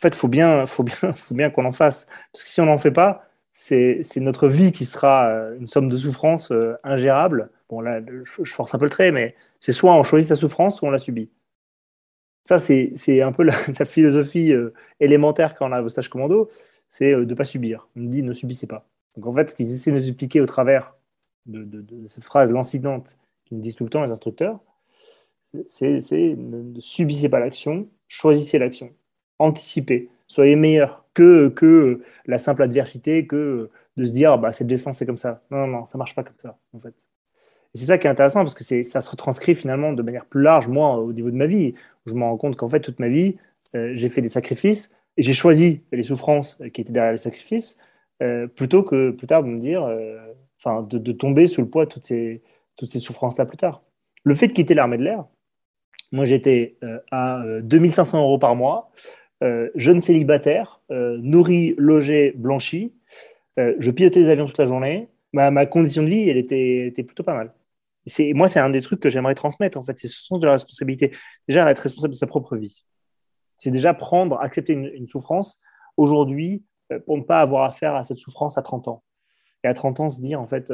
fait, 0.00 0.08
il 0.08 0.14
faut 0.14 0.28
bien, 0.28 0.66
faut 0.66 0.82
bien, 0.82 1.12
faut 1.12 1.34
bien 1.34 1.50
qu'on 1.50 1.64
en 1.64 1.72
fasse. 1.72 2.06
Parce 2.32 2.44
que 2.44 2.50
si 2.50 2.60
on 2.60 2.66
n'en 2.66 2.78
fait 2.78 2.90
pas, 2.90 3.26
c'est 3.52 4.00
notre 4.16 4.48
vie 4.48 4.72
qui 4.72 4.86
sera 4.86 5.28
euh, 5.28 5.58
une 5.58 5.68
somme 5.68 5.88
de 5.88 5.96
souffrance 5.96 6.52
ingérable. 6.84 7.50
Bon, 7.68 7.80
là, 7.80 8.00
je, 8.24 8.52
force 8.52 8.74
un 8.74 8.78
peu 8.78 8.86
le 8.86 8.90
trait, 8.90 9.12
mais 9.12 9.34
c'est 9.60 9.72
soit 9.72 9.94
on 9.94 10.04
choisit 10.04 10.28
sa 10.28 10.36
souffrance, 10.36 10.76
soit 10.76 10.88
on 10.88 10.92
la 10.92 10.98
subit. 10.98 11.30
Ça, 12.44 12.58
c'est 12.58 13.22
un 13.22 13.32
peu 13.32 13.42
la, 13.78 13.84
philosophie 13.84 14.52
euh, 14.52 14.74
élémentaire 15.00 15.54
quand 15.54 15.68
on 15.68 15.72
a 15.72 15.80
vos 15.80 15.88
stages 15.88 16.08
commando, 16.08 16.50
c'est 16.88 17.14
de 17.14 17.24
ne 17.24 17.34
pas 17.34 17.44
subir. 17.44 17.88
On 17.96 18.02
dit 18.02 18.22
ne 18.22 18.32
subissez 18.32 18.66
pas. 18.66 18.86
Donc 19.16 19.26
en 19.26 19.32
fait, 19.34 19.50
ce 19.50 19.54
qu'ils 19.54 19.72
essaient 19.72 19.90
de 19.90 19.96
nous 19.96 20.08
expliquer 20.08 20.40
au 20.40 20.46
travers 20.46 20.94
de, 21.46 21.84
cette 22.06 22.24
phrase 22.24 22.52
lancinante 22.52 23.16
qu'ils 23.44 23.58
nous 23.58 23.62
disent 23.62 23.74
tout 23.74 23.84
le 23.84 23.90
temps 23.90 24.02
les 24.04 24.10
instructeurs, 24.10 24.60
c'est 25.66 26.00
ne 26.36 26.80
subissez 26.80 27.28
pas 27.28 27.40
l'action, 27.40 27.88
choisissez 28.08 28.58
l'action, 28.58 28.90
anticipez, 29.38 30.08
soyez 30.26 30.56
meilleur 30.56 31.04
que, 31.14 32.02
la 32.26 32.38
simple 32.38 32.62
adversité, 32.62 33.26
que 33.26 33.70
de 33.96 34.06
se 34.06 34.12
dire 34.12 34.38
bah, 34.38 34.52
c'est 34.52 34.64
le 34.64 34.68
destin, 34.68 34.92
c'est 34.92 35.06
comme 35.06 35.18
ça. 35.18 35.42
Non, 35.50 35.58
non, 35.58 35.66
non, 35.66 35.86
ça 35.86 35.98
marche 35.98 36.14
pas 36.14 36.24
comme 36.24 36.38
ça, 36.38 36.58
en 36.72 36.80
fait. 36.80 36.94
C'est 37.74 37.86
ça 37.86 37.98
qui 37.98 38.06
est 38.06 38.10
intéressant 38.10 38.40
parce 38.40 38.54
que 38.54 38.82
ça 38.82 39.00
se 39.00 39.10
retranscrit 39.10 39.54
finalement 39.54 39.92
de 39.92 40.02
manière 40.02 40.26
plus 40.26 40.42
large, 40.42 40.68
moi, 40.68 40.96
au 40.98 41.12
niveau 41.12 41.30
de 41.30 41.36
ma 41.36 41.46
vie. 41.46 41.74
Je 42.06 42.12
me 42.14 42.22
rends 42.22 42.36
compte 42.36 42.56
qu'en 42.56 42.68
fait, 42.68 42.80
toute 42.80 42.98
ma 42.98 43.08
vie, 43.08 43.36
euh, 43.74 43.92
j'ai 43.94 44.08
fait 44.08 44.20
des 44.20 44.28
sacrifices 44.28 44.92
et 45.16 45.22
j'ai 45.22 45.32
choisi 45.32 45.82
les 45.92 46.02
souffrances 46.02 46.58
qui 46.74 46.80
étaient 46.80 46.92
derrière 46.92 47.12
les 47.12 47.18
sacrifices 47.18 47.78
euh, 48.22 48.46
plutôt 48.46 48.82
que 48.82 49.10
plus 49.10 49.26
tard 49.26 49.42
de 49.42 49.48
me 49.48 49.58
dire, 49.58 49.84
euh, 49.84 50.18
enfin, 50.58 50.82
de, 50.82 51.12
tomber 51.12 51.46
sous 51.46 51.60
le 51.62 51.68
poids 51.68 51.86
de 51.86 51.90
toutes 51.90 52.04
ces, 52.04 52.42
souffrances-là 52.98 53.46
plus 53.46 53.56
tard. 53.56 53.82
Le 54.24 54.34
fait 54.34 54.48
de 54.48 54.52
quitter 54.52 54.74
l'armée 54.74 54.98
de 54.98 55.04
l'air, 55.04 55.24
moi, 56.12 56.26
j'étais 56.26 56.76
euh, 56.84 56.98
à 57.10 57.42
2500 57.62 58.18
euh, 58.18 58.20
euros 58.20 58.38
par 58.38 58.54
mois, 58.54 58.90
euh, 59.42 59.70
jeune 59.74 60.00
célibataire, 60.00 60.80
nourri, 60.90 61.74
logé, 61.78 62.32
blanchi. 62.36 62.92
je 63.56 63.90
pilotais 63.90 64.20
les 64.20 64.28
avions 64.28 64.46
toute 64.46 64.58
la 64.58 64.66
journée. 64.66 65.08
Ma, 65.32 65.66
condition 65.66 66.02
de 66.02 66.08
vie, 66.08 66.28
elle 66.28 66.36
était 66.36 67.02
plutôt 67.02 67.22
pas 67.22 67.34
mal. 67.34 67.52
Moi, 68.34 68.48
c'est 68.48 68.60
un 68.60 68.70
des 68.70 68.82
trucs 68.82 69.00
que 69.00 69.10
j'aimerais 69.10 69.34
transmettre, 69.34 69.78
en 69.78 69.82
fait. 69.82 69.98
C'est 69.98 70.08
ce 70.08 70.22
sens 70.22 70.40
de 70.40 70.46
la 70.46 70.52
responsabilité. 70.52 71.12
Déjà, 71.48 71.70
être 71.70 71.78
responsable 71.78 72.14
de 72.14 72.18
sa 72.18 72.26
propre 72.26 72.56
vie. 72.56 72.84
C'est 73.56 73.70
déjà 73.70 73.94
prendre, 73.94 74.40
accepter 74.40 74.72
une, 74.72 75.06
souffrance 75.06 75.60
aujourd'hui 75.96 76.64
pour 77.06 77.16
ne 77.16 77.22
pas 77.22 77.40
avoir 77.40 77.64
affaire 77.64 77.94
à 77.94 78.02
cette 78.02 78.18
souffrance 78.18 78.58
à 78.58 78.62
30 78.62 78.88
ans. 78.88 79.04
Et 79.62 79.68
à 79.68 79.74
30 79.74 80.00
ans, 80.00 80.10
se 80.10 80.20
dire, 80.20 80.40
en 80.40 80.46
fait, 80.46 80.72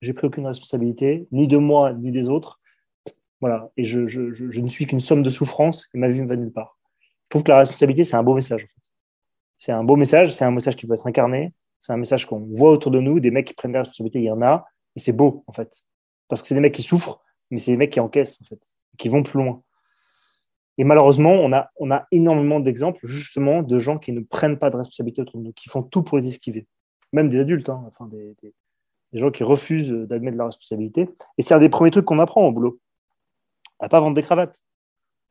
j'ai 0.00 0.12
pris 0.12 0.26
aucune 0.26 0.46
responsabilité, 0.46 1.26
ni 1.32 1.48
de 1.48 1.56
moi, 1.56 1.92
ni 1.92 2.10
des 2.10 2.28
autres. 2.28 2.60
Voilà. 3.40 3.70
Et 3.76 3.84
je, 3.84 4.00
ne 4.00 4.68
suis 4.68 4.86
qu'une 4.86 5.00
somme 5.00 5.22
de 5.22 5.30
souffrance 5.30 5.88
et 5.94 5.98
ma 5.98 6.08
vie 6.08 6.20
ne 6.20 6.28
va 6.28 6.36
nulle 6.36 6.52
part. 6.52 6.78
Je 7.24 7.30
trouve 7.30 7.42
que 7.42 7.50
la 7.50 7.58
responsabilité, 7.58 8.04
c'est 8.04 8.16
un 8.16 8.22
beau 8.22 8.34
message. 8.34 8.68
C'est 9.58 9.72
un 9.72 9.84
beau 9.84 9.96
message, 9.96 10.34
c'est 10.34 10.44
un 10.44 10.50
message 10.50 10.76
qui 10.76 10.86
peut 10.86 10.94
être 10.94 11.06
incarné, 11.06 11.54
c'est 11.78 11.92
un 11.92 11.96
message 11.96 12.26
qu'on 12.26 12.40
voit 12.40 12.70
autour 12.70 12.90
de 12.90 13.00
nous, 13.00 13.20
des 13.20 13.30
mecs 13.30 13.46
qui 13.46 13.54
prennent 13.54 13.72
la 13.72 13.80
responsabilité, 13.80 14.18
il 14.18 14.24
y 14.24 14.30
en 14.30 14.42
a, 14.42 14.66
et 14.96 15.00
c'est 15.00 15.12
beau, 15.12 15.44
en 15.46 15.52
fait. 15.52 15.82
Parce 16.32 16.40
que 16.40 16.48
c'est 16.48 16.54
des 16.54 16.62
mecs 16.62 16.74
qui 16.74 16.80
souffrent, 16.80 17.22
mais 17.50 17.58
c'est 17.58 17.72
des 17.72 17.76
mecs 17.76 17.92
qui 17.92 18.00
encaissent, 18.00 18.40
en 18.40 18.46
fait, 18.46 18.58
qui 18.96 19.10
vont 19.10 19.22
plus 19.22 19.38
loin. 19.38 19.62
Et 20.78 20.84
malheureusement, 20.84 21.32
on 21.32 21.52
a, 21.52 21.70
on 21.76 21.90
a 21.90 22.06
énormément 22.10 22.58
d'exemples, 22.58 23.06
justement, 23.06 23.62
de 23.62 23.78
gens 23.78 23.98
qui 23.98 24.12
ne 24.12 24.20
prennent 24.20 24.58
pas 24.58 24.70
de 24.70 24.78
responsabilité 24.78 25.20
autour 25.20 25.40
de 25.40 25.44
nous, 25.44 25.52
qui 25.52 25.68
font 25.68 25.82
tout 25.82 26.02
pour 26.02 26.16
les 26.16 26.28
esquiver. 26.28 26.66
Même 27.12 27.28
des 27.28 27.38
adultes, 27.38 27.68
hein, 27.68 27.84
enfin, 27.86 28.06
des, 28.06 28.34
des, 28.42 28.54
gens 29.12 29.30
qui 29.30 29.44
refusent 29.44 29.90
d'admettre 29.90 30.38
la 30.38 30.46
responsabilité. 30.46 31.06
Et 31.36 31.42
c'est 31.42 31.52
un 31.52 31.58
des 31.58 31.68
premiers 31.68 31.90
trucs 31.90 32.06
qu'on 32.06 32.18
apprend 32.18 32.46
au 32.46 32.50
boulot 32.50 32.80
à 33.78 33.90
pas 33.90 34.00
vendre 34.00 34.16
des 34.16 34.22
cravates. 34.22 34.62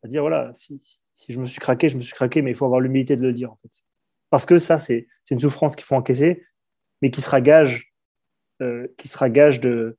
À 0.03 0.07
dire, 0.07 0.21
voilà, 0.21 0.51
si, 0.53 0.79
je 1.27 1.39
me 1.39 1.47
suis 1.47 1.59
craqué, 1.59 1.89
je 1.89 1.97
me 1.97 2.03
suis 2.03 2.13
craqué, 2.13 2.43
mais 2.43 2.51
il 2.51 2.55
faut 2.55 2.65
avoir 2.65 2.79
l'humilité 2.79 3.15
de 3.15 3.23
le 3.23 3.33
dire. 3.33 3.51
En 3.51 3.57
fait. 3.63 3.71
Parce 4.29 4.45
que 4.45 4.59
ça, 4.59 4.77
c'est 4.77 5.07
une 5.31 5.39
souffrance 5.39 5.75
qu'il 5.75 5.85
faut 5.85 5.95
encaisser, 5.95 6.45
mais 7.01 7.09
qui 7.09 7.21
sera 7.21 7.41
gage, 7.41 7.91
euh, 8.61 8.87
qui 8.99 9.07
sera 9.07 9.31
gage 9.31 9.59
de, 9.61 9.97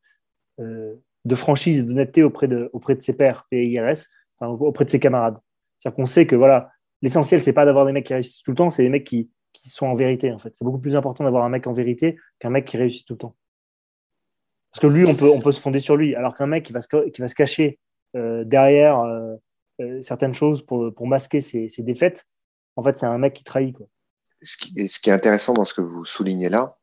de 0.59 1.35
franchise 1.35 1.81
et 1.81 1.83
d'honnêteté 1.83 2.23
auprès 2.23 2.49
de, 2.49 2.71
auprès 2.73 2.95
de 2.95 3.03
ses 3.03 3.13
pairs 3.13 3.47
et 3.51 3.67
IRS, 3.67 4.07
auprès 4.41 4.85
de 4.85 4.91
ses 4.91 5.01
camarades. 5.01 5.39
C'est-à-dire 5.79 5.97
qu'on 5.97 6.07
sait 6.07 6.27
que 6.27 6.37
voilà, 6.37 6.71
l'essentiel, 7.01 7.43
c'est 7.43 7.53
pas 7.53 7.65
d'avoir 7.65 7.87
des 7.87 7.93
mecs 7.93 8.07
qui 8.07 8.15
réussissent 8.15 8.43
tout 8.43 8.53
le 8.53 8.57
temps, 8.57 8.71
c'est 8.71 8.83
des 8.83 8.89
mecs 8.89 9.05
qui, 9.05 9.31
qui 9.53 9.69
sont 9.69 9.87
en 9.87 9.95
vérité. 9.95 10.33
En 10.33 10.39
fait. 10.39 10.53
C'est 10.57 10.65
beaucoup 10.65 10.79
plus 10.79 10.97
important 10.97 11.25
d'avoir 11.25 11.45
un 11.45 11.49
mec 11.49 11.67
en 11.67 11.73
vérité 11.73 12.17
qu'un 12.39 12.51
mec 12.51 12.65
qui 12.65 12.77
réussit 12.77 13.07
tout 13.07 13.15
le 13.15 13.19
temps. 13.19 13.37
Parce 14.73 14.81
que 14.81 14.87
lui, 14.87 15.05
on 15.05 15.15
peut, 15.15 15.29
on 15.29 15.41
peut 15.41 15.53
se 15.53 15.61
fonder 15.61 15.81
sur 15.81 15.97
lui, 15.97 16.15
alors 16.15 16.35
qu'un 16.35 16.47
mec 16.47 16.65
qui 16.65 16.73
va, 16.73 16.81
se, 16.81 17.09
qui 17.11 17.21
va 17.21 17.29
se 17.29 17.35
cacher 17.35 17.79
euh, 18.17 18.43
derrière 18.45 19.01
euh, 19.01 19.35
euh, 19.81 20.01
certaines 20.01 20.33
choses 20.33 20.65
pour, 20.65 20.95
pour 20.95 21.07
masquer 21.07 21.41
ses, 21.41 21.69
défaites, 21.79 22.25
en 22.77 22.83
fait, 22.83 22.97
c'est 22.97 23.07
un 23.07 23.19
mec 23.19 23.35
qui 23.35 23.45
trahit. 23.45 23.77
Ce 24.41 24.57
qui 24.57 24.75
est 24.79 25.13
intéressant 25.13 25.53
dans 25.53 25.65
ce 25.65 25.75
que 25.75 25.83
vous 25.83 26.05
soulignez 26.05 26.49
là, 26.49 26.79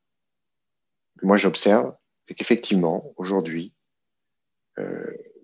moi 1.23 1.37
j'observe, 1.37 1.93
c'est 2.29 2.35
qu'effectivement, 2.35 3.11
aujourd'hui, 3.17 3.73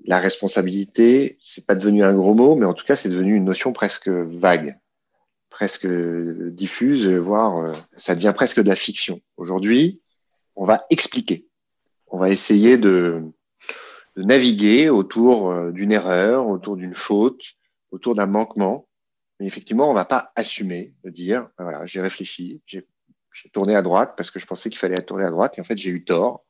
la 0.06 0.20
responsabilité, 0.20 1.40
c'est 1.42 1.66
pas 1.66 1.74
devenu 1.74 2.04
un 2.04 2.14
gros 2.14 2.36
mot, 2.36 2.56
mais 2.56 2.68
en 2.68 2.76
tout 2.76 2.86
cas, 2.86 2.96
c'est 2.96 3.10
devenu 3.10 3.36
une 3.36 3.44
notion 3.44 3.74
presque 3.74 4.08
vague, 4.08 4.80
presque 5.50 5.88
diffuse, 5.88 7.08
voire 7.08 7.76
ça 7.98 8.14
devient 8.14 8.34
presque 8.36 8.62
de 8.62 8.70
la 8.70 8.76
fiction. 8.76 9.20
Aujourd'hui, 9.36 10.00
on 10.56 10.64
va 10.64 10.86
expliquer, 10.92 11.48
on 12.06 12.20
va 12.20 12.30
essayer 12.30 12.78
de, 12.78 13.24
de 14.16 14.24
naviguer 14.24 14.90
autour 14.90 15.52
euh, 15.52 15.72
d'une 15.72 15.92
erreur, 15.92 16.48
autour 16.48 16.78
d'une 16.78 16.94
faute, 16.94 17.56
autour 17.92 18.14
d'un 18.14 18.28
manquement. 18.28 18.88
Mais 19.40 19.48
effectivement, 19.48 19.88
on 19.88 19.94
ne 19.94 19.98
va 19.98 20.06
pas 20.06 20.32
assumer 20.36 20.94
de 21.04 21.10
dire, 21.10 21.50
ben 21.58 21.66
voilà, 21.66 21.86
j'ai 21.86 22.00
réfléchi, 22.00 22.62
j'ai 22.68 22.86
tourné 23.52 23.76
à 23.76 23.82
droite 23.82 24.14
parce 24.16 24.32
que 24.32 24.40
je 24.40 24.46
pensais 24.46 24.70
qu'il 24.70 24.80
fallait 24.80 24.96
tourner 24.98 25.26
à 25.26 25.32
droite 25.32 25.58
et 25.58 25.62
en 25.62 25.66
fait 25.66 25.78
j'ai 25.78 25.90
eu 25.90 26.06
tort. 26.06 26.45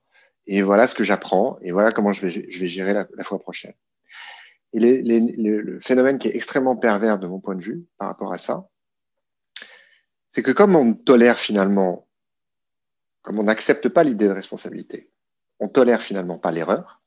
Et 0.47 0.61
voilà 0.61 0.87
ce 0.87 0.95
que 0.95 1.03
j'apprends 1.03 1.57
et 1.61 1.71
voilà 1.71 1.91
comment 1.91 2.13
je 2.13 2.27
vais, 2.27 2.67
gérer 2.67 2.93
la, 2.93 3.23
fois 3.23 3.39
prochaine. 3.39 3.73
Et 4.73 4.79
le 4.79 5.79
phénomène 5.79 6.19
qui 6.19 6.27
est 6.27 6.35
extrêmement 6.35 6.75
pervers 6.75 7.17
de 7.17 7.27
mon 7.27 7.39
point 7.39 7.55
de 7.55 7.63
vue 7.63 7.85
par 7.97 8.09
rapport 8.09 8.33
à 8.33 8.37
ça, 8.37 8.67
c'est 10.27 10.43
que 10.43 10.51
comme 10.51 10.75
on 10.75 10.93
tolère 10.93 11.39
finalement, 11.39 12.07
comme 13.21 13.39
on 13.39 13.43
n'accepte 13.43 13.87
pas 13.89 14.03
l'idée 14.03 14.27
de 14.27 14.33
responsabilité, 14.33 15.09
on 15.59 15.69
tolère 15.69 16.01
finalement 16.01 16.37
pas 16.37 16.51
l'erreur, 16.51 17.01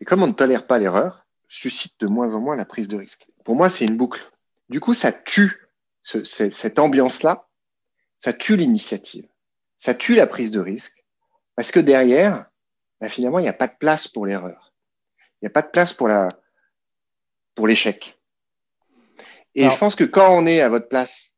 et 0.00 0.04
comme 0.04 0.22
on 0.22 0.28
ne 0.28 0.32
tolère 0.32 0.66
pas 0.66 0.78
l'erreur, 0.78 1.26
suscite 1.48 1.98
de 2.00 2.06
moins 2.06 2.34
en 2.34 2.40
moins 2.40 2.56
la 2.56 2.64
prise 2.64 2.88
de 2.88 2.96
risque. 2.96 3.26
Pour 3.44 3.56
moi, 3.56 3.68
c'est 3.70 3.84
une 3.84 3.96
boucle. 3.96 4.30
Du 4.68 4.80
coup, 4.80 4.94
ça 4.94 5.12
tue 5.12 5.68
cette 6.02 6.78
ambiance-là, 6.78 7.48
ça 8.20 8.32
tue 8.32 8.56
l'initiative, 8.56 9.28
ça 9.78 9.94
tue 9.94 10.14
la 10.14 10.26
prise 10.26 10.50
de 10.50 10.60
risque, 10.60 11.01
parce 11.56 11.70
que 11.70 11.80
derrière, 11.80 12.46
bah, 13.00 13.08
finalement, 13.08 13.38
il 13.38 13.42
n'y 13.42 13.48
a 13.48 13.54
pas 13.54 13.68
de 13.68 13.76
place 13.78 14.08
pour 14.08 14.26
l'erreur. 14.26 14.72
Il 15.40 15.46
n'y 15.46 15.48
a 15.48 15.50
pas 15.50 15.62
de 15.62 15.70
place 15.70 15.92
pour 15.92 16.08
la 16.08 16.28
pour 17.54 17.66
l'échec. 17.66 18.18
Et 19.54 19.68
je 19.68 19.78
pense 19.78 19.94
que 19.94 20.04
quand 20.04 20.34
on 20.34 20.46
est 20.46 20.62
à 20.62 20.70
votre 20.70 20.88
place 20.88 21.34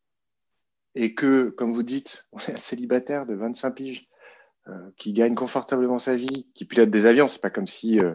et 0.95 1.15
que, 1.15 1.49
comme 1.49 1.73
vous 1.73 1.83
dites, 1.83 2.25
on 2.31 2.39
est 2.39 2.53
un 2.53 2.57
célibataire 2.57 3.27
de 3.27 3.35
25 3.35 3.73
piges 3.73 4.09
euh, 4.69 4.91
qui 4.97 5.13
gagne 5.13 5.35
confortablement 5.35 5.99
sa 5.99 6.15
vie, 6.15 6.47
qui 6.55 6.65
pilote 6.65 6.91
des 6.91 7.07
avions, 7.07 7.27
c'est 7.27 7.41
pas 7.41 7.51
comme 7.51 7.67
si 7.67 7.99
euh, 7.99 8.15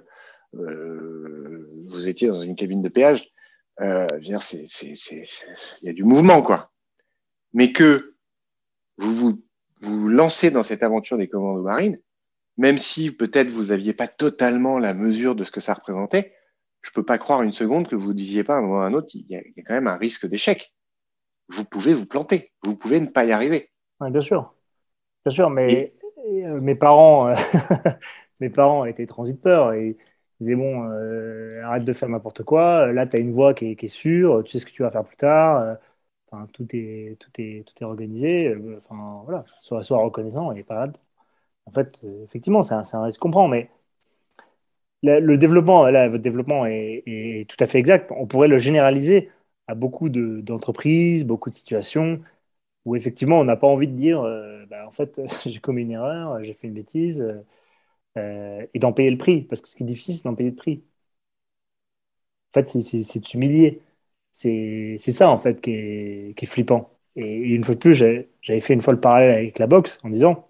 euh, 0.56 1.70
vous 1.88 2.08
étiez 2.08 2.30
dans 2.30 2.42
une 2.42 2.56
cabine 2.56 2.82
de 2.82 2.90
péage, 2.90 3.30
euh, 3.82 4.08
il 4.22 4.30
y 5.84 5.90
a 5.90 5.94
du 5.94 6.04
mouvement, 6.04 6.42
quoi. 6.42 6.72
Mais 7.54 7.72
que 7.72 8.16
vous 8.98 9.16
vous, 9.16 9.44
vous 9.82 10.10
lancez 10.10 10.52
dans 10.52 10.64
cette 10.64 10.84
aventure 10.84 11.18
des 11.18 11.28
commandos 11.28 11.64
marines, 11.64 12.00
même 12.58 12.78
si 12.78 13.12
peut-être 13.12 13.50
vous 13.50 13.66
n'aviez 13.66 13.94
pas 13.94 14.08
totalement 14.08 14.80
la 14.80 14.94
mesure 14.94 15.36
de 15.36 15.44
ce 15.44 15.52
que 15.52 15.62
ça 15.62 15.74
représentait, 15.74 16.34
je 16.82 16.92
peux 16.92 17.04
pas 17.04 17.18
croire 17.18 17.42
une 17.42 17.54
seconde 17.54 17.88
que 17.88 17.96
vous 17.96 18.14
disiez 18.14 18.44
pas 18.44 18.56
à 18.56 18.58
un 18.58 18.62
moment 18.62 18.76
ou 18.76 18.82
à 18.82 18.86
un 18.86 18.94
autre, 18.94 19.10
il 19.14 19.26
y, 19.30 19.36
a, 19.36 19.42
quand 19.66 19.74
même 19.74 19.88
un 19.88 19.98
risque 19.98 20.28
d'échec. 20.28 20.74
Vous 21.50 21.66
pouvez 21.66 21.94
vous 21.94 22.06
planter, 22.06 22.50
vous 22.64 22.76
pouvez 22.76 23.00
ne 23.00 23.08
pas 23.08 23.26
y 23.26 23.32
arriver. 23.32 23.70
bien 24.02 24.22
sûr, 24.22 24.54
bien 25.26 25.34
sûr, 25.34 25.50
mais 25.50 25.94
euh, 26.28 26.60
mes 26.62 26.76
parents, 26.76 27.34
mes 28.42 28.50
parents 28.50 28.86
étaient 28.86 29.08
peur 29.42 29.74
et 29.74 29.98
disait 30.40 30.56
bon, 30.56 30.90
euh, 30.92 31.50
arrête 31.64 31.86
de 31.86 31.94
faire 31.94 32.10
n'importe 32.10 32.44
quoi. 32.44 32.92
Là, 32.92 33.08
tu 33.08 33.18
as 33.18 33.20
une 33.20 33.32
voie 33.32 33.54
qui 33.54 33.72
est, 33.72 33.76
qui 33.76 33.88
est, 33.88 33.90
sûre, 33.90 34.44
tu 34.44 34.52
sais 34.52 34.60
ce 34.60 34.66
que 34.66 34.72
tu 34.72 34.84
vas 34.84 34.92
faire 34.92 35.04
plus 35.04 35.18
tard. 35.18 35.78
Euh, 36.34 36.46
tout 36.54 36.68
est, 36.74 37.18
tout 37.20 37.32
est, 37.40 37.66
tout 37.68 37.74
est 37.84 37.86
organisé. 37.86 38.48
Euh, 38.48 38.78
enfin, 38.80 39.22
voilà, 39.26 39.46
sois, 39.60 39.84
sois 39.84 40.00
reconnaissant 40.04 40.52
et 40.52 40.64
pas 40.64 40.88
En 41.66 41.72
fait, 41.72 42.02
effectivement, 42.26 42.64
c'est 42.64 42.76
un, 42.76 42.84
un, 42.94 43.04
risque 43.04 43.20
qu'on 43.22 43.32
prend, 43.32 43.48
mais 43.48 43.70
le 45.04 45.38
développement, 45.38 45.90
là, 45.90 46.10
votre 46.10 46.22
développement 46.24 46.66
est, 46.66 47.04
est, 47.06 47.50
tout 47.50 47.56
à 47.60 47.68
fait 47.68 47.80
exact. 47.80 48.12
On 48.12 48.28
pourrait 48.28 48.48
le 48.50 48.60
généraliser 48.60 49.32
à 49.68 49.76
beaucoup 49.76 50.10
d'entreprises, 50.10 51.26
beaucoup 51.26 51.50
de 51.50 51.56
situations 51.56 52.22
où 52.86 52.96
effectivement, 52.96 53.40
on 53.40 53.46
n'a 53.46 53.58
pas 53.58 53.68
envie 53.68 53.88
de 53.88 53.94
dire, 53.96 54.22
bah, 54.70 54.88
en 54.88 54.92
fait, 54.92 55.22
j'ai 55.46 55.60
commis 55.60 55.84
une 55.84 55.92
erreur, 55.92 56.44
j'ai 56.44 56.54
fait 56.54 56.68
une 56.68 56.74
bêtise. 56.76 57.24
Euh, 58.18 58.66
et 58.74 58.80
d'en 58.80 58.94
payer 58.94 59.12
le 59.12 59.18
prix. 59.18 59.44
Parce 59.44 59.62
que 59.62 59.68
ce 59.68 59.76
qui 59.76 59.84
est 59.84 59.86
difficile, 59.86 60.18
c'est 60.18 60.24
d'en 60.26 60.36
payer 60.36 60.52
le 60.52 60.56
prix. 60.56 60.84
En 62.50 62.54
fait, 62.54 62.66
c'est 62.68 63.20
de 63.20 63.26
s'humilier. 63.26 63.82
C'est 64.32 64.98
ça, 65.00 65.30
en 65.30 65.38
fait, 65.38 65.62
qui 65.62 65.72
est, 65.72 66.38
qui 66.38 66.46
est 66.46 66.48
flippant. 66.48 66.92
Et 67.16 67.36
une 67.36 67.64
fois 67.64 67.76
de 67.76 67.80
plus, 67.80 67.94
j'avais 67.94 68.60
fait 68.62 68.74
une 68.74 68.82
fois 68.82 68.94
le 68.94 69.00
parallèle 69.00 69.32
avec 69.32 69.60
la 69.60 69.68
boxe 69.68 70.00
en 70.04 70.10
disant, 70.10 70.48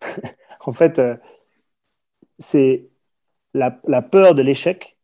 en 0.66 0.72
fait, 0.72 0.98
euh, 0.98 1.16
c'est 2.38 2.88
la, 3.54 3.80
la, 3.86 4.02
peur 4.02 4.34
de 4.34 4.42
l'échec. 4.42 4.98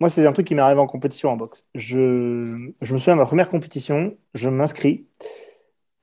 Moi, 0.00 0.10
c'est 0.10 0.26
un 0.26 0.32
truc 0.32 0.46
qui 0.46 0.54
m'est 0.54 0.62
arrivé 0.62 0.80
en 0.80 0.86
compétition 0.86 1.30
en 1.30 1.36
boxe. 1.36 1.66
Je, 1.74 2.42
je 2.82 2.92
me 2.94 2.98
souviens 2.98 3.14
de 3.14 3.20
ma 3.20 3.26
première 3.26 3.48
compétition, 3.50 4.16
je 4.34 4.48
m'inscris. 4.48 5.06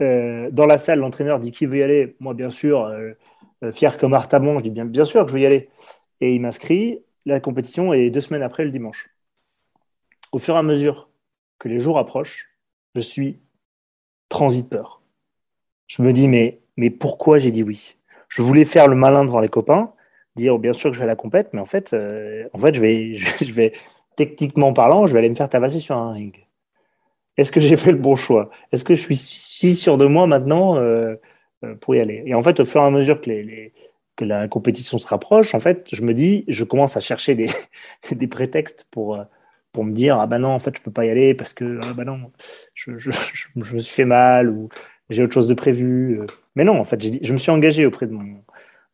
Euh, 0.01 0.49
dans 0.51 0.65
la 0.65 0.77
salle, 0.77 0.99
l'entraîneur 0.99 1.39
dit 1.39 1.51
qui 1.51 1.65
veut 1.65 1.77
y 1.77 1.83
aller? 1.83 2.15
Moi, 2.19 2.33
bien 2.33 2.49
sûr, 2.49 2.85
euh, 2.85 3.13
fier 3.71 3.97
comme 3.97 4.13
Artamon, 4.13 4.59
je 4.59 4.63
dis 4.63 4.69
bien, 4.71 4.85
bien 4.85 5.05
sûr 5.05 5.23
que 5.23 5.29
je 5.29 5.33
veux 5.35 5.41
y 5.41 5.45
aller. 5.45 5.69
Et 6.21 6.35
il 6.35 6.41
m'inscrit. 6.41 7.03
La 7.25 7.39
compétition 7.39 7.93
est 7.93 8.09
deux 8.09 8.21
semaines 8.21 8.43
après 8.43 8.65
le 8.65 8.71
dimanche. 8.71 9.09
Au 10.31 10.39
fur 10.39 10.55
et 10.55 10.57
à 10.57 10.63
mesure 10.63 11.10
que 11.61 11.69
les 11.69 11.79
jours 11.79 11.99
approchent, 11.99 12.49
je 12.95 13.01
suis 13.01 13.39
transit 14.29 14.67
peur. 14.67 15.03
Je 15.85 16.01
me 16.01 16.11
dis, 16.11 16.27
mais, 16.27 16.59
pourquoi 16.89 17.37
j'ai 17.37 17.51
dit 17.51 17.61
oui? 17.61 17.97
Je 18.29 18.41
voulais 18.41 18.65
faire 18.65 18.87
le 18.87 18.95
malin 18.95 19.25
devant 19.25 19.39
les 19.39 19.47
copains, 19.47 19.93
dire 20.35 20.57
bien 20.57 20.73
sûr 20.73 20.89
que 20.89 20.95
je 20.95 20.99
vais 20.99 21.05
à 21.05 21.07
la 21.07 21.15
compète, 21.15 21.49
mais 21.53 21.61
en 21.61 21.65
fait, 21.65 21.93
euh, 21.93 22.47
en 22.53 22.57
fait 22.57 22.73
je, 22.73 23.53
vais, 23.53 23.73
techniquement 24.15 24.73
parlant, 24.73 25.05
je 25.05 25.13
vais 25.13 25.19
aller 25.19 25.29
me 25.29 25.35
faire 25.35 25.49
tabasser 25.49 25.79
sur 25.79 25.95
un 25.95 26.13
ring. 26.13 26.35
Est-ce 27.37 27.51
que 27.51 27.59
j'ai 27.59 27.77
fait 27.77 27.91
le 27.91 27.99
bon 27.99 28.15
choix? 28.15 28.49
Est-ce 28.71 28.83
que 28.83 28.95
je 28.95 29.01
suis 29.01 29.17
si 29.17 29.75
sûr 29.75 29.97
de 29.97 30.07
moi 30.07 30.25
maintenant 30.25 30.77
euh, 30.77 31.15
euh, 31.63 31.75
pour 31.75 31.93
y 31.93 31.99
aller? 31.99 32.23
Et 32.25 32.33
en 32.33 32.41
fait, 32.41 32.59
au 32.59 32.65
fur 32.65 32.81
et 32.81 32.85
à 32.85 32.89
mesure 32.89 33.21
que, 33.21 33.69
la 34.19 34.47
compétition 34.47 34.97
se 34.97 35.07
rapproche, 35.07 35.53
en 35.53 35.59
fait, 35.59 35.87
je 35.91 36.01
me 36.01 36.15
dis, 36.15 36.43
je 36.47 36.63
commence 36.63 36.97
à 36.97 37.01
chercher 37.01 37.35
des 37.35 38.27
prétextes 38.27 38.87
pour 38.89 39.19
pour 39.71 39.85
me 39.85 39.91
dire 39.93 40.19
ah 40.19 40.27
ben 40.27 40.39
non 40.39 40.49
en 40.49 40.59
fait 40.59 40.75
je 40.75 40.81
peux 40.81 40.91
pas 40.91 41.05
y 41.05 41.09
aller 41.09 41.33
parce 41.33 41.53
que 41.53 41.79
ah 41.83 41.93
ben 41.93 42.05
non 42.05 42.31
je, 42.73 42.97
je, 42.97 43.11
me 43.55 43.79
suis 43.79 43.93
fait 43.93 44.05
mal 44.05 44.49
ou 44.49 44.69
j'ai 45.09 45.23
autre 45.23 45.33
chose 45.33 45.47
de 45.47 45.53
prévu. 45.53 46.21
Mais 46.55 46.63
non 46.63 46.79
en 46.79 46.83
fait 46.83 47.01
je 47.23 47.33
me 47.33 47.37
suis 47.37 47.51
engagé 47.51 47.85
auprès 47.85 48.07
de 48.07 48.13
mon, 48.13 48.43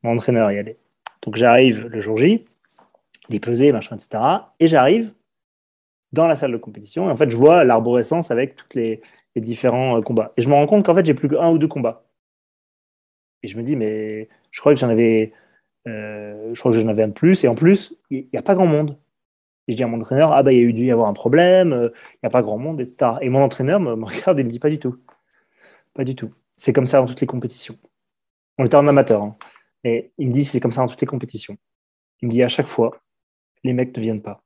mon 0.04 0.12
entraîneur 0.14 0.48
à 0.48 0.54
y 0.54 0.58
aller. 0.58 0.78
Donc 1.24 1.36
j'arrive 1.36 1.88
le 1.88 2.02
jour 2.02 2.18
J 2.18 2.46
les 3.30 3.40
pesées 3.40 3.72
machin 3.72 3.98
etc 3.98 4.24
et 4.60 4.68
j'arrive 4.68 5.14
dans 6.14 6.28
la 6.28 6.36
salle 6.36 6.54
de 6.54 6.58
compétition 6.58 7.08
et 7.10 7.12
en 7.12 7.16
fait 7.16 7.30
je 7.30 7.36
vois 7.36 7.66
l'arborescence 7.66 8.32
avec 8.32 8.56
tous 8.56 8.68
les, 8.76 9.02
les, 9.36 9.42
différents 9.42 9.98
euh, 9.98 10.02
combats. 10.02 10.34
Et 10.38 10.42
je 10.42 10.50
me 10.50 10.54
rends 10.54 10.68
compte 10.68 10.86
qu'en 10.86 10.96
fait 10.96 11.06
j'ai 11.06 11.14
plus 11.14 11.30
qu'un 11.30 11.50
ou 11.52 11.58
deux 11.58 11.68
combats. 11.68 12.06
Et 13.44 13.48
je 13.48 13.58
me 13.58 13.64
dis 13.64 13.76
mais 13.76 14.30
je 14.52 14.60
crois 14.62 14.74
que 14.74 14.80
j'en 14.80 14.90
avais 14.90 15.34
euh, 15.88 16.54
je 16.54 16.60
crois 16.60 16.72
que 16.72 16.80
j'en 16.80 16.88
avais 16.88 17.04
un 17.04 17.10
de 17.10 17.14
plus 17.14 17.44
et 17.44 17.48
en 17.48 17.56
plus 17.56 17.96
il 18.10 18.28
n'y 18.32 18.40
a 18.40 18.42
pas 18.42 18.56
grand 18.56 18.68
monde 18.68 18.98
et 19.68 19.74
je 19.74 19.78
dis 19.78 19.84
à 19.84 19.88
mon 19.88 19.98
entraîneur, 19.98 20.32
ah 20.32 20.44
bah 20.44 20.54
il 20.54 20.60
y 20.60 20.62
a 20.62 20.64
eu 20.64 20.74
dû 20.74 20.86
y 20.86 20.92
avoir 20.92 21.10
un 21.10 21.14
problème, 21.14 21.74
euh, 21.74 21.90
il 22.14 22.20
n'y 22.24 22.28
a 22.28 22.30
pas 22.30 22.42
grand 22.42 22.58
monde, 22.58 22.80
etc. 22.80 23.12
Et 23.22 23.30
mon 23.30 23.42
entraîneur 23.42 23.80
me, 23.80 23.92
regarde 24.06 24.40
et 24.40 24.44
me 24.44 24.50
dit 24.50 24.60
pas 24.60 24.70
du 24.70 24.80
tout. 24.80 24.96
Pas 25.94 26.06
du 26.06 26.16
tout. 26.16 26.34
C'est 26.56 26.74
comme 26.74 26.86
ça 26.86 27.00
dans 27.00 27.06
toutes 27.06 27.22
les 27.22 27.28
compétitions. 27.28 27.78
On 28.58 28.66
était 28.66 28.76
en 28.76 28.88
amateur. 28.88 29.22
Hein. 29.22 29.38
Et 29.84 30.12
il 30.18 30.30
me 30.30 30.34
dit, 30.34 30.46
c'est 30.46 30.60
comme 30.60 30.72
ça 30.72 30.82
dans 30.82 30.88
toutes 30.88 31.02
les 31.02 31.08
compétitions. 31.08 31.58
Il 32.22 32.28
me 32.28 32.32
dit, 32.32 32.44
à 32.44 32.48
chaque 32.48 32.68
fois, 32.68 33.00
les 33.64 33.74
mecs 33.74 33.96
ne 33.96 34.02
viennent 34.02 34.22
pas. 34.22 34.44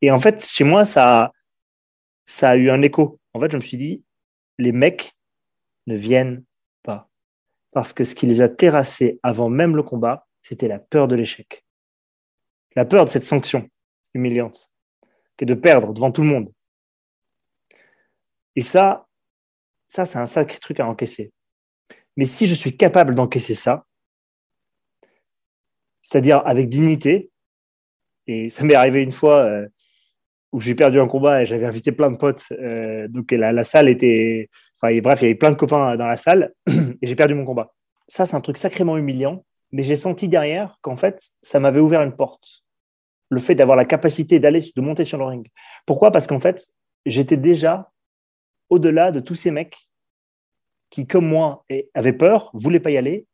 Et 0.00 0.10
en 0.10 0.18
fait, 0.18 0.44
chez 0.44 0.64
moi, 0.64 0.84
ça, 0.84 1.32
ça 2.24 2.50
a 2.50 2.56
eu 2.56 2.70
un 2.70 2.82
écho. 2.82 3.20
En 3.32 3.40
fait, 3.40 3.50
je 3.52 3.56
me 3.56 3.62
suis 3.62 3.76
dit, 3.76 4.04
les 4.58 4.72
mecs 4.72 5.12
ne 5.86 5.96
viennent 5.96 6.44
pas. 6.82 7.08
Parce 7.72 7.92
que 7.92 8.04
ce 8.04 8.14
qui 8.14 8.26
les 8.26 8.42
a 8.42 8.48
terrassés 8.48 9.20
avant 9.22 9.48
même 9.48 9.76
le 9.76 9.82
combat, 9.82 10.26
c'était 10.42 10.68
la 10.68 10.78
peur 10.78 11.08
de 11.08 11.14
l'échec 11.14 11.63
la 12.76 12.84
peur 12.84 13.04
de 13.04 13.10
cette 13.10 13.24
sanction 13.24 13.68
humiliante, 14.14 14.70
qui 15.36 15.44
est 15.44 15.46
de 15.46 15.54
perdre 15.54 15.92
devant 15.92 16.12
tout 16.12 16.22
le 16.22 16.28
monde. 16.28 16.50
Et 18.56 18.62
ça, 18.62 19.06
ça, 19.86 20.04
c'est 20.04 20.18
un 20.18 20.26
sacré 20.26 20.58
truc 20.58 20.80
à 20.80 20.86
encaisser. 20.86 21.32
Mais 22.16 22.24
si 22.24 22.46
je 22.46 22.54
suis 22.54 22.76
capable 22.76 23.14
d'encaisser 23.14 23.54
ça, 23.54 23.84
c'est-à-dire 26.02 26.42
avec 26.46 26.68
dignité, 26.68 27.30
et 28.26 28.48
ça 28.48 28.64
m'est 28.64 28.74
arrivé 28.74 29.02
une 29.02 29.10
fois 29.10 29.40
euh, 29.40 29.68
où 30.52 30.60
j'ai 30.60 30.74
perdu 30.74 31.00
un 31.00 31.06
combat 31.06 31.42
et 31.42 31.46
j'avais 31.46 31.66
invité 31.66 31.92
plein 31.92 32.10
de 32.10 32.16
potes, 32.16 32.44
euh, 32.52 33.08
donc 33.08 33.32
la, 33.32 33.64
salle 33.64 33.88
était, 33.88 34.48
enfin 34.80 34.96
bref, 35.00 35.20
il 35.20 35.24
y 35.24 35.26
avait 35.26 35.34
plein 35.34 35.50
de 35.50 35.56
copains 35.56 35.96
dans 35.96 36.06
la 36.06 36.16
salle 36.16 36.54
et 36.68 37.06
j'ai 37.06 37.16
perdu 37.16 37.34
mon 37.34 37.44
combat. 37.44 37.72
Ça, 38.06 38.26
c'est 38.26 38.36
un 38.36 38.40
truc 38.40 38.58
sacrément 38.58 38.96
humiliant, 38.96 39.44
mais 39.72 39.82
j'ai 39.82 39.96
senti 39.96 40.28
derrière 40.28 40.78
qu'en 40.82 40.96
fait, 40.96 41.20
ça 41.42 41.58
m'avait 41.58 41.80
ouvert 41.80 42.02
une 42.02 42.14
porte 42.14 42.63
le 43.30 43.40
fait 43.40 43.54
d'avoir 43.54 43.76
la 43.76 43.84
capacité 43.84 44.38
d'aller, 44.38 44.60
de 44.74 44.80
monter 44.80 45.04
sur 45.04 45.18
le 45.18 45.24
ring. 45.24 45.48
Pourquoi? 45.86 46.10
Parce 46.10 46.26
qu'en 46.26 46.38
fait, 46.38 46.68
j'étais 47.06 47.36
déjà 47.36 47.90
au-delà 48.70 49.12
de 49.12 49.20
tous 49.20 49.34
ces 49.34 49.50
mecs 49.50 49.76
qui, 50.90 51.06
comme 51.06 51.26
moi, 51.26 51.64
avaient 51.94 52.12
peur, 52.12 52.50
voulaient 52.54 52.80
pas 52.80 52.90
y 52.90 52.96
aller, 52.96 53.26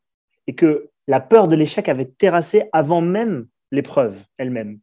et 0.46 0.54
que 0.54 0.90
la 1.06 1.20
peur 1.20 1.48
de 1.48 1.56
l'échec 1.56 1.88
avait 1.88 2.06
terrassé 2.06 2.64
avant 2.72 3.00
même 3.00 3.48
l'épreuve 3.70 4.24
elle-même. 4.38 4.80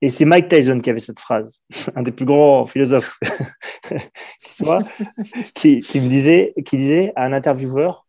Et 0.00 0.10
c'est 0.10 0.24
Mike 0.24 0.48
Tyson 0.48 0.78
qui 0.78 0.90
avait 0.90 1.00
cette 1.00 1.18
phrase, 1.18 1.62
un 1.96 2.02
des 2.02 2.12
plus 2.12 2.24
grands 2.24 2.66
philosophes 2.66 3.18
qui 4.44 4.54
soit, 4.54 4.84
qui, 5.56 5.82
me 5.94 6.08
disait, 6.08 6.54
qui 6.64 6.76
disait 6.76 7.12
à 7.16 7.24
un 7.24 7.32
intervieweur 7.32 8.06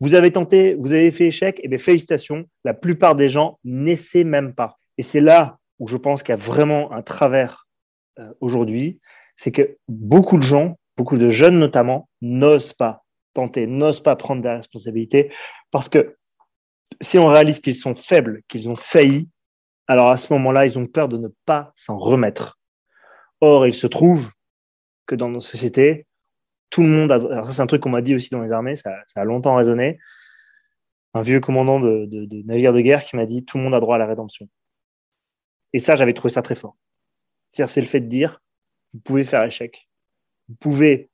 vous 0.00 0.14
avez 0.14 0.32
tenté, 0.32 0.74
vous 0.74 0.92
avez 0.92 1.10
fait 1.10 1.26
échec, 1.26 1.58
et 1.58 1.62
eh 1.64 1.68
bien 1.68 1.78
félicitations, 1.78 2.44
la 2.64 2.74
plupart 2.74 3.14
des 3.14 3.28
gens 3.28 3.58
n'essaient 3.64 4.24
même 4.24 4.54
pas. 4.54 4.78
Et 4.98 5.02
c'est 5.02 5.20
là 5.20 5.58
où 5.78 5.88
je 5.88 5.96
pense 5.96 6.22
qu'il 6.22 6.32
y 6.32 6.38
a 6.38 6.40
vraiment 6.40 6.92
un 6.92 7.02
travers 7.02 7.66
euh, 8.18 8.32
aujourd'hui, 8.40 9.00
c'est 9.36 9.52
que 9.52 9.76
beaucoup 9.88 10.36
de 10.36 10.42
gens, 10.42 10.78
beaucoup 10.96 11.16
de 11.16 11.30
jeunes 11.30 11.58
notamment, 11.58 12.08
n'osent 12.20 12.72
pas 12.72 13.04
tenter, 13.32 13.66
n'osent 13.66 14.02
pas 14.02 14.14
prendre 14.16 14.42
des 14.42 14.50
responsabilités, 14.50 15.32
parce 15.70 15.88
que 15.88 16.16
si 17.00 17.18
on 17.18 17.26
réalise 17.26 17.60
qu'ils 17.60 17.76
sont 17.76 17.94
faibles, 17.94 18.42
qu'ils 18.48 18.68
ont 18.68 18.76
failli, 18.76 19.28
alors 19.86 20.10
à 20.10 20.16
ce 20.16 20.32
moment-là, 20.32 20.66
ils 20.66 20.78
ont 20.78 20.86
peur 20.86 21.08
de 21.08 21.18
ne 21.18 21.28
pas 21.44 21.72
s'en 21.74 21.96
remettre. 21.96 22.58
Or, 23.40 23.66
il 23.66 23.74
se 23.74 23.86
trouve 23.86 24.30
que 25.06 25.14
dans 25.14 25.28
nos 25.28 25.40
sociétés, 25.40 26.06
tout 26.74 26.82
le 26.82 26.88
monde 26.88 27.12
a. 27.12 27.14
Alors, 27.14 27.46
ça, 27.46 27.52
c'est 27.52 27.60
un 27.60 27.68
truc 27.68 27.82
qu'on 27.82 27.90
m'a 27.90 28.02
dit 28.02 28.16
aussi 28.16 28.30
dans 28.30 28.42
les 28.42 28.50
armées, 28.50 28.74
ça, 28.74 29.04
a 29.14 29.24
longtemps 29.24 29.54
résonné. 29.54 30.00
Un 31.12 31.22
vieux 31.22 31.38
commandant 31.38 31.78
de, 31.78 32.08
navire 32.46 32.72
de 32.72 32.80
guerre 32.80 33.04
qui 33.04 33.14
m'a 33.14 33.26
dit 33.26 33.44
tout 33.44 33.58
le 33.58 33.62
monde 33.62 33.76
a 33.76 33.80
droit 33.80 33.94
à 33.94 33.98
la 33.98 34.06
rédemption. 34.06 34.48
Et 35.72 35.78
ça, 35.78 35.94
j'avais 35.94 36.14
trouvé 36.14 36.34
ça 36.34 36.42
très 36.42 36.56
fort. 36.56 36.76
C'est-à-dire, 37.48 37.72
c'est 37.72 37.80
le 37.80 37.86
fait 37.86 38.00
de 38.00 38.08
dire 38.08 38.42
vous 38.92 38.98
pouvez 38.98 39.22
faire 39.22 39.44
échec. 39.44 39.88
Vous 40.48 40.56
pouvez 40.56 41.10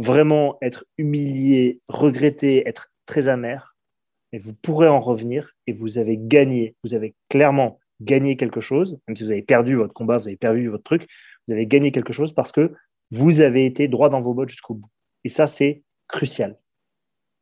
vraiment 0.00 0.58
être 0.60 0.86
humilié, 0.98 1.78
regretter, 1.88 2.68
être 2.68 2.90
très 3.06 3.28
amer, 3.28 3.76
mais 4.32 4.40
vous 4.40 4.54
pourrez 4.54 4.88
en 4.88 4.98
revenir 4.98 5.52
et 5.68 5.72
vous 5.72 5.98
avez 5.98 6.18
gagné. 6.18 6.74
Vous 6.82 6.94
avez 6.96 7.14
clairement 7.28 7.78
gagné 8.00 8.36
quelque 8.36 8.60
chose, 8.60 8.98
même 9.06 9.16
si 9.16 9.22
vous 9.22 9.30
avez 9.30 9.42
perdu 9.42 9.76
votre 9.76 9.94
combat, 9.94 10.18
vous 10.18 10.26
avez 10.26 10.36
perdu 10.36 10.66
votre 10.66 10.82
truc, 10.82 11.06
vous 11.46 11.54
avez 11.54 11.68
gagné 11.68 11.92
quelque 11.92 12.12
chose 12.12 12.32
parce 12.34 12.50
que 12.50 12.74
vous 13.12 13.40
avez 13.40 13.66
été 13.66 13.88
droit 13.88 14.08
dans 14.08 14.20
vos 14.20 14.32
bottes 14.32 14.48
jusqu'au 14.48 14.74
bout. 14.74 14.88
Et 15.22 15.28
ça, 15.28 15.46
c'est 15.46 15.84
crucial. 16.08 16.58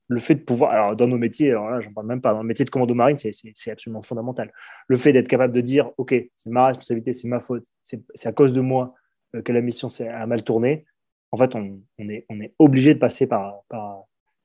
Le 0.08 0.18
fait 0.18 0.34
de 0.34 0.40
pouvoir, 0.40 0.72
alors 0.72 0.96
dans 0.96 1.06
nos 1.06 1.16
métiers, 1.16 1.50
alors 1.50 1.70
là, 1.70 1.80
j'en 1.80 1.92
parle 1.92 2.08
même 2.08 2.20
pas, 2.20 2.32
dans 2.34 2.42
le 2.42 2.46
métier 2.46 2.64
de 2.64 2.70
commando 2.70 2.92
marine, 2.94 3.16
c'est 3.16 3.70
absolument 3.70 4.02
fondamental. 4.02 4.52
Le 4.88 4.96
fait 4.96 5.12
d'être 5.12 5.28
capable 5.28 5.54
de 5.54 5.60
dire, 5.60 5.92
OK, 5.96 6.12
c'est 6.34 6.50
ma 6.50 6.66
responsabilité, 6.66 7.12
c'est 7.12 7.28
ma 7.28 7.38
faute, 7.38 7.64
c'est 7.82 8.26
à 8.26 8.32
cause 8.32 8.52
de 8.52 8.60
moi 8.60 8.94
euh, 9.36 9.42
que 9.42 9.52
la 9.52 9.60
mission 9.60 9.86
a 10.00 10.26
mal 10.26 10.42
tourné. 10.42 10.84
En 11.30 11.36
fait, 11.36 11.54
on, 11.54 11.80
est, 12.00 12.54
obligé 12.58 12.94
de 12.94 12.98
passer 12.98 13.28
par, 13.28 13.62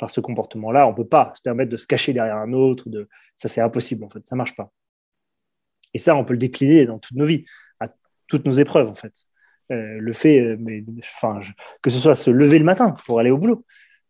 ce 0.07 0.21
comportement-là. 0.21 0.85
On 0.85 0.91
ne 0.91 0.95
peut 0.95 1.07
pas 1.07 1.33
se 1.35 1.41
permettre 1.41 1.71
de 1.71 1.77
se 1.77 1.87
cacher 1.87 2.13
derrière 2.13 2.37
un 2.37 2.53
autre. 2.53 2.87
Ça, 3.35 3.47
c'est 3.47 3.61
impossible, 3.61 4.03
en 4.03 4.09
fait. 4.09 4.25
Ça 4.27 4.35
ne 4.35 4.37
marche 4.37 4.55
pas. 4.55 4.71
Et 5.95 5.97
ça, 5.97 6.15
on 6.15 6.23
peut 6.23 6.33
le 6.33 6.39
décliner 6.39 6.85
dans 6.85 6.99
toutes 6.99 7.17
nos 7.17 7.25
vies, 7.25 7.45
à 7.79 7.87
toutes 8.27 8.45
nos 8.45 8.53
épreuves, 8.53 8.87
en 8.87 8.93
fait. 8.93 9.25
Euh, 9.71 9.97
le 9.99 10.13
fait, 10.13 10.41
euh, 10.41 10.57
mais, 10.59 10.83
enfin, 10.99 11.41
que 11.81 11.89
ce 11.89 11.97
soit 11.97 12.13
se 12.13 12.29
lever 12.29 12.59
le 12.59 12.65
matin 12.65 12.95
pour 13.05 13.19
aller 13.19 13.31
au 13.31 13.37
boulot. 13.37 13.65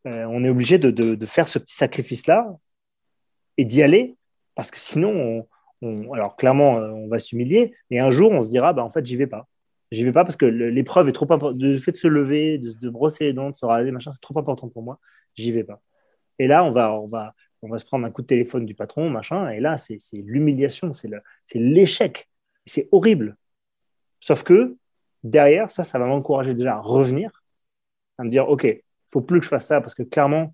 Euh, 0.06 0.26
on 0.30 0.44
est 0.44 0.50
obligé 0.50 0.78
de, 0.78 1.26
faire 1.26 1.48
ce 1.48 1.60
petit 1.60 1.76
sacrifice-là 1.76 2.48
et 3.58 3.66
d'y 3.66 3.82
aller, 3.82 4.16
parce 4.54 4.70
que 4.70 4.80
sinon, 4.80 5.48
on, 5.82 6.14
alors 6.14 6.36
clairement, 6.36 6.74
on 6.74 7.08
va 7.08 7.20
s'humilier, 7.20 7.74
et 7.90 8.00
un 8.00 8.12
jour, 8.12 8.32
on 8.32 8.44
se 8.44 8.50
dira, 8.50 8.74
bah, 8.74 8.84
en 8.84 8.90
fait, 8.90 9.06
j'y 9.06 9.16
vais 9.16 9.28
pas. 9.28 9.48
J'y 9.92 10.04
vais 10.04 10.12
pas 10.12 10.26
parce 10.26 10.36
que 10.36 10.46
l'épreuve 10.46 11.08
est 11.10 11.14
trop 11.14 11.26
importante. 11.26 11.62
Le 11.62 11.78
fait 11.78 11.92
de 11.92 11.98
se 11.98 12.08
lever, 12.08 12.58
de, 12.58 12.90
brosser 12.90 13.26
les 13.26 13.34
dents, 13.34 13.52
de 13.52 13.56
se 13.56 13.66
raser, 13.66 13.92
machin, 13.92 14.12
c'est 14.12 14.22
trop 14.22 14.38
important 14.38 14.68
pour 14.68 14.84
moi. 14.84 15.00
J'y 15.36 15.52
vais 15.52 15.64
pas. 15.64 15.82
Et 16.38 16.48
là, 16.48 16.66
on 16.66 16.72
va, 16.72 16.94
on 16.94 17.08
va, 17.08 17.34
on 17.62 17.70
va 17.70 17.80
se 17.80 17.86
prendre 17.86 18.06
un 18.06 18.12
coup 18.12 18.22
de 18.22 18.28
téléphone 18.28 18.66
du 18.66 18.76
patron, 18.76 19.10
machin, 19.10 19.50
et 19.50 19.60
là, 19.60 19.78
c'est 19.78 20.00
l'humiliation, 20.14 20.92
c'est 20.92 21.10
l'échec. 21.56 22.30
C'est 22.66 22.90
horrible. 22.92 23.38
Sauf 24.20 24.44
que 24.44 24.76
derrière, 25.26 25.72
ça, 25.72 25.84
ça 25.84 26.00
va 26.00 26.06
m'encourager 26.06 26.54
déjà 26.54 26.76
à 26.76 26.80
revenir, 26.80 27.44
à 28.18 28.24
me 28.24 28.30
dire, 28.30 28.48
OK, 28.50 28.64
il 28.64 28.82
faut 29.12 29.22
plus 29.22 29.40
que 29.40 29.46
je 29.46 29.50
fasse 29.50 29.68
ça 29.68 29.82
parce 29.82 29.96
que 29.96 30.04
clairement, 30.04 30.54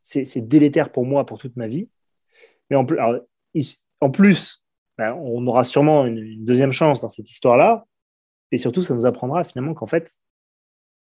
c'est 0.00 0.46
délétère 0.46 0.92
pour 0.92 1.06
moi 1.06 1.24
pour 1.26 1.38
toute 1.38 1.56
ma 1.56 1.66
vie. 1.66 1.88
Mais 2.70 2.76
en 2.76 2.84
plus, 2.84 2.98
en 4.00 4.10
plus 4.10 4.64
ben, 4.98 5.12
on 5.14 5.46
aura 5.46 5.64
sûrement 5.64 6.06
une, 6.06 6.44
deuxième 6.44 6.72
chance 6.72 7.00
dans 7.00 7.08
cette 7.08 7.28
histoire-là, 7.30 7.86
Et 8.52 8.58
surtout, 8.58 8.82
ça 8.82 8.94
nous 8.94 9.06
apprendra 9.06 9.42
finalement 9.42 9.74
qu'en 9.74 9.86
fait, 9.86 10.20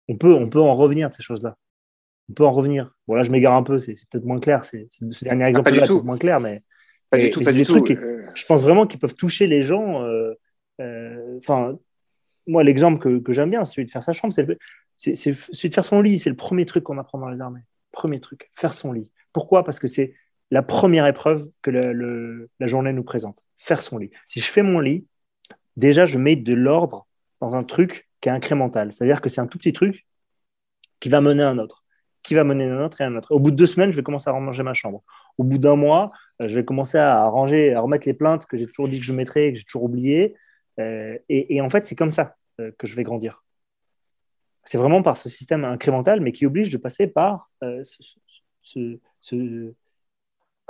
on 0.09 0.17
peut, 0.17 0.33
on 0.33 0.49
peut 0.49 0.61
en 0.61 0.75
revenir 0.75 1.11
de 1.11 1.15
ces 1.15 1.23
choses-là. 1.23 1.57
On 2.31 2.33
peut 2.33 2.45
en 2.45 2.51
revenir. 2.51 2.95
Bon, 3.07 3.15
là, 3.15 3.23
je 3.23 3.31
m'égare 3.31 3.55
un 3.55 3.63
peu, 3.63 3.79
c'est 3.79 3.95
peut-être 4.09 4.25
moins 4.25 4.41
clair. 4.41 4.65
C'est, 4.65 4.87
ce 4.89 5.25
dernier 5.25 5.45
ah, 5.45 5.51
exemple-là 5.51 5.77
est 5.77 5.81
peut-être 5.81 6.05
moins 6.05 6.19
clair, 6.19 6.41
mais. 6.41 6.63
Pas 7.11 7.19
du 7.19 7.29
tout, 7.29 7.43
pas 7.43 7.53
du 7.53 7.65
tout. 7.65 7.85
Euh. 7.91 8.27
je 8.35 8.47
pense 8.47 8.63
vraiment 8.63 8.87
qu'ils 8.87 8.99
peuvent 8.99 9.15
toucher 9.15 9.47
les 9.47 9.65
gens. 9.65 10.03
Euh, 10.03 10.33
euh, 10.81 11.39
enfin, 11.39 11.79
moi, 12.47 12.63
l'exemple 12.65 13.21
que, 13.21 13.33
j'aime 13.33 13.51
bien, 13.51 13.65
celui 13.65 13.87
de 13.87 13.91
faire 13.91 14.03
sa 14.03 14.13
chambre, 14.13 14.35
c'est, 14.35 14.47
c'est, 14.97 15.35
celui 15.35 15.69
de 15.69 15.75
faire 15.75 15.85
son 15.85 16.01
lit. 16.01 16.19
C'est 16.19 16.31
le 16.31 16.37
premier 16.37 16.67
truc 16.67 16.85
qu'on 16.85 16.99
apprend 16.99 17.19
dans 17.19 17.29
les 17.29 17.41
armées. 17.41 17.63
Premier 17.93 18.21
truc, 18.21 18.51
faire 18.53 18.75
son 18.75 18.93
lit. 18.93 19.11
Pourquoi? 19.33 19.65
Parce 19.65 19.79
que 19.79 19.87
c'est 19.87 20.15
la 20.51 20.63
première 20.63 21.07
épreuve 21.07 21.49
que 21.63 21.71
la 21.71 22.67
journée 22.67 22.93
nous 22.93 23.05
présente. 23.05 23.43
Faire 23.57 23.83
son 23.83 23.99
lit. 23.99 24.11
Si 24.29 24.41
je 24.41 24.51
fais 24.51 24.63
mon 24.63 24.81
lit, 24.81 25.07
déjà, 25.77 26.07
je 26.07 26.19
mets 26.19 26.37
de 26.37 26.55
l'ordre 26.55 27.07
dans 27.41 27.57
un 27.57 27.65
truc 27.65 28.09
qui 28.21 28.29
est 28.29 28.33
incrémental. 28.33 28.93
C'est-à-dire 28.93 29.21
que 29.21 29.29
c'est 29.29 29.41
un 29.41 29.47
tout 29.47 29.59
petit 29.59 29.73
truc 29.73 30.07
qui 31.01 31.09
va 31.09 31.21
mener 31.21 31.43
à 31.43 31.49
un 31.49 31.59
autre, 31.59 31.85
qui 32.23 32.35
va 32.35 32.45
mener 32.45 32.65
un 32.65 32.85
autre 32.85 33.01
et 33.01 33.05
un 33.05 33.17
autre. 33.17 33.33
Au 33.33 33.41
bout 33.41 33.51
de 33.51 33.57
deux 33.57 33.67
semaines, 33.67 33.91
je 33.91 33.97
vais 33.97 34.03
commencer 34.03 34.31
à 34.31 34.33
ranger 34.33 34.63
ma 34.63 34.75
chambre. 34.75 35.03
Au 35.39 35.45
bout 35.45 35.59
d'un 35.59 35.77
mois, 35.77 36.13
euh, 36.41 36.49
je 36.49 36.55
vais 36.55 36.65
commencer 36.65 36.99
à 36.99 37.25
ranger, 37.27 37.75
à 37.75 37.81
remettre 37.81 38.07
les 38.07 38.15
plaintes 38.15 38.47
que 38.47 38.57
j'ai 38.57 38.67
toujours 38.67 38.89
dit 38.89 38.99
que 38.99 39.05
je 39.05 39.13
mettrais 39.13 39.49
et 39.49 39.53
que 39.53 39.59
j'ai 39.59 39.65
toujours 39.65 39.85
oublié. 39.85 40.37
Euh, 40.81 41.19
et, 41.29 41.61
en 41.61 41.69
fait, 41.69 41.87
c'est 41.87 41.95
comme 41.95 42.11
ça 42.11 42.37
euh, 42.61 42.73
que 42.79 42.87
je 42.87 42.97
vais 42.97 43.03
grandir. 43.03 43.45
C'est 44.65 44.79
vraiment 44.79 45.03
par 45.03 45.19
ce 45.19 45.29
système 45.29 45.65
incrémental, 45.65 46.21
mais 46.21 46.33
qui 46.33 46.47
oblige 46.47 46.71
de 46.71 46.79
passer 46.79 47.09
par 47.09 47.51
ce, 47.61 49.73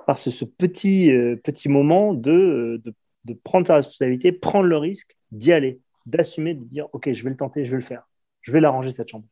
par 0.07 0.19
ce, 0.19 0.45
petit, 0.45 1.13
petit 1.45 1.69
moment 1.69 2.15
de, 2.15 2.81
de, 2.83 2.95
de 3.25 3.35
prendre 3.35 3.67
sa 3.67 3.77
responsabilité, 3.77 4.33
prendre 4.33 4.67
le 4.67 4.77
risque 4.77 5.17
d'y 5.31 5.53
aller, 5.53 5.81
d'assumer, 6.07 6.55
de 6.55 6.65
dire 6.65 6.89
ok, 6.93 7.13
je 7.13 7.23
vais 7.23 7.31
le 7.31 7.37
tenter, 7.37 7.65
je 7.65 7.71
vais 7.71 7.77
le 7.77 7.83
faire, 7.83 8.09
je 8.41 8.53
vais 8.53 8.61
l'arranger 8.61 8.91
cette 8.91 9.09
chambre, 9.09 9.27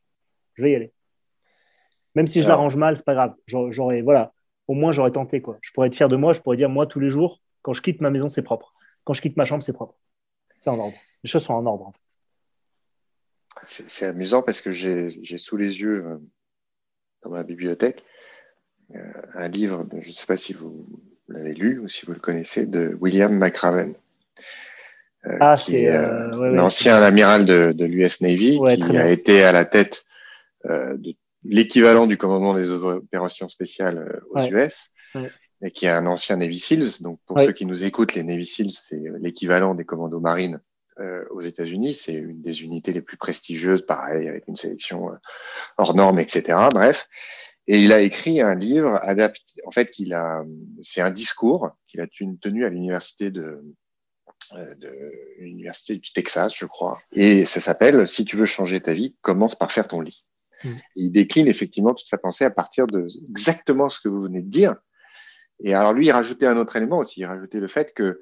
je 0.54 0.62
vais 0.62 0.72
y 0.72 0.74
aller. 0.74 0.92
Même 2.14 2.26
si 2.26 2.42
je 2.42 2.48
l'arrange 2.48 2.76
mal, 2.76 2.96
c'est 2.96 3.04
pas 3.04 3.14
grave. 3.14 3.34
J'aurais 3.46 4.02
voilà, 4.02 4.32
au 4.66 4.74
moins 4.74 4.92
j'aurais 4.92 5.12
tenté 5.12 5.40
quoi. 5.40 5.58
Je 5.60 5.72
pourrais 5.72 5.86
être 5.86 5.94
fier 5.94 6.08
de 6.08 6.16
moi, 6.16 6.32
je 6.32 6.40
pourrais 6.40 6.56
dire 6.56 6.68
moi 6.68 6.86
tous 6.86 7.00
les 7.00 7.10
jours, 7.10 7.40
quand 7.62 7.72
je 7.72 7.82
quitte 7.82 8.00
ma 8.00 8.10
maison, 8.10 8.28
c'est 8.28 8.42
propre. 8.42 8.74
Quand 9.04 9.14
je 9.14 9.22
quitte 9.22 9.36
ma 9.36 9.44
chambre, 9.44 9.62
c'est 9.62 9.72
propre. 9.72 9.96
C'est 10.60 10.68
en 10.68 10.78
ordre. 10.78 10.96
Les 11.24 11.30
choses 11.30 11.44
sont 11.44 11.54
en 11.54 11.64
ordre 11.64 11.86
en 11.86 11.92
fait. 11.92 12.00
C'est 13.64 14.04
amusant 14.04 14.42
parce 14.42 14.60
que 14.60 14.70
j'ai 14.70 15.38
sous 15.38 15.56
les 15.56 15.80
yeux 15.80 16.04
euh, 16.04 16.18
dans 17.22 17.30
ma 17.30 17.42
bibliothèque 17.42 18.04
euh, 18.94 18.98
un 19.34 19.48
livre, 19.48 19.86
je 20.00 20.08
ne 20.08 20.12
sais 20.12 20.26
pas 20.26 20.36
si 20.36 20.52
vous 20.52 20.86
l'avez 21.28 21.54
lu 21.54 21.78
ou 21.78 21.88
si 21.88 22.04
vous 22.04 22.12
le 22.12 22.18
connaissez, 22.18 22.66
de 22.66 22.94
William 23.00 23.34
McRaven. 23.38 23.94
Euh, 25.26 25.38
ah, 25.40 25.56
c'est 25.56 25.90
l'ancien 26.52 27.00
amiral 27.00 27.46
de, 27.46 27.72
de 27.72 27.84
l'US 27.86 28.20
Navy 28.20 28.60
qui 28.76 28.98
a 28.98 29.08
été 29.08 29.42
à 29.42 29.52
la 29.52 29.64
tête 29.64 30.04
de 30.64 31.14
l'équivalent 31.44 32.06
du 32.06 32.18
commandement 32.18 32.52
des 32.52 32.68
opérations 32.68 33.48
spéciales 33.48 34.20
aux 34.30 34.40
US 34.40 34.92
et 35.62 35.70
qui 35.70 35.86
est 35.86 35.90
un 35.90 36.06
ancien 36.06 36.36
Navy 36.36 36.58
SEALs. 36.58 37.02
Donc 37.02 37.20
pour 37.26 37.38
ceux 37.38 37.52
qui 37.52 37.66
nous 37.66 37.84
écoutent, 37.84 38.14
les 38.14 38.22
Navy 38.22 38.46
SEALs 38.46 38.70
c'est 38.70 39.02
l'équivalent 39.20 39.74
des 39.74 39.84
commandos 39.84 40.20
marines 40.20 40.60
aux 41.30 41.40
États-Unis. 41.40 41.94
C'est 41.94 42.14
une 42.14 42.42
des 42.42 42.62
unités 42.62 42.92
les 42.92 43.00
plus 43.00 43.16
prestigieuses, 43.16 43.86
pareil 43.86 44.28
avec 44.28 44.48
une 44.48 44.56
sélection 44.56 45.10
hors 45.78 45.94
norme, 45.94 46.18
etc. 46.18 46.58
Bref. 46.72 47.08
Et 47.66 47.78
il 47.78 47.92
a 47.92 48.00
écrit 48.00 48.40
un 48.40 48.54
livre 48.54 48.98
adapté. 49.02 49.40
En 49.64 49.70
fait, 49.70 49.90
qu'il 49.90 50.12
a, 50.12 50.44
c'est 50.82 51.00
un 51.00 51.10
discours 51.10 51.70
qu'il 51.86 52.00
a 52.00 52.06
tenu 52.40 52.64
à 52.64 52.68
l'université 52.68 53.30
de, 53.30 53.62
euh, 54.54 54.74
de 54.74 55.12
l'université 55.38 55.96
du 55.96 56.12
Texas, 56.12 56.52
je 56.56 56.66
crois. 56.66 57.00
Et 57.12 57.44
ça 57.44 57.60
s'appelle 57.60 58.08
Si 58.08 58.24
tu 58.24 58.36
veux 58.36 58.46
changer 58.46 58.80
ta 58.80 58.92
vie, 58.92 59.14
commence 59.20 59.54
par 59.54 59.70
faire 59.70 59.86
ton 59.86 60.00
lit. 60.00 60.24
Mm. 60.64 60.70
Il 60.96 61.12
décline 61.12 61.46
effectivement 61.46 61.94
toute 61.94 62.08
sa 62.08 62.18
pensée 62.18 62.44
à 62.44 62.50
partir 62.50 62.88
de 62.88 63.06
exactement 63.30 63.88
ce 63.88 64.00
que 64.00 64.08
vous 64.08 64.22
venez 64.22 64.40
de 64.40 64.50
dire. 64.50 64.74
Et 65.62 65.74
alors 65.74 65.92
lui, 65.92 66.06
il 66.06 66.12
rajoutait 66.12 66.46
un 66.46 66.56
autre 66.56 66.76
élément 66.76 66.98
aussi. 66.98 67.20
Il 67.20 67.26
rajoutait 67.26 67.58
le 67.58 67.68
fait 67.68 67.92
que 67.94 68.02
euh, 68.02 68.20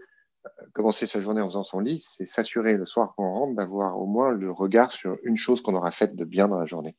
commencer 0.73 1.07
sa 1.07 1.21
journée 1.21 1.41
en 1.41 1.47
faisant 1.47 1.63
son 1.63 1.81
lit, 1.81 2.01
c'est 2.01 2.27
s'assurer 2.27 2.75
le 2.75 2.87
soir 2.87 3.15
qu'on 3.17 3.31
rentre 3.31 3.57
d'avoir 3.57 3.99
au 3.99 4.07
moins 4.07 4.31
le 4.31 4.51
regard 4.51 4.93
sur 4.93 5.17
une 5.23 5.37
chose 5.37 5.63
qu'on 5.63 5.75
aura 5.75 5.91
faite 5.91 6.17
de 6.17 6.25
bien 6.25 6.49
dans 6.49 6.59
la 6.59 6.67
journée. 6.67 6.97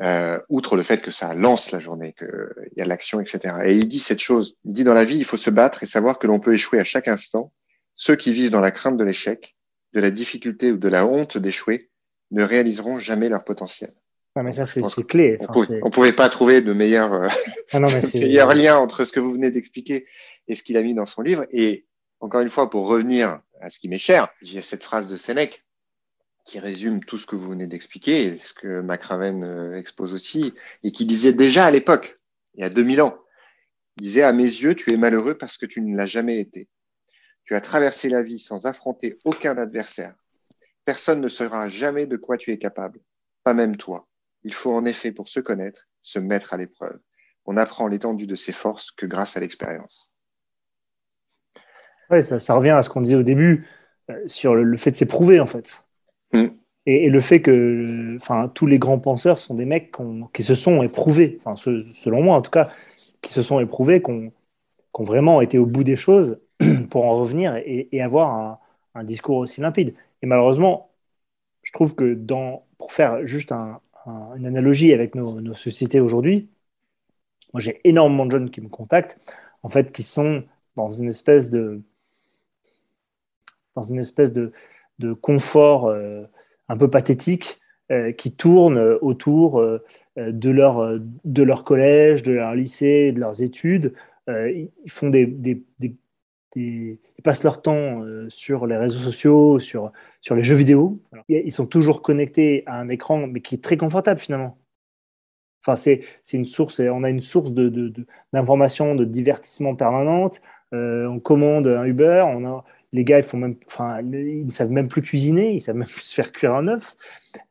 Euh, 0.00 0.38
outre 0.48 0.76
le 0.76 0.82
fait 0.82 1.02
que 1.02 1.10
ça 1.10 1.34
lance 1.34 1.72
la 1.72 1.78
journée, 1.78 2.14
qu'il 2.18 2.28
y 2.76 2.80
a 2.80 2.86
l'action, 2.86 3.20
etc. 3.20 3.56
Et 3.66 3.74
il 3.74 3.88
dit 3.88 3.98
cette 3.98 4.20
chose, 4.20 4.56
il 4.64 4.72
dit 4.72 4.84
dans 4.84 4.94
la 4.94 5.04
vie, 5.04 5.16
il 5.16 5.26
faut 5.26 5.36
se 5.36 5.50
battre 5.50 5.82
et 5.82 5.86
savoir 5.86 6.18
que 6.18 6.26
l'on 6.26 6.40
peut 6.40 6.54
échouer 6.54 6.78
à 6.78 6.84
chaque 6.84 7.08
instant. 7.08 7.52
Ceux 7.96 8.16
qui 8.16 8.32
vivent 8.32 8.50
dans 8.50 8.62
la 8.62 8.70
crainte 8.70 8.96
de 8.96 9.04
l'échec, 9.04 9.56
de 9.92 10.00
la 10.00 10.10
difficulté 10.10 10.72
ou 10.72 10.78
de 10.78 10.88
la 10.88 11.04
honte 11.06 11.36
d'échouer 11.36 11.90
ne 12.30 12.42
réaliseront 12.42 12.98
jamais 12.98 13.28
leur 13.28 13.44
potentiel. 13.44 13.92
Ah, 14.40 14.42
mais 14.42 14.52
ça, 14.52 14.64
c'est 14.64 14.80
clé. 15.06 15.36
on 15.54 15.60
ne 15.60 15.90
pouvait 15.90 16.14
pas 16.14 16.30
trouver 16.30 16.62
de 16.62 16.72
meilleur, 16.72 17.12
euh, 17.12 17.28
ah 17.72 17.80
meilleur 18.14 18.54
lien 18.54 18.78
entre 18.78 19.04
ce 19.04 19.12
que 19.12 19.20
vous 19.20 19.32
venez 19.32 19.50
d'expliquer 19.50 20.06
et 20.48 20.54
ce 20.54 20.62
qu'il 20.62 20.78
a 20.78 20.82
mis 20.82 20.94
dans 20.94 21.04
son 21.04 21.20
livre. 21.20 21.44
Et 21.52 21.84
encore 22.20 22.40
une 22.40 22.48
fois, 22.48 22.70
pour 22.70 22.86
revenir 22.86 23.42
à 23.60 23.68
ce 23.68 23.78
qui 23.78 23.90
m'est 23.90 23.98
cher, 23.98 24.30
j'ai 24.40 24.62
cette 24.62 24.82
phrase 24.82 25.10
de 25.10 25.18
Sénèque 25.18 25.62
qui 26.46 26.58
résume 26.58 27.04
tout 27.04 27.18
ce 27.18 27.26
que 27.26 27.36
vous 27.36 27.50
venez 27.50 27.66
d'expliquer, 27.66 28.28
et 28.28 28.38
ce 28.38 28.54
que 28.54 28.80
McRaven 28.80 29.44
euh, 29.44 29.78
expose 29.78 30.14
aussi, 30.14 30.54
et 30.84 30.90
qui 30.90 31.04
disait 31.04 31.34
déjà 31.34 31.66
à 31.66 31.70
l'époque, 31.70 32.18
il 32.54 32.62
y 32.62 32.64
a 32.64 32.70
2000 32.70 33.02
ans, 33.02 33.18
il 33.98 34.04
disait 34.04 34.22
à 34.22 34.32
mes 34.32 34.44
yeux, 34.44 34.74
tu 34.74 34.90
es 34.94 34.96
malheureux 34.96 35.36
parce 35.36 35.58
que 35.58 35.66
tu 35.66 35.82
ne 35.82 35.94
l'as 35.94 36.06
jamais 36.06 36.40
été. 36.40 36.66
Tu 37.44 37.54
as 37.54 37.60
traversé 37.60 38.08
la 38.08 38.22
vie 38.22 38.38
sans 38.38 38.64
affronter 38.64 39.18
aucun 39.26 39.58
adversaire. 39.58 40.14
Personne 40.86 41.20
ne 41.20 41.28
saura 41.28 41.68
jamais 41.68 42.06
de 42.06 42.16
quoi 42.16 42.38
tu 42.38 42.52
es 42.52 42.58
capable, 42.58 43.00
pas 43.44 43.52
même 43.52 43.76
toi. 43.76 44.06
Il 44.44 44.54
faut 44.54 44.72
en 44.72 44.84
effet, 44.84 45.12
pour 45.12 45.28
se 45.28 45.40
connaître, 45.40 45.88
se 46.02 46.18
mettre 46.18 46.54
à 46.54 46.56
l'épreuve. 46.56 46.98
On 47.46 47.56
apprend 47.56 47.86
l'étendue 47.86 48.26
de 48.26 48.34
ses 48.34 48.52
forces 48.52 48.90
que 48.90 49.06
grâce 49.06 49.36
à 49.36 49.40
l'expérience. 49.40 50.14
Oui, 52.10 52.22
ça, 52.22 52.54
revient 52.54 52.70
à 52.70 52.82
ce 52.82 52.90
qu'on 52.90 53.00
disait 53.00 53.16
au 53.16 53.22
début 53.22 53.66
euh, 54.10 54.18
sur 54.26 54.54
le 54.54 54.76
fait 54.76 54.90
de 54.90 54.96
s'éprouver, 54.96 55.40
en 55.40 55.46
fait. 55.46 55.84
Mm. 56.32 56.46
Et, 56.86 57.10
le 57.10 57.20
fait 57.20 57.40
que 57.40 58.18
tous 58.54 58.66
les 58.66 58.78
grands 58.78 58.98
penseurs 58.98 59.38
sont 59.38 59.54
des 59.54 59.66
mecs 59.66 59.94
qui 60.32 60.42
se 60.42 60.54
sont 60.54 60.82
éprouvés, 60.82 61.38
selon 61.92 62.22
moi 62.22 62.36
en 62.36 62.42
tout 62.42 62.50
cas, 62.50 62.72
qui 63.20 63.32
se 63.32 63.42
sont 63.42 63.60
éprouvés, 63.60 64.02
qui 64.02 64.10
ont, 64.10 64.32
vraiment 65.04 65.40
été 65.40 65.58
au 65.58 65.66
bout 65.66 65.84
des 65.84 65.96
choses 65.96 66.40
pour 66.90 67.04
en 67.04 67.20
revenir 67.20 67.56
et, 67.64 68.00
avoir 68.02 68.60
un, 68.94 69.04
discours 69.04 69.36
aussi 69.36 69.60
limpide. 69.60 69.94
Et 70.22 70.26
malheureusement, 70.26 70.90
je 71.62 71.72
trouve 71.72 71.94
que 71.94 72.14
dans, 72.14 72.66
pour 72.78 72.92
faire 72.92 73.26
juste 73.26 73.52
une 74.06 74.46
analogie 74.46 74.92
avec 74.92 75.14
nos, 75.14 75.54
sociétés 75.54 76.00
aujourd'hui, 76.00 76.48
moi 77.52 77.60
j'ai 77.60 77.80
énormément 77.84 78.26
de 78.26 78.32
jeunes 78.32 78.50
qui 78.50 78.60
me 78.60 78.68
contactent, 78.68 79.18
en 79.62 79.68
fait, 79.68 79.92
qui 79.92 80.02
sont 80.02 80.44
dans 80.76 80.90
une 80.90 81.08
espèce 81.08 81.50
de 81.50 81.82
dans 83.76 83.82
une 83.82 83.98
espèce 83.98 84.32
de, 84.32 84.52
de 84.98 85.12
confort 85.12 85.86
euh, 85.86 86.22
un 86.68 86.76
peu 86.76 86.88
pathétique 86.88 87.58
euh, 87.90 88.12
qui 88.12 88.36
autour 89.00 89.58
euh, 89.60 89.82
de, 90.16 90.50
leur, 90.50 91.00
de 91.24 91.42
leur 91.42 91.64
collège, 91.64 92.22
de 92.22 92.32
leur 92.32 92.54
lycée, 92.54 93.12
de 93.12 93.18
leurs 93.20 93.42
études. 93.42 93.94
ils 94.28 94.70
font 94.88 95.08
des, 95.10 95.26
ils 96.56 96.98
passent 97.22 97.44
leur 97.44 97.62
temps 97.62 98.04
sur 98.28 98.66
les 98.66 98.76
réseaux 98.76 98.98
sociaux, 98.98 99.58
sur, 99.60 99.92
sur 100.20 100.34
les 100.34 100.42
jeux 100.42 100.56
vidéo. 100.56 101.00
ils 101.28 101.52
sont 101.52 101.66
toujours 101.66 102.02
connectés 102.02 102.64
à 102.66 102.80
un 102.80 102.88
écran, 102.88 103.26
mais 103.26 103.40
qui 103.40 103.54
est 103.54 103.62
très 103.62 103.76
confortable 103.76 104.18
finalement. 104.20 104.58
Enfin, 105.64 105.76
c'est 105.76 106.02
une 106.32 106.46
source, 106.46 106.80
on 106.80 107.04
a 107.04 107.10
une 107.10 107.20
source 107.20 107.52
d'information, 108.32 108.94
de, 108.94 109.00
de, 109.00 109.04
de, 109.04 109.12
divertissement 109.12 109.76
permanente. 109.76 110.40
on 110.72 111.20
commande 111.20 111.66
un 111.66 111.84
Uber, 111.84 112.24
on 112.26 112.62
les 112.92 113.04
gars, 113.04 113.18
ils 113.18 113.24
font 113.24 113.36
même, 113.36 113.56
enfin, 113.66 114.00
ils 114.00 114.46
ne 114.46 114.50
savent 114.50 114.70
même 114.70 114.88
plus 114.88 115.02
cuisiner, 115.02 115.52
ils 115.52 115.60
savent 115.60 115.76
même 115.76 115.86
plus 115.86 116.00
se 116.00 116.14
faire 116.16 116.32
cuire 116.32 116.54
un 116.54 116.68
œuf. 116.68 116.96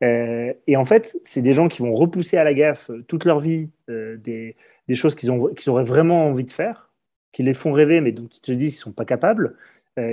Euh, 0.03 0.53
et 0.67 0.75
en 0.75 0.83
fait, 0.83 1.17
c'est 1.23 1.41
des 1.41 1.53
gens 1.53 1.67
qui 1.67 1.81
vont 1.81 1.93
repousser 1.93 2.37
à 2.37 2.43
la 2.43 2.53
gaffe 2.53 2.89
euh, 2.89 3.03
toute 3.07 3.25
leur 3.25 3.39
vie 3.39 3.69
euh, 3.89 4.17
des, 4.17 4.57
des, 4.87 4.95
choses 4.95 5.15
qu'ils 5.15 5.31
ont, 5.31 5.47
qu'ils 5.53 5.69
auraient 5.69 5.83
vraiment 5.83 6.27
envie 6.27 6.43
de 6.43 6.51
faire, 6.51 6.88
qui 7.31 7.43
les 7.43 7.53
font 7.53 7.71
rêver, 7.71 8.01
mais 8.01 8.11
dont 8.11 8.27
ils 8.33 8.41
te 8.41 8.51
disent 8.51 8.73
qu'ils 8.73 8.81
sont 8.81 8.91
pas 8.91 9.05
capables, 9.05 9.55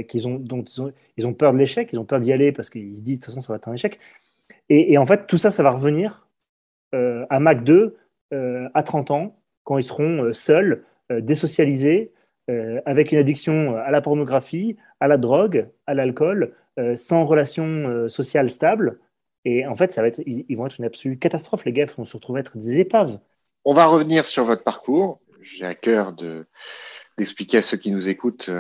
qu'ils 0.08 0.26
ont, 0.26 0.34
dont 0.40 0.64
ils 0.64 0.82
ont, 0.82 0.92
ils 1.16 1.26
ont 1.28 1.32
peur 1.32 1.52
de 1.52 1.58
l'échec, 1.58 1.90
ils 1.92 1.98
ont 2.00 2.04
peur 2.04 2.18
d'y 2.18 2.32
aller 2.32 2.50
parce 2.50 2.70
qu'ils 2.70 2.96
se 2.96 3.02
disent 3.02 3.20
de 3.20 3.24
toute 3.24 3.34
façon 3.34 3.40
ça 3.40 3.52
va 3.52 3.56
être 3.58 3.68
un 3.68 3.72
échec. 3.72 4.00
Et, 4.68 4.98
en 4.98 5.06
fait, 5.06 5.28
tout 5.28 5.38
ça, 5.38 5.50
ça 5.52 5.62
va 5.62 5.70
revenir 5.70 6.26
à 6.92 7.38
Mac 7.38 7.62
2 7.62 7.96
à 8.32 8.82
30 8.82 9.12
ans, 9.12 9.38
quand 9.62 9.78
ils 9.78 9.84
seront 9.84 10.32
seuls, 10.32 10.84
désocialisés, 11.10 12.12
euh, 12.48 12.80
avec 12.86 13.10
une 13.10 13.18
addiction 13.18 13.76
à 13.76 13.90
la 13.90 14.00
pornographie, 14.00 14.76
à 15.00 15.08
la 15.08 15.16
drogue, 15.16 15.68
à 15.86 15.94
l'alcool, 15.94 16.54
euh, 16.78 16.94
sans 16.94 17.26
relation 17.26 17.64
euh, 17.64 18.08
sociale 18.08 18.50
stable. 18.50 19.00
Et 19.44 19.66
en 19.66 19.74
fait, 19.74 19.92
ça 19.92 20.00
va 20.00 20.08
être, 20.08 20.22
ils, 20.26 20.56
vont 20.56 20.66
être 20.66 20.78
une 20.78 20.84
absolue 20.84 21.18
catastrophe. 21.18 21.64
Les 21.64 21.72
gars 21.72 21.86
vont 21.96 22.04
se 22.04 22.16
retrouver 22.16 22.40
être 22.40 22.56
des 22.56 22.78
épaves. 22.78 23.18
On 23.64 23.74
va 23.74 23.86
revenir 23.86 24.24
sur 24.26 24.44
votre 24.44 24.62
parcours. 24.62 25.20
J'ai 25.42 25.64
à 25.64 25.74
cœur 25.74 26.12
de, 26.12 26.46
d'expliquer 27.18 27.58
à 27.58 27.62
ceux 27.62 27.76
qui 27.76 27.90
nous 27.90 28.08
écoutent 28.08 28.50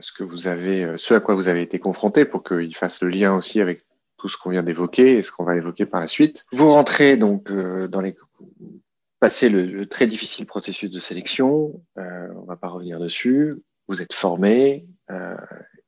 ce 0.00 0.12
que 0.12 0.24
vous 0.24 0.48
avez, 0.48 0.94
ce 0.98 1.14
à 1.14 1.20
quoi 1.20 1.34
vous 1.34 1.48
avez 1.48 1.62
été 1.62 1.78
confrontés 1.78 2.24
pour 2.24 2.42
qu'ils 2.42 2.76
fassent 2.76 3.02
le 3.02 3.08
lien 3.08 3.36
aussi 3.36 3.60
avec 3.60 3.84
tout 4.18 4.28
ce 4.28 4.36
qu'on 4.36 4.50
vient 4.50 4.62
d'évoquer 4.62 5.18
et 5.18 5.22
ce 5.22 5.32
qu'on 5.32 5.44
va 5.44 5.56
évoquer 5.56 5.86
par 5.86 6.00
la 6.00 6.06
suite. 6.06 6.44
Vous 6.52 6.68
rentrez 6.68 7.16
donc 7.16 7.52
dans 7.52 8.00
les 8.00 8.14
passez 9.22 9.48
le, 9.48 9.86
très 9.86 10.08
difficile 10.08 10.46
processus 10.46 10.90
de 10.90 10.98
sélection, 10.98 11.80
on 11.96 12.44
va 12.46 12.56
pas 12.56 12.68
revenir 12.68 12.98
dessus. 12.98 13.54
Vous 13.86 14.02
êtes 14.02 14.12
formé 14.12 14.86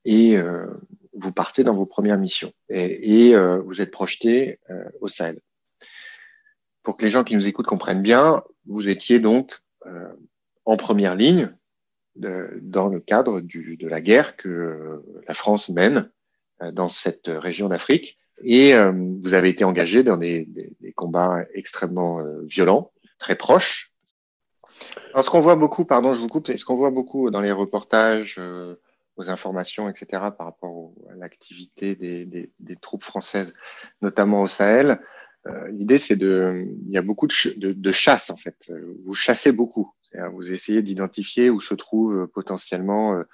et 0.04 0.38
vous 1.12 1.32
partez 1.32 1.64
dans 1.64 1.74
vos 1.74 1.86
premières 1.86 2.18
missions 2.18 2.52
et, 2.68 3.34
vous 3.64 3.80
êtes 3.80 3.90
projeté 3.90 4.60
au 5.00 5.08
Sahel. 5.08 5.40
Pour 6.82 6.96
que 6.96 7.04
les 7.04 7.10
gens 7.10 7.24
qui 7.24 7.34
nous 7.34 7.48
écoutent 7.48 7.66
comprennent 7.66 8.02
bien, 8.02 8.42
vous 8.66 8.88
étiez 8.88 9.18
donc 9.18 9.60
en 10.64 10.76
première 10.76 11.16
ligne 11.16 11.50
dans 12.16 12.88
le 12.88 13.00
cadre 13.00 13.40
de 13.40 13.88
la 13.88 14.00
guerre 14.00 14.36
que 14.36 15.02
la 15.26 15.34
France 15.34 15.68
mène 15.68 16.10
euh, 16.62 16.70
dans 16.70 16.88
cette 16.88 17.26
région 17.26 17.68
d'Afrique. 17.68 18.16
Et 18.44 18.74
euh, 18.74 18.92
vous 19.20 19.34
avez 19.34 19.48
été 19.48 19.64
engagé 19.64 20.04
dans 20.04 20.16
des, 20.16 20.48
combats 20.94 21.44
extrêmement 21.52 22.20
euh, 22.20 22.42
violents, 22.44 22.92
très 23.18 23.34
proches. 23.34 23.92
Alors, 25.12 25.24
ce 25.24 25.30
qu'on 25.30 25.40
voit 25.40 25.56
beaucoup, 25.56 25.84
pardon, 25.84 26.12
je 26.14 26.20
vous 26.20 26.28
coupe, 26.28 26.54
ce 26.54 26.64
qu'on 26.64 26.76
voit 26.76 26.90
beaucoup 26.90 27.30
dans 27.30 27.40
les 27.40 27.50
reportages, 27.50 28.40
aux 29.16 29.30
informations, 29.30 29.88
etc., 29.88 30.06
par 30.36 30.46
rapport 30.46 30.92
à 31.10 31.16
l'activité 31.16 31.94
des, 31.96 32.76
troupes 32.80 33.04
françaises, 33.04 33.54
notamment 34.02 34.42
au 34.42 34.46
Sahel, 34.46 35.00
l'idée, 35.70 35.98
c'est 35.98 36.16
de, 36.16 36.66
il 36.86 36.92
y 36.92 36.98
a 36.98 37.02
beaucoup 37.02 37.26
de, 37.26 37.58
de, 37.58 37.72
de, 37.72 37.92
chasse 37.92 38.30
en 38.30 38.36
fait. 38.36 38.70
Vous 39.04 39.14
chassez 39.14 39.52
beaucoup. 39.52 39.92
Vous 40.32 40.52
essayez 40.52 40.82
d'identifier 40.82 41.50
où 41.50 41.60
se 41.60 41.74
trouvent 41.74 42.18
euh, 42.18 42.26
potentiellement 42.26 43.14
euh, 43.14 43.24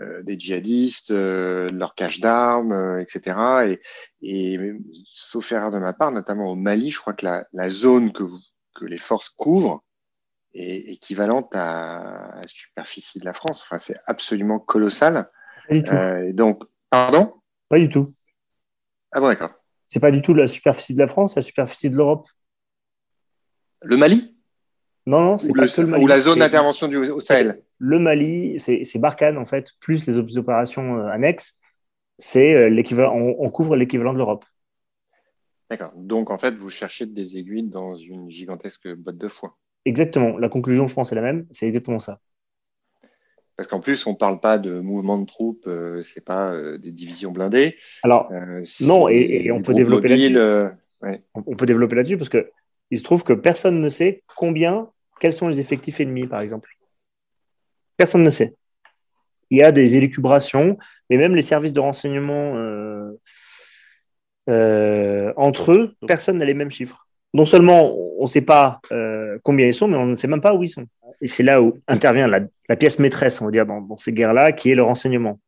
euh, 0.00 0.22
des 0.22 0.38
djihadistes, 0.38 1.12
leur 1.12 1.94
cache 1.94 2.20
d'armes, 2.20 2.98
etc. 3.00 3.38
Et, 3.68 3.80
et, 4.22 4.58
sauf 5.06 5.52
erreur 5.52 5.70
de 5.70 5.78
ma 5.78 5.92
part, 5.92 6.10
notamment 6.10 6.50
au 6.50 6.56
Mali, 6.56 6.90
je 6.90 6.98
crois 6.98 7.12
que 7.12 7.24
la, 7.24 7.46
la 7.52 7.70
zone 7.70 8.12
que, 8.12 8.24
vous, 8.24 8.40
que 8.74 8.84
les 8.84 8.98
forces 8.98 9.28
couvrent 9.28 9.84
est 10.54 10.92
équivalente 10.92 11.54
à 11.54 12.36
la 12.36 12.46
superficie 12.46 13.18
de 13.18 13.24
la 13.24 13.34
France. 13.34 13.62
Enfin, 13.62 13.78
c'est 13.78 13.96
absolument 14.06 14.58
colossal. 14.58 15.30
Pas 15.68 15.74
du 15.74 15.82
tout. 15.82 15.92
Euh, 15.92 16.32
donc, 16.32 16.64
pardon? 16.90 17.34
Pas 17.68 17.78
du 17.78 17.88
tout. 17.88 18.14
Ah 19.12 19.20
bon, 19.20 19.28
d'accord. 19.28 19.52
C'est 19.86 20.00
pas 20.00 20.10
du 20.10 20.22
tout 20.22 20.34
la 20.34 20.48
superficie 20.48 20.94
de 20.94 20.98
la 20.98 21.08
France, 21.08 21.36
la 21.36 21.42
superficie 21.42 21.90
de 21.90 21.96
l'Europe? 21.96 22.28
Le 23.82 23.96
Mali? 23.96 24.33
Non, 25.06 25.20
non, 25.20 25.38
c'est 25.38 25.52
pas 25.52 25.68
que 25.68 25.80
le 25.82 25.86
Mali. 25.86 26.04
Ou 26.04 26.06
la 26.06 26.18
zone 26.18 26.38
d'intervention 26.38 26.88
au 26.88 27.20
Sahel. 27.20 27.62
Le 27.78 27.98
Mali, 27.98 28.58
c'est 28.58 28.98
Barkhane, 28.98 29.36
en 29.36 29.44
fait, 29.44 29.72
plus 29.80 30.06
les 30.06 30.16
opérations 30.38 30.98
euh, 30.98 31.08
annexes, 31.08 31.60
c'est 32.18 32.54
euh, 32.54 32.68
l'équivalent, 32.70 33.14
on, 33.14 33.50
couvre 33.50 33.76
l'équivalent 33.76 34.12
de 34.12 34.18
l'Europe. 34.18 34.44
D'accord. 35.68 35.92
Donc, 35.96 36.30
en 36.30 36.38
fait, 36.38 36.54
vous 36.54 36.70
cherchez 36.70 37.06
des 37.06 37.36
aiguilles 37.36 37.64
dans 37.64 37.96
une 37.96 38.30
gigantesque 38.30 38.88
boîte 38.94 39.18
de 39.18 39.28
foin. 39.28 39.54
Exactement. 39.84 40.38
La 40.38 40.48
conclusion, 40.48 40.88
je 40.88 40.94
pense, 40.94 41.12
est 41.12 41.16
la 41.16 41.22
même. 41.22 41.46
C'est 41.50 41.66
exactement 41.66 42.00
ça. 42.00 42.20
Parce 43.56 43.68
qu'en 43.68 43.80
plus, 43.80 44.06
on 44.06 44.12
ne 44.12 44.16
parle 44.16 44.40
pas 44.40 44.58
de 44.58 44.80
mouvement 44.80 45.18
de 45.18 45.26
troupes, 45.26 45.66
euh, 45.66 46.02
c'est 46.02 46.24
pas 46.24 46.56
des 46.78 46.90
divisions 46.92 47.30
blindées. 47.30 47.76
Alors, 48.02 48.32
non, 48.80 49.08
et, 49.08 49.50
on 49.52 49.60
peut 49.60 49.74
développer 49.74 50.08
là-dessus. 50.08 50.38
On 51.34 51.54
peut 51.54 51.66
développer 51.66 51.96
là-dessus 51.96 52.16
parce 52.16 52.30
que 52.30 52.50
il 52.90 52.98
se 52.98 53.04
trouve 53.04 53.24
que 53.24 53.32
personne 53.32 53.80
ne 53.80 53.88
sait 53.88 54.22
combien 54.36 54.88
quels 55.20 55.32
sont 55.32 55.48
les 55.48 55.60
effectifs 55.60 56.00
ennemis, 56.00 56.26
par 56.26 56.40
exemple 56.40 56.70
Personne 57.96 58.24
ne 58.24 58.30
sait. 58.30 58.54
Il 59.50 59.58
y 59.58 59.62
a 59.62 59.72
des 59.72 59.96
élucubrations, 59.96 60.78
mais 61.08 61.16
même 61.16 61.34
les 61.34 61.42
services 61.42 61.72
de 61.72 61.80
renseignement 61.80 62.56
euh, 62.56 63.12
euh, 64.50 65.32
entre 65.36 65.72
eux, 65.72 65.94
personne 66.06 66.38
n'a 66.38 66.44
les 66.44 66.54
mêmes 66.54 66.70
chiffres. 66.70 67.06
Non 67.32 67.46
seulement 67.46 67.94
on 68.18 68.22
ne 68.22 68.28
sait 68.28 68.42
pas 68.42 68.80
euh, 68.92 69.38
combien 69.42 69.66
ils 69.66 69.74
sont, 69.74 69.88
mais 69.88 69.96
on 69.96 70.06
ne 70.06 70.14
sait 70.14 70.28
même 70.28 70.40
pas 70.40 70.54
où 70.54 70.62
ils 70.62 70.68
sont. 70.68 70.86
Et 71.20 71.28
c'est 71.28 71.42
là 71.42 71.62
où 71.62 71.78
intervient 71.88 72.28
la, 72.28 72.76
pièce 72.76 72.98
maîtresse, 72.98 73.40
on 73.40 73.46
va 73.46 73.50
dire, 73.50 73.66
dans, 73.66 73.96
ces 73.96 74.12
guerres-là, 74.12 74.52
qui 74.52 74.70
est 74.70 74.74
le 74.74 74.82
renseignement. 74.82 75.40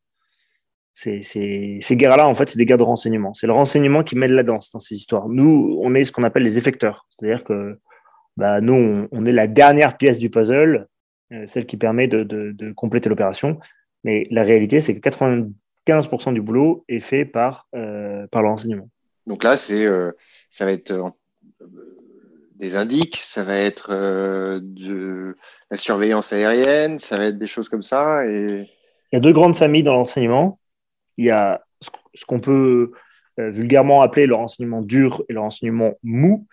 Ces 0.97 1.97
guerres-là, 1.97 2.27
en 2.27 2.35
fait, 2.35 2.49
c'est 2.49 2.57
des 2.57 2.65
guerres 2.65 2.79
de 2.79 2.83
renseignement. 2.83 3.35
C'est 3.35 3.47
le 3.47 3.53
renseignement 3.53 4.03
qui 4.03 4.17
met 4.17 4.29
de 4.29 4.35
la 4.35 4.43
danse 4.43 4.71
dans 4.71 4.79
ces 4.79 4.95
histoires. 4.95 5.29
Nous, 5.29 5.79
on 5.83 5.95
est 5.95 6.05
ce 6.05 6.13
qu'on 6.13 6.23
appelle 6.23 6.43
les 6.43 6.57
effecteurs. 6.57 7.07
C'est-à-dire 7.11 7.45
que 7.45 7.79
bah, 8.37 8.61
nous, 8.63 8.93
on, 9.13 9.27
est 9.27 9.33
la 9.33 9.47
dernière 9.47 9.99
pièce 9.99 10.19
du 10.19 10.31
puzzle, 10.31 10.89
euh, 11.33 11.45
celle 11.47 11.67
qui 11.67 11.77
permet 11.77 12.09
de, 12.09 12.73
compléter 12.75 13.11
l'opération. 13.11 13.59
Mais 14.05 14.27
la 14.31 14.43
réalité, 14.43 14.81
c'est 14.81 14.99
que 14.99 15.07
95% 15.07 16.33
du 16.33 16.41
boulot 16.41 16.85
est 16.89 17.01
fait 17.01 17.27
par, 17.27 17.69
euh, 17.75 18.27
par 18.29 18.41
le 18.41 18.49
renseignement. 18.49 18.89
Donc 19.27 19.45
là, 19.45 19.59
c'est, 19.59 19.85
euh, 19.85 20.13
ça 20.51 20.65
va 20.65 20.73
être 20.73 20.95
des 22.55 22.75
indices, 22.75 23.17
ça 23.17 23.45
va 23.45 23.59
être 23.59 23.91
de 24.63 25.37
la 25.71 25.77
surveillance 25.77 26.33
aérienne, 26.33 26.99
ça 26.99 27.17
va 27.17 27.27
être 27.27 27.39
des 27.39 27.47
choses 27.47 27.69
comme 27.69 27.83
ça. 27.83 28.25
Et... 28.27 28.67
Il 29.13 29.17
y 29.17 29.17
a 29.17 29.21
deux 29.21 29.33
grandes 29.33 29.57
familles 29.57 29.83
dans 29.83 29.93
l'enseignement. 29.93 30.59
Il 31.17 31.27
y 31.27 31.31
a 31.31 31.63
ce 32.15 32.25
qu'on 32.25 32.41
peut 32.41 32.93
vulgairement 33.39 34.01
appeler 34.01 34.27
le 34.27 34.35
renseignement 34.35 34.81
dur 34.81 35.23
et 35.29 35.35
le 35.35 35.41
renseignement 35.41 35.95
mou. 36.03 36.47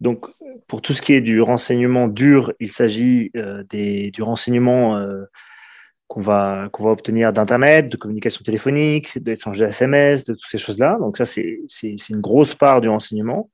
Donc, 0.00 0.26
pour 0.66 0.82
tout 0.82 0.92
ce 0.92 1.00
qui 1.00 1.14
est 1.14 1.20
du 1.20 1.40
renseignement 1.40 2.08
dur, 2.08 2.52
il 2.60 2.70
s'agit 2.70 3.30
euh, 3.36 3.64
du 3.70 4.22
renseignement 4.22 4.98
euh, 4.98 5.24
qu'on 6.06 6.20
va, 6.20 6.68
va 6.78 6.90
obtenir 6.90 7.32
d'Internet, 7.32 7.90
de 7.90 7.96
communication 7.96 8.42
téléphonique, 8.44 9.18
d'échange 9.22 9.58
de 9.58 9.66
SMS, 9.66 10.24
de 10.24 10.34
toutes 10.34 10.50
ces 10.50 10.58
choses-là. 10.58 10.98
Donc, 11.00 11.16
ça, 11.16 11.24
c'est 11.24 11.58
une 12.10 12.20
grosse 12.20 12.54
part 12.54 12.80
du 12.80 12.88
renseignement. 12.88 13.50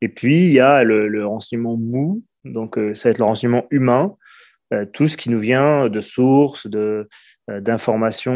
Et 0.00 0.08
puis, 0.08 0.46
il 0.46 0.52
y 0.52 0.60
a 0.60 0.82
le, 0.82 1.26
renseignement 1.26 1.76
mou, 1.76 2.22
donc 2.44 2.78
euh, 2.78 2.94
ça 2.94 3.08
va 3.08 3.10
être 3.12 3.18
le 3.18 3.24
renseignement 3.24 3.66
humain, 3.70 4.16
tout 4.92 5.08
ce 5.08 5.16
qui 5.16 5.30
nous 5.30 5.38
vient 5.38 5.88
de 5.88 6.00
sources, 6.00 6.66
d'informations, 7.48 8.32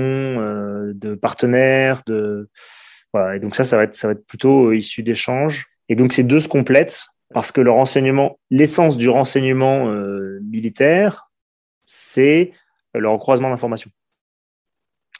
de, 0.95 1.15
partenaires. 1.15 2.03
De, 2.07 2.49
voilà. 3.13 3.37
Et 3.37 3.41
donc, 3.41 3.55
ça, 3.55 3.65
ça 3.65 3.77
va 3.77 3.85
être, 3.85 3.95
ça 3.95 4.09
va 4.09 4.13
être 4.13 4.27
plutôt 4.27 4.73
issu 4.73 5.03
d'échanges. 5.03 5.67
Et 5.89 5.97
donc, 5.97 6.13
ces 6.13 6.23
deux 6.23 6.41
se 6.41 6.49
complètent 6.49 7.07
parce 7.33 7.53
que 7.53 7.61
le 7.61 7.71
renseignement, 7.71 8.39
l'essence 8.51 8.97
du 8.97 9.09
renseignement 9.09 9.89
euh, 9.89 10.41
militaire, 10.43 11.31
c'est 11.85 12.53
le 12.95 13.09
recroisement 13.09 13.51
d'informations. 13.51 13.91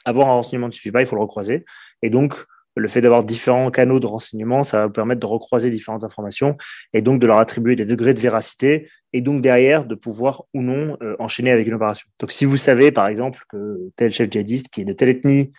Avoir 0.05 0.29
un 0.29 0.33
renseignement 0.33 0.67
ne 0.67 0.71
suffit 0.71 0.91
pas, 0.91 1.01
il 1.01 1.07
faut 1.07 1.15
le 1.15 1.21
recroiser. 1.21 1.65
Et 2.01 2.09
donc, 2.09 2.45
le 2.77 2.87
fait 2.87 3.01
d'avoir 3.01 3.23
différents 3.23 3.69
canaux 3.71 3.99
de 3.99 4.05
renseignement, 4.05 4.63
ça 4.63 4.79
va 4.79 4.87
vous 4.87 4.93
permettre 4.93 5.19
de 5.19 5.25
recroiser 5.25 5.69
différentes 5.69 6.03
informations 6.03 6.57
et 6.93 7.01
donc 7.01 7.19
de 7.19 7.27
leur 7.27 7.39
attribuer 7.39 7.75
des 7.75 7.85
degrés 7.85 8.13
de 8.13 8.19
véracité 8.19 8.89
et 9.13 9.21
donc 9.21 9.41
derrière 9.41 9.85
de 9.85 9.95
pouvoir 9.95 10.43
ou 10.53 10.61
non 10.61 10.97
euh, 11.01 11.15
enchaîner 11.19 11.51
avec 11.51 11.67
une 11.67 11.73
opération. 11.73 12.07
Donc 12.19 12.31
si 12.31 12.45
vous 12.45 12.57
savez 12.57 12.91
par 12.91 13.07
exemple 13.07 13.43
que 13.49 13.89
tel 13.95 14.11
chef 14.11 14.29
djihadiste 14.29 14.69
qui 14.69 14.81
est 14.81 14.85
de 14.85 14.93
telle 14.93 15.09
ethnie 15.09 15.51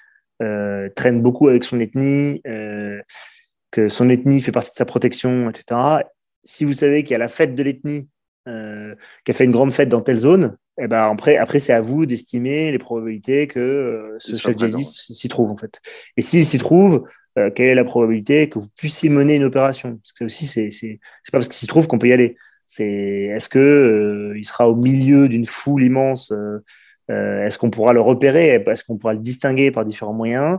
euh, 0.43 0.89
traîne 0.95 1.21
beaucoup 1.21 1.49
avec 1.49 1.65
son 1.65 1.81
ethnie, 1.81 2.41
que 3.71 3.89
son 3.89 4.09
ethnie 4.09 4.41
fait 4.41 4.53
partie 4.53 4.71
de 4.71 4.77
sa 4.77 4.85
protection, 4.85 5.51
etc., 5.51 6.05
si 6.45 6.65
vous 6.65 6.73
savez 6.73 7.03
qu'il 7.03 7.13
y 7.13 7.15
a 7.15 7.19
la 7.19 7.29
fête 7.29 7.55
de 7.55 7.63
l'ethnie 7.63 8.09
euh, 8.49 8.95
qui 9.25 9.33
a 9.33 9.35
fait 9.35 9.45
une 9.45 9.51
grande 9.51 9.73
fête 9.73 9.91
dans 9.91 10.01
telle 10.01 10.19
zone, 10.19 10.57
eh 10.81 10.87
ben 10.87 11.11
après, 11.11 11.37
après 11.37 11.61
c'est 11.61 11.73
à 11.73 11.81
vous 11.81 12.07
d'estimer 12.07 12.71
les 12.71 12.79
probabilités 12.79 13.47
que 13.47 13.59
euh, 13.59 14.17
ce 14.19 14.37
chef 14.37 14.57
djihadiste 14.57 15.13
s'y 15.13 15.29
trouve 15.29 15.51
en 15.51 15.57
fait. 15.57 15.81
Et 16.17 16.23
s'il 16.23 16.45
s'y 16.45 16.59
trouve, 16.59 17.05
euh, 17.39 17.51
quelle 17.51 17.67
est 17.67 17.75
la 17.75 17.85
probabilité 17.85 18.49
que 18.49 18.59
vous 18.59 18.69
puissiez 18.77 19.09
mener 19.09 19.37
une 19.37 19.45
opération? 19.45 19.97
Parce 19.97 20.13
que 20.13 20.19
ça 20.19 20.25
aussi, 20.25 20.47
c'est 20.47 20.71
c'est 20.71 20.99
pas 21.33 21.39
parce 21.39 21.49
qu'il 21.49 21.57
s'y 21.57 21.67
trouve 21.67 21.87
qu'on 21.87 21.99
peut 21.99 22.09
y 22.09 22.13
aller. 22.13 22.37
C'est 22.67 22.85
est-ce 22.85 23.49
que 23.49 24.35
il 24.37 24.45
sera 24.45 24.69
au 24.69 24.77
milieu 24.77 25.29
d'une 25.29 25.47
foule 25.47 25.85
immense 25.85 26.33
Est-ce 27.09 27.59
qu'on 27.59 27.71
pourra 27.71 27.93
le 27.93 28.01
repérer? 28.01 28.49
Est-ce 28.49 28.85
qu'on 28.85 28.99
pourra 28.99 29.15
le 29.15 29.21
distinguer 29.21 29.71
par 29.71 29.85
différents 29.85 30.13
moyens? 30.13 30.59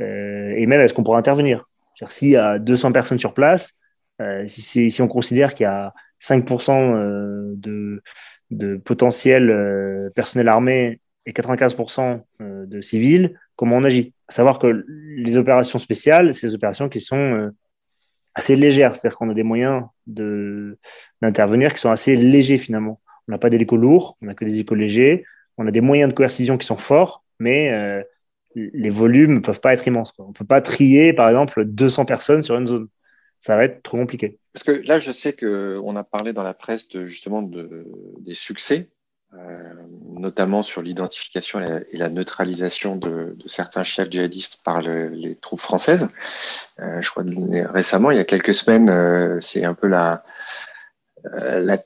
Et 0.00 0.66
même 0.66 0.80
est-ce 0.80 0.94
qu'on 0.94 1.04
pourra 1.04 1.18
intervenir? 1.18 1.68
S'il 2.08 2.30
y 2.30 2.36
a 2.36 2.58
200 2.58 2.92
personnes 2.92 3.18
sur 3.18 3.34
place, 3.34 3.74
euh, 4.20 4.44
si, 4.46 4.94
on 5.00 5.08
considère 5.08 5.54
qu'il 5.54 5.64
y 5.64 5.66
a 5.66 5.92
5% 6.20 6.94
euh, 6.94 7.54
de, 7.56 8.02
de, 8.52 8.76
potentiel 8.76 9.50
euh, 9.50 10.10
personnel 10.14 10.48
armé 10.48 11.00
et 11.26 11.32
95% 11.32 12.20
de 12.40 12.80
civils, 12.80 13.38
comment 13.54 13.76
on 13.76 13.84
agit? 13.84 14.12
Savoir 14.28 14.58
que 14.58 14.84
les 14.88 15.36
opérations 15.36 15.78
spéciales, 15.78 16.34
c'est 16.34 16.48
des 16.48 16.54
opérations 16.54 16.88
qui 16.88 17.00
sont 17.00 17.52
assez 18.34 18.56
légères, 18.56 18.96
c'est-à-dire 18.96 19.18
qu'on 19.18 19.30
a 19.30 19.34
des 19.34 19.44
moyens 19.44 19.84
d'intervenir 20.06 21.74
qui 21.74 21.80
sont 21.80 21.90
assez 21.90 22.16
légers 22.16 22.58
finalement. 22.58 23.00
On 23.28 23.32
n'a 23.32 23.38
pas 23.38 23.52
échos 23.52 23.76
lourds, 23.76 24.16
on 24.20 24.26
n'a 24.26 24.34
que 24.34 24.44
des 24.44 24.58
échos 24.58 24.74
légers, 24.74 25.24
on 25.58 25.66
a 25.68 25.70
des 25.70 25.80
moyens 25.80 26.10
de 26.10 26.14
coercition 26.14 26.58
qui 26.58 26.66
sont 26.66 26.76
forts, 26.76 27.24
mais 27.38 27.70
les 28.56 28.90
volumes 28.90 29.34
ne 29.34 29.40
peuvent 29.40 29.60
pas 29.60 29.74
être 29.74 29.86
immenses. 29.86 30.12
On 30.18 30.28
ne 30.28 30.32
peut 30.32 30.44
pas 30.44 30.60
trier, 30.60 31.12
par 31.12 31.28
exemple, 31.28 31.64
200 31.64 32.04
personnes 32.04 32.42
sur 32.42 32.56
une 32.56 32.66
zone 32.66 32.88
ça 33.42 33.56
va 33.56 33.64
être 33.64 33.82
trop 33.82 33.96
compliqué. 33.96 34.38
Parce 34.52 34.62
que 34.62 34.86
là, 34.86 35.00
je 35.00 35.10
sais 35.10 35.32
qu'on 35.32 35.96
a 35.96 36.04
parlé 36.04 36.32
dans 36.32 36.44
la 36.44 36.54
presse 36.54 36.86
justement 36.96 37.42
de, 37.42 37.86
des 38.20 38.34
succès 38.34 38.88
notamment 40.10 40.62
sur 40.62 40.82
l'identification 40.82 41.58
et 41.90 41.96
la 41.96 42.10
neutralisation 42.10 42.96
de, 42.96 43.34
certains 43.46 43.82
chefs 43.82 44.10
djihadistes 44.10 44.60
par 44.62 44.82
les 44.82 45.36
troupes 45.36 45.58
françaises. 45.58 46.10
je 46.78 47.08
crois 47.08 47.24
récemment, 47.72 48.10
il 48.10 48.18
y 48.18 48.20
a 48.20 48.24
quelques 48.24 48.52
semaines, 48.52 49.40
c'est 49.40 49.64
un 49.64 49.72
peu 49.72 49.88
la, 49.88 50.22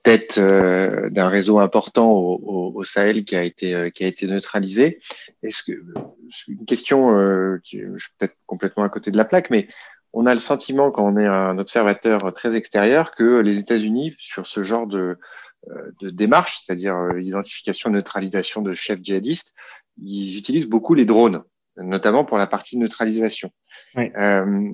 tête 0.03 0.41
d'un 0.41 1.29
réseau 1.29 1.61
important 1.61 2.11
au, 2.15 2.83
Sahel 2.83 3.25
qui 3.25 3.37
a 3.37 3.45
été 3.45 3.93
qui 3.93 4.05
a 4.05 4.27
neutralisé. 4.27 5.01
Est-ce 5.45 5.63
que 5.63 5.85
une 6.49 6.67
question, 6.67 7.59
qui, 7.63 7.79
je 7.79 8.09
peut-être 8.19 8.35
complètement 8.47 8.83
à 8.83 8.89
côté 8.89 9.13
de 9.13 9.17
la 9.17 9.25
plaque, 9.25 9.51
mais 9.51 9.69
on 10.19 10.25
a 10.25 10.33
le 10.33 10.41
sentiment, 10.41 10.91
quand 10.91 11.05
on 11.05 11.19
est 11.19 11.27
un 11.27 11.59
observateur 11.59 12.33
très 12.33 12.57
extérieur, 12.57 13.15
que 13.15 13.41
les 13.41 13.59
États-Unis, 13.59 14.15
sur 14.19 14.47
ce 14.47 14.63
genre 14.63 14.87
de, 14.87 15.19
euh, 15.69 15.91
démarche, 16.01 16.63
c'est-à-dire 16.65 16.95
euh, 16.95 17.21
identification, 17.21 17.91
neutralisation 17.91 18.63
de 18.63 18.73
chefs 18.73 19.01
djihadistes, 19.03 19.53
ils 20.03 20.39
utilisent 20.39 20.71
beaucoup 20.71 20.95
les 20.95 21.05
drones, 21.05 21.43
notamment 21.77 22.25
pour 22.25 22.39
la 22.39 22.47
partie 22.47 22.79
neutralisation. 22.79 23.51
Euh, 23.99 24.71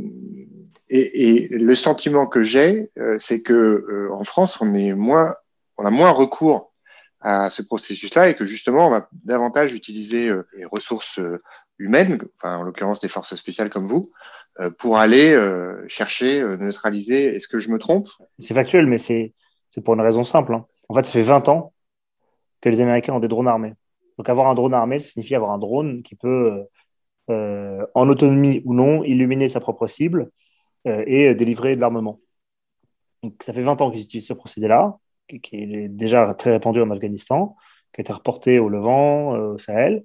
et, 0.88 1.49
le 1.51 1.74
sentiment 1.74 2.28
que 2.28 2.45
j'ai, 2.45 2.93
c'est 3.18 3.43
que 3.43 4.09
en 4.12 4.22
France, 4.22 4.61
on 4.61 4.74
est 4.74 4.93
moins, 4.93 5.34
on 5.76 5.84
a 5.84 5.90
moins 5.90 6.11
recours 6.11 6.72
à 7.20 7.51
ce 7.51 7.62
processus-là 7.62 8.28
et 8.28 8.34
que 8.34 8.45
justement, 8.45 8.86
on 8.86 8.90
va 8.90 9.09
davantage 9.24 9.72
utiliser 9.72 10.30
les 10.57 10.64
ressources 10.64 11.20
humaines, 11.78 12.22
enfin, 12.36 12.59
en 12.59 12.62
l'occurrence 12.62 13.01
des 13.01 13.09
forces 13.09 13.34
spéciales 13.34 13.70
comme 13.70 13.86
vous, 13.86 14.11
euh, 14.11 14.41
pour 14.78 14.98
aller 14.98 15.32
euh, 15.32 15.84
chercher, 15.88 16.40
euh, 16.40 16.57
neutraliser. 16.57 17.34
Est-ce 17.36 17.48
que 17.48 17.59
je 17.59 17.70
me 17.70 17.78
trompe? 17.78 18.09
C'est 18.38 18.55
factuel, 18.55 18.86
mais 18.86 18.98
c'est 18.98 19.32
pour 19.84 19.94
une 19.94 20.00
raison 20.00 20.22
simple. 20.22 20.55
Hein. 20.55 20.66
En 20.88 20.94
fait, 20.94 21.05
ça 21.05 21.12
fait 21.12 21.22
20 21.22 21.48
ans 21.48 21.72
que 22.61 22.68
les 22.68 22.80
Américains 22.80 23.14
ont 23.14 23.20
des 23.20 23.28
drones 23.28 23.48
armés. 23.48 23.74
Donc 24.18 24.28
avoir 24.28 24.48
un 24.48 24.55
drone 24.55 24.74
armé, 24.74 24.98
ça 24.98 25.12
signifie 25.12 25.34
avoir 25.34 25.53
un 25.53 25.59
drone 25.59 26.03
qui 26.03 26.14
peut, 26.14 26.64
en 27.28 28.09
autonomie 28.11 28.61
ou 28.66 28.74
non, 28.74 29.03
illuminer 29.05 29.48
sa 29.48 29.59
propre 29.59 29.86
cible 29.86 30.30
et 30.84 31.34
délivrer 31.34 31.76
de 31.76 31.80
l'armement. 31.80 32.20
Donc 33.22 33.42
ça 33.42 33.55
fait 33.55 33.62
20 33.62 33.80
ans 33.80 33.90
qu'ils 33.90 34.03
utilisent 34.03 34.26
ce 34.26 34.34
procédé-là, 34.34 34.98
qui, 35.42 35.57
est 35.57 35.88
déjà 35.88 36.34
très 36.34 36.53
répandu 36.53 36.82
en 36.82 36.90
Afghanistan, 36.90 37.57
qui 37.92 38.00
a 38.00 38.03
été 38.03 38.12
reporté 38.12 38.59
au 38.59 38.68
Levant, 38.68 39.30
au 39.30 39.59
Sahel. 39.59 40.05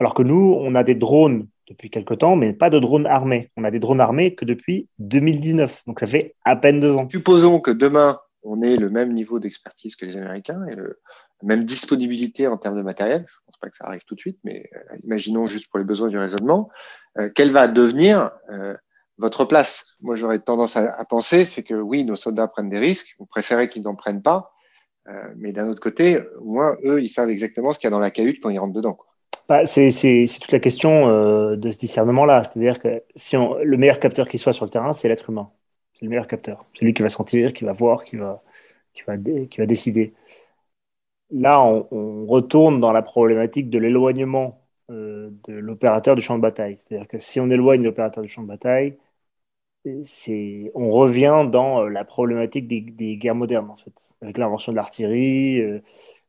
Alors 0.00 0.14
que 0.14 0.22
nous, 0.22 0.56
on 0.58 0.74
a 0.74 0.82
des 0.82 0.94
drones 0.94 1.46
depuis 1.68 1.90
quelques 1.90 2.18
temps, 2.18 2.36
mais 2.36 2.52
pas 2.52 2.70
de 2.70 2.78
drones 2.78 3.06
armés. 3.06 3.50
On 3.56 3.64
a 3.64 3.70
des 3.70 3.80
drones 3.80 4.00
armés 4.00 4.34
que 4.34 4.44
depuis 4.44 4.88
2019, 4.98 5.84
donc 5.86 6.00
ça 6.00 6.06
fait 6.06 6.34
à 6.44 6.56
peine 6.56 6.80
deux 6.80 6.94
ans. 6.94 7.08
Supposons 7.10 7.60
que 7.60 7.70
demain, 7.70 8.20
on 8.42 8.62
ait 8.62 8.76
le 8.76 8.88
même 8.88 9.12
niveau 9.12 9.38
d'expertise 9.40 9.96
que 9.96 10.06
les 10.06 10.16
Américains 10.16 10.64
et 10.70 10.74
le, 10.74 11.00
la 11.42 11.48
même 11.48 11.64
disponibilité 11.64 12.46
en 12.46 12.56
termes 12.56 12.76
de 12.76 12.82
matériel. 12.82 13.24
Je 13.28 13.34
ne 13.34 13.46
pense 13.46 13.58
pas 13.58 13.70
que 13.70 13.76
ça 13.76 13.84
arrive 13.86 14.02
tout 14.06 14.14
de 14.14 14.20
suite, 14.20 14.38
mais 14.44 14.68
euh, 14.74 14.96
imaginons 15.04 15.46
juste 15.46 15.68
pour 15.68 15.78
les 15.78 15.84
besoins 15.84 16.08
du 16.08 16.18
raisonnement, 16.18 16.70
euh, 17.18 17.30
quelle 17.34 17.52
va 17.52 17.68
devenir 17.68 18.30
euh, 18.50 18.74
votre 19.18 19.44
place? 19.44 19.86
Moi, 20.00 20.16
j'aurais 20.16 20.38
tendance 20.38 20.76
à, 20.76 21.04
penser, 21.04 21.44
c'est 21.44 21.62
que 21.62 21.74
oui, 21.74 22.04
nos 22.04 22.16
soldats 22.16 22.48
prennent 22.48 22.70
des 22.70 22.78
risques, 22.78 23.14
on 23.18 23.26
préférait 23.26 23.68
qu'ils 23.68 23.82
n'en 23.82 23.94
prennent 23.94 24.22
pas, 24.22 24.52
mais 25.36 25.52
d'un 25.52 25.68
autre 25.68 25.80
côté, 25.80 26.20
au 26.38 26.46
moins, 26.46 26.76
eux, 26.84 27.00
ils 27.00 27.08
savent 27.08 27.30
exactement 27.30 27.72
ce 27.72 27.78
qu'il 27.78 27.86
y 27.86 27.92
a 27.92 27.92
dans 27.92 28.00
la 28.00 28.10
cahute 28.10 28.42
quand 28.42 28.50
ils 28.50 28.58
rentrent 28.58 28.74
dedans. 28.74 28.98
Bah, 29.48 29.64
c'est 29.64 29.90
toute 30.40 30.50
la 30.52 30.58
question 30.58 31.08
euh, 31.08 31.56
de 31.56 31.70
ce 31.70 31.78
discernement-là. 31.78 32.42
C'est-à-dire 32.42 32.80
que 32.80 33.02
si 33.14 33.36
le 33.36 33.76
meilleur 33.76 34.00
capteur 34.00 34.28
qui 34.28 34.38
soit 34.38 34.52
sur 34.52 34.64
le 34.64 34.70
terrain, 34.70 34.92
c'est 34.92 35.08
l'être 35.08 35.30
humain. 35.30 35.52
C'est 35.92 36.04
le 36.04 36.10
meilleur 36.10 36.26
capteur. 36.26 36.66
C'est 36.74 36.84
lui 36.84 36.94
qui 36.94 37.02
va 37.02 37.08
sentir, 37.08 37.52
qui 37.52 37.64
va 37.64 37.72
voir, 37.72 38.04
qui 38.04 38.16
va, 38.16 38.42
décider. 39.66 40.14
Là, 41.30 41.60
on, 41.62 42.26
retourne 42.26 42.80
dans 42.80 42.92
la 42.92 43.02
problématique 43.02 43.70
de 43.70 43.78
l'éloignement 43.78 44.60
euh, 44.90 45.30
de 45.44 45.54
l'opérateur 45.54 46.14
du 46.16 46.22
champ 46.22 46.36
de 46.36 46.42
bataille. 46.42 46.76
C'est-à-dire 46.78 47.08
que 47.08 47.18
si 47.18 47.40
on 47.40 47.50
éloigne 47.50 47.82
l'opérateur 47.82 48.22
du 48.22 48.28
champ 48.28 48.42
de 48.42 48.48
bataille, 48.48 48.96
on 50.74 50.90
revient 50.90 51.46
dans 51.50 51.82
euh, 51.84 51.88
la 51.88 52.04
problématique 52.04 52.66
des, 52.66 53.16
guerres 53.16 53.34
modernes, 53.34 53.70
en 53.70 53.76
fait, 53.76 54.14
avec 54.20 54.38
l'invention 54.38 54.72
de 54.72 54.76
l'artillerie, 54.76 55.62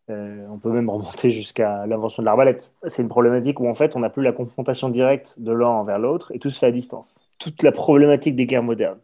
on 0.09 0.57
peut 0.59 0.71
même 0.71 0.89
remonter 0.89 1.31
jusqu'à 1.31 1.85
l'invention 1.85 2.21
de 2.23 2.25
l'arbalète. 2.25 2.73
C'est 2.87 3.01
une 3.01 3.09
problématique 3.09 3.59
où 3.59 3.67
en 3.67 3.73
fait 3.73 3.95
on 3.95 3.99
n'a 3.99 4.09
plus 4.09 4.23
la 4.23 4.31
confrontation 4.31 4.89
directe 4.89 5.35
de 5.39 5.51
l'un 5.51 5.67
envers 5.67 5.99
l'autre 5.99 6.31
et 6.33 6.39
tout 6.39 6.49
se 6.49 6.59
fait 6.59 6.67
à 6.67 6.71
distance. 6.71 7.19
Toute 7.39 7.63
la 7.63 7.71
problématique 7.71 8.35
des 8.35 8.45
guerres 8.45 8.63
modernes. 8.63 8.99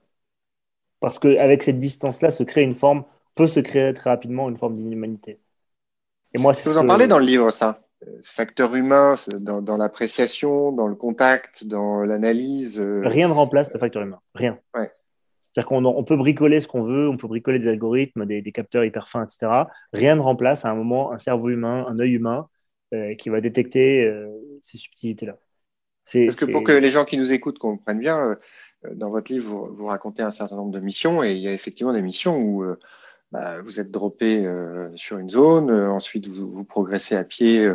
Parce 0.99 1.19
qu'avec 1.19 1.63
cette 1.63 1.79
distance-là 1.79 2.31
se 2.31 2.43
crée 2.43 2.63
une 2.63 2.73
forme, 2.73 3.03
peut 3.35 3.47
se 3.47 3.59
créer 3.59 3.93
très 3.93 4.09
rapidement 4.09 4.49
une 4.49 4.57
forme 4.57 4.75
d'inhumanité. 4.75 5.39
Et 6.33 6.39
moi, 6.39 6.53
Vous 6.65 6.77
en 6.77 6.85
parlez 6.85 7.07
dans 7.07 7.19
le 7.19 7.25
livre, 7.25 7.51
ça 7.51 7.79
ce 8.21 8.33
facteur 8.33 8.75
humain 8.75 9.15
dans, 9.39 9.61
dans 9.61 9.77
l'appréciation, 9.77 10.73
dans 10.73 10.87
le 10.87 10.95
contact, 10.95 11.63
dans 11.65 12.01
l'analyse. 12.03 12.79
Euh, 12.79 13.01
Rien 13.07 13.27
ne 13.29 13.33
remplace 13.33 13.71
le 13.73 13.79
facteur 13.79 14.01
humain. 14.03 14.19
Rien. 14.35 14.59
Ouais. 14.75 14.91
C'est-à-dire 15.53 15.67
qu'on 15.67 16.03
peut 16.03 16.17
bricoler 16.17 16.59
ce 16.59 16.67
qu'on 16.67 16.81
veut, 16.81 17.07
on 17.07 17.15
peut 17.15 17.27
bricoler 17.27 17.59
des 17.59 17.67
algorithmes, 17.67 18.25
des, 18.25 18.51
capteurs 18.51 18.83
hyper 18.83 19.07
fins, 19.07 19.23
etc. 19.23 19.65
Rien 19.93 20.15
ne 20.15 20.21
remplace 20.21 20.65
à 20.65 20.71
un 20.71 20.75
moment 20.75 21.11
un 21.11 21.19
cerveau 21.19 21.49
humain, 21.49 21.85
un 21.87 21.99
œil 21.99 22.13
humain 22.13 22.47
euh, 22.93 23.13
qui 23.13 23.29
va 23.29 23.39
détecter 23.39 24.07
euh, 24.07 24.27
ces 24.61 24.79
subtilités-là. 24.79 25.37
Parce 26.11 26.35
que 26.35 26.51
pour 26.51 26.63
que 26.63 26.71
les 26.71 26.89
gens 26.89 27.05
qui 27.05 27.19
nous 27.19 27.31
écoutent 27.31 27.59
comprennent 27.59 27.99
bien, 27.99 28.31
euh, 28.31 28.35
dans 28.95 29.11
votre 29.11 29.31
livre, 29.31 29.69
vous, 29.71 29.85
racontez 29.85 30.23
un 30.23 30.31
certain 30.31 30.55
nombre 30.55 30.71
de 30.71 30.79
missions 30.79 31.23
et 31.23 31.33
il 31.33 31.37
y 31.37 31.47
a 31.47 31.53
effectivement 31.53 31.93
des 31.93 32.01
missions 32.01 32.35
où 32.35 32.65
bah, 33.31 33.61
vous 33.61 33.79
êtes 33.79 33.91
droppé 33.91 34.45
sur 34.95 35.19
une 35.19 35.29
zone, 35.29 35.71
ensuite 35.71 36.27
vous, 36.27 36.51
vous, 36.51 36.63
progressez 36.65 37.15
à 37.15 37.23
pied 37.23 37.71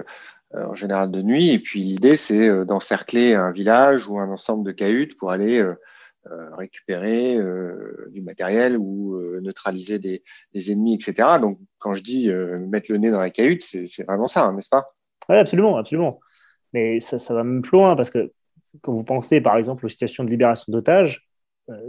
en 0.52 0.74
général 0.74 1.10
de 1.10 1.22
nuit 1.22 1.50
et 1.50 1.58
puis 1.58 1.80
l'idée 1.80 2.18
c'est 2.18 2.66
d'encercler 2.66 3.32
un 3.32 3.52
village 3.52 4.06
ou 4.06 4.18
un 4.18 4.28
ensemble 4.28 4.66
de 4.66 4.72
cahutes 4.72 5.16
pour 5.16 5.30
aller 5.30 5.64
récupérer 6.52 7.36
euh, 7.36 8.08
du 8.10 8.20
matériel 8.20 8.76
ou 8.78 9.14
euh, 9.14 9.40
neutraliser 9.40 9.98
des, 9.98 10.22
ennemis, 10.54 10.94
etc. 10.94 11.38
Donc, 11.40 11.58
quand 11.78 11.92
je 11.92 12.02
dis 12.02 12.30
mettre 12.68 12.90
le 12.90 12.98
nez 12.98 13.10
dans 13.10 13.20
la 13.20 13.30
cahute, 13.30 13.62
c'est 13.62 14.04
vraiment 14.04 14.28
ça, 14.28 14.44
hein, 14.44 14.52
n'est-ce 14.54 14.68
pas? 14.68 14.86
Oui, 15.28 15.36
absolument, 15.36 15.76
absolument. 15.76 16.20
Mais 16.72 17.00
ça, 17.00 17.16
va 17.32 17.44
même 17.44 17.62
plus 17.62 17.78
loin 17.78 17.96
parce 17.96 18.10
que 18.10 18.32
quand 18.82 18.92
vous 18.92 19.04
pensez, 19.04 19.40
par 19.40 19.56
exemple, 19.56 19.86
aux 19.86 19.88
situations 19.88 20.24
de 20.24 20.30
libération 20.30 20.70
d'otages, 20.72 21.26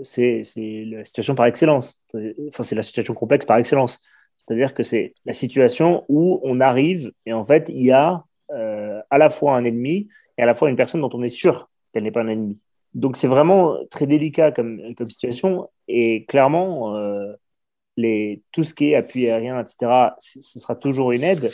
c'est 0.04 0.44
la 0.56 1.06
situation 1.06 1.36
par 1.36 1.46
excellence. 1.46 2.02
Enfin, 2.50 2.64
c'est 2.64 2.76
la 2.76 2.84
situation 2.84 3.14
complexe 3.14 3.46
par 3.46 3.58
excellence. 3.58 4.00
C'est-à-dire 4.38 4.74
que 4.74 4.84
c'est 4.84 5.14
la 5.26 5.34
situation 5.34 6.06
où 6.10 6.40
on 6.44 6.60
arrive 6.60 7.12
et 7.26 7.34
en 7.34 7.44
fait, 7.44 7.70
il 7.70 7.86
y 7.86 7.92
a 7.92 8.24
à 8.50 9.18
la 9.18 9.30
fois 9.30 9.56
un 9.56 9.64
ennemi 9.64 10.10
et 10.38 10.42
à 10.42 10.46
la 10.46 10.54
fois 10.54 10.70
une 10.70 10.76
personne 10.76 11.02
dont 11.02 11.10
on 11.14 11.24
est 11.24 11.30
sûr 11.30 11.70
qu'elle 11.94 12.04
n'est 12.04 12.12
pas 12.12 12.22
un 12.22 12.28
ennemi. 12.28 12.60
Donc 12.94 13.18
c'est 13.18 13.28
vraiment 13.28 13.78
très 13.92 14.08
délicat 14.08 14.52
comme, 14.52 14.82
situation. 15.10 15.70
Et 15.88 16.26
clairement, 16.26 16.96
euh, 16.96 17.34
les, 17.98 18.44
tout 18.52 18.64
ce 18.64 18.74
qui 18.74 18.92
est 18.92 18.96
appui 18.96 19.28
aérien, 19.28 19.60
etc., 19.60 20.12
ce 20.20 20.60
sera 20.60 20.76
toujours 20.76 21.12
une 21.12 21.24
aide. 21.24 21.50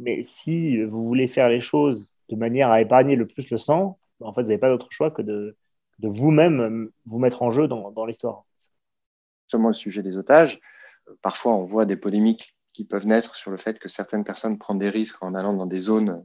Mais 0.00 0.22
si 0.22 0.82
vous 0.82 1.04
voulez 1.04 1.28
faire 1.28 1.48
les 1.48 1.60
choses 1.60 2.14
de 2.28 2.36
manière 2.36 2.70
à 2.70 2.80
épargner 2.80 3.16
le 3.16 3.26
plus 3.26 3.50
le 3.50 3.58
sang, 3.58 3.98
en 4.20 4.32
fait, 4.32 4.42
vous 4.42 4.48
n'avez 4.48 4.58
pas 4.58 4.70
d'autre 4.70 4.88
choix 4.90 5.10
que 5.10 5.22
de, 5.22 5.56
vous-même 6.00 6.60
euh, 6.60 6.92
vous 7.06 7.18
mettre 7.18 7.42
en 7.42 7.50
jeu 7.50 7.68
dans, 7.68 7.90
dans 7.90 8.04
l'histoire. 8.04 8.44
Justement, 9.46 9.68
le 9.68 9.74
sujet 9.74 10.02
des 10.02 10.16
otages, 10.16 10.60
parfois 11.22 11.54
on 11.54 11.64
voit 11.64 11.86
des 11.86 11.96
polémiques 11.96 12.56
qui 12.72 12.84
peuvent 12.84 13.06
naître 13.06 13.36
sur 13.36 13.50
le 13.50 13.56
fait 13.56 13.78
que 13.78 13.88
certaines 13.88 14.24
personnes 14.24 14.58
prennent 14.58 14.78
des 14.78 14.90
risques 14.90 15.22
en 15.22 15.34
allant 15.34 15.54
dans 15.54 15.66
des 15.66 15.78
zones 15.78 16.24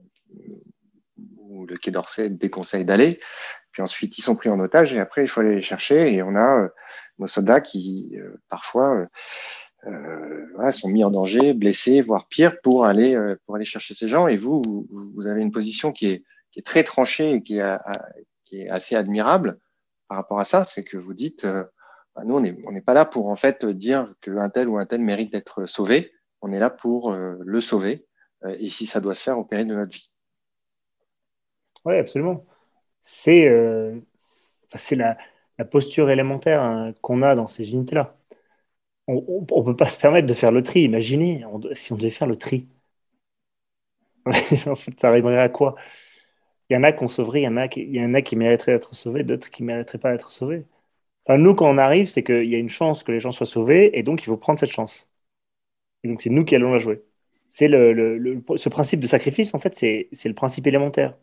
où 1.59 1.65
le 1.65 1.77
Quai 1.77 1.91
d'Orsay 1.91 2.29
déconseille 2.29 2.85
d'aller. 2.85 3.19
Puis 3.71 3.81
ensuite, 3.81 4.17
ils 4.17 4.21
sont 4.21 4.35
pris 4.35 4.49
en 4.49 4.59
otage 4.59 4.93
et 4.93 4.99
après, 4.99 5.23
il 5.23 5.27
faut 5.27 5.41
aller 5.41 5.55
les 5.55 5.61
chercher. 5.61 6.13
Et 6.13 6.23
on 6.23 6.35
a 6.35 6.63
euh, 6.63 6.69
nos 7.19 7.27
soldats 7.27 7.61
qui, 7.61 8.17
euh, 8.17 8.41
parfois, 8.49 9.07
euh, 9.85 10.71
sont 10.71 10.89
mis 10.89 11.03
en 11.03 11.11
danger, 11.11 11.53
blessés, 11.53 12.01
voire 12.01 12.27
pire, 12.27 12.59
pour 12.61 12.85
aller, 12.85 13.17
pour 13.45 13.55
aller 13.55 13.65
chercher 13.65 13.93
ces 13.93 14.07
gens. 14.07 14.27
Et 14.27 14.37
vous, 14.37 14.87
vous, 14.89 15.27
avez 15.27 15.41
une 15.41 15.51
position 15.51 15.91
qui 15.91 16.07
est, 16.07 16.23
très 16.65 16.83
tranchée 16.83 17.35
et 17.35 17.41
qui 17.41 17.57
est, 17.57 18.69
assez 18.69 18.95
admirable 18.95 19.59
par 20.09 20.17
rapport 20.17 20.39
à 20.39 20.45
ça. 20.45 20.65
C'est 20.65 20.83
que 20.83 20.97
vous 20.97 21.13
dites, 21.13 21.45
bah, 21.45 22.23
nous, 22.25 22.35
on 22.35 22.71
n'est 22.71 22.81
pas 22.81 22.93
là 22.93 23.05
pour 23.05 23.27
en 23.27 23.37
fait 23.37 23.65
dire 23.65 24.13
qu'un 24.19 24.49
tel 24.49 24.67
ou 24.67 24.77
un 24.77 24.85
tel 24.85 24.99
mérite 24.99 25.31
d'être 25.31 25.65
sauvé. 25.67 26.11
On 26.41 26.51
est 26.51 26.59
là 26.59 26.69
pour 26.69 27.13
le 27.13 27.61
sauver. 27.61 28.05
et 28.45 28.69
si 28.69 28.87
ça 28.87 28.99
doit 28.99 29.15
se 29.15 29.23
faire 29.23 29.37
au 29.37 29.45
péril 29.45 29.67
de 29.67 29.75
notre 29.75 29.93
vie. 29.93 30.11
Oui, 31.89 31.97
absolument 31.97 32.45
c'est 33.03 33.47
euh, 33.49 33.99
la, 34.91 35.17
la, 35.57 35.65
posture 35.65 36.09
élémentaire 36.11 36.61
hein, 36.61 36.93
qu'on 37.01 37.21
a 37.23 37.35
dans 37.35 37.47
ces 37.47 37.73
unités-là. 37.73 38.17
On 39.07 39.41
ne 39.41 39.65
peut 39.65 39.75
pas 39.75 39.89
se 39.89 39.99
permettre 39.99 40.27
de 40.27 40.33
faire 40.35 40.51
le 40.51 40.63
tri. 40.63 40.81
Imaginez 40.83 41.43
si 41.73 41.93
on 41.93 41.97
devait 41.97 42.09
faire 42.11 42.27
le 42.27 42.37
tri. 42.37 42.67
en 44.67 44.75
fait, 44.75 44.99
ça 44.99 45.09
arriverait 45.09 45.39
à 45.39 45.49
quoi? 45.49 45.75
Il 46.69 46.75
y 46.75 46.77
en 46.77 46.83
a 46.83 46.93
qu'on 46.93 47.07
sauverait, 47.09 47.41
il 47.41 47.45
y 47.45 47.47
en 47.47 47.57
a 47.57 47.67
qui, 47.67 47.81
il 47.81 48.23
qui 48.23 48.35
mériteraient 48.35 48.73
d'être 48.73 48.95
sauvés, 48.95 49.23
d'autres 49.23 49.49
qui 49.51 49.63
ne 49.63 49.67
mériteraient 49.67 49.99
pas 49.99 50.11
d'être 50.11 50.31
sauvés. 50.31 50.65
Nous, 51.29 51.55
quand 51.55 51.69
on 51.69 51.77
arrive, 51.79 52.07
c'est 52.09 52.23
qu'il 52.23 52.45
y 52.49 52.55
a 52.55 52.59
une 52.59 52.69
chance 52.69 53.03
que 53.03 53.11
les 53.11 53.19
gens 53.21 53.31
soient 53.31 53.45
sauvés, 53.47 53.97
et 53.99 54.03
donc 54.03 54.23
il 54.23 54.25
faut 54.25 54.37
prendre 54.37 54.59
cette 54.59 54.71
chance. 54.71 55.09
Et 56.03 56.09
donc 56.09 56.21
c'est 56.21 56.29
nous 56.29 56.45
qui 56.45 56.55
allons 56.55 56.73
la 56.73 56.79
jouer. 56.79 57.03
c'est 57.49 57.67
le, 57.69 58.43
ce 58.57 58.69
principe 58.69 58.99
de 59.01 59.07
sacrifice, 59.07 59.53
en 59.55 59.59
fait, 59.59 59.75
c'est 59.75 60.09
le 60.25 60.33
principe 60.35 60.67
élémentaire. 60.67 61.15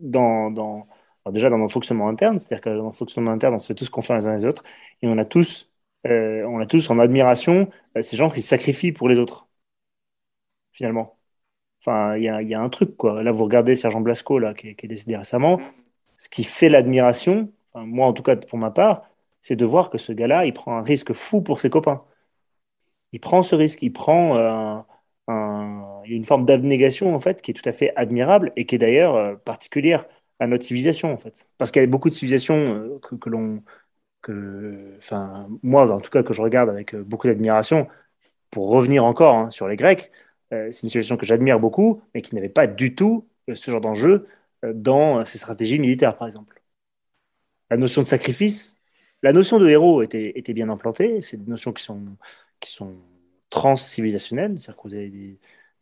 Dans, 0.00 0.50
dans 0.50 0.86
déjà 1.32 1.50
dans 1.50 1.58
nos 1.58 1.68
fonctionnements 1.68 2.08
internes, 2.08 2.38
c'est-à-dire 2.38 2.62
que 2.62 2.70
dans 2.70 2.84
nos 2.84 2.92
fonctionnements 2.92 3.32
internes, 3.32 3.54
on 3.54 3.58
sait 3.58 3.74
tous 3.74 3.88
confiance 3.88 4.24
les 4.24 4.28
uns 4.28 4.36
les 4.36 4.46
autres, 4.46 4.62
et 5.02 5.08
on 5.08 5.18
a 5.18 5.24
tous, 5.24 5.72
euh, 6.06 6.44
on 6.44 6.60
a 6.60 6.66
tous 6.66 6.90
en 6.90 6.98
admiration 6.98 7.70
euh, 7.96 8.02
ces 8.02 8.16
gens 8.16 8.30
qui 8.30 8.42
se 8.42 8.48
sacrifient 8.48 8.92
pour 8.92 9.08
les 9.08 9.18
autres, 9.18 9.48
finalement. 10.72 11.18
Enfin, 11.80 12.16
il 12.16 12.24
y 12.24 12.28
a, 12.28 12.42
y 12.42 12.54
a, 12.54 12.60
un 12.60 12.68
truc, 12.70 12.96
quoi. 12.96 13.22
Là, 13.22 13.32
vous 13.32 13.44
regardez 13.44 13.76
Sergent 13.76 14.00
Blasco, 14.00 14.38
là, 14.38 14.54
qui, 14.54 14.74
qui 14.76 14.86
est 14.86 14.88
décédé 14.88 15.16
récemment, 15.16 15.60
ce 16.18 16.28
qui 16.28 16.44
fait 16.44 16.68
l'admiration, 16.68 17.52
moi 17.74 18.06
en 18.06 18.12
tout 18.12 18.22
cas 18.22 18.36
pour 18.36 18.58
ma 18.58 18.70
part, 18.70 19.10
c'est 19.42 19.56
de 19.56 19.64
voir 19.64 19.90
que 19.90 19.98
ce 19.98 20.12
gars-là, 20.12 20.46
il 20.46 20.52
prend 20.54 20.76
un 20.78 20.82
risque 20.82 21.12
fou 21.12 21.42
pour 21.42 21.60
ses 21.60 21.70
copains. 21.70 22.04
Il 23.12 23.20
prend 23.20 23.42
ce 23.42 23.54
risque, 23.54 23.82
il 23.82 23.92
prend 23.92 24.36
euh, 24.36 24.78
un, 25.28 25.95
il 26.06 26.10
y 26.12 26.14
a 26.14 26.16
une 26.16 26.24
forme 26.24 26.44
d'abnégation 26.46 27.14
en 27.14 27.20
fait 27.20 27.42
qui 27.42 27.50
est 27.52 27.54
tout 27.54 27.68
à 27.68 27.72
fait 27.72 27.92
admirable 27.96 28.52
et 28.56 28.66
qui 28.66 28.74
est 28.76 28.78
d'ailleurs 28.78 29.16
euh, 29.16 29.36
particulière 29.36 30.06
à 30.40 30.46
notre 30.46 30.64
civilisation 30.64 31.12
en 31.12 31.16
fait. 31.18 31.48
Parce 31.58 31.70
qu'il 31.70 31.82
y 31.82 31.84
a 31.84 31.88
beaucoup 31.88 32.10
de 32.10 32.14
civilisations 32.14 32.56
euh, 32.56 32.98
que, 33.00 33.16
que 33.16 33.30
l'on, 33.30 33.62
que, 34.22 34.94
enfin 34.98 35.48
moi 35.62 35.92
en 35.92 36.00
tout 36.00 36.10
cas 36.10 36.22
que 36.22 36.32
je 36.34 36.42
regarde 36.42 36.70
avec 36.70 36.94
beaucoup 36.96 37.26
d'admiration. 37.28 37.88
Pour 38.50 38.68
revenir 38.70 39.04
encore 39.04 39.36
hein, 39.36 39.50
sur 39.50 39.68
les 39.68 39.76
Grecs, 39.76 40.10
c'est 40.50 40.66
une 40.68 40.72
civilisation 40.72 41.16
que 41.16 41.26
j'admire 41.26 41.60
beaucoup, 41.60 42.02
mais 42.14 42.22
qui 42.22 42.34
n'avait 42.36 42.48
pas 42.48 42.66
du 42.68 42.94
tout 42.94 43.28
ce 43.52 43.70
genre 43.70 43.80
d'enjeu 43.80 44.28
dans 44.64 45.24
ses 45.24 45.38
stratégies 45.38 45.78
militaires 45.78 46.16
par 46.16 46.28
exemple. 46.28 46.62
La 47.70 47.76
notion 47.76 48.02
de 48.02 48.06
sacrifice, 48.06 48.76
la 49.22 49.32
notion 49.32 49.58
de 49.58 49.68
héros 49.68 50.02
était, 50.02 50.38
était 50.38 50.54
bien 50.54 50.68
implantée. 50.68 51.20
C'est 51.22 51.36
des 51.36 51.50
notions 51.50 51.72
qui 51.72 51.82
sont 51.82 52.16
qui 52.60 52.72
sont 52.72 52.96
trans-civilisationnelles, 53.50 54.60
c'est-à-dire 54.60 54.76
que 54.82 54.88
vous 54.88 54.94
avez 54.94 55.08
des, 55.10 55.38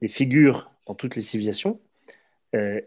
figures 0.09 0.71
dans 0.87 0.95
toutes 0.95 1.17
les 1.17 1.23
civilisations. 1.23 1.81
Euh, 2.55 2.81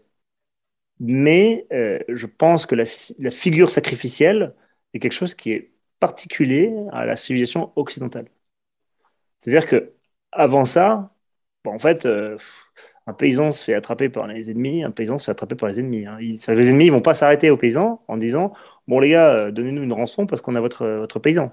mais 1.00 1.66
euh, 1.72 2.00
je 2.08 2.26
pense 2.26 2.66
que 2.66 2.74
la, 2.74 2.84
figure 3.30 3.70
sacrificielle 3.70 4.54
est 4.94 5.00
quelque 5.00 5.12
chose 5.12 5.34
qui 5.34 5.52
est 5.52 5.72
particulier 6.00 6.74
à 6.92 7.06
la 7.06 7.16
civilisation 7.16 7.72
occidentale. 7.76 8.28
C'est-à-dire 9.38 9.66
que 9.68 9.92
avant 10.32 10.64
ça, 10.64 11.14
en 11.64 11.78
fait, 11.78 12.06
euh, 12.06 12.38
un 13.06 13.14
paysan 13.14 13.52
se 13.52 13.64
fait 13.64 13.74
attraper 13.74 14.08
par 14.08 14.26
les 14.26 14.50
ennemis, 14.50 14.84
un 14.84 14.90
paysan 14.90 15.18
se 15.18 15.26
fait 15.26 15.30
attraper 15.32 15.56
par 15.56 15.68
les 15.68 15.80
ennemis. 15.80 16.06
Hein. 16.06 16.18
les 16.20 16.68
ennemis 16.68 16.86
ne 16.86 16.92
vont 16.92 17.00
pas 17.00 17.14
s'arrêter 17.14 17.50
aux 17.50 17.56
paysans 17.56 18.04
en 18.08 18.16
disant 18.16 18.52
Bon, 18.88 19.00
les 19.00 19.10
gars, 19.10 19.50
donnez-nous 19.50 19.82
une 19.82 19.92
rançon 19.92 20.26
parce 20.26 20.40
qu'on 20.42 20.54
a 20.56 20.60
votre, 20.60 20.86
votre 20.86 21.18
paysan. 21.20 21.52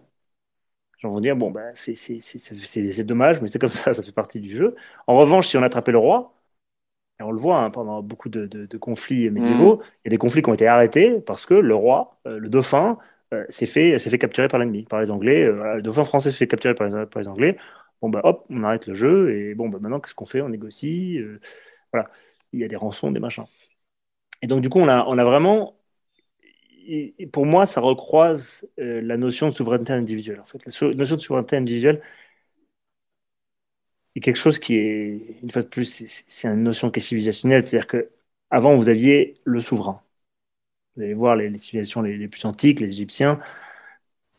J'en 1.00 1.10
vont 1.10 1.20
dire, 1.20 1.36
bon, 1.36 1.52
ben, 1.52 1.72
c'est 1.76 3.04
dommage, 3.04 3.41
mais 3.41 3.48
c'est 3.48 3.60
comme 3.60 3.70
ça, 3.70 3.93
ça 3.93 4.04
fait 4.04 4.12
partie 4.12 4.39
du 4.39 4.56
jeu. 4.56 4.76
En 5.08 5.18
revanche, 5.18 5.48
si 5.48 5.58
on 5.58 5.64
attrapait 5.64 5.91
le 5.91 5.98
roi, 5.98 6.34
et 7.20 7.24
on 7.24 7.32
le 7.32 7.39
voit 7.39 7.60
hein, 7.60 7.70
pendant 7.72 8.02
beaucoup 8.02 8.30
de, 8.30 8.78
conflits 8.78 9.30
médiévaux, 9.30 9.78
mm. 9.78 9.82
il 9.82 10.06
y 10.06 10.10
a 10.10 10.12
des 10.12 10.18
conflits 10.18 10.41
qui 10.41 10.50
ont 10.50 10.54
été 10.54 10.68
arrêtés 10.68 11.22
parce 11.22 11.46
que 11.46 11.54
le 11.54 11.76
roi, 11.76 12.20
euh, 12.28 12.39
le 12.39 12.50
dauphin, 12.50 12.98
euh, 13.34 13.46
s'est 13.50 13.66
fait, 13.66 13.98
fait 13.98 14.18
capturer 14.20 14.48
par 14.48 14.60
l'ennemi, 14.60 14.84
par 14.84 15.00
les 15.02 15.12
Anglais. 15.12 15.43
Euh, 15.46 15.76
le 15.76 15.82
dauphin 15.82 16.04
français 16.04 16.32
s'est 16.32 16.38
fait 16.38 16.48
capturer 16.48 16.76
par 16.76 16.88
les, 16.88 17.06
par 17.06 17.22
les, 17.22 17.28
Anglais. 17.28 17.58
Bon, 18.02 18.10
ben, 18.10 18.22
hop, 18.24 18.46
on 18.50 18.64
arrête 18.64 18.88
le 18.88 18.93
jeu, 18.96 19.34
et 19.36 19.56
bon, 19.56 19.70
ben, 19.70 19.80
maintenant, 19.80 20.00
qu'est-ce 20.00 20.16
qu'on 20.16 20.26
fait? 20.26 20.41
On 20.41 20.50
négocie. 20.50 21.20
voilà, 21.93 22.10
il 22.54 22.60
y 22.60 22.64
a 22.66 22.68
des 22.68 22.76
rançons, 22.76 23.12
des 23.12 23.20
machins. 23.20 23.46
Et 24.41 24.48
donc, 24.48 24.62
du 24.62 24.70
coup, 24.70 24.80
on 24.80 24.88
a, 24.88 25.06
on 25.08 25.18
a 25.18 25.24
vraiment 25.24 25.76
pour 27.32 27.46
moi, 27.46 27.66
ça 27.66 27.82
recroise 27.82 28.68
euh, 28.80 29.02
la 29.02 29.18
notion 29.18 29.50
de 29.50 29.54
souveraineté 29.54 29.94
individuelle. 29.94 30.40
En 30.40 30.46
fait, 30.46 30.60
la 30.66 30.94
notion 30.96 31.16
de 31.16 31.22
souveraineté 31.22 31.56
individuelle 31.58 32.02
est 34.16 34.20
quelque 34.22 34.38
chose 34.38 34.60
qui 34.60 34.76
est, 34.76 35.40
une 35.44 35.52
fois 35.52 35.62
de 35.64 35.68
plus, 35.68 36.06
c'est 36.28 36.48
une 36.48 36.64
notion 36.64 36.90
qui 36.92 37.00
est 37.00 37.04
civilisationnelle. 37.04 37.68
C'est-à-dire 37.68 37.88
que 37.88 38.10
avant, 38.50 38.76
vous 38.76 38.90
aviez 38.90 39.36
le 39.44 39.60
souverain. 39.60 40.02
Vous 40.96 41.04
allez 41.04 41.14
voir 41.14 41.36
les, 41.36 41.58
civilisations 41.60 42.02
les, 42.02 42.28
plus 42.28 42.46
antiques, 42.46 42.80
les 42.80 42.90
Égyptiens. 42.90 43.40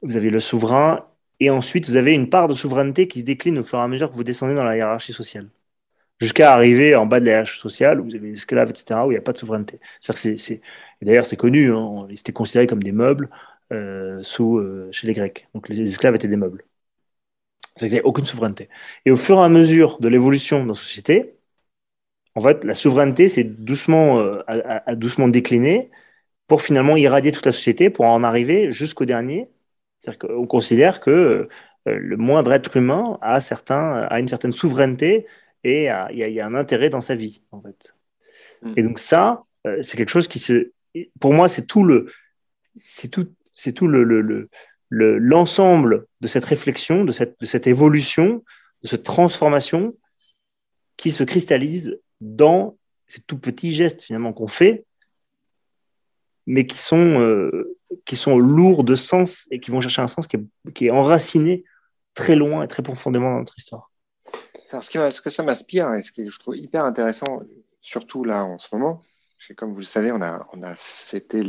Vous 0.02 0.16
avez 0.16 0.30
le 0.30 0.40
souverain, 0.40 1.06
et 1.40 1.50
ensuite 1.50 1.88
vous 1.88 1.96
avez 1.96 2.12
une 2.14 2.30
part 2.30 2.48
de 2.48 2.54
souveraineté 2.54 3.08
qui 3.08 3.20
se 3.20 3.24
décline 3.24 3.58
au 3.58 3.64
fur 3.64 3.78
et 3.78 3.82
à 3.82 3.88
mesure 3.88 4.10
que 4.10 4.14
vous 4.14 4.24
descendez 4.24 4.54
dans 4.54 4.64
la 4.64 4.76
hiérarchie 4.76 5.12
sociale 5.12 5.50
jusqu'à 6.20 6.52
arriver 6.52 6.94
en 6.94 7.06
bas 7.06 7.20
de 7.20 7.26
la 7.26 7.32
hiérarchie 7.32 7.60
sociale, 7.60 8.00
où 8.00 8.04
vous 8.04 8.14
avez 8.14 8.28
les 8.28 8.34
esclaves, 8.34 8.70
etc., 8.70 9.00
où 9.06 9.10
il 9.10 9.14
n'y 9.14 9.18
a 9.18 9.22
pas 9.22 9.32
de 9.32 9.38
souveraineté. 9.38 9.80
C'est, 10.00 10.60
D'ailleurs, 11.02 11.26
c'est 11.26 11.36
connu, 11.36 11.72
hein, 11.72 12.06
ils 12.10 12.18
étaient 12.18 12.32
considérés 12.32 12.66
comme 12.66 12.82
des 12.82 12.92
meubles 12.92 13.28
euh, 13.72 14.22
sous, 14.22 14.58
euh, 14.58 14.88
chez 14.92 15.06
les 15.06 15.14
Grecs. 15.14 15.48
Donc 15.54 15.68
les 15.68 15.80
esclaves 15.82 16.14
étaient 16.14 16.28
des 16.28 16.36
meubles. 16.36 16.64
Il 17.80 17.88
n'y 17.88 17.94
avait 17.94 18.02
aucune 18.02 18.24
souveraineté. 18.24 18.68
Et 19.04 19.10
au 19.10 19.16
fur 19.16 19.38
et 19.38 19.42
à 19.42 19.48
mesure 19.48 19.98
de 20.00 20.08
l'évolution 20.08 20.62
de 20.62 20.68
la 20.68 20.74
société, 20.74 21.34
en 22.34 22.40
fait, 22.40 22.64
la 22.64 22.74
souveraineté 22.74 23.28
s'est 23.28 23.44
doucement, 23.44 24.20
euh, 24.20 24.42
a, 24.46 24.94
doucement 24.94 25.28
décliné 25.28 25.90
pour 26.46 26.62
finalement 26.62 26.96
irradier 26.96 27.32
toute 27.32 27.46
la 27.46 27.52
société, 27.52 27.90
pour 27.90 28.06
en 28.06 28.22
arriver 28.22 28.72
jusqu'au 28.72 29.04
dernier. 29.04 29.50
C'est-à-dire 30.00 30.18
qu'on 30.20 30.46
considère 30.46 31.00
que 31.00 31.48
le 31.86 32.16
moindre 32.16 32.52
être 32.52 32.76
humain 32.76 33.18
a, 33.22 33.40
certains, 33.40 33.92
a 34.10 34.20
une 34.20 34.28
certaine 34.28 34.52
souveraineté 34.52 35.26
et 35.64 35.88
il 36.10 36.18
y, 36.18 36.40
a 36.40 36.46
un 36.46 36.54
intérêt 36.54 36.90
dans 36.90 37.00
sa 37.00 37.14
vie, 37.14 37.42
en 37.52 37.60
fait. 37.60 37.94
Mm. 38.62 38.72
Et 38.76 38.82
donc 38.82 38.98
ça, 38.98 39.44
c'est 39.82 39.96
quelque 39.96 40.10
chose 40.10 40.28
qui 40.28 40.38
se, 40.38 40.72
pour 41.20 41.32
moi, 41.32 41.48
c'est 41.48 41.66
tout 41.66 41.84
le, 41.84 42.10
c'est 42.74 43.08
tout, 43.08 43.28
c'est 43.52 43.72
tout 43.72 43.88
le, 43.88 44.04
le, 44.04 44.48
l'ensemble 44.90 46.06
de 46.20 46.28
cette 46.28 46.44
réflexion, 46.44 47.04
de 47.04 47.12
cette, 47.12 47.66
évolution, 47.66 48.44
de 48.82 48.88
cette 48.88 49.02
transformation 49.02 49.96
qui 50.96 51.10
se 51.10 51.24
cristallise 51.24 51.98
dans 52.20 52.76
ces 53.06 53.20
tout 53.20 53.38
petits 53.38 53.72
gestes 53.72 54.02
finalement 54.02 54.32
qu'on 54.32 54.48
fait, 54.48 54.84
mais 56.46 56.66
qui 56.66 56.78
sont, 56.78 57.20
euh, 57.20 57.76
qui 58.04 58.16
sont 58.16 58.38
lourds 58.38 58.84
de 58.84 58.94
sens 58.94 59.46
et 59.50 59.60
qui 59.60 59.70
vont 59.70 59.80
chercher 59.80 60.02
un 60.02 60.08
sens 60.08 60.26
qui 60.26 60.36
est, 60.36 60.72
qui 60.72 60.90
enraciné 60.90 61.64
très 62.14 62.36
loin 62.36 62.62
et 62.62 62.68
très 62.68 62.82
profondément 62.82 63.32
dans 63.32 63.38
notre 63.40 63.58
histoire. 63.58 63.90
Alors, 64.70 64.84
ce, 64.84 65.10
ce 65.10 65.20
que 65.20 65.30
ça 65.30 65.42
m'inspire 65.42 65.92
et 65.94 66.02
ce 66.02 66.12
que 66.12 66.28
je 66.28 66.38
trouve 66.38 66.56
hyper 66.56 66.84
intéressant, 66.84 67.42
surtout 67.80 68.24
là 68.24 68.44
en 68.44 68.58
ce 68.58 68.68
moment, 68.72 69.02
comme 69.54 69.72
vous 69.72 69.80
le 69.80 69.84
savez, 69.84 70.12
on 70.12 70.22
a, 70.22 70.46
on 70.52 70.62
a 70.62 70.74
fêté 70.76 71.42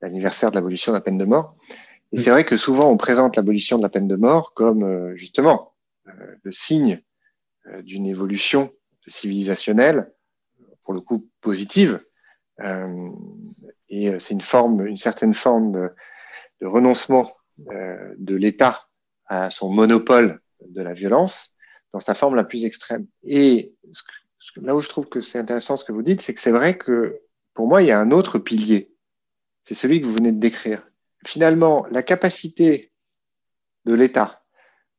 l'anniversaire 0.00 0.50
de 0.50 0.56
l'abolition 0.56 0.92
de 0.92 0.96
la 0.96 1.00
peine 1.00 1.18
de 1.18 1.24
mort. 1.24 1.56
Et 2.12 2.18
c'est 2.18 2.30
vrai 2.30 2.44
que 2.44 2.56
souvent, 2.56 2.90
on 2.90 2.96
présente 2.96 3.36
l'abolition 3.36 3.78
de 3.78 3.82
la 3.82 3.88
peine 3.88 4.08
de 4.08 4.16
mort 4.16 4.52
comme 4.54 4.82
euh, 4.82 5.16
justement 5.16 5.74
euh, 6.08 6.36
le 6.42 6.52
signe 6.52 7.02
euh, 7.66 7.82
d'une 7.82 8.06
évolution 8.06 8.72
civilisationnelle, 9.06 10.12
pour 10.82 10.94
le 10.94 11.00
coup 11.00 11.28
positive. 11.40 11.98
et 13.88 14.18
c'est 14.18 14.34
une 14.34 14.40
forme, 14.40 14.86
une 14.86 14.98
certaine 14.98 15.34
forme 15.34 15.72
de, 15.72 15.90
de 16.60 16.66
renoncement 16.66 17.32
de 17.58 18.34
l'État 18.34 18.86
à 19.26 19.50
son 19.50 19.72
monopole 19.72 20.40
de 20.60 20.82
la 20.82 20.92
violence 20.92 21.56
dans 21.92 22.00
sa 22.00 22.14
forme 22.14 22.34
la 22.34 22.44
plus 22.44 22.64
extrême. 22.64 23.06
Et 23.24 23.74
ce 23.92 24.02
que, 24.02 24.12
là 24.56 24.74
où 24.74 24.80
je 24.80 24.88
trouve 24.88 25.08
que 25.08 25.20
c'est 25.20 25.38
intéressant 25.38 25.76
ce 25.76 25.84
que 25.84 25.92
vous 25.92 26.02
dites, 26.02 26.22
c'est 26.22 26.34
que 26.34 26.40
c'est 26.40 26.50
vrai 26.50 26.76
que 26.76 27.20
pour 27.54 27.68
moi, 27.68 27.82
il 27.82 27.88
y 27.88 27.92
a 27.92 28.00
un 28.00 28.10
autre 28.10 28.38
pilier. 28.38 28.94
C'est 29.64 29.74
celui 29.74 30.00
que 30.00 30.06
vous 30.06 30.14
venez 30.14 30.32
de 30.32 30.40
décrire. 30.40 30.86
Finalement, 31.26 31.86
la 31.90 32.02
capacité 32.02 32.92
de 33.84 33.94
l'État, 33.94 34.42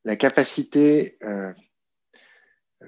la 0.06 0.16
capacité 0.16 1.18
euh, 1.24 1.54
euh, 2.84 2.88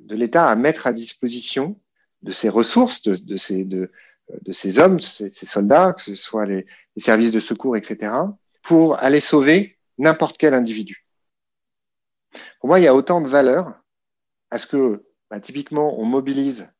de 0.00 0.14
l'État 0.14 0.50
à 0.50 0.56
mettre 0.56 0.86
à 0.86 0.92
disposition 0.92 1.78
de 2.22 2.32
ses 2.32 2.48
ressources, 2.48 3.02
de, 3.02 3.36
ses, 3.36 3.64
de, 3.64 3.90
de 4.42 4.52
ses 4.52 4.78
hommes, 4.78 5.00
ses, 5.00 5.30
ses, 5.30 5.46
soldats, 5.46 5.92
que 5.92 6.02
ce 6.02 6.14
soit 6.14 6.46
les, 6.46 6.66
les 6.96 7.02
services 7.02 7.32
de 7.32 7.40
secours, 7.40 7.76
etc., 7.76 8.12
pour 8.62 8.98
aller 8.98 9.20
sauver 9.20 9.78
n'importe 9.98 10.36
quel 10.38 10.54
individu. 10.54 11.06
Pour 12.60 12.68
moi, 12.68 12.80
il 12.80 12.84
y 12.84 12.88
a 12.88 12.94
autant 12.94 13.20
de 13.20 13.28
valeur 13.28 13.74
à 14.50 14.58
ce 14.58 14.66
que 14.66 15.02
bah, 15.30 15.40
typiquement, 15.40 15.98
on 15.98 16.04
mobilise 16.04 16.72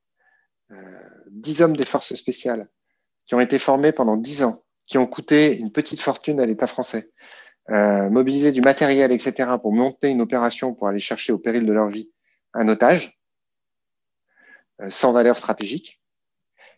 euh, 0.73 1.01
10 1.31 1.63
hommes 1.63 1.77
des 1.77 1.87
forces 1.87 2.15
spéciales 2.15 2.69
qui 3.27 3.35
ont 3.35 3.41
été 3.41 3.59
formés 3.59 3.93
pendant 3.93 4.17
10 4.17 4.43
ans, 4.43 4.65
qui 4.87 4.99
ont 4.99 5.07
coûté 5.07 5.57
une 5.57 5.71
petite 5.71 6.01
fortune 6.01 6.41
à 6.41 6.47
l'État 6.47 6.67
français, 6.67 7.13
euh, 7.71 8.11
mobiliser 8.11 8.51
du 8.51 8.61
matériel, 8.61 9.13
etc., 9.13 9.53
pour 9.63 9.73
monter 9.73 10.09
une 10.09 10.21
opération 10.21 10.75
pour 10.75 10.89
aller 10.89 10.99
chercher 10.99 11.33
au 11.33 11.39
péril 11.39 11.65
de 11.65 11.73
leur 11.73 11.89
vie 11.89 12.11
un 12.53 12.69
otage, 12.69 13.17
euh, 14.81 14.91
sans 14.91 15.13
valeur 15.13 15.39
stratégique. 15.39 16.03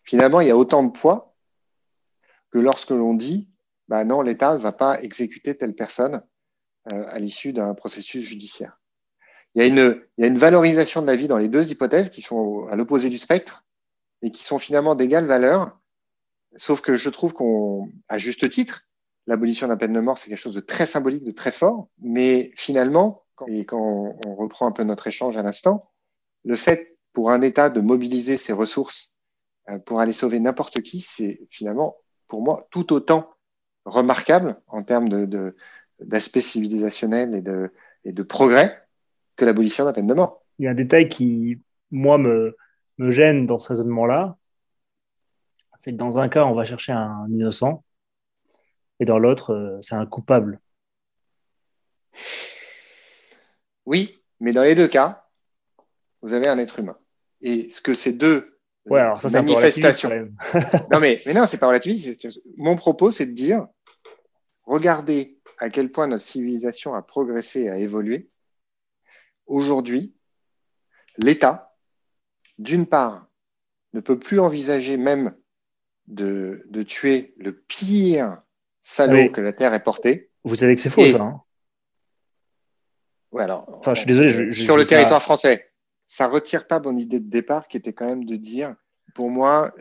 Finalement, 0.03 0.41
il 0.41 0.47
y 0.47 0.51
a 0.51 0.57
autant 0.57 0.83
de 0.83 0.91
poids 0.91 1.35
que 2.51 2.59
lorsque 2.59 2.91
l'on 2.91 3.15
dit, 3.15 3.49
bah 3.87 4.05
non, 4.05 4.21
l'État 4.21 4.53
ne 4.53 4.59
va 4.59 4.71
pas 4.71 5.01
exécuter 5.01 5.57
telle 5.57 5.73
personne 5.73 6.23
euh, 6.91 7.05
à 7.09 7.17
l'issue 7.17 7.53
d'un 7.53 7.73
processus 7.73 8.23
judiciaire 8.23 8.79
il 9.55 9.61
y, 9.61 9.65
a 9.65 9.67
une, 9.67 10.01
il 10.17 10.21
y 10.21 10.25
a 10.25 10.27
une 10.27 10.37
valorisation 10.37 11.01
de 11.01 11.07
la 11.07 11.15
vie 11.15 11.27
dans 11.27 11.37
les 11.37 11.47
deux 11.47 11.71
hypothèses 11.71 12.09
qui 12.09 12.21
sont 12.21 12.67
à 12.71 12.75
l'opposé 12.75 13.09
du 13.09 13.17
spectre 13.17 13.63
et 14.21 14.31
qui 14.31 14.43
sont 14.43 14.57
finalement 14.57 14.95
d'égale 14.95 15.25
valeur. 15.25 15.79
Sauf 16.55 16.81
que 16.81 16.95
je 16.95 17.09
trouve 17.09 17.33
qu'on, 17.33 17.89
à 18.09 18.17
juste 18.17 18.49
titre, 18.49 18.81
l'abolition 19.27 19.67
de 19.67 19.71
la 19.71 19.77
peine 19.77 19.93
de 19.93 19.99
mort, 19.99 20.17
c'est 20.17 20.29
quelque 20.29 20.37
chose 20.37 20.55
de 20.55 20.59
très 20.59 20.85
symbolique, 20.85 21.23
de 21.23 21.31
très 21.31 21.51
fort. 21.51 21.87
Mais 21.99 22.51
finalement, 22.55 23.23
et 23.47 23.65
quand 23.65 24.15
on 24.25 24.35
reprend 24.35 24.67
un 24.67 24.71
peu 24.71 24.83
notre 24.83 25.07
échange 25.07 25.37
à 25.37 25.43
l'instant, 25.43 25.91
le 26.43 26.55
fait 26.55 26.97
pour 27.13 27.31
un 27.31 27.41
État 27.41 27.69
de 27.69 27.79
mobiliser 27.79 28.37
ses 28.37 28.53
ressources 28.53 29.17
euh, 29.69 29.79
pour 29.79 29.99
aller 29.99 30.13
sauver 30.13 30.39
n'importe 30.39 30.81
qui, 30.81 31.01
c'est 31.01 31.47
finalement, 31.49 31.97
pour 32.27 32.41
moi, 32.41 32.67
tout 32.71 32.91
autant 32.93 33.29
remarquable 33.85 34.61
en 34.67 34.83
termes 34.83 35.09
de, 35.09 35.55
d'aspect 35.99 36.41
civilisationnel 36.41 37.35
et 37.35 37.41
de, 37.41 37.71
et 38.03 38.13
de 38.13 38.23
progrès 38.23 38.82
que 39.35 39.45
l'abolition 39.45 39.83
de 39.83 39.89
la 39.89 39.93
peine 39.93 40.07
de 40.07 40.13
mort. 40.13 40.43
Il 40.59 40.65
y 40.65 40.67
a 40.67 40.71
un 40.71 40.75
détail 40.75 41.09
qui, 41.09 41.59
moi, 41.91 42.17
me, 42.17 42.55
me 42.97 43.11
gêne 43.11 43.45
dans 43.45 43.57
ce 43.57 43.69
raisonnement-là. 43.69 44.37
C'est 45.79 45.91
que 45.91 45.97
dans 45.97 46.19
un 46.19 46.29
cas, 46.29 46.45
on 46.45 46.53
va 46.53 46.65
chercher 46.65 46.93
un 46.93 47.27
innocent 47.29 47.83
et 48.99 49.05
dans 49.05 49.19
l'autre, 49.19 49.53
euh, 49.53 49.79
c'est 49.81 49.95
un 49.95 50.05
coupable. 50.05 50.59
Oui, 53.85 54.21
mais 54.39 54.53
dans 54.53 54.63
les 54.63 54.75
deux 54.75 54.87
cas, 54.87 55.27
vous 56.21 56.33
avez 56.33 56.47
un 56.47 56.57
être 56.57 56.79
humain. 56.79 56.97
Et 57.41 57.69
ce 57.69 57.81
que 57.81 57.93
ces 57.93 58.13
deux 58.13 58.57
ouais, 58.85 59.01
alors 59.01 59.21
ça, 59.21 59.41
manifestations. 59.41 60.09
non, 60.91 60.99
mais, 61.01 61.19
mais 61.25 61.33
non, 61.33 61.45
c'est 61.45 61.57
pas 61.57 61.67
relativiste. 61.67 62.39
Mon 62.57 62.75
propos, 62.75 63.11
c'est 63.11 63.25
de 63.25 63.33
dire 63.33 63.67
regardez 64.65 65.37
à 65.57 65.69
quel 65.69 65.91
point 65.91 66.07
notre 66.07 66.23
civilisation 66.23 66.93
a 66.93 67.01
progressé, 67.01 67.67
a 67.67 67.77
évolué. 67.77 68.29
Aujourd'hui, 69.45 70.15
l'État, 71.17 71.75
d'une 72.57 72.85
part, 72.85 73.27
ne 73.93 73.99
peut 73.99 74.17
plus 74.17 74.39
envisager 74.39 74.97
même 74.97 75.35
de, 76.07 76.63
de 76.69 76.83
tuer 76.83 77.33
le 77.37 77.53
pire 77.53 78.41
salaud 78.81 79.31
que 79.31 79.41
la 79.41 79.53
Terre 79.53 79.73
ait 79.73 79.83
porté. 79.83 80.31
Vous 80.43 80.55
savez 80.55 80.75
que 80.75 80.81
c'est 80.81 80.89
faux, 80.89 81.05
ça. 81.05 81.21
Hein 81.21 81.41
ouais, 83.31 83.43
alors, 83.43 83.65
enfin, 83.77 83.93
je 83.93 83.99
suis 83.99 84.07
désolé. 84.07 84.31
Je, 84.31 84.63
sur 84.63 84.77
le 84.77 84.85
territoire 84.85 85.21
français, 85.21 85.71
ça 86.07 86.27
retire 86.27 86.67
pas 86.67 86.79
mon 86.79 86.95
idée 86.97 87.19
de 87.19 87.29
départ 87.29 87.67
qui 87.67 87.77
était 87.77 87.93
quand 87.93 88.07
même 88.07 88.25
de 88.25 88.35
dire, 88.35 88.75
pour 89.15 89.29
moi, 89.29 89.73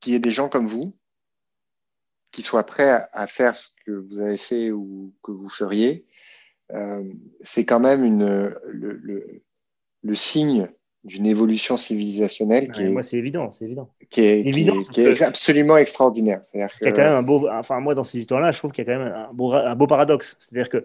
qu'il 0.00 0.12
y 0.12 0.16
ait 0.16 0.20
des 0.20 0.30
gens 0.30 0.48
comme 0.48 0.66
vous 0.66 0.96
qui 2.32 2.42
soient 2.42 2.64
prêts 2.64 3.06
à, 3.12 3.26
faire 3.26 3.54
ce 3.54 3.68
que 3.84 3.92
vous 3.92 4.18
avez 4.18 4.38
fait 4.38 4.70
ou 4.70 5.14
que 5.22 5.30
vous 5.30 5.50
feriez, 5.50 6.06
euh, 6.72 7.04
c'est 7.40 7.64
quand 7.64 7.80
même 7.80 8.04
une, 8.04 8.54
le, 8.66 8.92
le, 9.02 9.42
le 10.02 10.14
signe 10.14 10.68
d'une 11.04 11.26
évolution 11.26 11.76
civilisationnelle 11.76 12.70
qui 12.70 12.82
est, 12.82 12.88
moi 12.88 13.02
c'est 13.02 13.16
évident 13.16 13.50
c'est 13.50 13.64
évident. 13.64 13.92
qui 14.08 14.20
est, 14.20 14.46
évident, 14.46 14.80
qui 14.84 15.00
est, 15.00 15.20
absolument 15.22 15.76
extraordinaire. 15.76 16.40
C'est 16.44 16.60
quand 16.80 16.96
même 16.96 17.16
un 17.16 17.22
beau 17.22 17.48
enfin 17.48 17.80
moi 17.80 17.94
dans 17.94 18.04
ces 18.04 18.20
histoires 18.20 18.40
là 18.40 18.52
je 18.52 18.58
trouve 18.58 18.70
qu'il 18.70 18.86
y 18.86 18.90
a 18.90 18.94
quand 18.94 19.02
même 19.02 19.12
un 19.12 19.32
beau, 19.32 19.52
un 19.52 19.74
beau 19.74 19.86
paradoxe. 19.88 20.36
C'est 20.38 20.56
à 20.56 20.62
dire 20.62 20.68
que 20.68 20.84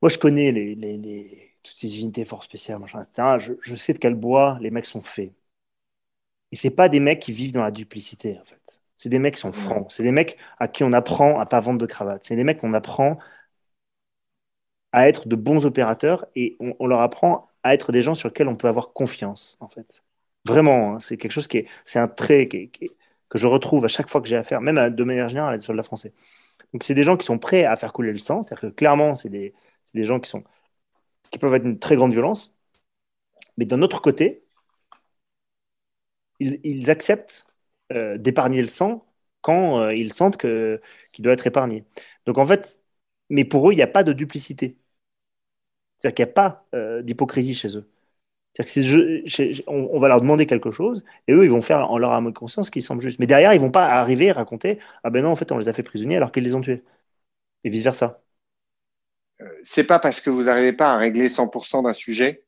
moi 0.00 0.08
je 0.08 0.16
connais 0.16 0.52
les, 0.52 0.74
les, 0.74 0.96
les, 0.96 1.50
toutes 1.62 1.76
ces 1.76 2.00
unités 2.00 2.24
forces 2.24 2.46
spéciales 2.46 2.78
machin 2.78 3.02
etc 3.02 3.36
je, 3.38 3.52
je, 3.60 3.74
sais 3.74 3.92
de 3.92 3.98
quel 3.98 4.14
bois 4.14 4.58
les 4.62 4.70
mecs 4.70 4.86
sont 4.86 5.02
faits. 5.02 5.32
Et 6.50 6.56
c'est 6.56 6.70
pas 6.70 6.88
des 6.88 7.00
mecs 7.00 7.20
qui 7.20 7.32
vivent 7.32 7.52
dans 7.52 7.62
la 7.62 7.70
duplicité 7.70 8.38
en 8.40 8.44
fait. 8.44 8.80
C'est 8.96 9.08
des 9.10 9.18
mecs 9.18 9.34
qui 9.34 9.40
sont 9.40 9.52
francs. 9.52 9.88
C'est 9.90 10.02
des 10.02 10.12
mecs 10.12 10.38
à 10.58 10.68
qui 10.68 10.82
on 10.82 10.92
apprend 10.92 11.38
à 11.40 11.46
pas 11.46 11.60
vendre 11.60 11.78
de 11.78 11.86
cravate. 11.86 12.24
C'est 12.24 12.36
des 12.36 12.44
mecs 12.44 12.58
qu'on 12.58 12.72
apprend 12.72 13.18
à 14.94 15.08
être 15.08 15.26
de 15.26 15.34
bons 15.34 15.66
opérateurs 15.66 16.24
et 16.36 16.56
on, 16.60 16.86
leur 16.86 17.00
apprend 17.00 17.48
à 17.64 17.74
être 17.74 17.90
des 17.90 18.00
gens 18.00 18.14
sur 18.14 18.28
lesquels 18.28 18.46
on 18.46 18.54
peut 18.54 18.68
avoir 18.68 18.92
confiance, 18.92 19.58
en 19.58 19.68
fait. 19.68 20.04
Vraiment, 20.46 20.94
hein, 20.94 21.00
c'est 21.00 21.16
quelque 21.16 21.32
chose 21.32 21.48
qui 21.48 21.58
est, 21.58 21.68
c'est 21.84 21.98
un 21.98 22.06
trait 22.06 22.48
que 22.48 23.38
je 23.38 23.46
retrouve 23.48 23.84
à 23.84 23.88
chaque 23.88 24.08
fois 24.08 24.20
que 24.20 24.28
j'ai 24.28 24.36
affaire, 24.36 24.60
même 24.60 24.94
de 24.94 25.04
manière 25.04 25.28
générale, 25.28 25.54
à 25.54 25.58
des 25.58 25.64
soldats 25.64 25.82
français. 25.82 26.12
Donc, 26.72 26.84
c'est 26.84 26.94
des 26.94 27.04
gens 27.04 27.16
qui 27.16 27.26
sont 27.26 27.38
prêts 27.38 27.64
à 27.64 27.76
faire 27.76 27.92
couler 27.92 28.12
le 28.12 28.18
sang, 28.18 28.42
c'est-à-dire 28.42 28.70
que 28.70 28.74
clairement, 28.74 29.16
c'est 29.16 29.30
des, 29.30 29.54
des, 29.94 30.04
gens 30.04 30.20
qui, 30.20 30.30
sont, 30.30 30.44
qui 31.32 31.38
peuvent 31.40 31.54
être 31.54 31.64
une 31.66 31.78
très 31.80 31.96
grande 31.96 32.12
violence, 32.12 32.54
mais 33.56 33.66
d'un 33.66 33.82
autre 33.82 34.00
côté, 34.00 34.44
ils, 36.40 36.90
acceptent 36.90 37.46
euh, 37.92 38.18
d'épargner 38.18 38.60
le 38.62 38.68
sang 38.68 39.06
quand 39.40 39.80
euh, 39.80 39.94
ils 39.94 40.12
sentent 40.12 40.36
qu'il 40.38 40.80
doit 41.18 41.32
être 41.32 41.46
épargné. 41.46 41.84
Donc, 42.26 42.38
en 42.38 42.46
fait, 42.46 42.80
mais 43.30 43.44
pour 43.44 43.68
eux, 43.68 43.72
il 43.72 43.76
n'y 43.76 43.82
a 43.82 43.86
pas 43.86 44.04
de 44.04 44.12
duplicité. 44.12 44.78
C'est-à-dire 46.04 46.14
qu'il 46.16 46.24
n'y 46.26 46.30
a 46.30 46.34
pas 46.34 46.66
euh, 46.74 47.00
d'hypocrisie 47.00 47.54
chez 47.54 47.78
eux. 47.78 47.88
C'est-à-dire 48.52 49.64
que 49.64 49.70
on, 49.70 49.98
va 49.98 50.08
leur 50.08 50.20
demander 50.20 50.44
quelque 50.44 50.70
chose 50.70 51.02
et 51.26 51.32
eux, 51.32 51.44
ils 51.44 51.50
vont 51.50 51.62
faire 51.62 51.90
en 51.90 51.96
leur 51.96 52.12
âme 52.12 52.34
conscience 52.34 52.66
ce 52.66 52.70
qui 52.70 52.82
semble 52.82 53.00
juste. 53.00 53.18
Mais 53.20 53.26
derrière, 53.26 53.54
ils 53.54 53.60
vont 53.60 53.70
pas 53.70 53.86
arriver 53.86 54.28
à 54.28 54.34
raconter 54.34 54.78
Ah 55.02 55.08
ben 55.08 55.22
non, 55.22 55.30
en 55.30 55.34
fait, 55.34 55.50
on 55.50 55.56
les 55.56 55.70
a 55.70 55.72
fait 55.72 55.82
prisonniers 55.82 56.16
alors 56.16 56.30
qu'ils 56.30 56.44
les 56.44 56.54
ont 56.54 56.60
tués. 56.60 56.84
Et 57.64 57.70
vice-versa. 57.70 58.22
Euh, 59.40 59.48
c'est 59.62 59.84
pas 59.84 59.98
parce 59.98 60.20
que 60.20 60.28
vous 60.28 60.44
n'arrivez 60.44 60.74
pas 60.74 60.92
à 60.92 60.98
régler 60.98 61.28
100% 61.28 61.84
d'un 61.84 61.94
sujet 61.94 62.44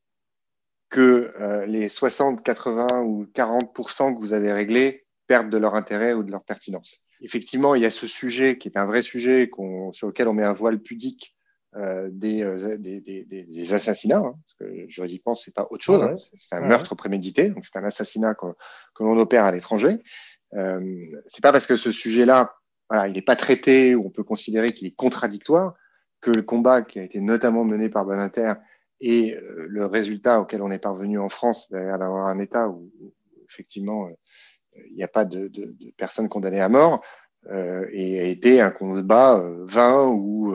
que 0.91 1.33
euh, 1.41 1.65
les 1.65 1.89
60, 1.89 2.43
80 2.43 3.05
ou 3.05 3.25
40% 3.35 4.15
que 4.15 4.21
vous 4.21 4.35
avez 4.35 4.53
réglés 4.53 5.07
perdent 5.27 5.51
de 5.51 5.57
leur 5.57 5.75
intérêt 5.75 6.13
ou 6.13 6.23
de 6.23 6.31
leur 6.31 6.45
pertinence. 6.45 7.07
Effectivement, 7.23 7.75
il 7.75 7.83
y 7.83 7.87
a 7.87 7.91
ce 7.91 8.07
sujet 8.07 8.59
qui 8.59 8.69
est 8.69 8.77
un 8.77 8.85
vrai 8.85 9.01
sujet 9.01 9.51
sur 9.93 10.09
lequel 10.09 10.29
on 10.29 10.35
met 10.35 10.45
un 10.45 10.53
voile 10.53 10.79
pudique 10.79 11.36
euh, 11.77 12.09
euh, 12.09 12.79
des, 12.79 13.01
des, 13.01 13.25
des, 13.25 13.73
assassinats, 13.75 14.19
hein, 14.19 14.35
parce 14.35 14.55
que 14.59 14.89
juridiquement, 14.89 15.35
c'est 15.35 15.53
pas 15.53 15.67
autre 15.71 15.85
chose, 15.85 16.03
hein. 16.03 16.17
c'est 16.35 16.57
un 16.57 16.61
meurtre 16.61 16.95
prémédité, 16.95 17.51
donc 17.51 17.67
c'est 17.67 17.79
un 17.79 17.85
assassinat 17.85 18.35
que, 18.35 18.47
que 18.95 19.05
l'on 19.05 19.19
opère 19.19 19.45
à 19.45 19.53
l'étranger. 19.53 19.99
Euh, 20.55 20.81
c'est 21.27 21.43
pas 21.43 21.53
parce 21.53 21.67
que 21.67 21.77
ce 21.77 21.91
sujet-là, 21.91 22.55
voilà, 22.89 23.09
il 23.09 23.15
n'est 23.15 23.23
pas 23.23 23.37
traité 23.37 23.95
ou 23.95 24.07
on 24.07 24.11
peut 24.11 24.25
considérer 24.25 24.71
qu'il 24.71 24.87
est 24.87 24.95
contradictoire 24.95 25.75
que 26.23 26.31
le 26.31 26.43
combat 26.43 26.83
qui 26.83 26.99
a 26.99 27.03
été 27.03 27.21
notamment 27.21 27.65
mené 27.65 27.91
par 27.91 28.07
Boninter 28.07 28.55
et 29.01 29.35
euh, 29.35 29.67
le 29.69 29.85
résultat 29.85 30.41
auquel 30.41 30.63
on 30.63 30.71
est 30.71 30.79
parvenu 30.79 31.19
en 31.19 31.29
France, 31.29 31.71
d'avoir 31.71 32.27
un 32.27 32.39
État 32.39 32.69
où, 32.69 32.91
effectivement 33.49 34.09
il 34.91 34.97
n'y 34.97 35.03
a 35.03 35.09
pas 35.09 35.25
de, 35.25 35.49
de, 35.49 35.75
de, 35.79 35.91
personnes 35.97 36.29
condamnées 36.29 36.61
à 36.61 36.69
mort, 36.69 37.03
euh, 37.51 37.87
et 37.93 38.21
a 38.21 38.25
été 38.25 38.61
un 38.61 38.71
combat 38.71 39.43
vain 39.67 40.07
ou 40.07 40.55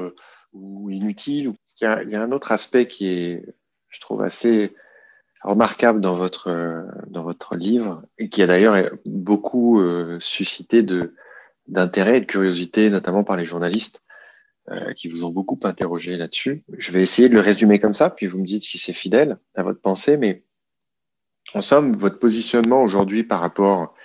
ou 0.53 0.89
inutile. 0.89 1.53
Il 1.79 1.83
y, 1.83 1.87
a, 1.87 2.03
il 2.03 2.09
y 2.09 2.15
a 2.15 2.21
un 2.21 2.31
autre 2.31 2.51
aspect 2.51 2.87
qui 2.87 3.07
est, 3.07 3.45
je 3.89 3.99
trouve, 4.01 4.21
assez 4.21 4.75
remarquable 5.43 6.01
dans 6.01 6.15
votre 6.15 6.85
dans 7.07 7.23
votre 7.23 7.55
livre 7.55 8.03
et 8.19 8.29
qui 8.29 8.43
a 8.43 8.47
d'ailleurs 8.47 8.91
beaucoup 9.05 9.81
euh, 9.81 10.19
suscité 10.19 10.85
d'intérêt 11.67 12.17
et 12.17 12.21
de 12.21 12.25
curiosité, 12.25 12.89
notamment 12.89 13.23
par 13.23 13.37
les 13.37 13.45
journalistes 13.45 14.03
euh, 14.69 14.93
qui 14.93 15.07
vous 15.07 15.25
ont 15.25 15.31
beaucoup 15.31 15.59
interrogé 15.63 16.17
là-dessus. 16.17 16.63
Je 16.77 16.91
vais 16.91 17.01
essayer 17.01 17.29
de 17.29 17.33
le 17.33 17.41
résumer 17.41 17.79
comme 17.79 17.95
ça, 17.95 18.11
puis 18.11 18.27
vous 18.27 18.37
me 18.37 18.45
dites 18.45 18.63
si 18.63 18.77
c'est 18.77 18.93
fidèle 18.93 19.39
à 19.55 19.63
votre 19.63 19.81
pensée. 19.81 20.17
Mais 20.17 20.43
en 21.55 21.61
somme, 21.61 21.95
votre 21.97 22.19
positionnement 22.19 22.83
aujourd'hui 22.83 23.23
par 23.23 23.41
rapport 23.41 23.95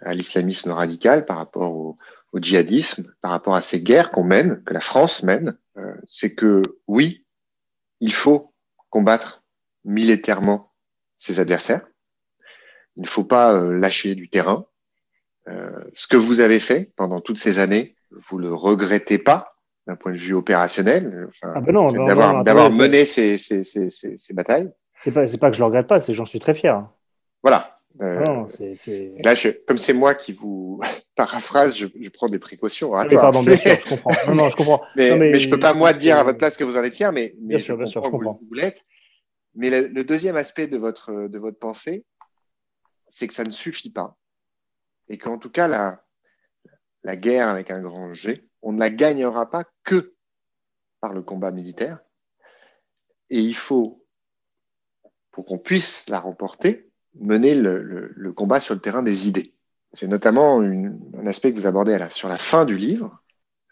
à 0.00 0.12
l'islamisme 0.14 0.72
radical, 0.72 1.24
par 1.24 1.36
rapport 1.36 1.76
au, 1.76 1.96
au 2.32 2.38
djihadisme, 2.40 3.14
par 3.20 3.30
rapport 3.30 3.54
à 3.54 3.60
ces 3.60 3.80
guerres 3.80 4.10
qu'on 4.10 4.24
mène, 4.24 4.62
que 4.64 4.74
la 4.74 4.80
France 4.80 5.22
mène, 5.22 5.56
euh, 5.76 5.94
c'est 6.08 6.34
que 6.34 6.62
oui, 6.86 7.24
il 8.00 8.12
faut 8.12 8.52
combattre 8.88 9.42
militairement 9.84 10.72
ses 11.18 11.40
adversaires. 11.40 11.86
Il 12.96 13.02
ne 13.02 13.08
faut 13.08 13.24
pas 13.24 13.54
euh, 13.54 13.72
lâcher 13.72 14.14
du 14.14 14.28
terrain. 14.28 14.66
Euh, 15.48 15.70
ce 15.94 16.06
que 16.06 16.16
vous 16.16 16.40
avez 16.40 16.60
fait 16.60 16.92
pendant 16.96 17.20
toutes 17.20 17.38
ces 17.38 17.58
années, 17.58 17.96
vous 18.10 18.38
le 18.38 18.52
regrettez 18.52 19.18
pas 19.18 19.56
d'un 19.86 19.96
point 19.96 20.12
de 20.12 20.18
vue 20.18 20.34
opérationnel, 20.34 21.28
enfin, 21.28 21.54
ah 21.56 21.60
ben 21.60 22.44
d'avoir 22.44 22.70
mené 22.70 23.06
ces, 23.06 23.38
ces, 23.38 23.64
ces, 23.64 23.90
ces 23.90 24.34
batailles. 24.34 24.70
C'est 25.02 25.10
pas, 25.10 25.24
pas 25.24 25.50
que 25.50 25.56
je 25.56 25.60
le 25.60 25.64
regrette 25.64 25.86
pas, 25.86 25.98
c'est 25.98 26.12
j'en 26.12 26.26
suis 26.26 26.38
très 26.38 26.54
fier. 26.54 26.86
Voilà, 27.42 27.79
euh, 28.00 28.22
non, 28.26 28.46
Là, 29.24 29.34
je, 29.34 29.48
comme 29.66 29.76
c'est 29.76 29.92
moi 29.92 30.14
qui 30.14 30.32
vous 30.32 30.80
paraphrase, 31.16 31.76
je, 31.76 31.86
je 32.00 32.08
prends 32.08 32.28
des 32.28 32.38
précautions. 32.38 32.94
Hein, 32.96 33.06
pardon, 33.08 33.42
bien 33.42 33.56
sûr, 33.56 33.76
je 33.84 33.88
comprends. 33.88 34.12
Non, 34.28 34.34
non, 34.34 34.48
je 34.48 34.56
comprends. 34.56 34.82
mais, 34.96 35.16
mais, 35.18 35.38
je 35.38 35.50
peux 35.50 35.58
pas 35.58 35.74
moi 35.74 35.92
dire 35.92 36.18
à 36.18 36.22
votre 36.22 36.38
place 36.38 36.56
que 36.56 36.64
vous 36.64 36.76
en 36.76 36.84
êtes 36.84 36.94
fier, 36.94 37.12
mais, 37.12 37.34
mais 37.40 37.48
bien 37.48 37.58
je 37.58 37.64
sûr, 37.64 37.76
bien 37.76 37.86
sûr, 37.86 38.02
je 38.04 38.10
comprends. 38.10 38.38
Vous, 38.40 38.46
vous 38.48 38.54
l'êtes. 38.54 38.84
Mais 39.54 39.70
le, 39.70 39.88
le, 39.88 40.04
deuxième 40.04 40.36
aspect 40.36 40.68
de 40.68 40.78
votre 40.78 41.28
de 41.28 41.38
votre 41.38 41.58
pensée, 41.58 42.04
c'est 43.08 43.26
que 43.26 43.34
ça 43.34 43.42
ne 43.42 43.50
suffit 43.50 43.90
pas, 43.90 44.16
et 45.08 45.18
qu'en 45.18 45.38
tout 45.38 45.50
cas 45.50 45.66
la 45.66 46.04
la 47.02 47.16
guerre 47.16 47.48
avec 47.48 47.70
un 47.72 47.80
grand 47.80 48.12
G, 48.12 48.48
on 48.62 48.72
ne 48.72 48.78
la 48.78 48.90
gagnera 48.90 49.50
pas 49.50 49.64
que 49.82 50.14
par 51.00 51.12
le 51.12 51.22
combat 51.22 51.50
militaire, 51.50 51.98
et 53.28 53.40
il 53.40 53.56
faut 53.56 54.06
pour 55.32 55.44
qu'on 55.44 55.58
puisse 55.58 56.08
la 56.08 56.20
remporter 56.20 56.89
mener 57.18 57.54
le, 57.54 57.82
le, 57.82 58.12
le, 58.14 58.32
combat 58.32 58.60
sur 58.60 58.74
le 58.74 58.80
terrain 58.80 59.02
des 59.02 59.28
idées. 59.28 59.54
C'est 59.92 60.06
notamment 60.06 60.62
une, 60.62 60.98
un 61.18 61.26
aspect 61.26 61.52
que 61.52 61.58
vous 61.58 61.66
abordez 61.66 61.94
à 61.94 61.98
la, 61.98 62.10
sur 62.10 62.28
la 62.28 62.38
fin 62.38 62.64
du 62.64 62.76
livre, 62.76 63.20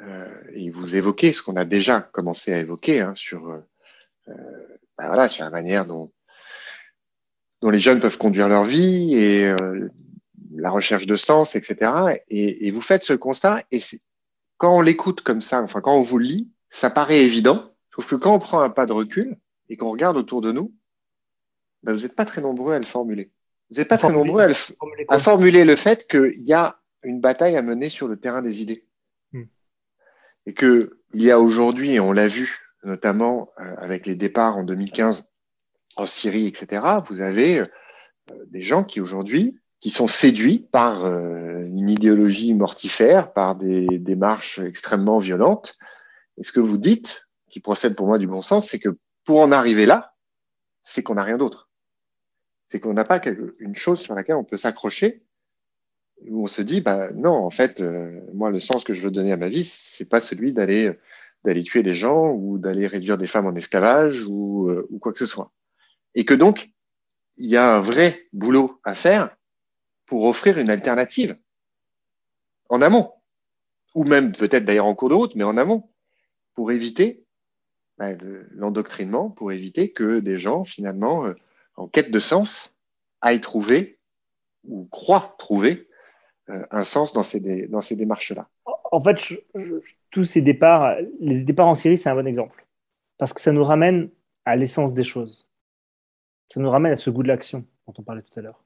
euh, 0.01 0.27
et 0.53 0.71
vous 0.71 0.97
évoquez 0.97 1.33
ce 1.33 1.43
qu'on 1.43 1.57
a 1.57 1.65
déjà 1.65 2.01
commencé 2.01 2.53
à 2.53 2.59
évoquer 2.59 3.01
hein, 3.01 3.13
sur, 3.15 3.49
euh, 3.49 3.59
ben 4.97 5.07
voilà, 5.07 5.29
sur 5.29 5.45
la 5.45 5.51
manière 5.51 5.87
dont, 5.87 6.13
dont 7.63 7.71
les 7.71 7.79
jeunes 7.79 8.01
peuvent 8.01 8.19
conduire 8.19 8.49
leur 8.49 8.65
vie 8.65 9.15
et 9.15 9.47
euh, 9.47 9.89
la 10.55 10.71
recherche 10.71 11.07
de 11.07 11.17
sens, 11.17 11.55
etc. 11.55 12.21
Et, 12.29 12.67
et, 12.67 12.71
vous 12.71 12.81
faites 12.81 13.03
ce 13.03 13.13
constat, 13.13 13.65
et 13.71 13.81
quand 14.57 14.77
on 14.77 14.81
l'écoute 14.81 15.23
comme 15.23 15.41
ça, 15.41 15.63
enfin 15.63 15.81
quand 15.81 15.97
on 15.97 16.03
vous 16.03 16.19
le 16.19 16.25
lit, 16.25 16.53
ça 16.71 16.91
paraît 16.91 17.21
évident, 17.21 17.73
sauf 17.95 18.09
que 18.11 18.17
quand 18.17 18.35
on 18.35 18.39
prend 18.39 18.61
un 18.61 18.71
pas 18.71 18.87
de 18.87 18.93
recul 18.93 19.37
et 19.69 19.77
qu'on 19.77 19.91
regarde 19.91 20.17
autour 20.17 20.41
de 20.41 20.53
nous, 20.53 20.75
ben, 21.89 21.95
vous 21.95 22.03
n'êtes 22.03 22.15
pas 22.15 22.27
très 22.27 22.43
nombreux 22.43 22.75
à 22.75 22.79
le 22.79 22.85
formuler. 22.85 23.31
Vous 23.71 23.79
n'êtes 23.79 23.89
pas 23.89 23.97
très 23.97 24.13
nombreux 24.13 24.43
à, 25.09 25.19
formuler 25.19 25.65
le 25.65 25.75
fait 25.75 26.07
qu'il 26.07 26.43
y 26.43 26.53
a 26.53 26.83
une 27.03 27.19
bataille 27.19 27.57
à 27.57 27.63
mener 27.63 27.89
sur 27.89 28.09
le 28.09 28.19
terrain 28.19 28.43
des 28.43 28.61
idées. 28.61 28.85
Hmm. 29.33 29.45
Et 30.45 30.53
qu'il 30.53 30.91
y 31.15 31.31
a 31.31 31.41
aujourd'hui, 31.41 31.93
et 31.93 32.01
on 32.01 32.13
l'a 32.13 32.29
vu 32.29 32.59
notamment 32.85 33.53
euh, 33.59 33.75
avec 33.79 34.05
les 34.05 34.17
départs 34.17 34.59
en 34.59 34.65
2015 34.65 35.31
en 35.97 36.05
Syrie, 36.05 36.47
etc., 36.47 36.83
vous 37.09 37.23
avez 37.23 37.61
euh, 37.61 37.65
des 38.49 38.61
gens 38.61 38.85
qui 38.85 39.01
aujourd'hui 39.01 39.59
qui 39.81 39.89
sont 39.89 40.09
séduits 40.09 40.69
par 40.71 41.07
euh, 41.07 41.65
une 41.65 41.89
idéologie 41.89 42.53
mortifère, 42.53 43.33
par 43.33 43.55
des 43.55 43.87
démarches 43.99 44.59
extrêmement 44.59 45.21
violentes. 45.21 45.79
Et 46.37 46.43
ce 46.43 46.53
que 46.53 46.61
vous 46.61 46.77
dites, 46.77 47.29
qui 47.49 47.61
procède 47.61 47.97
pour 47.97 48.09
moi 48.09 48.19
du 48.19 48.27
bon 48.27 48.43
sens, 48.43 48.69
c'est 48.69 48.79
que 48.79 48.99
pour 49.25 49.41
en 49.41 49.53
arriver 49.53 49.87
là, 49.87 50.13
c'est 50.83 51.03
qu'on 51.03 51.15
n'a 51.15 51.23
rien 51.23 51.39
d'autre. 51.39 51.68
C'est 52.69 52.81
qu'on 52.81 52.95
n'a 52.95 53.05
pas 53.05 53.21
une 53.59 53.75
chose 53.75 54.01
sur 54.01 54.15
laquelle 54.15 54.37
on 54.37 54.45
peut 54.45 54.57
s'accrocher, 54.57 55.23
où 56.27 56.45
on 56.45 56.47
se 56.47 56.63
dit, 56.63 56.81
bah 56.81 57.11
non, 57.13 57.33
en 57.33 57.51
fait, 57.51 57.81
euh, 57.81 58.21
moi, 58.33 58.51
le 58.51 58.61
sens 58.61 58.85
que 58.85 58.95
je 58.95 59.01
veux 59.01 59.11
donner 59.11 59.33
à 59.33 59.37
ma 59.37 59.49
vie, 59.49 59.65
c'est 59.65 60.09
pas 60.09 60.21
celui 60.21 60.53
d'aller 60.53 60.97
d'aller 61.45 61.63
tuer 61.63 61.83
des 61.83 61.95
gens 61.95 62.33
ou 62.33 62.59
d'aller 62.59 62.87
réduire 62.87 63.17
des 63.17 63.27
femmes 63.29 63.47
en 63.47 63.55
esclavage 63.55 64.25
ou, 64.27 64.69
euh, 64.69 64.87
ou 64.91 64.99
quoi 64.99 65.13
que 65.13 65.19
ce 65.19 65.27
soit. 65.27 65.53
Et 66.15 66.25
que 66.25 66.35
donc, 66.35 66.73
il 67.37 67.47
y 67.47 67.57
a 67.57 67.77
un 67.77 67.81
vrai 67.81 68.27
boulot 68.33 68.81
à 68.85 68.95
faire 68.95 69.37
pour 70.07 70.25
offrir 70.25 70.59
une 70.59 70.71
alternative. 70.71 71.39
En 72.69 72.83
amont, 72.83 73.13
ou 73.95 74.05
même 74.05 74.33
peut-être 74.33 74.65
d'ailleurs 74.65 74.87
en 74.87 74.95
cours 74.95 75.09
de 75.09 75.15
route, 75.15 75.35
mais 75.37 75.45
en 75.45 75.57
amont, 75.57 75.89
pour 76.55 76.73
éviter 76.73 77.25
bah, 77.99 78.15
l'endoctrinement, 78.51 79.31
pour 79.31 79.53
éviter 79.53 79.93
que 79.93 80.19
des 80.21 80.37
gens, 80.37 80.65
finalement, 80.65 81.25
euh, 81.25 81.35
en 81.79 81.87
quête 81.87 82.11
de 82.11 82.21
sens, 82.21 82.75
aillent 83.21 83.41
trouver 83.41 83.99
ou 84.65 84.87
croient 84.91 85.35
trouver 85.39 85.89
euh, 86.51 86.67
un 86.71 86.83
sens 86.83 87.13
dans 87.13 87.23
ces, 87.23 87.41
dans 87.69 87.81
ces 87.81 87.97
démarches-là. 87.97 88.49
En 88.91 89.01
fait, 89.01 89.17
tous 90.11 90.25
ces 90.25 90.41
départs, 90.41 90.97
les 91.21 91.45
départs 91.45 91.69
en 91.69 91.75
Syrie, 91.75 91.99
c'est 91.99 92.09
un 92.09 92.15
bon 92.15 92.27
exemple. 92.27 92.65
Parce 93.17 93.33
que 93.33 93.41
ça 93.41 93.53
nous 93.53 93.65
ramène 93.65 94.11
à 94.45 94.57
l'essence 94.57 94.95
des 94.95 95.05
choses. 95.05 95.47
Ça 96.49 96.61
nous 96.61 96.71
ramène 96.71 96.93
à 96.93 96.97
ce 96.97 97.11
goût 97.11 97.23
de 97.23 97.29
l'action 97.29 97.65
dont 97.87 97.95
on 97.99 98.03
parlait 98.03 98.23
tout 98.23 98.39
à 98.39 98.43
l'heure. 98.43 98.65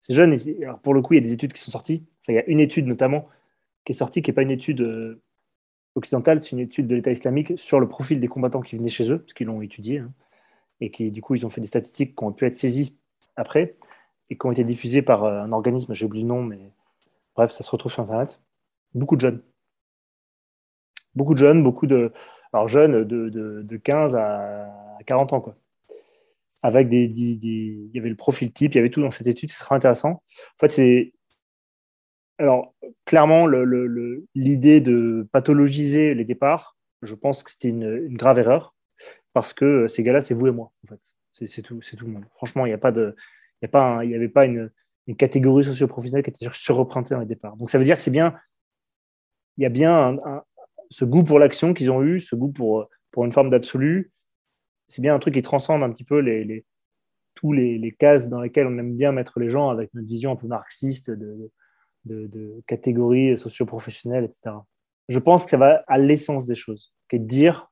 Ces 0.00 0.14
jeunes, 0.14 0.36
alors 0.62 0.80
pour 0.80 0.94
le 0.94 1.02
coup, 1.02 1.14
il 1.14 1.16
y 1.16 1.20
a 1.20 1.26
des 1.26 1.32
études 1.32 1.52
qui 1.52 1.60
sont 1.60 1.70
sorties. 1.70 2.04
Enfin, 2.20 2.32
il 2.32 2.36
y 2.36 2.38
a 2.38 2.46
une 2.46 2.60
étude 2.60 2.86
notamment 2.86 3.28
qui 3.84 3.92
est 3.92 3.96
sortie, 3.96 4.20
qui 4.20 4.30
n'est 4.30 4.34
pas 4.34 4.42
une 4.42 4.50
étude 4.50 4.80
euh, 4.80 5.22
occidentale, 5.94 6.42
c'est 6.42 6.52
une 6.52 6.58
étude 6.58 6.86
de 6.86 6.96
l'État 6.96 7.12
islamique 7.12 7.54
sur 7.56 7.80
le 7.80 7.88
profil 7.88 8.20
des 8.20 8.28
combattants 8.28 8.60
qui 8.60 8.76
venaient 8.76 8.88
chez 8.88 9.10
eux, 9.10 9.20
parce 9.20 9.32
qu'ils 9.32 9.46
l'ont 9.46 9.62
étudié, 9.62 9.98
hein, 9.98 10.12
et 10.80 10.90
qui, 10.90 11.10
du 11.10 11.22
coup, 11.22 11.34
ils 11.34 11.46
ont 11.46 11.50
fait 11.50 11.60
des 11.60 11.66
statistiques 11.66 12.16
qui 12.16 12.24
ont 12.24 12.32
pu 12.32 12.46
être 12.46 12.56
saisies 12.56 12.96
après, 13.36 13.76
et 14.30 14.36
qui 14.36 14.46
ont 14.46 14.52
été 14.52 14.64
diffusées 14.64 15.02
par 15.02 15.24
euh, 15.24 15.42
un 15.42 15.52
organisme, 15.52 15.94
j'ai 15.94 16.06
oublié 16.06 16.22
le 16.22 16.28
nom, 16.28 16.42
mais 16.42 16.72
bref, 17.36 17.52
ça 17.52 17.62
se 17.62 17.70
retrouve 17.70 17.92
sur 17.92 18.02
Internet. 18.02 18.40
Beaucoup 18.94 19.16
de 19.16 19.20
jeunes. 19.20 19.42
Beaucoup 21.14 21.34
de 21.34 21.38
jeunes, 21.38 21.62
beaucoup 21.62 21.86
de. 21.86 22.12
Alors, 22.52 22.68
jeunes 22.68 23.04
de, 23.04 23.28
de 23.28 23.76
15 23.76 24.14
à 24.16 24.68
40 25.06 25.32
ans, 25.32 25.40
quoi 25.40 25.56
avec 26.62 26.88
des, 26.88 27.04
il 27.04 27.90
y 27.94 27.98
avait 27.98 28.08
le 28.08 28.16
profil 28.16 28.52
type, 28.52 28.74
il 28.74 28.76
y 28.76 28.80
avait 28.80 28.90
tout 28.90 29.00
dans 29.00 29.10
cette 29.10 29.26
étude, 29.26 29.50
c'est 29.50 29.64
très 29.64 29.74
intéressant. 29.74 30.10
En 30.10 30.58
fait, 30.60 30.68
c'est 30.68 31.12
alors 32.38 32.74
clairement 33.04 33.46
l'idée 33.46 34.80
de 34.80 35.26
pathologiser 35.32 36.14
les 36.14 36.24
départs, 36.24 36.76
je 37.02 37.14
pense 37.14 37.42
que 37.42 37.50
c'était 37.50 37.68
une, 37.68 38.14
grave 38.16 38.38
erreur 38.38 38.74
parce 39.36 39.52
que 39.52 39.86
ces 39.86 40.02
gars-là, 40.02 40.22
c'est 40.22 40.32
vous 40.32 40.46
et 40.46 40.50
moi, 40.50 40.72
en 40.82 40.86
fait. 40.88 41.00
C'est 41.34 41.60
tout, 41.60 41.78
tout 41.78 42.06
le 42.06 42.10
monde. 42.10 42.24
Franchement, 42.30 42.64
il 42.64 42.70
n'y 42.70 42.74
a 42.74 42.78
pas 42.78 42.90
de, 42.90 43.14
il 43.60 43.66
y 43.66 43.66
a 43.66 43.68
pas, 43.68 44.02
il 44.02 44.10
y 44.10 44.14
avait 44.14 44.30
pas 44.30 44.46
une, 44.46 44.70
catégorie 45.18 45.62
socio-professionnelle 45.62 46.24
qui 46.24 46.30
était 46.30 46.48
surreprésentée 46.54 47.14
dans 47.14 47.20
les 47.20 47.26
départs. 47.26 47.54
Donc 47.58 47.68
ça 47.68 47.76
veut 47.76 47.84
dire 47.84 47.98
que 47.98 48.02
c'est 48.02 48.10
bien, 48.10 48.34
il 49.58 49.64
y 49.64 49.66
a 49.66 49.68
bien 49.68 50.18
ce 50.88 51.04
goût 51.04 51.22
pour 51.22 51.38
l'action 51.38 51.74
qu'ils 51.74 51.90
ont 51.90 52.02
eu, 52.02 52.18
ce 52.18 52.34
goût 52.34 52.50
pour, 52.50 52.88
pour 53.10 53.26
une 53.26 53.32
forme 53.32 53.50
d'absolu, 53.50 54.10
c'est 54.88 55.02
bien 55.02 55.14
un 55.14 55.18
truc 55.18 55.34
qui 55.34 55.42
transcende 55.42 55.82
un 55.82 55.90
petit 55.90 56.04
peu 56.04 56.20
les, 56.20 56.64
tous 57.34 57.52
les, 57.52 57.94
cases 57.98 58.30
dans 58.30 58.40
lesquelles 58.40 58.66
on 58.66 58.78
aime 58.78 58.96
bien 58.96 59.12
mettre 59.12 59.38
les 59.38 59.50
gens 59.50 59.68
avec 59.68 59.92
notre 59.92 60.08
vision 60.08 60.32
un 60.32 60.36
peu 60.36 60.46
marxiste 60.46 61.10
de, 61.10 61.52
de, 62.06 62.62
catégories 62.66 63.36
socio-professionnelles, 63.36 64.24
etc. 64.24 64.56
Je 65.10 65.18
pense 65.18 65.44
que 65.44 65.50
ça 65.50 65.58
va 65.58 65.84
à 65.88 65.98
l'essence 65.98 66.46
des 66.46 66.54
choses, 66.54 66.94
qui 67.10 67.16
est 67.16 67.18
de 67.18 67.26
dire 67.26 67.70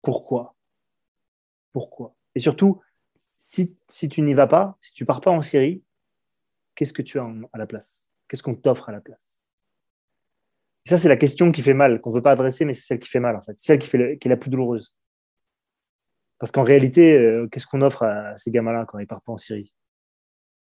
pourquoi. 0.00 0.54
Pourquoi 1.72 2.14
Et 2.34 2.40
surtout, 2.40 2.80
si, 3.14 3.74
tu 4.08 4.22
n'y 4.22 4.34
vas 4.34 4.46
pas, 4.46 4.78
si 4.80 4.92
tu 4.92 5.04
pars 5.04 5.20
pas 5.20 5.30
en 5.30 5.42
Syrie, 5.42 5.82
qu'est-ce 6.74 6.92
que 6.92 7.02
tu 7.02 7.18
as 7.18 7.28
à 7.52 7.58
la 7.58 7.66
place? 7.66 8.06
Qu'est-ce 8.28 8.42
qu'on 8.42 8.54
t'offre 8.54 8.88
à 8.88 8.92
la 8.92 9.00
place? 9.00 9.44
Et 10.86 10.88
ça, 10.88 10.96
c'est 10.96 11.08
la 11.08 11.16
question 11.16 11.52
qui 11.52 11.62
fait 11.62 11.74
mal, 11.74 12.00
qu'on 12.00 12.10
ne 12.10 12.16
veut 12.16 12.22
pas 12.22 12.32
adresser, 12.32 12.64
mais 12.64 12.72
c'est 12.72 12.82
celle 12.82 12.98
qui 12.98 13.08
fait 13.08 13.20
mal, 13.20 13.36
en 13.36 13.40
fait. 13.40 13.58
Celle 13.58 13.78
qui, 13.78 13.88
fait 13.88 14.18
qui 14.18 14.28
est 14.28 14.30
la 14.30 14.36
plus 14.36 14.50
douloureuse. 14.50 14.94
Parce 16.38 16.50
qu'en 16.50 16.64
réalité, 16.64 17.16
euh, 17.18 17.46
qu'est-ce 17.46 17.66
qu'on 17.66 17.82
offre 17.82 18.02
à 18.02 18.36
ces 18.36 18.50
gamins-là 18.50 18.84
quand 18.86 18.98
ils 18.98 19.06
partent 19.06 19.24
pas 19.24 19.32
en 19.32 19.38
Syrie 19.38 19.72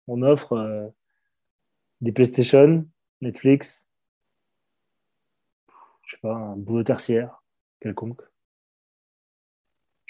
On 0.08 0.22
offre 0.22 0.54
euh, 0.54 0.88
des 2.00 2.10
PlayStation, 2.12 2.88
Netflix, 3.20 3.86
je 6.06 6.16
sais 6.16 6.20
pas, 6.20 6.34
un 6.34 6.56
boulot 6.56 6.82
tertiaire 6.82 7.44
quelconque. 7.78 8.20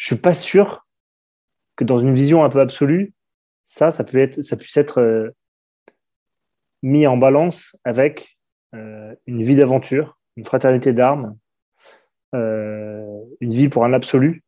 Je 0.01 0.07
suis 0.07 0.17
pas 0.17 0.33
sûr 0.33 0.87
que 1.77 1.85
dans 1.85 1.99
une 1.99 2.15
vision 2.15 2.43
un 2.43 2.49
peu 2.49 2.61
absolue, 2.61 3.13
ça, 3.65 3.91
ça, 3.91 4.03
peut 4.03 4.19
être, 4.19 4.41
ça 4.41 4.57
puisse 4.57 4.79
être 4.79 5.03
euh, 5.03 5.31
mis 6.83 7.07
en 7.07 7.19
balance 7.19 7.77
avec 7.85 8.39
une 8.73 9.43
vie 9.43 9.57
d'aventure, 9.57 10.17
une 10.37 10.45
fraternité 10.45 10.93
d'armes, 10.93 11.37
une 12.33 13.29
vie 13.41 13.69
pour 13.69 13.85
un 13.85 13.93
absolu 13.93 14.45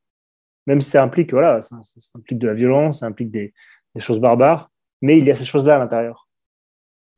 même 0.67 0.81
si 0.81 0.91
ça 0.91 1.03
implique, 1.03 1.33
voilà, 1.33 1.63
ça, 1.63 1.77
implique 2.15 2.39
de 2.39 2.47
la 2.47 2.55
violence, 2.55 3.01
ça 3.01 3.07
implique 3.07 3.31
des, 3.31 3.53
choses 3.99 4.21
barbares, 4.21 4.71
mais 5.03 5.19
il 5.19 5.25
y 5.25 5.31
a 5.31 5.35
ces 5.35 5.45
choses-là 5.45 5.75
à 5.77 5.79
l'intérieur. 5.79 6.29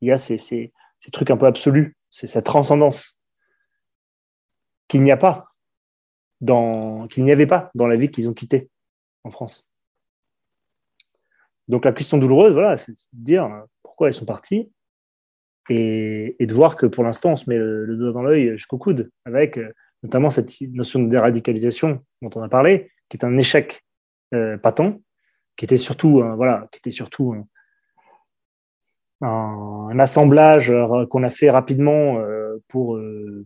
Il 0.01 0.09
y 0.09 0.11
a 0.11 0.17
ces, 0.17 0.37
ces, 0.37 0.73
trucs 1.13 1.31
un 1.31 1.37
peu 1.37 1.45
absolus, 1.45 1.95
c'est 2.09 2.27
cette 2.27 2.45
transcendance 2.45 3.21
qu'il 4.87 5.03
n'y 5.03 5.11
a 5.11 5.17
pas 5.17 5.54
qu'il 7.09 7.23
n'y 7.23 7.31
avait 7.31 7.47
pas 7.47 7.71
dans 7.75 7.87
la 7.87 7.95
vie 7.95 8.09
qu'ils 8.09 8.29
ont 8.29 8.33
quittée 8.33 8.69
en 9.23 9.31
France. 9.31 9.65
Donc 11.67 11.85
la 11.85 11.93
question 11.93 12.17
douloureuse, 12.17 12.53
voilà, 12.53 12.77
c'est 12.77 12.91
de 12.91 12.97
dire 13.13 13.49
pourquoi 13.81 14.09
ils 14.09 14.13
sont 14.13 14.25
partis 14.25 14.71
et, 15.69 16.35
de 16.39 16.53
voir 16.53 16.75
que 16.75 16.85
pour 16.85 17.03
l'instant, 17.03 17.31
on 17.31 17.35
se 17.35 17.49
met 17.49 17.57
le, 17.57 17.97
doigt 17.97 18.11
dans 18.11 18.21
l'œil 18.21 18.51
jusqu'au 18.51 18.77
coude 18.77 19.09
avec 19.25 19.57
euh, 19.57 19.73
notamment 20.05 20.29
cette 20.29 20.51
notion 20.61 21.01
de 21.01 21.09
déradicalisation 21.09 22.03
dont 22.21 22.29
on 22.35 22.43
a 22.43 22.49
parlé, 22.49 22.91
qui 23.09 23.17
est 23.17 23.25
un 23.25 23.37
échec 23.37 23.83
euh, 24.33 24.57
patent, 24.57 25.01
qui 25.57 25.65
était 25.65 25.77
surtout, 25.77 26.21
euh, 26.21 26.35
voilà, 26.35 26.67
qui 26.71 26.77
était 26.77 26.91
surtout 26.91 27.35
un, 29.21 29.99
assemblage 29.99 30.69
euh, 30.69 31.05
qu'on 31.07 31.23
a 31.23 31.29
fait 31.29 31.49
rapidement 31.49 32.19
pour, 32.67 32.99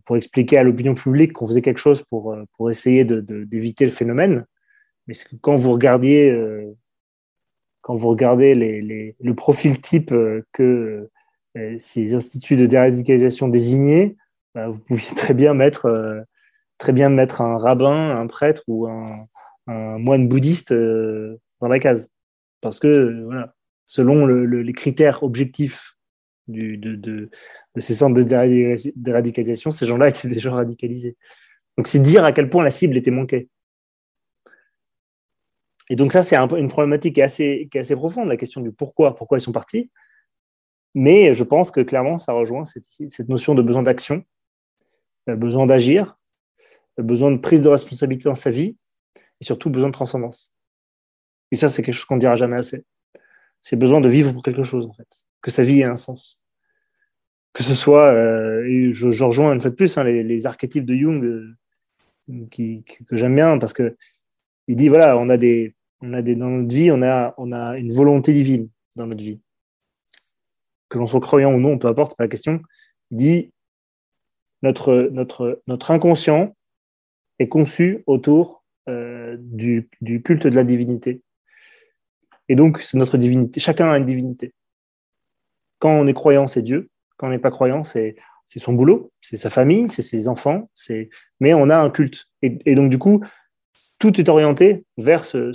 pour 0.04 0.16
expliquer 0.16 0.58
à 0.58 0.62
l'opinion 0.62 0.94
publique 0.94 1.32
qu'on 1.32 1.46
faisait 1.46 1.62
quelque 1.62 1.78
chose 1.78 2.02
pour, 2.02 2.36
pour 2.56 2.70
essayer 2.70 3.04
d'éviter 3.04 3.84
le 3.84 3.90
phénomène. 3.90 4.44
Mais 5.06 5.14
quand 5.40 5.56
vous 5.56 5.72
regardiez, 5.72 6.34
quand 7.80 7.96
vous 7.96 8.08
regardez 8.08 8.54
les, 8.54 9.16
le 9.18 9.34
profil 9.34 9.80
type 9.80 10.14
que 10.52 11.08
ces 11.78 12.14
instituts 12.14 12.56
de 12.56 12.66
déradicalisation 12.66 13.48
désignaient, 13.48 14.16
bah, 14.54 14.68
vous 14.68 14.78
pouviez 14.78 15.14
très 15.14 15.34
bien 15.34 15.54
mettre 15.54 16.24
très 16.80 16.92
bien 16.92 17.10
mettre 17.10 17.42
un 17.42 17.58
rabbin, 17.58 18.18
un 18.18 18.26
prêtre 18.26 18.62
ou 18.66 18.88
un, 18.88 19.04
moine 19.66 20.26
bouddhiste 20.26 20.72
euh, 20.72 21.38
dans 21.60 21.68
la 21.68 21.78
case. 21.78 22.08
Parce 22.60 22.80
que, 22.80 23.22
voilà, 23.24 23.54
selon 23.86 24.26
les 24.26 24.72
critères 24.72 25.22
objectifs 25.22 25.94
de, 26.50 27.30
ces 27.78 27.94
centres 27.94 28.14
de 28.14 28.92
déradicalisation, 28.96 29.70
ces 29.70 29.86
gens-là 29.86 30.08
étaient 30.10 30.28
déjà 30.28 30.52
radicalisés. 30.52 31.16
Donc, 31.76 31.88
c'est 31.88 31.98
dire 31.98 32.24
à 32.24 32.32
quel 32.32 32.50
point 32.50 32.64
la 32.64 32.70
cible 32.70 32.96
était 32.96 33.10
manquée. 33.10 33.48
Et 35.88 35.96
donc, 35.96 36.12
ça, 36.12 36.22
c'est 36.22 36.36
une 36.36 36.68
problématique 36.68 37.14
qui 37.14 37.20
est, 37.20 37.24
assez, 37.76 37.96
profonde, 37.96 38.28
la 38.28 38.36
question 38.36 38.60
du 38.60 38.70
pourquoi, 38.70 39.16
pourquoi 39.16 39.38
ils 39.38 39.42
sont 39.42 39.52
partis. 39.52 39.90
Mais 40.94 41.34
je 41.34 41.44
pense 41.44 41.70
que 41.70 41.80
clairement, 41.80 42.18
ça 42.18 42.32
rejoint 42.32 42.64
cette, 42.64 42.86
cette 42.88 43.28
notion 43.28 43.54
de 43.54 43.62
besoin 43.62 43.82
d'action, 43.82 44.24
euh, 45.28 45.36
besoin 45.36 45.66
d'agir, 45.66 46.16
besoin 46.98 47.30
de 47.30 47.38
prise 47.38 47.60
de 47.60 47.68
responsabilité 47.68 48.24
dans 48.24 48.34
sa 48.34 48.50
vie 48.50 48.76
et 49.40 49.44
surtout 49.44 49.70
besoin 49.70 49.88
de 49.88 49.94
transcendance. 49.94 50.52
Et 51.50 51.56
ça, 51.56 51.68
c'est 51.68 51.82
quelque 51.82 51.94
chose 51.94 52.04
qu'on 52.04 52.16
ne 52.16 52.20
dira 52.20 52.36
jamais 52.36 52.56
assez. 52.56 52.84
C'est 53.60 53.76
besoin 53.76 54.00
de 54.00 54.08
vivre 54.08 54.32
pour 54.32 54.42
quelque 54.42 54.62
chose, 54.62 54.86
en 54.86 54.92
fait. 54.92 55.24
Que 55.42 55.50
sa 55.50 55.62
vie 55.62 55.80
ait 55.80 55.84
un 55.84 55.96
sens. 55.96 56.39
Que 57.52 57.62
ce 57.62 57.74
soit, 57.74 58.12
euh, 58.12 58.92
je, 58.92 59.24
rejoins 59.24 59.52
une 59.52 59.60
fois 59.60 59.70
de 59.70 59.76
plus 59.76 59.98
hein, 59.98 60.04
les, 60.04 60.46
archétypes 60.46 60.84
de 60.84 60.94
Jung 60.94 61.24
euh, 61.24 61.56
que 62.52 63.16
j'aime 63.16 63.34
bien 63.34 63.58
parce 63.58 63.72
que 63.72 63.96
il 64.68 64.76
dit 64.76 64.88
voilà, 64.88 65.18
on 65.18 65.28
a 65.28 65.36
des, 65.36 65.74
on 66.00 66.12
a 66.12 66.22
des, 66.22 66.36
dans 66.36 66.48
notre 66.48 66.74
vie, 66.74 66.90
on 66.90 67.02
a, 67.02 67.34
on 67.38 67.52
a 67.52 67.76
une 67.76 67.92
volonté 67.92 68.32
divine 68.32 68.68
dans 68.96 69.06
notre 69.06 69.22
vie. 69.22 69.40
Que 70.88 70.98
l'on 70.98 71.06
soit 71.06 71.20
croyant 71.20 71.52
ou 71.52 71.60
non, 71.60 71.78
peu 71.78 71.88
importe, 71.88 72.12
c'est 72.12 72.16
pas 72.16 72.24
la 72.24 72.28
question. 72.28 72.60
Il 73.10 73.16
dit 73.16 73.52
notre, 74.62 75.08
notre, 75.12 75.62
notre 75.66 75.90
inconscient 75.90 76.54
est 77.38 77.48
conçu 77.48 78.02
autour 78.06 78.64
euh, 78.88 79.36
du, 79.38 79.88
du, 80.00 80.22
culte 80.22 80.46
de 80.46 80.54
la 80.54 80.64
divinité. 80.64 81.22
Et 82.48 82.56
donc, 82.56 82.80
c'est 82.80 82.98
notre 82.98 83.16
divinité. 83.16 83.60
Chacun 83.60 83.90
a 83.90 83.98
une 83.98 84.04
divinité. 84.04 84.52
Quand 85.78 85.92
on 85.92 86.06
est 86.06 86.14
croyant, 86.14 86.46
c'est 86.46 86.62
Dieu. 86.62 86.90
Quand 87.20 87.26
on 87.26 87.30
n'est 87.30 87.38
pas 87.38 87.50
croyant, 87.50 87.84
c'est 87.84 88.16
son 88.46 88.72
boulot, 88.72 89.12
c'est 89.20 89.36
sa 89.36 89.50
famille, 89.50 89.90
c'est 89.90 90.00
ses 90.00 90.26
enfants. 90.26 90.70
Mais 91.38 91.52
on 91.52 91.68
a 91.68 91.76
un 91.76 91.90
culte. 91.90 92.28
Et, 92.40 92.74
donc, 92.74 92.90
du 92.90 92.96
coup, 92.96 93.22
tout 93.98 94.18
est 94.18 94.30
orienté 94.30 94.86
vers 94.96 95.26
ce, 95.26 95.52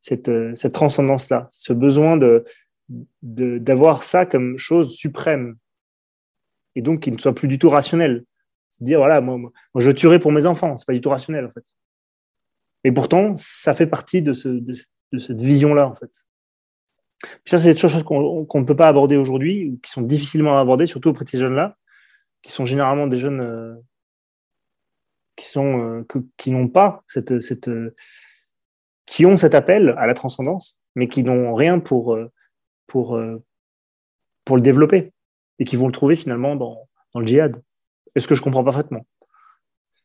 cette, 0.00 0.72
transcendance-là, 0.72 1.48
ce 1.50 1.72
besoin 1.72 2.16
de, 2.16 2.44
d'avoir 3.22 4.04
ça 4.04 4.24
comme 4.24 4.56
chose 4.56 4.94
suprême. 4.94 5.56
Et 6.76 6.82
donc, 6.82 7.00
qu'il 7.00 7.14
ne 7.14 7.18
soit 7.18 7.34
plus 7.34 7.48
du 7.48 7.58
tout 7.58 7.68
rationnel. 7.68 8.24
C'est 8.70 8.84
dire, 8.84 9.00
voilà, 9.00 9.20
moi, 9.20 9.50
je 9.74 9.90
tuerai 9.90 10.20
pour 10.20 10.30
mes 10.30 10.46
enfants. 10.46 10.76
C'est 10.76 10.86
pas 10.86 10.92
du 10.92 11.00
tout 11.00 11.10
rationnel, 11.10 11.46
en 11.46 11.50
fait. 11.50 11.64
Et 12.84 12.92
pourtant, 12.92 13.34
ça 13.36 13.74
fait 13.74 13.88
partie 13.88 14.22
de, 14.22 14.32
cette 14.32 15.40
vision-là, 15.40 15.88
en 15.88 15.96
fait. 15.96 16.24
Ça, 17.44 17.58
c'est 17.58 17.74
des 17.74 17.78
choses 17.78 18.02
qu'on 18.02 18.46
ne 18.54 18.64
peut 18.64 18.76
pas 18.76 18.88
aborder 18.88 19.16
aujourd'hui, 19.16 19.70
ou 19.70 19.78
qui 19.78 19.90
sont 19.90 20.02
difficilement 20.02 20.58
abordées, 20.58 20.86
surtout 20.86 21.10
auprès 21.10 21.24
de 21.24 21.30
ces 21.30 21.38
jeunes-là, 21.38 21.76
qui 22.42 22.52
sont 22.52 22.64
généralement 22.64 23.06
des 23.06 23.18
jeunes 23.18 23.40
euh, 23.40 23.74
qui, 25.36 25.46
sont, 25.46 25.80
euh, 25.80 26.06
qui 26.36 26.52
pas 26.68 27.04
cette, 27.06 27.40
cette 27.40 27.68
euh, 27.68 27.94
qui 29.06 29.26
ont 29.26 29.36
cet 29.36 29.54
appel 29.54 29.94
à 29.98 30.06
la 30.06 30.14
transcendance, 30.14 30.80
mais 30.94 31.08
qui 31.08 31.22
n'ont 31.22 31.54
rien 31.54 31.80
pour, 31.80 32.16
pour, 32.86 33.20
pour 34.44 34.56
le 34.56 34.62
développer, 34.62 35.12
et 35.58 35.64
qui 35.64 35.76
vont 35.76 35.86
le 35.86 35.92
trouver 35.92 36.16
finalement 36.16 36.56
dans, 36.56 36.88
dans 37.12 37.20
le 37.20 37.26
djihad. 37.26 37.60
Est-ce 38.14 38.28
que 38.28 38.34
je 38.34 38.42
comprends 38.42 38.64
parfaitement? 38.64 39.04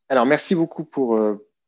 Alors, 0.10 0.26
merci 0.26 0.56
beaucoup 0.56 0.84
pour, 0.84 1.18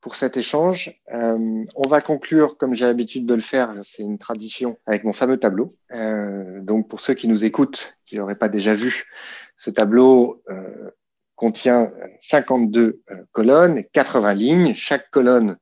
pour 0.02 0.16
cet 0.16 0.38
échange. 0.38 1.00
Euh, 1.14 1.64
on 1.76 1.88
va 1.88 2.02
conclure, 2.02 2.58
comme 2.58 2.74
j'ai 2.74 2.86
l'habitude 2.86 3.26
de 3.26 3.34
le 3.34 3.42
faire, 3.42 3.76
c'est 3.84 4.04
une 4.04 4.18
tradition, 4.18 4.78
avec 4.86 5.04
mon 5.04 5.14
fameux 5.14 5.38
tableau. 5.38 5.72
Euh, 5.94 6.62
donc 6.62 6.88
pour 6.88 7.00
ceux 7.00 7.14
qui 7.14 7.28
nous 7.28 7.46
écoutent, 7.46 7.96
qui 8.06 8.16
n'auraient 8.18 8.38
pas 8.38 8.50
déjà 8.50 8.76
vu, 8.76 9.06
ce 9.58 9.70
tableau 9.70 10.42
euh, 10.50 10.90
contient 11.36 11.92
52 12.22 13.02
euh, 13.12 13.16
colonnes 13.32 13.78
et 13.80 13.90
80 13.92 14.34
lignes. 14.34 14.74
Chaque 14.74 15.10
colonne 15.12 15.58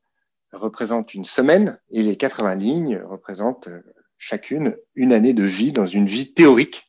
représente 0.51 1.14
une 1.14 1.26
semaine 1.26 1.80
et 1.91 2.03
les 2.03 2.15
80 2.15 2.55
lignes 2.55 3.01
représentent 3.05 3.69
chacune 4.18 4.76
une 4.95 5.14
année 5.14 5.34
de 5.34 5.43
vie 5.43 5.72
dans 5.72 5.85
une 5.85 6.07
vie 6.07 6.34
théorique 6.34 6.86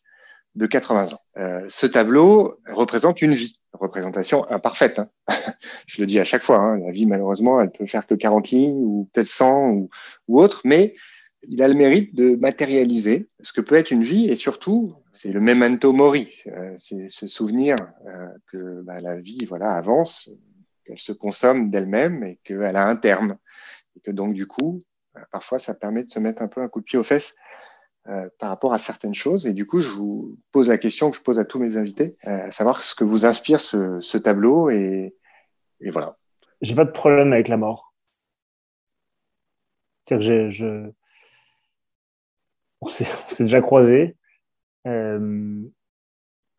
de 0.59 0.67
80 0.67 1.13
ans. 1.13 1.21
Euh, 1.37 1.65
ce 1.69 1.87
tableau 1.87 2.59
représente 2.67 3.23
une 3.23 3.33
vie, 3.33 3.55
représentation 3.73 4.45
imparfaite. 4.51 4.99
Hein. 4.99 5.09
Je 5.87 6.01
le 6.01 6.07
dis 6.07 6.19
à 6.19 6.25
chaque 6.25 6.43
fois, 6.43 6.59
hein, 6.59 6.79
la 6.79 6.91
vie 6.91 7.07
malheureusement, 7.07 7.61
elle 7.61 7.71
peut 7.71 7.87
faire 7.87 8.07
que 8.07 8.15
40 8.15 8.51
lignes 8.51 8.85
ou 8.85 9.09
peut-être 9.13 9.29
100 9.29 9.71
ou, 9.71 9.91
ou 10.27 10.41
autre, 10.41 10.63
mais 10.65 10.97
il 11.45 11.63
a 11.63 11.69
le 11.69 11.75
mérite 11.75 12.13
de 12.17 12.35
matérialiser 12.35 13.29
ce 13.41 13.53
que 13.53 13.61
peut 13.61 13.77
être 13.77 13.93
une 13.93 14.03
vie 14.03 14.29
et 14.29 14.35
surtout, 14.35 14.97
c'est 15.13 15.31
le 15.31 15.41
memento 15.41 15.93
mori, 15.93 16.35
euh, 16.49 16.75
c'est 16.79 17.09
ce 17.09 17.29
souvenir 17.29 17.77
euh, 18.07 18.27
que 18.51 18.83
bah, 18.83 19.01
la 19.01 19.15
vie 19.15 19.47
voilà 19.47 19.75
avance, 19.75 20.29
qu'elle 20.85 20.99
se 20.99 21.13
consomme 21.13 21.71
d'elle-même 21.71 22.25
et 22.25 22.41
qu'elle 22.43 22.77
a 22.77 22.89
un 22.89 22.97
terme. 22.97 23.37
Et 23.97 24.01
que 24.01 24.11
donc 24.11 24.35
du 24.35 24.49
coup, 24.49 24.83
parfois, 25.31 25.61
ça 25.61 25.75
permet 25.75 26.03
de 26.03 26.11
se 26.11 26.19
mettre 26.19 26.43
un 26.43 26.49
peu 26.49 26.61
un 26.61 26.69
coup 26.69 26.81
de 26.81 26.85
pied 26.85 26.99
aux 26.99 27.05
fesses 27.05 27.37
euh, 28.09 28.29
par 28.39 28.49
rapport 28.49 28.73
à 28.73 28.79
certaines 28.79 29.15
choses. 29.15 29.47
Et 29.47 29.53
du 29.53 29.67
coup, 29.67 29.81
je 29.81 29.91
vous 29.91 30.39
pose 30.51 30.69
la 30.69 30.79
question 30.79 31.11
que 31.11 31.17
je 31.19 31.23
pose 31.23 31.39
à 31.39 31.45
tous 31.45 31.59
mes 31.59 31.77
invités, 31.77 32.17
euh, 32.27 32.47
à 32.47 32.51
savoir 32.51 32.83
ce 32.83 32.95
que 32.95 33.05
vous 33.05 33.27
inspire 33.27 33.61
ce, 33.61 34.17
tableau. 34.17 34.71
Et, 34.71 35.15
et 35.81 35.91
voilà. 35.91 36.17
J'ai 36.63 36.75
pas 36.75 36.87
de 36.87 36.91
problème 36.91 37.35
avec 37.35 37.49
la 37.49 37.59
mort. 37.59 37.93
C'est-à-dire 40.07 40.27
que 40.27 40.51
je... 40.51 40.91
on 42.81 42.89
s'est 42.89 43.45
déjà 43.45 43.61
croisés. 43.61 44.17
Euh, 44.87 45.61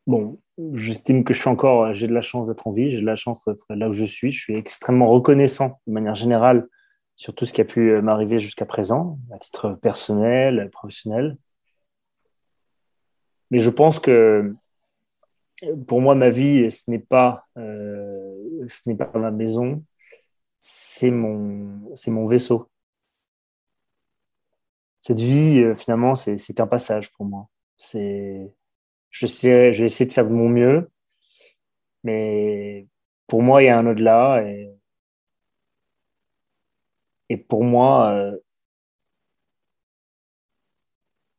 bon, 0.05 0.39
j'estime 0.73 1.23
que 1.23 1.33
je 1.33 1.39
suis 1.39 1.49
encore, 1.49 1.93
j'ai 1.93 2.07
de 2.07 2.13
la 2.13 2.21
chance 2.21 2.47
d'être 2.47 2.67
en 2.67 2.73
vie, 2.73 2.91
j'ai 2.91 3.01
de 3.01 3.05
la 3.07 3.15
chance 3.15 3.43
d'être 3.45 3.65
là 3.69 3.89
où 3.89 3.93
je 3.93 4.05
suis. 4.05 4.31
Je 4.31 4.39
suis 4.39 4.55
extrêmement 4.55 5.07
reconnaissant 5.07 5.79
de 5.87 5.93
manière 5.93 6.13
générale 6.13 6.67
sur 7.19 7.35
tout 7.35 7.45
ce 7.45 7.51
qui 7.51 7.59
a 7.59 7.65
pu 7.65 7.91
euh, 7.91 8.01
m'arriver 8.01 8.39
jusqu'à 8.39 8.65
présent, 8.65 9.19
à 9.33 9.37
titre 9.37 9.71
personnel, 9.71 10.69
professionnel. 10.71 11.37
Mais 13.51 13.59
je 13.59 13.69
pense 13.69 13.99
que 13.99 14.55
pour 15.85 15.99
moi, 15.99 16.15
ma 16.15 16.29
vie, 16.29 16.71
ce 16.71 16.89
n'est 16.89 16.97
pas, 16.97 17.45
euh, 17.57 18.65
ce 18.69 18.87
n'est 18.87 18.95
pas 18.95 19.11
ma 19.15 19.31
maison, 19.31 19.83
c'est 20.59 21.11
mon, 21.11 21.93
c'est 21.93 22.09
mon 22.09 22.25
vaisseau. 22.25 22.69
Cette 25.01 25.19
vie, 25.19 25.59
euh, 25.59 25.75
finalement, 25.75 26.15
c'est, 26.15 26.37
c'est 26.37 26.53
qu'un 26.53 26.67
passage 26.67 27.11
pour 27.11 27.25
moi. 27.25 27.49
C'est, 27.75 28.49
je 29.09 29.25
vais 29.25 29.85
essayer 29.85 30.05
de 30.05 30.13
faire 30.13 30.25
de 30.25 30.33
mon 30.33 30.47
mieux, 30.47 30.89
mais 32.05 32.87
pour 33.27 33.41
moi, 33.41 33.61
il 33.61 33.65
y 33.65 33.69
a 33.69 33.77
un 33.77 33.87
au-delà 33.87 34.41
et 37.29 37.37
pour 37.37 37.63
moi, 37.63 38.11
euh, 38.11 38.31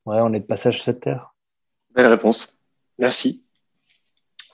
ouais, 0.06 0.20
on 0.20 0.32
est 0.32 0.40
de 0.40 0.46
passage 0.46 0.76
sur 0.76 0.84
cette 0.84 1.00
terre. 1.00 1.34
Belle 1.90 2.06
réponse. 2.06 2.56
Merci. 2.98 3.44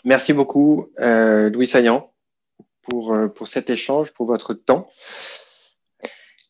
Merci 0.04 0.32
beaucoup, 0.32 0.90
euh, 0.98 1.50
Louis 1.50 1.66
Saillant, 1.66 2.12
pour, 2.82 3.12
euh, 3.12 3.28
pour 3.28 3.48
cet 3.48 3.68
échange, 3.68 4.12
pour 4.12 4.26
votre 4.26 4.54
temps. 4.54 4.88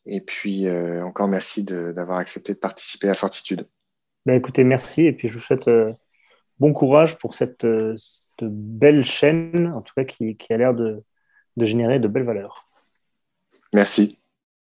Et 0.05 0.21
puis, 0.21 0.69
encore 1.01 1.27
merci 1.27 1.63
d'avoir 1.65 2.19
accepté 2.19 2.53
de 2.53 2.57
participer 2.57 3.09
à 3.09 3.13
Fortitude. 3.13 3.67
Ben, 4.25 4.35
écoutez, 4.35 4.63
merci. 4.63 5.05
Et 5.05 5.11
puis, 5.11 5.27
je 5.27 5.33
vous 5.33 5.43
souhaite 5.43 5.69
bon 6.59 6.71
courage 6.71 7.17
pour 7.17 7.33
cette, 7.33 7.67
belle 8.41 9.03
chaîne, 9.03 9.73
en 9.75 9.81
tout 9.81 9.93
cas, 9.97 10.05
qui, 10.05 10.37
qui 10.37 10.53
a 10.53 10.57
l'air 10.57 10.73
de, 10.73 11.03
de 11.57 11.65
générer 11.65 11.99
de 11.99 12.07
belles 12.07 12.23
valeurs. 12.23 12.65
Merci. 13.73 14.17